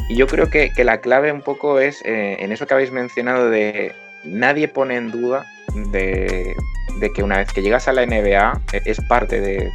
Y 0.08 0.16
yo 0.16 0.26
creo 0.26 0.48
que, 0.48 0.70
que 0.72 0.84
la 0.84 1.00
clave 1.00 1.32
un 1.32 1.42
poco 1.42 1.80
es 1.80 2.02
eh, 2.04 2.36
en 2.40 2.52
eso 2.52 2.66
que 2.66 2.74
habéis 2.74 2.90
mencionado 2.90 3.50
de 3.50 3.92
nadie 4.24 4.68
pone 4.68 4.96
en 4.96 5.10
duda 5.10 5.44
de, 5.90 6.54
de 6.98 7.12
que 7.12 7.22
una 7.22 7.38
vez 7.38 7.52
que 7.52 7.62
llegas 7.62 7.88
a 7.88 7.92
la 7.92 8.06
NBA 8.06 8.60
eh, 8.72 8.80
es 8.86 9.00
parte 9.02 9.40
de, 9.40 9.70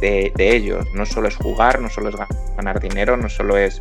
de, 0.00 0.32
de, 0.36 0.56
ellos. 0.56 0.86
No 0.94 1.04
solo 1.06 1.28
es 1.28 1.36
jugar, 1.36 1.80
no 1.80 1.90
solo 1.90 2.10
es 2.10 2.16
ganar 2.56 2.80
dinero, 2.80 3.16
no 3.16 3.28
solo 3.28 3.56
es... 3.56 3.78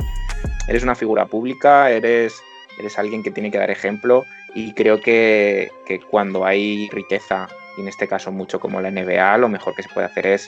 Eres 0.68 0.84
una 0.84 0.96
figura 0.96 1.26
pública, 1.26 1.90
eres, 1.92 2.42
eres 2.80 2.98
alguien 2.98 3.24
que 3.24 3.32
tiene 3.32 3.52
que 3.52 3.58
dar 3.58 3.70
ejemplo 3.72 4.26
y 4.54 4.74
creo 4.74 5.02
que, 5.02 5.72
que 5.86 6.00
cuando 6.00 6.46
hay 6.46 6.90
riqueza, 6.92 7.48
y 7.78 7.82
en 7.82 7.88
este 7.88 8.08
caso 8.08 8.32
mucho 8.32 8.60
como 8.60 8.82
la 8.82 8.92
NBA, 8.92 9.38
lo 9.38 9.50
mejor 9.50 9.76
que 9.76 9.84
se 9.84 9.90
puede 9.90 10.08
hacer 10.08 10.28
es 10.28 10.48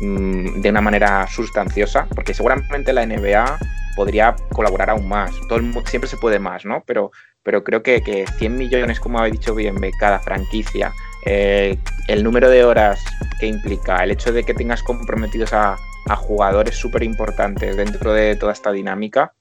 mmm, 0.00 0.60
de 0.60 0.70
una 0.70 0.80
manera 0.80 1.26
sustanciosa, 1.26 2.06
porque 2.14 2.34
seguramente 2.34 2.92
la 2.92 3.06
NBA 3.06 3.58
podría 3.96 4.36
colaborar 4.52 4.90
aún 4.90 5.08
más. 5.08 5.32
Todo 5.48 5.58
el 5.58 5.72
siempre 5.86 6.08
se 6.08 6.18
puede 6.18 6.38
más, 6.38 6.64
¿no? 6.64 6.84
Pero, 6.86 7.10
pero 7.42 7.64
creo 7.64 7.82
que, 7.82 8.02
que 8.02 8.26
100 8.38 8.56
millones, 8.56 9.00
como 9.00 9.18
habéis 9.18 9.40
dicho 9.40 9.54
bien, 9.54 9.76
cada 9.98 10.18
franquicia, 10.20 10.92
eh, 11.24 11.78
el 12.08 12.22
número 12.22 12.48
de 12.50 12.64
horas 12.64 13.02
que 13.40 13.46
implica, 13.46 14.04
el 14.04 14.12
hecho 14.12 14.32
de 14.32 14.44
que 14.44 14.54
tengas 14.54 14.82
comprometidos 14.82 15.52
a, 15.52 15.76
a 16.08 16.16
jugadores 16.16 16.76
súper 16.76 17.02
importantes 17.02 17.76
dentro 17.76 18.12
de 18.12 18.36
toda 18.36 18.52
esta 18.52 18.70
dinámica, 18.70 19.32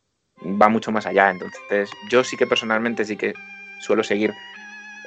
va 0.44 0.70
mucho 0.70 0.92
más 0.92 1.06
allá. 1.06 1.30
Entonces, 1.30 1.92
yo 2.10 2.24
sí 2.24 2.38
que 2.38 2.48
personalmente 2.48 3.06
sí 3.06 3.18
que 3.18 3.34
suelo 3.80 4.04
seguir 4.04 4.34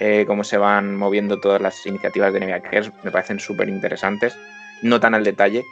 eh, 0.01 0.25
cómo 0.27 0.45
se 0.45 0.59
van 0.59 0.97
moviendo 0.97 1.41
todas 1.41 1.61
las 1.61 1.85
iniciativas 1.87 2.33
de 2.33 2.41
NBA 2.41 2.61
Cares, 2.61 2.93
me 3.03 3.11
parecen 3.11 3.41
súper 3.41 3.69
interesantes, 3.69 4.37
no 4.83 5.01
tan 5.01 5.15
al 5.15 5.25
detalle, 5.25 5.65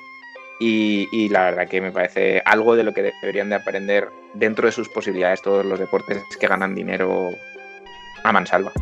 y, 0.59 1.07
y, 1.13 1.29
la 1.29 1.45
verdad 1.45 1.69
que 1.69 1.83
me 1.83 1.93
parece 1.93 2.43
algo 2.47 2.77
de 2.77 2.83
lo 2.83 2.95
que 2.95 3.13
deberían 3.21 3.51
de 3.51 3.57
aprender 3.57 4.09
dentro 4.33 4.67
de 4.67 4.73
sus 4.73 4.89
posibilidades 4.89 5.43
todos 5.43 5.67
los 5.67 5.79
deportes 5.79 6.23
que 6.41 6.47
ganan 6.47 6.75
dinero 6.75 7.31
a 8.25 8.33
mansalva. 8.33 8.73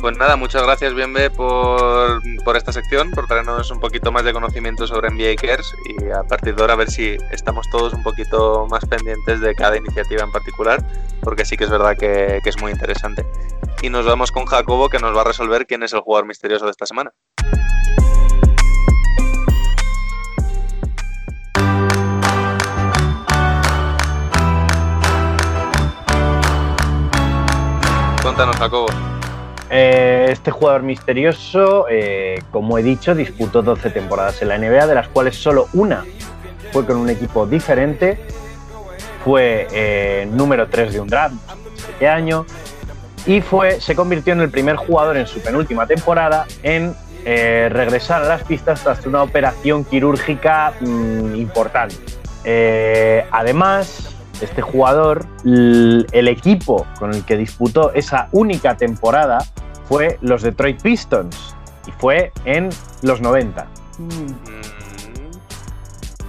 Pues 0.00 0.16
nada, 0.16 0.36
muchas 0.36 0.62
gracias 0.62 0.94
Bienve 0.94 1.28
por, 1.28 2.22
por, 2.44 2.56
esta 2.56 2.70
sección, 2.72 3.10
por 3.10 3.26
traernos 3.26 3.68
un 3.72 3.80
poquito 3.80 4.12
más 4.12 4.22
de 4.22 4.32
conocimiento 4.32 4.86
sobre 4.86 5.10
NBA 5.10 5.34
Cares 5.34 5.74
y 5.86 6.08
a 6.10 6.22
partir 6.22 6.54
de 6.54 6.62
ahora 6.62 6.74
a 6.74 6.76
ver 6.76 6.88
si 6.88 7.16
estamos 7.32 7.68
todos 7.70 7.92
un 7.94 8.04
poquito 8.04 8.68
más 8.70 8.86
pendientes 8.86 9.40
de 9.40 9.56
cada 9.56 9.76
iniciativa 9.76 10.22
en 10.22 10.30
particular, 10.30 10.84
porque 11.20 11.44
sí 11.44 11.56
que 11.56 11.64
es 11.64 11.70
verdad 11.70 11.96
que, 11.98 12.38
que 12.44 12.48
es 12.48 12.60
muy 12.60 12.70
interesante. 12.70 13.26
Y 13.82 13.90
nos 13.90 14.06
vamos 14.06 14.30
con 14.30 14.46
Jacobo 14.46 14.88
que 14.88 15.00
nos 15.00 15.16
va 15.16 15.22
a 15.22 15.24
resolver 15.24 15.66
quién 15.66 15.82
es 15.82 15.92
el 15.92 16.00
jugador 16.00 16.26
misterioso 16.26 16.66
de 16.66 16.70
esta 16.70 16.86
semana. 16.86 17.12
Cuéntanos, 28.22 28.56
Jacobo. 28.56 29.17
Eh, 29.70 30.28
este 30.30 30.50
jugador 30.50 30.82
misterioso, 30.82 31.86
eh, 31.90 32.42
como 32.50 32.78
he 32.78 32.82
dicho, 32.82 33.14
disputó 33.14 33.62
12 33.62 33.90
temporadas 33.90 34.40
en 34.40 34.48
la 34.48 34.58
NBA, 34.58 34.86
de 34.86 34.94
las 34.94 35.08
cuales 35.08 35.36
solo 35.36 35.68
una 35.74 36.04
fue 36.72 36.86
con 36.86 36.96
un 36.96 37.10
equipo 37.10 37.46
diferente. 37.46 38.18
Fue 39.24 39.68
eh, 39.72 40.28
número 40.30 40.68
3 40.68 40.92
de 40.94 41.00
un 41.00 41.08
draft, 41.08 41.34
este 41.90 42.08
año, 42.08 42.46
y 43.26 43.42
fue, 43.42 43.80
se 43.80 43.94
convirtió 43.94 44.32
en 44.32 44.40
el 44.40 44.50
primer 44.50 44.76
jugador 44.76 45.16
en 45.16 45.26
su 45.26 45.40
penúltima 45.40 45.86
temporada 45.86 46.46
en 46.62 46.94
regresar 47.24 48.22
a 48.22 48.24
las 48.26 48.42
pistas 48.44 48.82
tras 48.82 49.04
una 49.04 49.22
operación 49.22 49.84
quirúrgica 49.84 50.72
mmm, 50.80 51.34
importante. 51.34 51.96
además, 53.30 54.17
este 54.40 54.62
jugador, 54.62 55.26
el 55.44 56.28
equipo 56.28 56.86
con 56.98 57.14
el 57.14 57.24
que 57.24 57.36
disputó 57.36 57.92
esa 57.92 58.28
única 58.32 58.76
temporada 58.76 59.38
fue 59.88 60.18
los 60.20 60.42
Detroit 60.42 60.82
Pistons 60.82 61.54
y 61.86 61.92
fue 61.92 62.32
en 62.44 62.70
los 63.02 63.20
90. 63.20 63.66
Mm. 63.98 64.32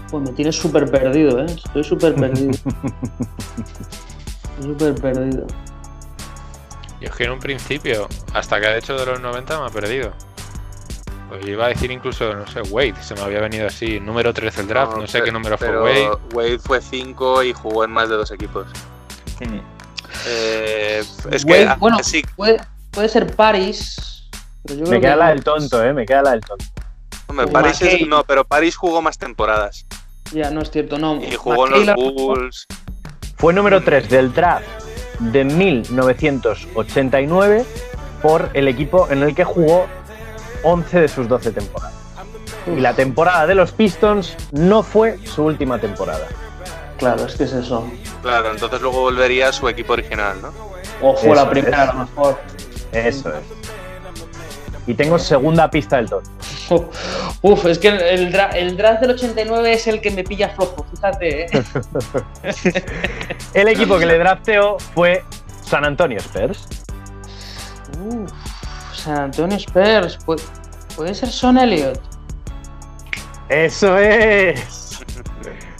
Pues 0.09 0.23
me 0.23 0.31
tienes 0.31 0.55
súper 0.55 0.89
perdido, 0.89 1.39
¿eh? 1.39 1.45
Estoy 1.45 1.83
súper 1.83 2.15
perdido. 2.15 2.53
súper 4.61 4.95
perdido. 4.95 5.45
Yo 6.99 7.07
es 7.07 7.15
que 7.15 7.25
en 7.25 7.31
un 7.31 7.39
principio, 7.39 8.07
hasta 8.33 8.59
que 8.59 8.67
ha 8.67 8.77
hecho 8.77 8.97
de 8.97 9.05
los 9.05 9.21
90 9.21 9.59
me 9.59 9.67
ha 9.67 9.69
perdido. 9.69 10.11
Pues 11.29 11.45
iba 11.45 11.65
a 11.65 11.69
decir 11.69 11.91
incluso, 11.91 12.33
no 12.33 12.47
sé, 12.47 12.61
Wade, 12.61 12.95
se 13.01 13.13
me 13.13 13.21
había 13.21 13.39
venido 13.39 13.67
así, 13.67 13.99
número 13.99 14.33
13 14.33 14.61
el 14.61 14.67
draft, 14.67 14.93
no, 14.93 15.01
no 15.01 15.07
sé 15.07 15.19
pero, 15.19 15.25
qué 15.25 15.31
número 15.31 15.59
fue 15.59 15.79
Wade. 15.79 16.09
Wade 16.33 16.57
fue 16.57 16.81
5 16.81 17.43
y 17.43 17.53
jugó 17.53 17.83
en 17.83 17.91
más 17.91 18.09
de 18.09 18.15
dos 18.15 18.31
equipos. 18.31 18.65
Hmm. 19.39 19.59
Eh, 20.27 21.03
es 21.31 21.45
Wade, 21.45 21.67
que 21.67 21.75
bueno, 21.77 21.99
sí, 22.01 22.23
puede, 22.35 22.59
puede, 22.89 23.09
ser 23.09 23.35
Paris. 23.35 24.27
Pero 24.63 24.79
yo 24.79 24.85
me 24.85 24.89
creo 24.89 25.01
queda 25.01 25.13
que 25.13 25.19
la 25.19 25.29
del 25.29 25.43
tonto, 25.43 25.83
eh, 25.83 25.93
me 25.93 26.07
queda 26.07 26.23
la 26.23 26.31
del 26.31 26.41
tonto. 26.41 26.65
hombre, 27.27 27.45
o 27.45 27.51
Paris 27.51 27.79
es, 27.81 27.93
McKay. 27.93 28.07
no, 28.07 28.23
pero 28.23 28.43
Paris 28.43 28.75
jugó 28.75 29.03
más 29.03 29.19
temporadas. 29.19 29.85
Ya, 30.31 30.49
no 30.49 30.61
es 30.61 30.71
cierto, 30.71 30.97
no. 30.97 31.21
Y 31.21 31.35
jugó 31.35 31.67
en 31.67 31.73
McKay 31.73 31.85
los 31.85 31.95
Bulls. 32.15 32.65
Fue 33.37 33.53
número 33.53 33.83
3 33.83 34.09
del 34.09 34.33
draft 34.33 34.65
de 35.19 35.43
1989 35.43 37.65
por 38.21 38.49
el 38.53 38.67
equipo 38.67 39.07
en 39.09 39.23
el 39.23 39.33
que 39.35 39.43
jugó 39.43 39.87
11 40.63 41.01
de 41.01 41.07
sus 41.07 41.27
12 41.27 41.51
temporadas. 41.51 41.93
Y 42.67 42.79
la 42.79 42.93
temporada 42.93 43.47
de 43.47 43.55
los 43.55 43.71
Pistons 43.71 44.35
no 44.51 44.83
fue 44.83 45.17
su 45.25 45.43
última 45.45 45.79
temporada. 45.79 46.27
Claro, 46.97 47.25
es 47.25 47.35
que 47.35 47.45
es 47.45 47.53
eso. 47.53 47.89
Claro, 48.21 48.51
entonces 48.51 48.81
luego 48.81 49.01
volvería 49.01 49.49
a 49.49 49.53
su 49.53 49.67
equipo 49.69 49.93
original, 49.93 50.41
¿no? 50.41 50.49
O 51.01 51.15
fue 51.15 51.31
Eso 51.31 51.35
la 51.35 51.49
primera, 51.49 51.83
es. 51.83 51.89
a 51.89 51.93
lo 51.93 51.99
mejor. 52.05 52.39
Eso 52.91 53.29
es. 53.29 53.41
Y 54.87 54.93
tengo 54.95 55.17
segunda 55.19 55.69
pista 55.69 55.95
del 55.97 56.09
tonto. 56.09 56.29
Uf, 57.41 57.65
es 57.65 57.79
que 57.79 57.87
el, 57.87 58.33
dra- 58.33 58.53
el 58.53 58.75
draft 58.75 59.01
del 59.01 59.11
89 59.11 59.71
es 59.73 59.87
el 59.87 60.01
que 60.01 60.11
me 60.11 60.23
pilla 60.23 60.49
flojo, 60.49 60.85
fíjate, 60.93 61.45
¿eh? 61.45 61.63
El 63.53 63.67
equipo 63.69 63.97
que 63.97 64.05
le 64.05 64.17
drafteó 64.19 64.77
fue 64.93 65.23
San 65.63 65.85
Antonio 65.85 66.17
Spurs. 66.19 66.67
Uf, 68.03 68.31
San 68.99 69.17
Antonio 69.17 69.57
Spurs. 69.57 70.17
Puede, 70.95 71.15
ser 71.15 71.29
Son 71.29 71.57
Elliott. 71.57 71.99
Eso 73.47 73.97
es. 73.97 74.99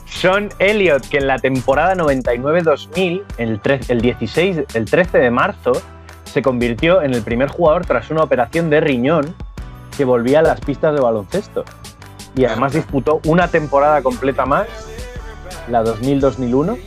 Sean 0.06 0.50
Elliott, 0.60 1.08
que 1.08 1.18
en 1.18 1.28
la 1.28 1.38
temporada 1.38 1.96
99-2000, 1.96 3.24
el, 3.38 3.62
el 3.88 4.02
16, 4.02 4.58
el 4.74 4.86
13 4.86 5.18
de 5.18 5.32
marzo, 5.32 5.72
se 6.26 6.42
convirtió 6.42 7.02
en 7.02 7.14
el 7.14 7.22
primer 7.22 7.48
jugador 7.48 7.86
tras 7.86 8.10
una 8.10 8.24
operación 8.24 8.70
de 8.70 8.82
riñón 8.82 9.34
que 9.96 10.06
volvía 10.06 10.40
a 10.40 10.42
las 10.42 10.60
pistas 10.60 10.94
de 10.94 11.00
baloncesto. 11.00 11.64
Y 12.36 12.46
además 12.46 12.74
disputó 12.74 13.22
una 13.26 13.48
temporada 13.48 14.02
completa 14.02 14.46
más, 14.46 14.68
la 15.70 15.84
2000-2001, 15.84 16.78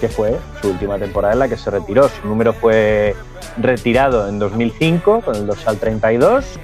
que 0.00 0.08
fue 0.08 0.36
su 0.60 0.70
última 0.70 0.98
temporada 0.98 1.32
en 1.32 1.38
la 1.38 1.48
que 1.48 1.56
se 1.56 1.70
retiró. 1.70 2.08
Su 2.08 2.26
número 2.28 2.52
fue 2.52 3.14
retirado 3.58 4.28
en 4.28 4.38
2005 4.38 5.20
con 5.22 5.36
el 5.36 5.46
dorsal 5.46 5.78
32 5.78 6.58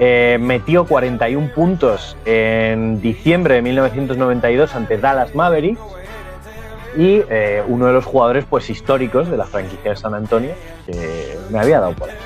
eh, 0.00 0.38
metió 0.40 0.86
41 0.86 1.52
puntos 1.54 2.16
en 2.24 3.00
diciembre 3.00 3.56
de 3.56 3.62
1992 3.62 4.74
ante 4.76 4.96
Dallas 4.96 5.34
Mavericks 5.34 5.80
y 6.96 7.22
eh, 7.28 7.64
uno 7.66 7.86
de 7.86 7.92
los 7.92 8.04
jugadores 8.04 8.44
pues 8.48 8.70
históricos 8.70 9.28
de 9.28 9.36
la 9.36 9.44
franquicia 9.44 9.90
de 9.90 9.96
San 9.96 10.14
Antonio 10.14 10.52
que 10.86 11.36
me 11.50 11.58
había 11.58 11.80
dado 11.80 11.94
por 11.94 12.10
ahí. 12.10 12.16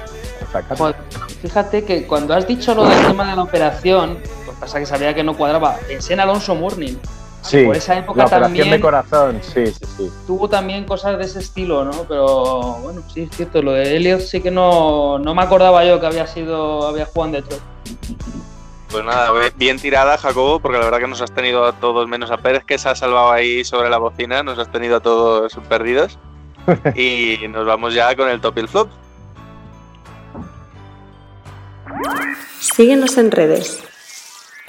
fíjate 1.41 1.85
que 1.85 2.07
cuando 2.07 2.35
has 2.35 2.47
dicho 2.47 2.75
lo 2.75 2.87
del 2.87 3.07
tema 3.07 3.31
de 3.31 3.37
la 3.37 3.43
operación, 3.43 4.19
pues 4.45 4.59
pasa 4.59 4.79
que 4.79 4.87
sabía 4.87 5.15
que 5.15 5.25
no 5.25 5.35
cuadraba. 5.35 5.77
Pensé 5.89 6.13
en 6.13 6.21
Alonso 6.21 6.55
Mourning. 6.55 6.99
Sí, 7.43 7.65
por 7.65 7.77
esa 7.77 7.99
época 7.99 8.19
la 8.19 8.25
operación 8.27 8.57
también- 8.57 8.71
de 8.71 8.81
corazón, 8.81 9.41
sí, 9.43 9.67
sí, 9.67 9.85
sí. 9.97 10.13
Tuvo 10.27 10.49
también 10.49 10.85
cosas 10.85 11.19
de 11.19 11.25
ese 11.25 11.41
estilo, 11.41 11.85
¿no? 11.85 11.93
Pero 12.09 12.75
bueno, 12.83 13.03
sí, 13.13 13.23
es 13.23 13.37
cierto. 13.37 13.61
Lo 13.63 13.73
de 13.73 13.97
Elliot 13.97 14.21
sí 14.21 14.41
que 14.41 14.51
no, 14.51 15.19
no 15.19 15.35
me 15.35 15.43
acordaba 15.43 15.85
yo 15.85 16.01
que 16.01 16.07
había 16.07 16.27
sido, 16.27 16.87
había 16.87 17.07
jugado 17.07 17.27
en 17.27 17.43
Detroit. 17.43 17.63
Pues 18.91 19.05
nada, 19.05 19.31
bien 19.57 19.79
tirada, 19.79 20.19
Jacobo, 20.19 20.61
porque 20.61 20.79
la 20.79 20.85
verdad 20.85 21.01
que 21.01 21.09
nos 21.09 21.21
has 21.21 21.33
tenido 21.33 21.65
a 21.65 21.73
todos, 21.73 22.07
menos 22.07 22.31
a 22.31 22.37
Pérez, 22.37 22.63
que 22.65 22.79
se 22.79 22.89
ha 22.89 22.95
salvado 22.95 23.33
ahí 23.33 23.65
sobre 23.65 23.91
la 23.91 23.99
bocina, 23.99 24.43
nos 24.43 24.59
has 24.59 24.71
tenido 24.71 24.97
a 24.97 25.01
todos 25.01 25.55
perdidos. 25.69 26.19
y 26.95 27.39
nos 27.49 27.67
vamos 27.67 27.95
ya 27.95 28.15
con 28.15 28.29
el 28.29 28.41
top 28.41 28.59
y 28.59 28.61
el 28.61 28.69
flop. 28.69 28.89
Síguenos 32.61 33.17
en 33.19 33.31
redes. 33.31 33.83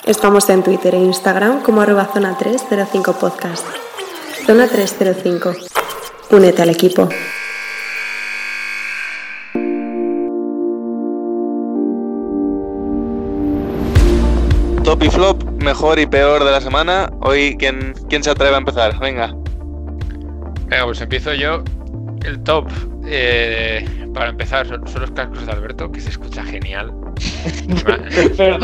Estamos 0.06 0.50
en 0.50 0.64
Twitter 0.64 0.96
e 0.96 0.98
Instagram 0.98 1.64
como 1.64 1.80
arroba 1.80 2.10
zona 2.14 2.38
305 2.38 3.14
podcast. 3.14 3.66
Zona 4.46 4.68
305. 4.68 5.54
Únete 6.32 6.62
al 6.62 6.70
equipo. 6.72 7.08
Top 14.84 15.02
y 15.04 15.10
flop, 15.10 15.42
mejor 15.64 15.98
y 16.00 16.06
peor 16.06 16.44
de 16.44 16.52
la 16.52 16.60
semana. 16.60 17.10
Hoy, 17.22 17.56
¿quién, 17.58 17.94
quién 18.10 18.24
se 18.26 18.32
atreve 18.32 18.56
a 18.56 18.58
empezar? 18.58 19.00
Venga. 19.00 19.34
Venga, 20.66 20.84
pues 20.84 21.00
empiezo 21.00 21.34
yo. 21.34 21.64
El 22.26 22.44
top, 22.44 22.68
eh, 23.06 23.88
para 24.14 24.32
empezar, 24.32 24.68
son, 24.68 24.86
son 24.86 25.04
los 25.04 25.12
cascos 25.12 25.46
de 25.46 25.52
Alberto, 25.54 25.90
que 25.90 26.02
se 26.02 26.10
escucha 26.10 26.44
genial. 26.44 26.94
pero, 28.38 28.58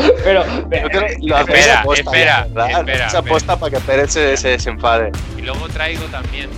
pero, 0.70 0.88
que 0.88 1.16
lo 1.22 1.38
Espera, 1.38 1.80
aposta, 1.80 2.02
espera, 2.02 2.46
¿verdad? 2.52 2.70
espera, 2.80 3.06
Hacéis 3.06 3.14
aposta 3.26 3.56
para 3.58 3.70
que 3.78 3.80
Pérez 3.84 4.12
se, 4.12 4.36
se 4.36 4.48
desenfade. 4.48 5.12
Y 5.38 5.42
luego 5.42 5.68
traigo 5.68 6.04
también. 6.06 6.48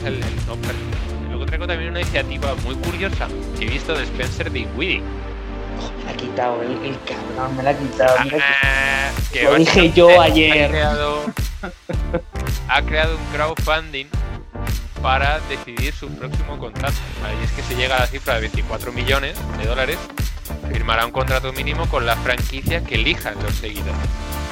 Es 0.00 0.06
el, 0.06 0.14
el 0.14 0.34
top. 0.46 0.58
Y 1.24 1.28
luego 1.28 1.46
traigo 1.46 1.66
también 1.66 1.90
una 1.90 2.00
iniciativa 2.00 2.54
muy 2.64 2.74
curiosa 2.76 3.28
que 3.58 3.66
he 3.66 3.68
visto 3.68 3.94
de 3.94 4.04
Spencer 4.04 4.50
Dinwiddie. 4.50 5.00
me 5.00 6.04
la 6.04 6.10
ha 6.10 6.16
quitado, 6.16 6.62
el, 6.62 6.72
el 6.84 6.98
cabrón, 7.04 7.56
me 7.56 7.62
la 7.62 7.70
ha 7.70 7.74
quitado. 7.78 8.18
me 8.24 8.30
la 8.30 8.36
ha 8.36 8.38
quitado. 8.38 8.42
Ah, 8.62 9.10
que 9.32 9.42
Lo 9.44 9.54
dije 9.56 9.92
yo 9.92 10.20
ha 10.20 10.24
ayer. 10.24 10.70
creado- 10.70 11.24
ha 12.68 12.82
creado 12.82 13.16
un 13.16 13.24
crowdfunding 13.34 14.06
para 15.02 15.38
decidir 15.48 15.92
su 15.92 16.08
próximo 16.10 16.58
contrato. 16.58 16.94
Y 17.40 17.44
es 17.44 17.50
que 17.52 17.62
se 17.62 17.74
llega 17.74 17.96
a 17.96 18.00
la 18.00 18.06
cifra 18.06 18.34
de 18.34 18.40
24 18.42 18.92
millones 18.92 19.36
de 19.58 19.64
dólares, 19.66 19.96
firmará 20.68 21.06
un 21.06 21.12
contrato 21.12 21.52
mínimo 21.52 21.88
con 21.88 22.06
la 22.06 22.16
franquicia 22.16 22.82
que 22.84 22.96
elijan 22.96 23.34
los 23.42 23.54
seguidores. 23.54 23.94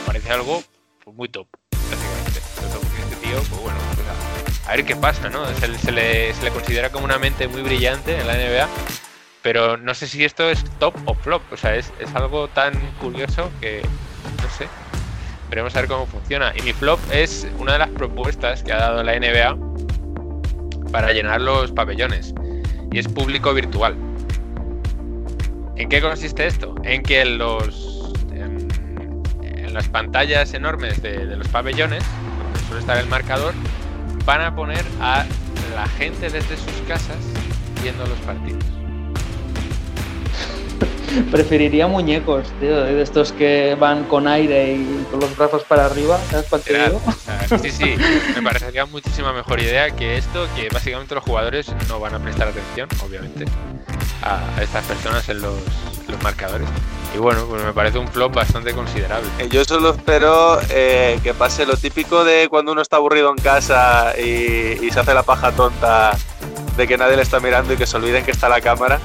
Parece 0.05 0.31
algo 0.31 0.63
pues, 1.05 1.17
muy 1.17 1.29
top, 1.29 1.47
básicamente. 1.73 2.39
Este 2.39 3.17
tío, 3.17 3.37
pues 3.37 3.61
bueno, 3.63 3.79
pues, 3.95 4.67
a, 4.67 4.71
ver 4.73 4.85
qué 4.85 4.97
pasa, 4.97 5.29
¿no? 5.29 5.47
Se 5.55 5.93
le 5.93 6.51
considera 6.53 6.91
como 6.91 7.05
una 7.05 7.19
mente 7.19 7.49
muy 7.49 7.63
brillante 7.63 8.19
en 8.19 8.27
la 8.27 8.35
NBA, 8.35 8.69
pero 9.43 9.77
no 9.77 9.95
sé 9.95 10.09
si 10.09 10.25
esto 10.25 10.51
es 10.51 10.65
top 10.79 10.95
o 11.05 11.15
flop. 11.15 11.43
O 11.53 11.57
sea, 11.57 11.77
es, 11.77 11.93
es 12.01 12.15
algo 12.15 12.49
tan 12.49 12.75
curioso 13.01 13.51
que, 13.61 13.83
no 14.43 14.51
sé, 14.51 14.69
veremos 15.49 15.75
a 15.77 15.81
ver 15.81 15.89
cómo 15.89 16.07
funciona. 16.07 16.53
Y 16.57 16.63
mi 16.63 16.73
flop 16.73 16.99
es 17.13 17.47
una 17.59 17.75
de 17.75 17.79
las 17.79 17.91
propuestas 17.91 18.63
que 18.63 18.73
ha 18.73 18.79
dado 18.79 19.03
la 19.03 19.19
NBA 19.19 19.57
para 20.91 21.13
llenar 21.13 21.41
los 21.41 21.73
pabellones. 21.73 22.35
Y 22.91 22.99
es 22.99 23.09
público 23.09 23.53
virtual. 23.53 23.97
¿En 25.77 25.89
qué 25.89 26.01
consiste 26.01 26.47
esto? 26.47 26.75
En 26.85 27.03
que 27.03 27.25
los 27.25 28.13
en 29.43 29.75
las 29.75 29.89
pantallas 29.89 30.55
enormes 30.55 31.03
de, 31.03 31.27
de 31.27 31.37
los 31.37 31.49
pabellones, 31.49 32.03
donde 32.43 32.61
suele 32.61 32.81
estar 32.81 32.97
el 32.99 33.07
marcador, 33.09 33.53
van 34.25 34.41
a 34.41 34.55
poner 34.55 34.85
a 35.01 35.27
la 35.75 35.87
gente 35.87 36.31
desde 36.31 36.57
sus 36.57 36.73
casas 36.89 37.19
viendo 37.83 38.07
los 38.07 38.19
partidos. 38.21 38.76
Preferiría 41.31 41.87
muñecos, 41.87 42.47
tío, 42.61 42.83
de 42.83 43.03
estos 43.03 43.33
que 43.33 43.77
van 43.79 44.05
con 44.05 44.29
aire 44.29 44.75
y 44.75 45.07
con 45.11 45.21
los 45.21 45.37
brazos 45.37 45.63
para 45.65 45.87
arriba, 45.87 46.19
¿sabes 46.31 46.47
cuál 46.49 46.63
te 46.63 46.79
digo? 46.79 47.01
sí, 47.63 47.71
sí, 47.71 47.95
me 48.35 48.43
parecería 48.43 48.87
muchísima 48.87 49.33
mejor 49.33 49.61
idea 49.61 49.91
que 49.91 50.17
esto, 50.17 50.47
que 50.57 50.69
básicamente 50.69 51.15
los 51.15 51.25
jugadores 51.25 51.73
no 51.89 52.01
van 52.01 52.15
a 52.15 52.19
prestar 52.19 52.49
atención, 52.49 52.89
obviamente, 53.05 53.45
a, 54.23 54.63
estas 54.63 54.85
personas 54.85 55.29
en 55.29 55.43
los, 55.43 55.59
los 56.09 56.23
marcadores. 56.23 56.69
Y 57.15 57.19
bueno, 57.19 57.47
pues 57.49 57.63
me 57.63 57.73
parece 57.73 57.99
un 57.99 58.09
flop 58.09 58.35
bastante 58.35 58.75
considerable. 58.75 59.29
Eh, 59.39 59.49
Yo 59.51 59.65
solo 59.65 59.91
espero 59.91 60.59
eh, 60.71 61.19
que 61.23 61.33
pase 61.35 61.65
lo 61.65 61.77
típico 61.77 62.25
de 62.25 62.49
cuando 62.49 62.73
uno 62.73 62.83
está 62.83 62.97
aburrido 62.97 63.31
en 63.31 63.37
casa 63.37 64.13
y, 64.19 64.85
y 64.85 64.91
se 64.91 65.01
hace 65.01 65.15
la 65.15 65.23
paja 65.23 65.53
tonta 65.53 66.13
de 66.77 66.87
que 66.87 66.99
nadie 66.99 67.17
le 67.17 67.23
está 67.23 67.41
mirando 67.41 67.73
y 67.73 67.77
que 67.77 67.87
se 67.87 67.97
olviden 67.97 68.25
que 68.25 68.33
está 68.33 68.49
la 68.49 68.61
cámara. 68.61 69.01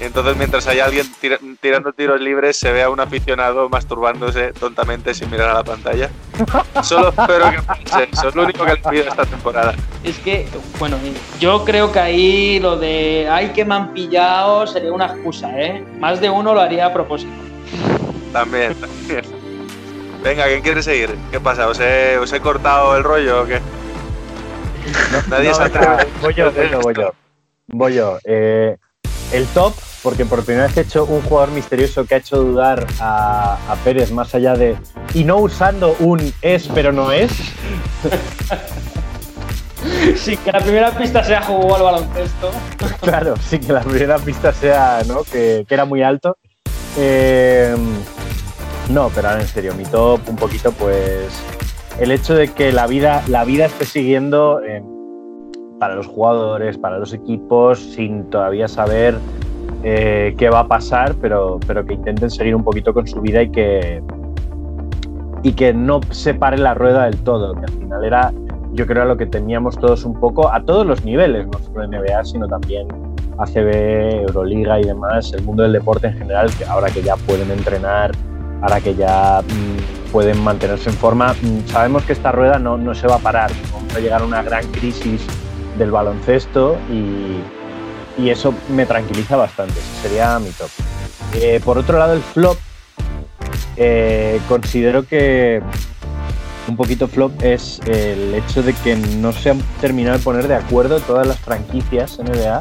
Entonces 0.00 0.36
mientras 0.36 0.66
hay 0.66 0.80
alguien 0.80 1.06
tira- 1.20 1.38
tirando 1.60 1.92
tiros 1.92 2.20
libres 2.20 2.58
se 2.58 2.72
vea 2.72 2.88
un 2.88 3.00
aficionado 3.00 3.68
masturbándose 3.68 4.52
tontamente 4.54 5.12
sin 5.12 5.30
mirar 5.30 5.50
a 5.50 5.54
la 5.54 5.64
pantalla. 5.64 6.08
Solo 6.82 7.10
espero 7.10 7.50
que 7.50 7.62
pase 7.62 8.08
eso, 8.10 8.28
es 8.30 8.34
lo 8.34 8.44
único 8.44 8.64
que 8.64 8.72
le 8.72 8.78
pido 8.78 9.08
esta 9.08 9.26
temporada. 9.26 9.74
Es 10.02 10.18
que, 10.18 10.48
bueno, 10.78 10.96
yo 11.38 11.64
creo 11.66 11.92
que 11.92 11.98
ahí 12.00 12.58
lo 12.60 12.78
de 12.78 13.28
ay 13.30 13.50
que 13.50 13.64
me 13.64 13.74
han 13.74 13.92
pillado 13.92 14.66
sería 14.66 14.90
una 14.92 15.06
excusa, 15.06 15.50
¿eh? 15.60 15.84
Más 15.98 16.20
de 16.20 16.30
uno 16.30 16.54
lo 16.54 16.60
haría 16.60 16.86
a 16.86 16.92
propósito. 16.92 17.32
También, 18.32 18.74
también. 18.76 19.24
Venga, 20.22 20.46
¿quién 20.46 20.62
quiere 20.62 20.82
seguir? 20.82 21.14
¿Qué 21.30 21.40
pasa? 21.40 21.68
¿Os 21.68 21.78
he, 21.80 22.16
os 22.18 22.32
he 22.32 22.40
cortado 22.40 22.96
el 22.96 23.04
rollo 23.04 23.42
o 23.42 23.46
qué? 23.46 23.60
Nadie 25.28 25.48
No, 25.50 25.54
se 25.54 25.62
atreve. 25.64 26.06
Voy 26.22 26.34
yo, 26.34 26.50
voy 26.52 26.70
yo, 26.70 26.80
voy 26.80 26.94
yo. 26.94 27.12
Voy 27.68 27.94
yo. 27.94 28.18
Eh, 28.24 28.76
el 29.32 29.46
top, 29.48 29.74
porque 30.02 30.24
por 30.24 30.44
primera 30.44 30.66
vez 30.66 30.76
he 30.76 30.80
hecho 30.80 31.04
un 31.04 31.22
jugador 31.22 31.50
misterioso 31.52 32.04
que 32.06 32.14
ha 32.14 32.18
hecho 32.18 32.42
dudar 32.42 32.86
a, 33.00 33.58
a 33.68 33.76
Pérez 33.84 34.10
más 34.12 34.34
allá 34.34 34.54
de. 34.54 34.76
Y 35.14 35.24
no 35.24 35.36
usando 35.38 35.94
un 36.00 36.32
es 36.42 36.68
pero 36.68 36.92
no 36.92 37.12
es. 37.12 37.30
Sí, 40.16 40.36
que 40.36 40.52
la 40.52 40.60
primera 40.60 40.90
pista 40.90 41.24
sea 41.24 41.42
jugó 41.42 41.76
al 41.76 41.82
baloncesto. 41.82 42.50
Claro, 43.00 43.34
sí 43.38 43.58
que 43.58 43.72
la 43.72 43.80
primera 43.80 44.18
pista 44.18 44.52
sea, 44.52 45.02
¿no? 45.06 45.24
Que, 45.24 45.64
que 45.66 45.74
era 45.74 45.86
muy 45.86 46.02
alto. 46.02 46.36
Eh, 46.98 47.74
no, 48.90 49.10
pero 49.14 49.28
ahora 49.28 49.40
en 49.40 49.48
serio, 49.48 49.74
mi 49.74 49.84
top 49.84 50.20
un 50.28 50.36
poquito, 50.36 50.72
pues. 50.72 51.28
El 51.98 52.10
hecho 52.10 52.34
de 52.34 52.48
que 52.48 52.72
la 52.72 52.86
vida, 52.86 53.22
la 53.28 53.44
vida 53.44 53.66
esté 53.66 53.84
siguiendo 53.84 54.60
eh, 54.62 54.82
para 55.78 55.94
los 55.94 56.06
jugadores, 56.06 56.76
para 56.76 56.98
los 56.98 57.12
equipos, 57.12 57.78
sin 57.78 58.28
todavía 58.30 58.68
saber 58.68 59.18
eh, 59.82 60.34
qué 60.36 60.50
va 60.50 60.60
a 60.60 60.68
pasar, 60.68 61.14
pero, 61.20 61.58
pero 61.66 61.84
que 61.84 61.94
intenten 61.94 62.30
seguir 62.30 62.54
un 62.54 62.62
poquito 62.62 62.92
con 62.92 63.06
su 63.06 63.20
vida 63.20 63.42
y 63.42 63.50
que, 63.50 64.02
y 65.42 65.52
que 65.52 65.72
no 65.72 66.00
se 66.10 66.34
pare 66.34 66.58
la 66.58 66.74
rueda 66.74 67.04
del 67.04 67.18
todo, 67.18 67.54
que 67.54 67.64
al 67.64 67.72
final 67.72 68.04
era, 68.04 68.32
yo 68.72 68.86
creo, 68.86 69.06
lo 69.06 69.16
que 69.16 69.26
teníamos 69.26 69.78
todos 69.78 70.04
un 70.04 70.14
poco 70.20 70.52
a 70.52 70.62
todos 70.62 70.86
los 70.86 71.04
niveles, 71.04 71.46
no 71.46 71.58
solo 71.58 71.86
NBA, 71.86 72.24
sino 72.24 72.46
también 72.46 72.88
ACB, 73.38 74.26
Euroliga 74.26 74.78
y 74.80 74.84
demás, 74.84 75.32
el 75.32 75.42
mundo 75.44 75.62
del 75.62 75.72
deporte 75.72 76.08
en 76.08 76.18
general, 76.18 76.50
que 76.58 76.66
ahora 76.66 76.90
que 76.90 77.02
ya 77.02 77.16
pueden 77.16 77.50
entrenar, 77.50 78.12
ahora 78.60 78.82
que 78.82 78.94
ya 78.94 79.40
mm, 79.40 80.12
pueden 80.12 80.42
mantenerse 80.44 80.90
en 80.90 80.96
forma, 80.96 81.32
mm, 81.32 81.68
sabemos 81.68 82.04
que 82.04 82.12
esta 82.12 82.32
rueda 82.32 82.58
no, 82.58 82.76
no 82.76 82.94
se 82.94 83.06
va 83.06 83.14
a 83.14 83.20
parar, 83.20 83.50
vamos 83.72 83.96
a 83.96 84.00
llegar 84.00 84.20
a 84.20 84.24
una 84.26 84.42
gran 84.42 84.66
crisis 84.72 85.26
del 85.78 85.90
baloncesto 85.90 86.76
y, 86.92 87.40
y 88.18 88.30
eso 88.30 88.54
me 88.68 88.86
tranquiliza 88.86 89.36
bastante, 89.36 89.74
sería 90.02 90.38
mi 90.38 90.50
top. 90.50 90.70
Eh, 91.34 91.60
por 91.64 91.78
otro 91.78 91.98
lado, 91.98 92.14
el 92.14 92.22
flop, 92.22 92.58
eh, 93.76 94.40
considero 94.48 95.06
que 95.06 95.62
un 96.68 96.76
poquito 96.76 97.08
flop 97.08 97.32
es 97.42 97.80
el 97.86 98.34
hecho 98.34 98.62
de 98.62 98.72
que 98.74 98.96
no 98.96 99.32
se 99.32 99.50
han 99.50 99.60
terminado 99.80 100.18
de 100.18 100.24
poner 100.24 100.48
de 100.48 100.54
acuerdo 100.54 101.00
todas 101.00 101.26
las 101.26 101.38
franquicias 101.38 102.18
NBA 102.18 102.60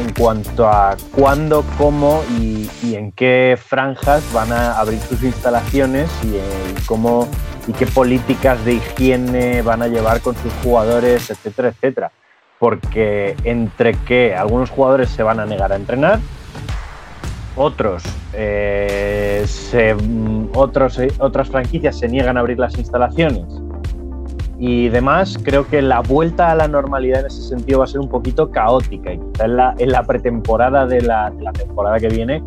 en 0.00 0.12
cuanto 0.14 0.68
a 0.68 0.96
cuándo, 1.14 1.64
cómo 1.76 2.22
y, 2.38 2.68
y 2.82 2.94
en 2.94 3.12
qué 3.12 3.58
franjas 3.62 4.22
van 4.32 4.52
a 4.52 4.78
abrir 4.78 5.00
sus 5.00 5.22
instalaciones 5.22 6.10
y, 6.24 6.36
eh, 6.36 6.74
cómo 6.86 7.28
y 7.66 7.72
qué 7.72 7.86
políticas 7.86 8.64
de 8.64 8.74
higiene 8.74 9.62
van 9.62 9.82
a 9.82 9.88
llevar 9.88 10.20
con 10.20 10.34
sus 10.36 10.52
jugadores, 10.62 11.30
etcétera, 11.30 11.68
etcétera. 11.68 12.12
Porque 12.62 13.34
entre 13.42 13.94
que 13.94 14.36
algunos 14.36 14.70
jugadores 14.70 15.08
se 15.08 15.24
van 15.24 15.40
a 15.40 15.46
negar 15.46 15.72
a 15.72 15.74
entrenar, 15.74 16.20
otros, 17.56 18.04
eh, 18.34 19.42
se, 19.46 19.96
mm, 19.96 20.50
otros, 20.54 20.96
eh, 21.00 21.08
otras 21.18 21.48
franquicias 21.48 21.98
se 21.98 22.06
niegan 22.06 22.36
a 22.36 22.40
abrir 22.40 22.60
las 22.60 22.78
instalaciones 22.78 23.46
y 24.60 24.90
demás, 24.90 25.40
creo 25.42 25.66
que 25.66 25.82
la 25.82 25.98
vuelta 26.02 26.52
a 26.52 26.54
la 26.54 26.68
normalidad 26.68 27.22
en 27.22 27.26
ese 27.26 27.42
sentido 27.42 27.80
va 27.80 27.84
a 27.84 27.88
ser 27.88 27.98
un 27.98 28.08
poquito 28.08 28.52
caótica 28.52 29.12
y 29.12 29.18
quizá 29.18 29.46
en 29.46 29.56
la, 29.56 29.74
en 29.76 29.90
la 29.90 30.04
pretemporada 30.04 30.86
de 30.86 31.00
la, 31.00 31.30
de 31.30 31.42
la 31.42 31.52
temporada 31.52 31.98
que 31.98 32.10
viene 32.10 32.44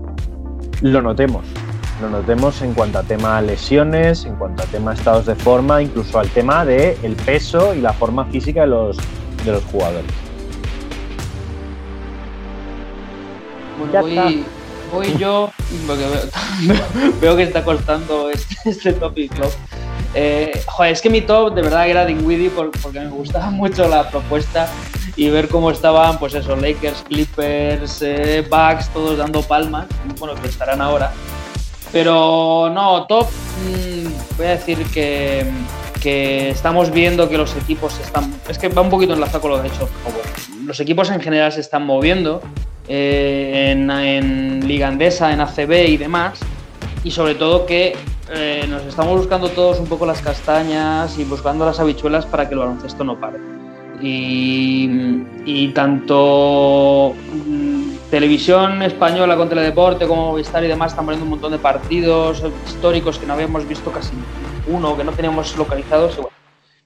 lo 0.81 1.01
notemos. 1.01 1.43
Lo 2.01 2.09
notemos 2.09 2.61
en 2.61 2.73
cuanto 2.73 2.99
a 2.99 3.03
tema 3.03 3.41
lesiones, 3.41 4.23
en 4.23 4.35
cuanto 4.35 4.63
a 4.63 4.65
tema 4.67 4.93
estados 4.93 5.25
de 5.25 5.35
forma, 5.35 5.81
incluso 5.81 6.17
al 6.17 6.29
tema 6.29 6.63
de 6.63 6.97
el 7.03 7.17
peso 7.17 7.75
y 7.75 7.81
la 7.81 7.91
forma 7.91 8.23
física 8.27 8.61
de 8.61 8.67
los, 8.67 8.97
de 9.45 9.51
los 9.51 9.63
jugadores. 9.65 10.11
Bueno, 13.77 13.93
Ya 13.93 14.01
voy, 14.01 14.45
voy 14.91 15.17
yo, 15.17 15.51
porque 15.85 16.03
veo, 16.07 16.75
veo 17.21 17.35
que 17.35 17.43
está 17.43 17.63
costando 17.63 18.29
este, 18.29 18.55
este 18.69 18.93
top 18.93 19.17
y 19.17 19.27
flop. 19.27 19.51
Eh, 20.17 20.61
joder, 20.67 20.93
es 20.93 21.01
que 21.01 21.09
mi 21.09 21.21
top 21.21 21.53
de 21.53 21.61
verdad 21.61 21.89
era 21.89 22.05
Dinwiddie 22.05 22.49
por- 22.49 22.71
porque 22.71 22.99
me 23.01 23.09
gustaba 23.09 23.49
mucho 23.51 23.87
la 23.89 24.09
propuesta 24.09 24.67
y 25.17 25.29
ver 25.29 25.49
cómo 25.49 25.71
estaban, 25.71 26.17
pues 26.19 26.33
eso, 26.33 26.55
Lakers, 26.55 27.03
Clippers, 27.07 28.01
eh, 28.01 28.45
Bucks, 28.49 28.89
todos 28.89 29.17
dando 29.17 29.41
palmas, 29.41 29.87
bueno, 30.19 30.35
que 30.41 30.47
estarán 30.47 30.81
ahora. 30.81 31.11
Pero 31.91 32.69
no, 32.73 33.05
top, 33.07 33.27
mm, 33.29 34.37
voy 34.37 34.45
a 34.47 34.49
decir 34.51 34.83
que, 34.87 35.45
que 36.01 36.49
estamos 36.49 36.91
viendo 36.91 37.29
que 37.29 37.37
los 37.37 37.55
equipos 37.55 37.99
están. 37.99 38.33
Es 38.47 38.57
que 38.57 38.69
va 38.69 38.81
un 38.81 38.89
poquito 38.89 39.13
enlazado 39.13 39.41
con 39.41 39.51
lo 39.51 39.61
que 39.61 39.69
ha 39.69 39.71
hecho 39.73 39.89
Los 40.65 40.79
equipos 40.79 41.09
en 41.09 41.21
general 41.21 41.51
se 41.51 41.61
están 41.61 41.85
moviendo 41.85 42.41
eh, 42.87 43.71
en, 43.71 43.89
en 43.89 44.67
Liga 44.67 44.87
Andesa, 44.87 45.33
en 45.33 45.41
ACB 45.41 45.89
y 45.89 45.97
demás. 45.97 46.39
Y 47.03 47.11
sobre 47.11 47.35
todo 47.35 47.65
que 47.65 47.95
eh, 48.33 48.65
nos 48.67 48.83
estamos 48.83 49.17
buscando 49.17 49.49
todos 49.49 49.79
un 49.79 49.85
poco 49.85 50.05
las 50.05 50.21
castañas 50.21 51.17
y 51.19 51.23
buscando 51.23 51.65
las 51.65 51.79
habichuelas 51.79 52.25
para 52.25 52.47
que 52.47 52.55
el 52.55 52.59
baloncesto 52.59 53.03
no 53.03 53.19
pare. 53.19 53.37
Y, 54.01 55.67
tanto 55.73 57.13
mm, 57.15 58.09
televisión 58.09 58.81
española 58.81 59.35
con 59.35 59.49
Teledeporte 59.49 60.07
como 60.07 60.31
Movistar 60.31 60.63
y 60.63 60.67
demás 60.67 60.91
están 60.91 61.05
poniendo 61.05 61.23
un 61.25 61.31
montón 61.31 61.51
de 61.51 61.59
partidos 61.59 62.43
históricos 62.67 63.17
que 63.17 63.25
no 63.25 63.33
habíamos 63.33 63.67
visto 63.67 63.91
casi 63.91 64.11
uno, 64.67 64.95
que 64.97 65.03
no 65.03 65.11
teníamos 65.11 65.55
localizados. 65.57 66.19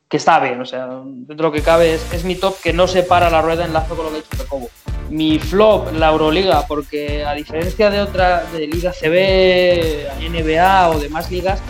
Que 0.07 0.17
está 0.17 0.39
bien, 0.39 0.59
o 0.59 0.65
sea, 0.65 0.87
dentro 0.87 1.35
de 1.35 1.43
lo 1.43 1.51
que 1.51 1.61
cabe 1.61 1.93
es, 1.93 2.23
mi 2.23 2.35
top 2.35 2.59
que 2.61 2.73
no 2.73 2.87
se 2.87 3.03
para 3.03 3.29
la 3.29 3.43
rueda 3.43 3.65
enlazo 3.65 3.95
con 3.95 4.05
lo 4.05 4.11
que 4.11 4.17
ha 4.17 4.21
dicho 4.21 4.37
Jacobo. 4.37 4.69
Mi 5.09 5.37
flop, 5.37 5.93
la 5.93 6.09
Euroliga, 6.09 6.65
porque 6.67 7.23
a 7.23 7.33
diferencia 7.33 7.89
de 7.91 8.01
otra, 8.01 8.43
de 8.45 8.67
Liga 8.67 8.91
CB, 8.91 10.29
NBA 10.29 10.89
o 10.89 10.99
demás 10.99 11.29
ligas, 11.29 11.61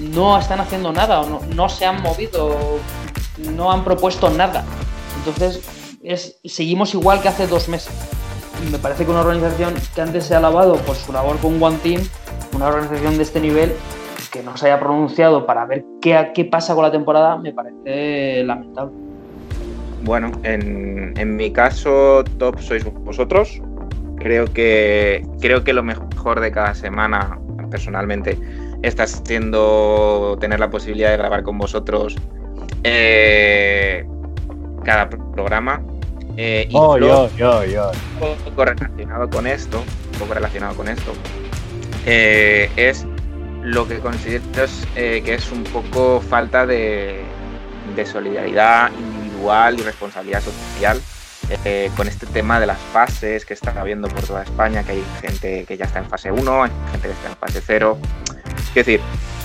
no 0.00 0.38
están 0.38 0.60
haciendo 0.60 0.90
nada, 0.92 1.20
o 1.20 1.28
no, 1.28 1.40
no 1.54 1.68
se 1.68 1.84
han 1.84 2.02
movido, 2.02 2.78
no 3.38 3.70
han 3.70 3.84
propuesto 3.84 4.30
nada. 4.30 4.64
Entonces, 5.18 5.60
es, 6.02 6.38
seguimos 6.44 6.94
igual 6.94 7.20
que 7.20 7.28
hace 7.28 7.46
dos 7.46 7.68
meses. 7.68 7.92
Y 8.66 8.70
me 8.70 8.78
parece 8.78 9.04
que 9.04 9.10
una 9.10 9.20
organización 9.20 9.74
que 9.94 10.00
antes 10.00 10.24
se 10.24 10.34
ha 10.34 10.38
alabado 10.38 10.76
por 10.76 10.96
su 10.96 11.12
labor 11.12 11.38
con 11.38 11.62
One 11.62 11.78
Team, 11.82 12.02
una 12.52 12.68
organización 12.68 13.16
de 13.16 13.22
este 13.22 13.40
nivel, 13.40 13.74
que 14.32 14.42
no 14.42 14.56
se 14.56 14.66
haya 14.66 14.80
pronunciado 14.80 15.46
para 15.46 15.66
ver 15.66 15.84
qué, 16.00 16.32
qué 16.34 16.46
pasa 16.46 16.74
con 16.74 16.82
la 16.82 16.90
temporada, 16.90 17.36
me 17.36 17.52
parece 17.52 18.42
lamentable. 18.44 18.92
Bueno, 20.04 20.32
en, 20.42 21.12
en, 21.16 21.36
mi 21.36 21.52
caso, 21.52 22.24
top 22.38 22.58
sois 22.58 22.82
vosotros. 22.84 23.60
Creo 24.16 24.46
que, 24.46 25.24
creo 25.40 25.62
que 25.62 25.72
lo 25.72 25.82
mejor 25.82 26.40
de 26.40 26.50
cada 26.50 26.74
semana, 26.74 27.38
personalmente, 27.70 28.38
está 28.82 29.06
siendo 29.06 30.36
tener 30.40 30.58
la 30.58 30.70
posibilidad 30.70 31.10
de 31.10 31.18
grabar 31.18 31.42
con 31.42 31.58
vosotros 31.58 32.16
eh, 32.84 34.04
cada 34.84 35.08
programa. 35.08 35.82
Eh, 36.36 36.66
y 36.68 36.74
oh, 36.74 36.96
yo, 36.98 37.28
yo, 37.36 37.64
yo. 37.64 37.90
Un 38.20 38.36
poco 38.44 38.64
relacionado 38.64 39.28
con 39.28 39.46
esto, 39.46 39.78
un 40.12 40.18
poco 40.18 40.34
relacionado 40.34 40.74
con 40.74 40.88
esto, 40.88 41.12
eh, 42.06 42.70
es 42.76 43.06
lo 43.62 43.86
que 43.86 44.00
considero 44.00 44.64
es, 44.64 44.86
eh, 44.96 45.22
que 45.24 45.34
es 45.34 45.50
un 45.52 45.64
poco 45.64 46.20
falta 46.20 46.66
de, 46.66 47.24
solidaridad 48.10 48.90
individual 48.92 49.78
y 49.78 49.82
responsabilidad 49.82 50.42
social 50.42 51.00
eh, 51.64 51.90
con 51.96 52.08
este 52.08 52.26
tema 52.26 52.58
de 52.58 52.66
las 52.66 52.78
fases 52.78 53.44
que 53.44 53.54
están 53.54 53.78
habiendo 53.78 54.08
por 54.08 54.22
toda 54.22 54.42
España, 54.42 54.82
que 54.82 54.92
hay 54.92 55.04
gente 55.20 55.64
que 55.64 55.76
ya 55.76 55.84
está 55.84 56.00
en 56.00 56.06
fase 56.06 56.32
1, 56.32 56.64
hay 56.64 56.70
gente 56.90 57.08
que 57.08 57.14
está 57.14 57.28
en 57.28 57.36
fase 57.36 57.62
0. 57.64 57.98
Es 58.68 58.74
decir, 58.74 59.00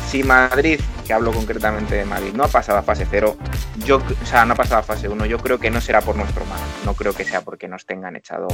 si 0.08 0.24
Madrid, 0.24 0.80
que 1.06 1.14
hablo 1.14 1.32
concretamente 1.34 1.96
de 1.96 2.06
Madrid, 2.06 2.32
no 2.34 2.46
ha 2.46 2.48
pasado 2.48 2.78
a 2.78 2.82
fase 2.82 3.06
0, 3.10 3.36
yo, 3.86 3.98
o 3.98 4.26
sea, 4.26 4.46
no 4.46 4.54
ha 4.54 4.56
pasado 4.56 4.80
a 4.80 4.84
fase 4.84 5.10
1, 5.10 5.26
yo 5.26 5.38
creo 5.40 5.60
que 5.60 5.70
no 5.70 5.82
será 5.82 6.02
por 6.02 6.16
nuestro 6.16 6.46
mal, 6.46 6.60
no 6.86 6.94
creo 6.94 7.14
que 7.14 7.26
sea 7.26 7.42
porque 7.42 7.68
nos 7.68 7.86
tengan 7.86 8.16
echado 8.16 8.48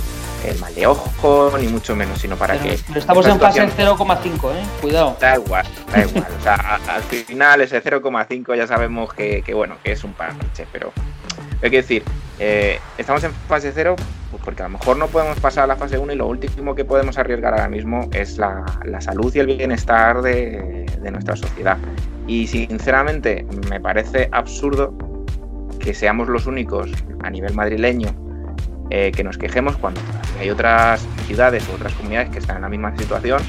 el 0.45 0.57
mal 0.59 0.73
de 0.73 0.87
ojo, 0.87 1.51
ni 1.59 1.67
mucho 1.67 1.95
menos, 1.95 2.19
sino 2.19 2.35
para 2.35 2.55
pero, 2.55 2.75
que... 2.75 2.81
Pero 2.87 2.99
estamos 2.99 3.27
en 3.27 3.39
fase 3.39 3.61
0,5, 3.61 4.51
¿eh? 4.51 4.63
Cuidado. 4.81 5.15
Da 5.19 5.35
igual, 5.35 5.65
da 5.91 6.01
igual. 6.01 6.27
o 6.39 6.43
sea, 6.43 6.79
al 6.87 7.03
final 7.03 7.61
ese 7.61 7.83
0,5 7.83 8.57
ya 8.57 8.65
sabemos 8.65 9.13
que, 9.13 9.43
que, 9.43 9.53
bueno, 9.53 9.77
que 9.83 9.91
es 9.91 10.03
un 10.03 10.13
parche, 10.13 10.65
pero 10.71 10.91
hay 11.63 11.71
que 11.71 11.77
decir, 11.77 12.03
eh, 12.39 12.79
estamos 12.97 13.23
en 13.23 13.31
fase 13.31 13.71
0 13.73 13.95
pues 14.31 14.43
porque 14.43 14.63
a 14.63 14.65
lo 14.65 14.77
mejor 14.77 14.97
no 14.97 15.07
podemos 15.07 15.39
pasar 15.39 15.65
a 15.65 15.67
la 15.67 15.75
fase 15.75 15.97
1 15.97 16.11
y 16.11 16.15
lo 16.15 16.27
último 16.27 16.73
que 16.73 16.83
podemos 16.85 17.17
arriesgar 17.17 17.53
ahora 17.53 17.69
mismo 17.69 18.09
es 18.11 18.37
la, 18.37 18.65
salud 18.99 19.33
y 19.35 19.39
el 19.39 19.45
bienestar 19.45 20.23
de, 20.23 20.85
nuestra 21.11 21.35
sociedad. 21.35 21.77
Y 22.25 22.47
sinceramente 22.47 23.45
me 23.69 23.79
parece 23.79 24.29
absurdo 24.31 24.97
que 25.79 25.93
seamos 25.93 26.29
los 26.29 26.47
únicos 26.47 26.91
a 27.21 27.29
nivel 27.29 27.53
madrileño 27.53 28.09
eh, 28.89 29.11
que 29.15 29.23
nos 29.23 29.37
quejemos 29.37 29.77
cuando 29.77 30.01
hay 30.39 30.49
otras 30.49 31.05
ciudades 31.27 31.67
u 31.69 31.75
otras 31.75 31.93
comunidades 31.93 32.29
que 32.29 32.39
están 32.39 32.55
en 32.55 32.61
la 32.63 32.69
misma 32.69 32.97
situación 32.97 33.41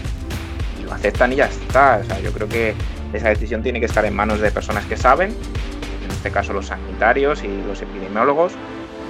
y 0.80 0.84
lo 0.84 0.92
aceptan 0.92 1.32
y 1.32 1.36
ya 1.36 1.46
está. 1.46 2.00
O 2.02 2.04
sea, 2.04 2.20
yo 2.20 2.30
creo 2.32 2.48
que 2.48 2.74
esa 3.14 3.30
decisión 3.30 3.62
tiene 3.62 3.80
que 3.80 3.86
estar 3.86 4.04
en 4.04 4.14
manos 4.14 4.40
de 4.40 4.50
personas 4.50 4.84
que 4.84 4.98
saben, 4.98 5.30
en 5.30 5.93
este 6.24 6.32
caso 6.32 6.54
los 6.54 6.68
sanitarios 6.68 7.44
y 7.44 7.48
los 7.48 7.82
epidemiólogos, 7.82 8.52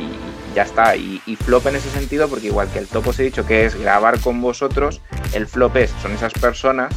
y 0.01 0.57
ya 0.57 0.63
está. 0.63 0.97
Y, 0.97 1.21
flop 1.37 1.69
en 1.69 1.77
ese 1.77 1.89
sentido, 1.89 2.29
porque 2.29 2.49
igual 2.49 2.69
que 2.73 2.81
el 2.81 2.89
top 2.89 3.07
os 3.07 3.21
he 3.21 3.23
dicho 3.23 3.47
que 3.47 3.65
es 3.65 3.77
grabar 3.77 4.19
con 4.19 4.41
vosotros, 4.41 5.01
el 5.33 5.47
flop 5.47 5.77
es, 5.77 5.93
son 6.03 6.11
esas 6.11 6.33
personas 6.33 6.93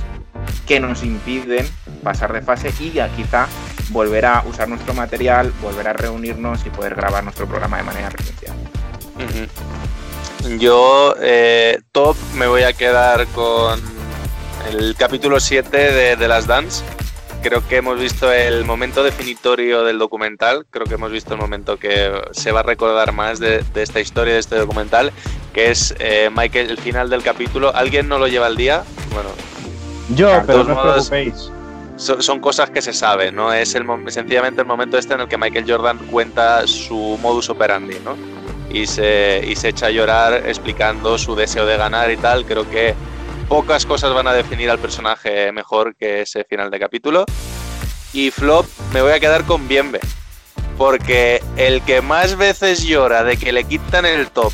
que 0.66 0.80
nos 0.80 1.04
impiden 1.04 1.68
pasar 2.04 2.34
de 2.34 2.42
fase 2.42 2.74
y 2.80 2.92
ya 2.94 3.10
quizá 3.10 3.48
volver 3.90 4.26
a 4.26 4.44
usar 4.48 4.68
nuestro 4.68 4.96
material, 4.96 5.54
volver 5.62 5.88
a 5.88 5.94
reunirnos 5.94 6.66
y 6.66 6.72
poder 6.72 6.96
grabar 6.96 7.24
nuestro 7.24 7.46
programa 7.46 7.78
de 7.78 7.84
manera 7.84 8.10
presencial. 8.10 8.56
Yo, 10.58 11.14
eh, 11.22 11.80
top, 11.92 12.18
me 12.34 12.48
voy 12.48 12.64
a 12.64 12.74
quedar 12.74 13.28
con 13.28 13.80
el 14.72 14.96
capítulo 14.96 15.40
7 15.40 15.78
de, 15.78 16.16
de 16.16 16.28
las 16.28 16.48
Dance. 16.48 16.84
Creo 17.42 17.66
que 17.68 17.78
hemos 17.78 18.00
visto 18.00 18.32
el 18.32 18.66
momento 18.66 19.04
definitorio 19.04 19.84
del 19.84 20.00
documental, 20.00 20.66
creo 20.70 20.86
que 20.86 20.96
hemos 20.96 21.12
visto 21.12 21.34
el 21.34 21.40
momento 21.40 21.78
que 21.78 22.12
se 22.32 22.52
va 22.52 22.62
a 22.62 22.64
recordar 22.64 23.14
más 23.14 23.40
de, 23.40 23.64
de 23.74 23.84
esta 23.84 24.00
historia, 24.00 24.34
de 24.34 24.40
este 24.40 24.58
documental, 24.58 25.12
que 25.54 25.72
es 25.72 25.96
eh, 26.00 26.30
Michael, 26.36 26.72
el 26.72 26.78
final 26.78 27.10
del 27.10 27.24
capítulo. 27.24 27.74
¿Alguien 27.76 28.08
no 28.08 28.18
lo 28.18 28.28
lleva 28.28 28.48
al 28.48 28.56
día? 28.56 28.84
Bueno, 29.14 29.30
yo, 30.16 30.44
pero 30.46 30.64
no 30.64 30.74
os 30.74 31.10
preocupéis. 31.10 31.52
Son, 31.96 32.22
son, 32.22 32.40
cosas 32.40 32.70
que 32.70 32.82
se 32.82 32.94
saben, 32.94 33.36
¿no? 33.36 33.52
Es 33.52 33.74
el, 33.74 33.86
sencillamente 34.08 34.62
el 34.62 34.68
momento 34.68 34.98
este 34.98 35.16
en 35.16 35.22
el 35.22 35.28
que 35.28 35.38
Michael 35.38 35.66
Jordan 35.68 35.98
cuenta 36.12 36.68
su 36.68 37.18
modus 37.22 37.50
operandi, 37.50 37.98
¿no? 38.06 38.16
Y 38.70 38.86
se, 38.86 39.44
y 39.48 39.56
se 39.56 39.70
echa 39.70 39.88
a 39.88 39.90
llorar 39.90 40.44
explicando 40.46 41.18
su 41.18 41.36
deseo 41.36 41.66
de 41.66 41.78
ganar 41.78 42.12
y 42.12 42.18
tal. 42.18 42.46
Creo 42.46 42.70
que 42.70 42.94
pocas 43.48 43.86
cosas 43.86 44.14
van 44.14 44.28
a 44.28 44.34
definir 44.34 44.70
al 44.70 44.80
personaje 44.80 45.52
mejor 45.52 45.96
que 45.96 46.22
ese 46.22 46.44
final 46.44 46.70
de 46.70 46.80
capítulo. 46.80 47.26
Y 48.14 48.32
Flop, 48.32 48.66
me 48.94 49.02
voy 49.02 49.12
a 49.12 49.20
quedar 49.20 49.46
con 49.46 49.68
Bienve. 49.68 50.00
Porque 50.78 51.42
el 51.56 51.82
que 51.82 52.02
más 52.02 52.38
veces 52.38 52.84
llora 52.84 53.24
de 53.24 53.38
que 53.38 53.52
le 53.52 53.64
quitan 53.64 54.06
el 54.06 54.30
top, 54.30 54.54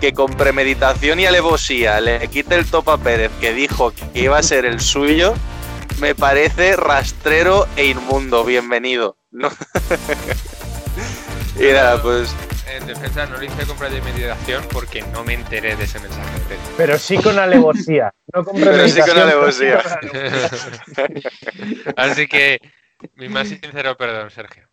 que 0.00 0.12
con 0.12 0.34
premeditación 0.34 1.20
y 1.20 1.26
alevosía 1.26 2.00
le 2.00 2.28
quite 2.28 2.56
el 2.56 2.66
top 2.66 2.90
a 2.90 2.98
Pérez, 2.98 3.30
que 3.40 3.54
dijo 3.54 3.92
que 3.92 4.20
iba 4.20 4.36
a 4.36 4.42
ser 4.42 4.66
el 4.66 4.80
suyo, 4.80 5.34
me 6.00 6.14
parece 6.14 6.76
rastrero 6.76 7.66
e 7.76 7.86
inmundo. 7.86 8.44
Bienvenido. 8.44 9.16
¿no? 9.30 9.48
y 11.58 11.72
nada, 11.72 12.02
pues. 12.02 12.34
En 12.66 12.86
defensa 12.86 13.26
no 13.26 13.36
lo 13.36 13.44
hice 13.44 13.66
con 13.66 13.76
premeditación 13.76 14.64
porque 14.72 15.02
no 15.12 15.24
me 15.24 15.34
enteré 15.34 15.76
de 15.76 15.84
ese 15.84 16.00
mensaje. 16.00 16.56
Pero 16.76 16.98
sí 16.98 17.16
con 17.18 17.38
alevosía. 17.38 18.12
No 18.32 18.44
con 18.44 18.60
Pero 18.60 18.88
sí 18.88 19.00
con 19.00 19.18
alevosía. 19.18 19.78
Así 21.96 22.26
que, 22.26 22.60
mi 23.14 23.28
más 23.28 23.48
sincero 23.48 23.96
perdón, 23.96 24.30
Sergio. 24.30 24.68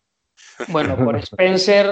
Bueno, 0.68 0.96
por 0.96 1.16
Spencer, 1.16 1.86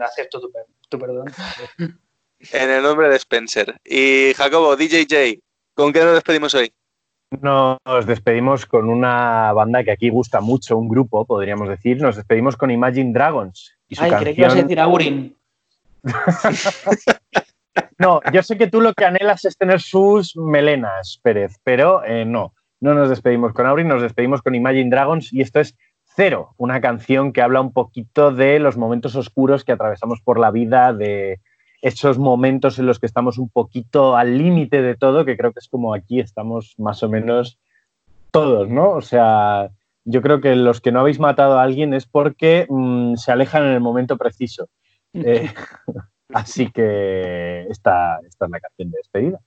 acepto 0.00 0.40
tu, 0.40 0.52
tu 0.88 0.98
perdón. 0.98 1.32
En 1.78 2.70
el 2.70 2.82
nombre 2.82 3.08
de 3.08 3.16
Spencer. 3.16 3.76
Y 3.84 4.32
Jacobo, 4.34 4.76
DJJ, 4.76 5.40
¿con 5.74 5.92
qué 5.92 6.00
nos 6.00 6.14
despedimos 6.14 6.54
hoy? 6.54 6.72
Nos 7.40 8.06
despedimos 8.06 8.66
con 8.66 8.88
una 8.88 9.52
banda 9.52 9.84
que 9.84 9.92
aquí 9.92 10.10
gusta 10.10 10.40
mucho, 10.40 10.76
un 10.76 10.88
grupo, 10.88 11.24
podríamos 11.24 11.68
decir. 11.68 12.00
Nos 12.00 12.16
despedimos 12.16 12.56
con 12.56 12.70
Imagine 12.70 13.12
Dragons. 13.12 13.79
Y 13.90 13.96
su 13.96 14.02
Ay, 14.02 14.10
canción... 14.10 14.24
creí 14.24 14.34
que 14.36 14.40
ibas 14.40 14.54
a 14.54 14.62
decir 14.62 14.80
Aurin. 14.80 15.36
no, 17.98 18.20
yo 18.32 18.42
sé 18.42 18.56
que 18.56 18.68
tú 18.68 18.80
lo 18.80 18.94
que 18.94 19.04
anhelas 19.04 19.44
es 19.44 19.58
tener 19.58 19.82
sus 19.82 20.34
melenas, 20.36 21.20
Pérez, 21.22 21.56
pero 21.62 22.02
eh, 22.04 22.24
no. 22.24 22.54
No 22.80 22.94
nos 22.94 23.10
despedimos 23.10 23.52
con 23.52 23.66
Aurin, 23.66 23.88
nos 23.88 24.00
despedimos 24.00 24.40
con 24.40 24.54
Imagine 24.54 24.88
Dragons 24.88 25.30
y 25.34 25.42
esto 25.42 25.60
es 25.60 25.76
Cero, 26.16 26.54
una 26.56 26.80
canción 26.80 27.32
que 27.32 27.42
habla 27.42 27.60
un 27.60 27.72
poquito 27.72 28.32
de 28.32 28.58
los 28.58 28.76
momentos 28.76 29.14
oscuros 29.16 29.64
que 29.64 29.72
atravesamos 29.72 30.20
por 30.22 30.38
la 30.38 30.50
vida, 30.50 30.92
de 30.92 31.40
esos 31.82 32.18
momentos 32.18 32.78
en 32.78 32.86
los 32.86 32.98
que 32.98 33.06
estamos 33.06 33.38
un 33.38 33.48
poquito 33.48 34.16
al 34.16 34.36
límite 34.38 34.82
de 34.82 34.96
todo, 34.96 35.24
que 35.24 35.36
creo 35.36 35.52
que 35.52 35.60
es 35.60 35.68
como 35.68 35.94
aquí 35.94 36.20
estamos 36.20 36.74
más 36.78 37.02
o 37.02 37.08
menos 37.08 37.58
todos, 38.30 38.68
¿no? 38.68 38.90
O 38.90 39.02
sea, 39.02 39.70
yo 40.04 40.22
creo 40.22 40.40
que 40.40 40.54
los 40.56 40.80
que 40.80 40.92
no 40.92 41.00
habéis 41.00 41.18
matado 41.18 41.58
a 41.58 41.62
alguien 41.62 41.94
es 41.94 42.06
porque 42.06 42.66
mmm, 42.68 43.16
se 43.16 43.32
alejan 43.32 43.64
en 43.64 43.72
el 43.72 43.80
momento 43.80 44.16
preciso. 44.16 44.68
Eh, 45.12 45.52
así 46.34 46.70
que 46.70 47.66
esta, 47.68 48.18
esta 48.26 48.44
es 48.44 48.50
la 48.50 48.60
canción 48.60 48.90
de 48.90 48.98
despedida. 48.98 49.40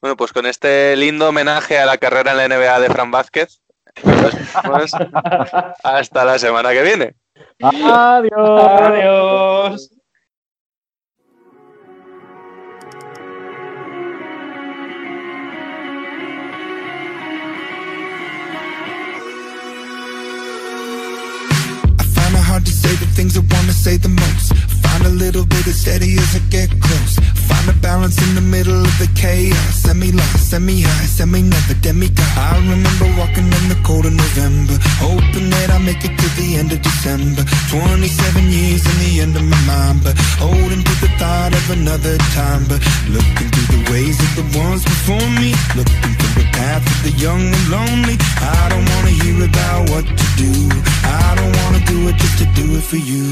Bueno, 0.00 0.16
pues 0.16 0.32
con 0.32 0.46
este 0.46 0.96
lindo 0.96 1.28
homenaje 1.28 1.78
a 1.78 1.86
la 1.86 1.98
carrera 1.98 2.32
en 2.32 2.36
la 2.36 2.48
NBA 2.48 2.80
de 2.80 2.90
Fran 2.90 3.10
Vázquez, 3.10 3.62
hasta 5.84 6.24
la 6.24 6.38
semana 6.38 6.72
que 6.72 6.82
viene. 6.82 7.14
Adiós. 7.60 8.80
Adiós. 8.80 10.01
Things 23.12 23.36
I 23.36 23.40
wanna 23.40 23.72
say 23.72 23.96
the 23.96 24.08
most. 24.08 24.71
Find 25.02 25.14
a 25.14 25.24
little 25.24 25.44
bit 25.44 25.66
of 25.66 25.74
steady 25.74 26.14
as 26.14 26.36
I 26.36 26.38
get 26.48 26.70
close. 26.80 27.18
Find 27.50 27.68
a 27.68 27.72
balance 27.82 28.22
in 28.22 28.36
the 28.36 28.40
middle 28.40 28.86
of 28.86 28.94
the 29.02 29.10
chaos. 29.18 29.82
Semi 29.82 30.12
lost, 30.12 30.50
semi 30.50 30.82
high, 30.82 31.06
semi 31.06 31.42
never 31.42 31.74
demigod. 31.74 32.22
I 32.38 32.54
remember 32.62 33.10
walking 33.18 33.50
in 33.50 33.64
the 33.66 33.78
cold 33.82 34.06
of 34.06 34.12
November, 34.12 34.78
hoping 35.02 35.50
that 35.50 35.70
I 35.74 35.78
make 35.78 36.04
it 36.04 36.14
to 36.14 36.28
the 36.38 36.54
end 36.54 36.70
of 36.70 36.82
December. 36.82 37.42
27 37.74 38.46
years 38.46 38.86
in 38.86 38.96
the 39.02 39.12
end 39.26 39.34
of 39.34 39.42
my 39.42 39.58
mind, 39.66 40.06
but 40.06 40.14
holding 40.38 40.84
to 40.86 40.94
the 41.02 41.10
thought 41.18 41.50
of 41.50 41.66
another 41.74 42.16
time. 42.38 42.62
But 42.70 42.78
looking 43.10 43.50
through 43.50 43.70
the 43.74 43.82
ways 43.90 44.22
of 44.22 44.30
the 44.38 44.46
ones 44.54 44.84
before 44.86 45.28
me, 45.34 45.50
looking 45.74 46.14
through 46.14 46.46
the 46.46 46.48
path 46.54 46.86
of 46.86 46.98
the 47.02 47.14
young 47.18 47.42
and 47.42 47.66
lonely. 47.74 48.16
I 48.38 48.70
don't 48.70 48.86
wanna 48.94 49.14
hear 49.18 49.50
about 49.50 49.90
what 49.90 50.06
to 50.06 50.26
do. 50.38 50.52
I 51.02 51.34
don't 51.34 51.54
wanna 51.58 51.82
do 51.90 52.06
it 52.06 52.16
just 52.22 52.38
to 52.38 52.46
do 52.54 52.78
it 52.78 52.84
for 52.86 53.02
you. 53.02 53.26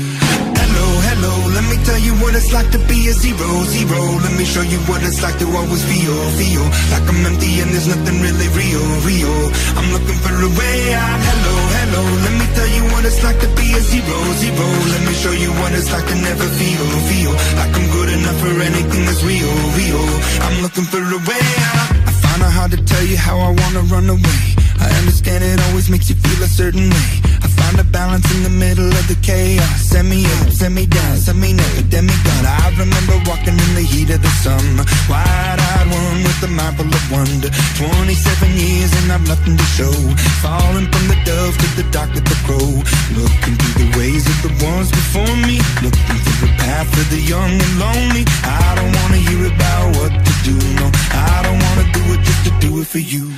Hello, 0.58 0.86
hello, 1.06 1.34
let 1.60 1.76
me 1.76 1.84
tell 1.84 2.00
you 2.00 2.14
what 2.24 2.32
it's 2.34 2.52
like 2.56 2.70
to 2.72 2.80
be 2.88 3.08
a 3.08 3.12
zero, 3.12 3.48
zero. 3.68 4.00
Let 4.24 4.32
me 4.38 4.44
show 4.48 4.64
you 4.64 4.80
what 4.88 5.04
it's 5.04 5.20
like 5.20 5.36
to 5.44 5.46
always 5.60 5.84
feel, 5.84 6.16
feel 6.40 6.64
like 6.88 7.04
I'm 7.04 7.20
empty 7.28 7.60
and 7.60 7.68
there's 7.68 7.86
nothing 7.86 8.16
really 8.24 8.48
real, 8.56 8.84
real. 9.04 9.36
I'm 9.76 9.88
looking 9.92 10.18
for 10.24 10.32
a 10.32 10.50
way 10.56 10.78
out. 10.96 11.20
Hello, 11.20 11.56
hello, 11.76 12.02
let 12.24 12.34
me 12.40 12.46
tell 12.56 12.70
you 12.72 12.82
what 12.92 13.04
it's 13.04 13.20
like 13.22 13.38
to 13.44 13.48
be 13.60 13.76
a 13.76 13.80
zero, 13.92 14.16
zero. 14.40 14.66
Let 14.88 15.02
me 15.04 15.12
show 15.12 15.34
you 15.36 15.52
what 15.60 15.76
it's 15.76 15.92
like 15.92 16.06
to 16.08 16.16
never 16.16 16.48
feel, 16.56 16.84
feel 17.12 17.32
like 17.60 17.72
I'm 17.76 17.86
good 17.92 18.08
enough 18.08 18.38
for 18.40 18.54
anything 18.56 19.02
that's 19.04 19.20
real, 19.20 19.52
real. 19.76 20.04
I'm 20.40 20.56
looking 20.64 20.88
for 20.88 21.02
a 21.04 21.20
way 21.28 21.44
out. 21.76 21.92
I 22.08 22.12
find 22.24 22.40
it 22.40 22.52
hard 22.56 22.70
to 22.72 22.80
tell 22.88 23.04
you 23.04 23.18
how 23.20 23.36
I 23.36 23.52
wanna 23.52 23.84
run 23.92 24.08
away. 24.08 24.69
I 24.80 24.88
understand 24.98 25.44
it 25.44 25.60
always 25.68 25.90
makes 25.90 26.08
you 26.08 26.16
feel 26.16 26.42
a 26.42 26.48
certain 26.48 26.88
way. 26.88 27.10
I 27.44 27.48
find 27.48 27.78
a 27.78 27.84
balance 27.84 28.24
in 28.34 28.42
the 28.42 28.50
middle 28.50 28.88
of 28.88 29.04
the 29.08 29.16
chaos. 29.20 29.68
Send 29.80 30.08
me 30.08 30.24
up, 30.24 30.48
send 30.48 30.74
me 30.74 30.86
down, 30.86 31.16
send 31.16 31.40
me 31.40 31.52
never 31.52 31.82
demigod. 31.82 32.44
I 32.44 32.72
remember 32.80 33.16
walking 33.28 33.56
in 33.60 33.72
the 33.76 33.84
heat 33.84 34.08
of 34.08 34.22
the 34.22 34.32
summer, 34.40 34.84
wide-eyed 35.08 35.86
one 35.92 36.24
with 36.24 36.48
a 36.48 36.48
mind 36.48 36.76
full 36.80 36.88
of 36.88 37.04
wonder. 37.12 37.50
27 37.76 38.56
years 38.56 38.90
and 39.02 39.12
I've 39.12 39.26
nothing 39.28 39.56
to 39.60 39.66
show. 39.76 39.92
Falling 40.40 40.88
from 40.88 41.04
the 41.12 41.18
dove 41.28 41.54
to 41.60 41.68
the 41.76 41.86
dark 41.92 42.10
of 42.16 42.24
the 42.24 42.38
crow. 42.48 42.72
Looking 43.12 43.56
through 43.60 43.76
the 43.84 43.88
ways 44.00 44.24
of 44.24 44.38
the 44.48 44.52
ones 44.64 44.88
before 44.90 45.34
me. 45.44 45.60
Looking 45.84 46.18
through 46.24 46.40
the 46.48 46.52
path 46.56 46.88
of 46.88 47.06
the 47.12 47.20
young 47.20 47.52
and 47.52 47.74
lonely. 47.76 48.24
I 48.48 48.80
don't 48.80 48.92
wanna 48.96 49.20
hear 49.28 49.44
about 49.44 49.86
what 50.00 50.12
to 50.12 50.34
do. 50.48 50.56
No, 50.80 50.88
I 51.12 51.44
don't 51.44 51.60
wanna 51.68 51.86
do 51.92 52.02
it 52.16 52.20
just 52.24 52.42
to 52.48 52.52
do 52.64 52.80
it 52.80 52.86
for 52.86 53.02
you. 53.04 53.28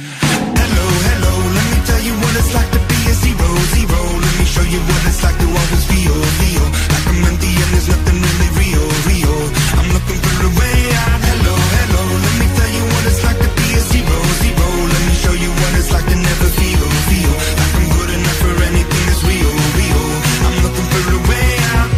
What 2.32 2.40
it's 2.40 2.54
like 2.54 2.70
to 2.72 2.80
be 2.88 2.98
a 3.12 3.14
zero, 3.20 3.48
zero. 3.76 4.00
Let 4.24 4.34
me 4.40 4.46
show 4.48 4.64
you 4.64 4.80
what 4.88 5.02
it's 5.04 5.22
like 5.22 5.36
to 5.36 5.48
always 5.52 5.84
feel, 5.84 6.16
feel 6.40 6.64
like 6.88 7.06
I'm 7.12 7.20
empty 7.28 7.52
and 7.60 7.70
there's 7.76 7.88
nothing 7.92 8.18
really 8.24 8.50
real, 8.56 8.86
real. 9.04 9.36
I'm 9.76 9.88
looking 9.92 10.20
for 10.24 10.36
a 10.48 10.50
way 10.56 10.78
out. 11.04 11.20
Hello, 11.28 11.56
hello, 11.76 12.02
let 12.24 12.34
me 12.40 12.46
tell 12.56 12.72
you 12.72 12.84
what 12.88 13.02
it's 13.04 13.20
like 13.20 13.36
to 13.36 13.50
be 13.60 13.68
a 13.76 13.82
zero, 13.92 14.16
zero. 14.40 14.66
Let 14.92 15.02
me 15.08 15.14
show 15.24 15.34
you 15.44 15.50
what 15.60 15.72
it's 15.76 15.92
like 15.92 16.08
to 16.08 16.16
never 16.16 16.48
feel, 16.56 16.84
feel 17.12 17.34
like 17.60 17.72
I'm 17.76 17.88
good 18.00 18.10
enough 18.16 18.38
for 18.40 18.54
anything 18.64 19.04
that's 19.08 19.22
real, 19.28 19.52
real. 19.76 20.04
I'm 20.48 20.56
looking 20.64 20.88
for 20.88 21.04
a 21.12 21.20
way 21.28 21.50
out. 21.76 21.90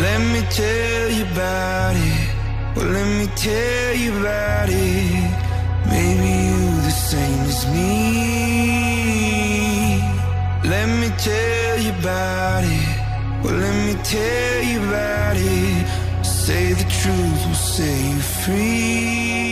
Let 0.00 0.20
me 0.32 0.40
tell 0.48 1.06
you 1.12 1.24
about 1.28 1.94
it. 2.08 2.24
Well, 2.72 2.88
let 2.88 3.08
me 3.20 3.26
tell 3.36 3.92
you 4.00 4.10
about 4.16 4.68
it. 4.72 5.28
Maybe 5.92 6.30
you 6.48 6.60
the 6.88 6.94
same 7.10 7.44
as 7.52 7.60
me. 7.68 8.01
tell 11.18 11.78
you 11.78 11.90
about 11.98 12.64
it. 12.64 12.88
Well, 13.42 13.54
let 13.54 13.74
me 13.86 13.94
tell 14.02 14.62
you 14.62 14.78
about 14.88 15.36
it. 15.36 15.86
Say 16.24 16.72
the 16.72 16.84
truth 16.84 17.46
will 17.46 17.54
set 17.54 17.86
you 17.86 18.20
free. 18.20 19.42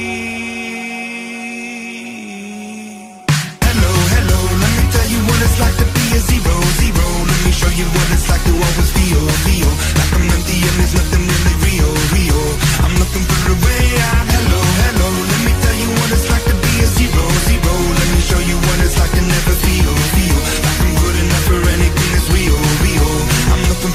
Hello, 3.66 3.92
hello, 4.14 4.40
let 4.62 4.72
me 4.78 4.84
tell 4.94 5.08
you 5.10 5.20
what 5.28 5.38
it's 5.42 5.58
like 5.60 5.76
to 5.82 5.86
be 5.96 6.04
a 6.16 6.20
zero, 6.30 6.54
zero. 6.80 7.06
Let 7.30 7.40
me 7.44 7.52
show 7.52 7.72
you 7.80 7.86
what 7.94 8.06
it's 8.14 8.28
like 8.30 8.42
to 8.44 8.52
always 8.54 8.90
feel, 8.96 9.22
feel 9.46 9.70
like 9.98 10.12
I'm 10.16 10.26
empty 10.30 10.58
and 10.66 10.76
there's 10.78 10.94
nothing 10.94 11.24
really 11.26 11.56
real, 11.66 11.92
real. 12.14 12.42
I'm 12.84 12.94
looking 13.02 13.24
for 13.26 13.40
a 13.54 13.56
way 13.64 13.84
out. 14.10 14.24
Hello, 14.34 14.60
hello, 14.86 15.08
let 15.30 15.40
me 15.46 15.52
tell 15.62 15.76
you 15.82 15.88
what 15.98 16.08
it's 16.14 16.28
like 16.30 16.44
to 16.46 16.54
be 16.54 16.72
a 16.84 16.86
zero, 16.94 17.24
zero. 17.48 17.74
Let 17.98 18.08
me 18.14 18.20
show 18.22 18.40
you 18.50 18.56
what 18.56 18.78
it's 18.86 18.96
like 18.98 19.12
to 19.18 19.22
never 19.22 19.54
feel, 19.66 19.94
feel. 20.14 20.29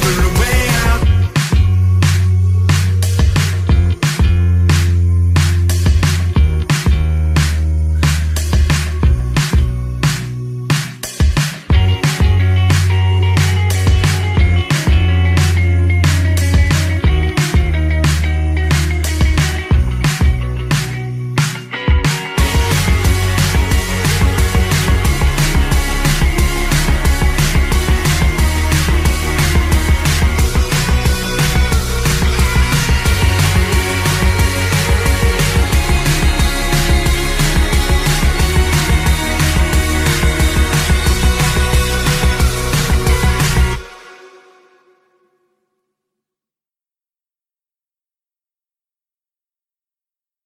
Blue 0.06 0.35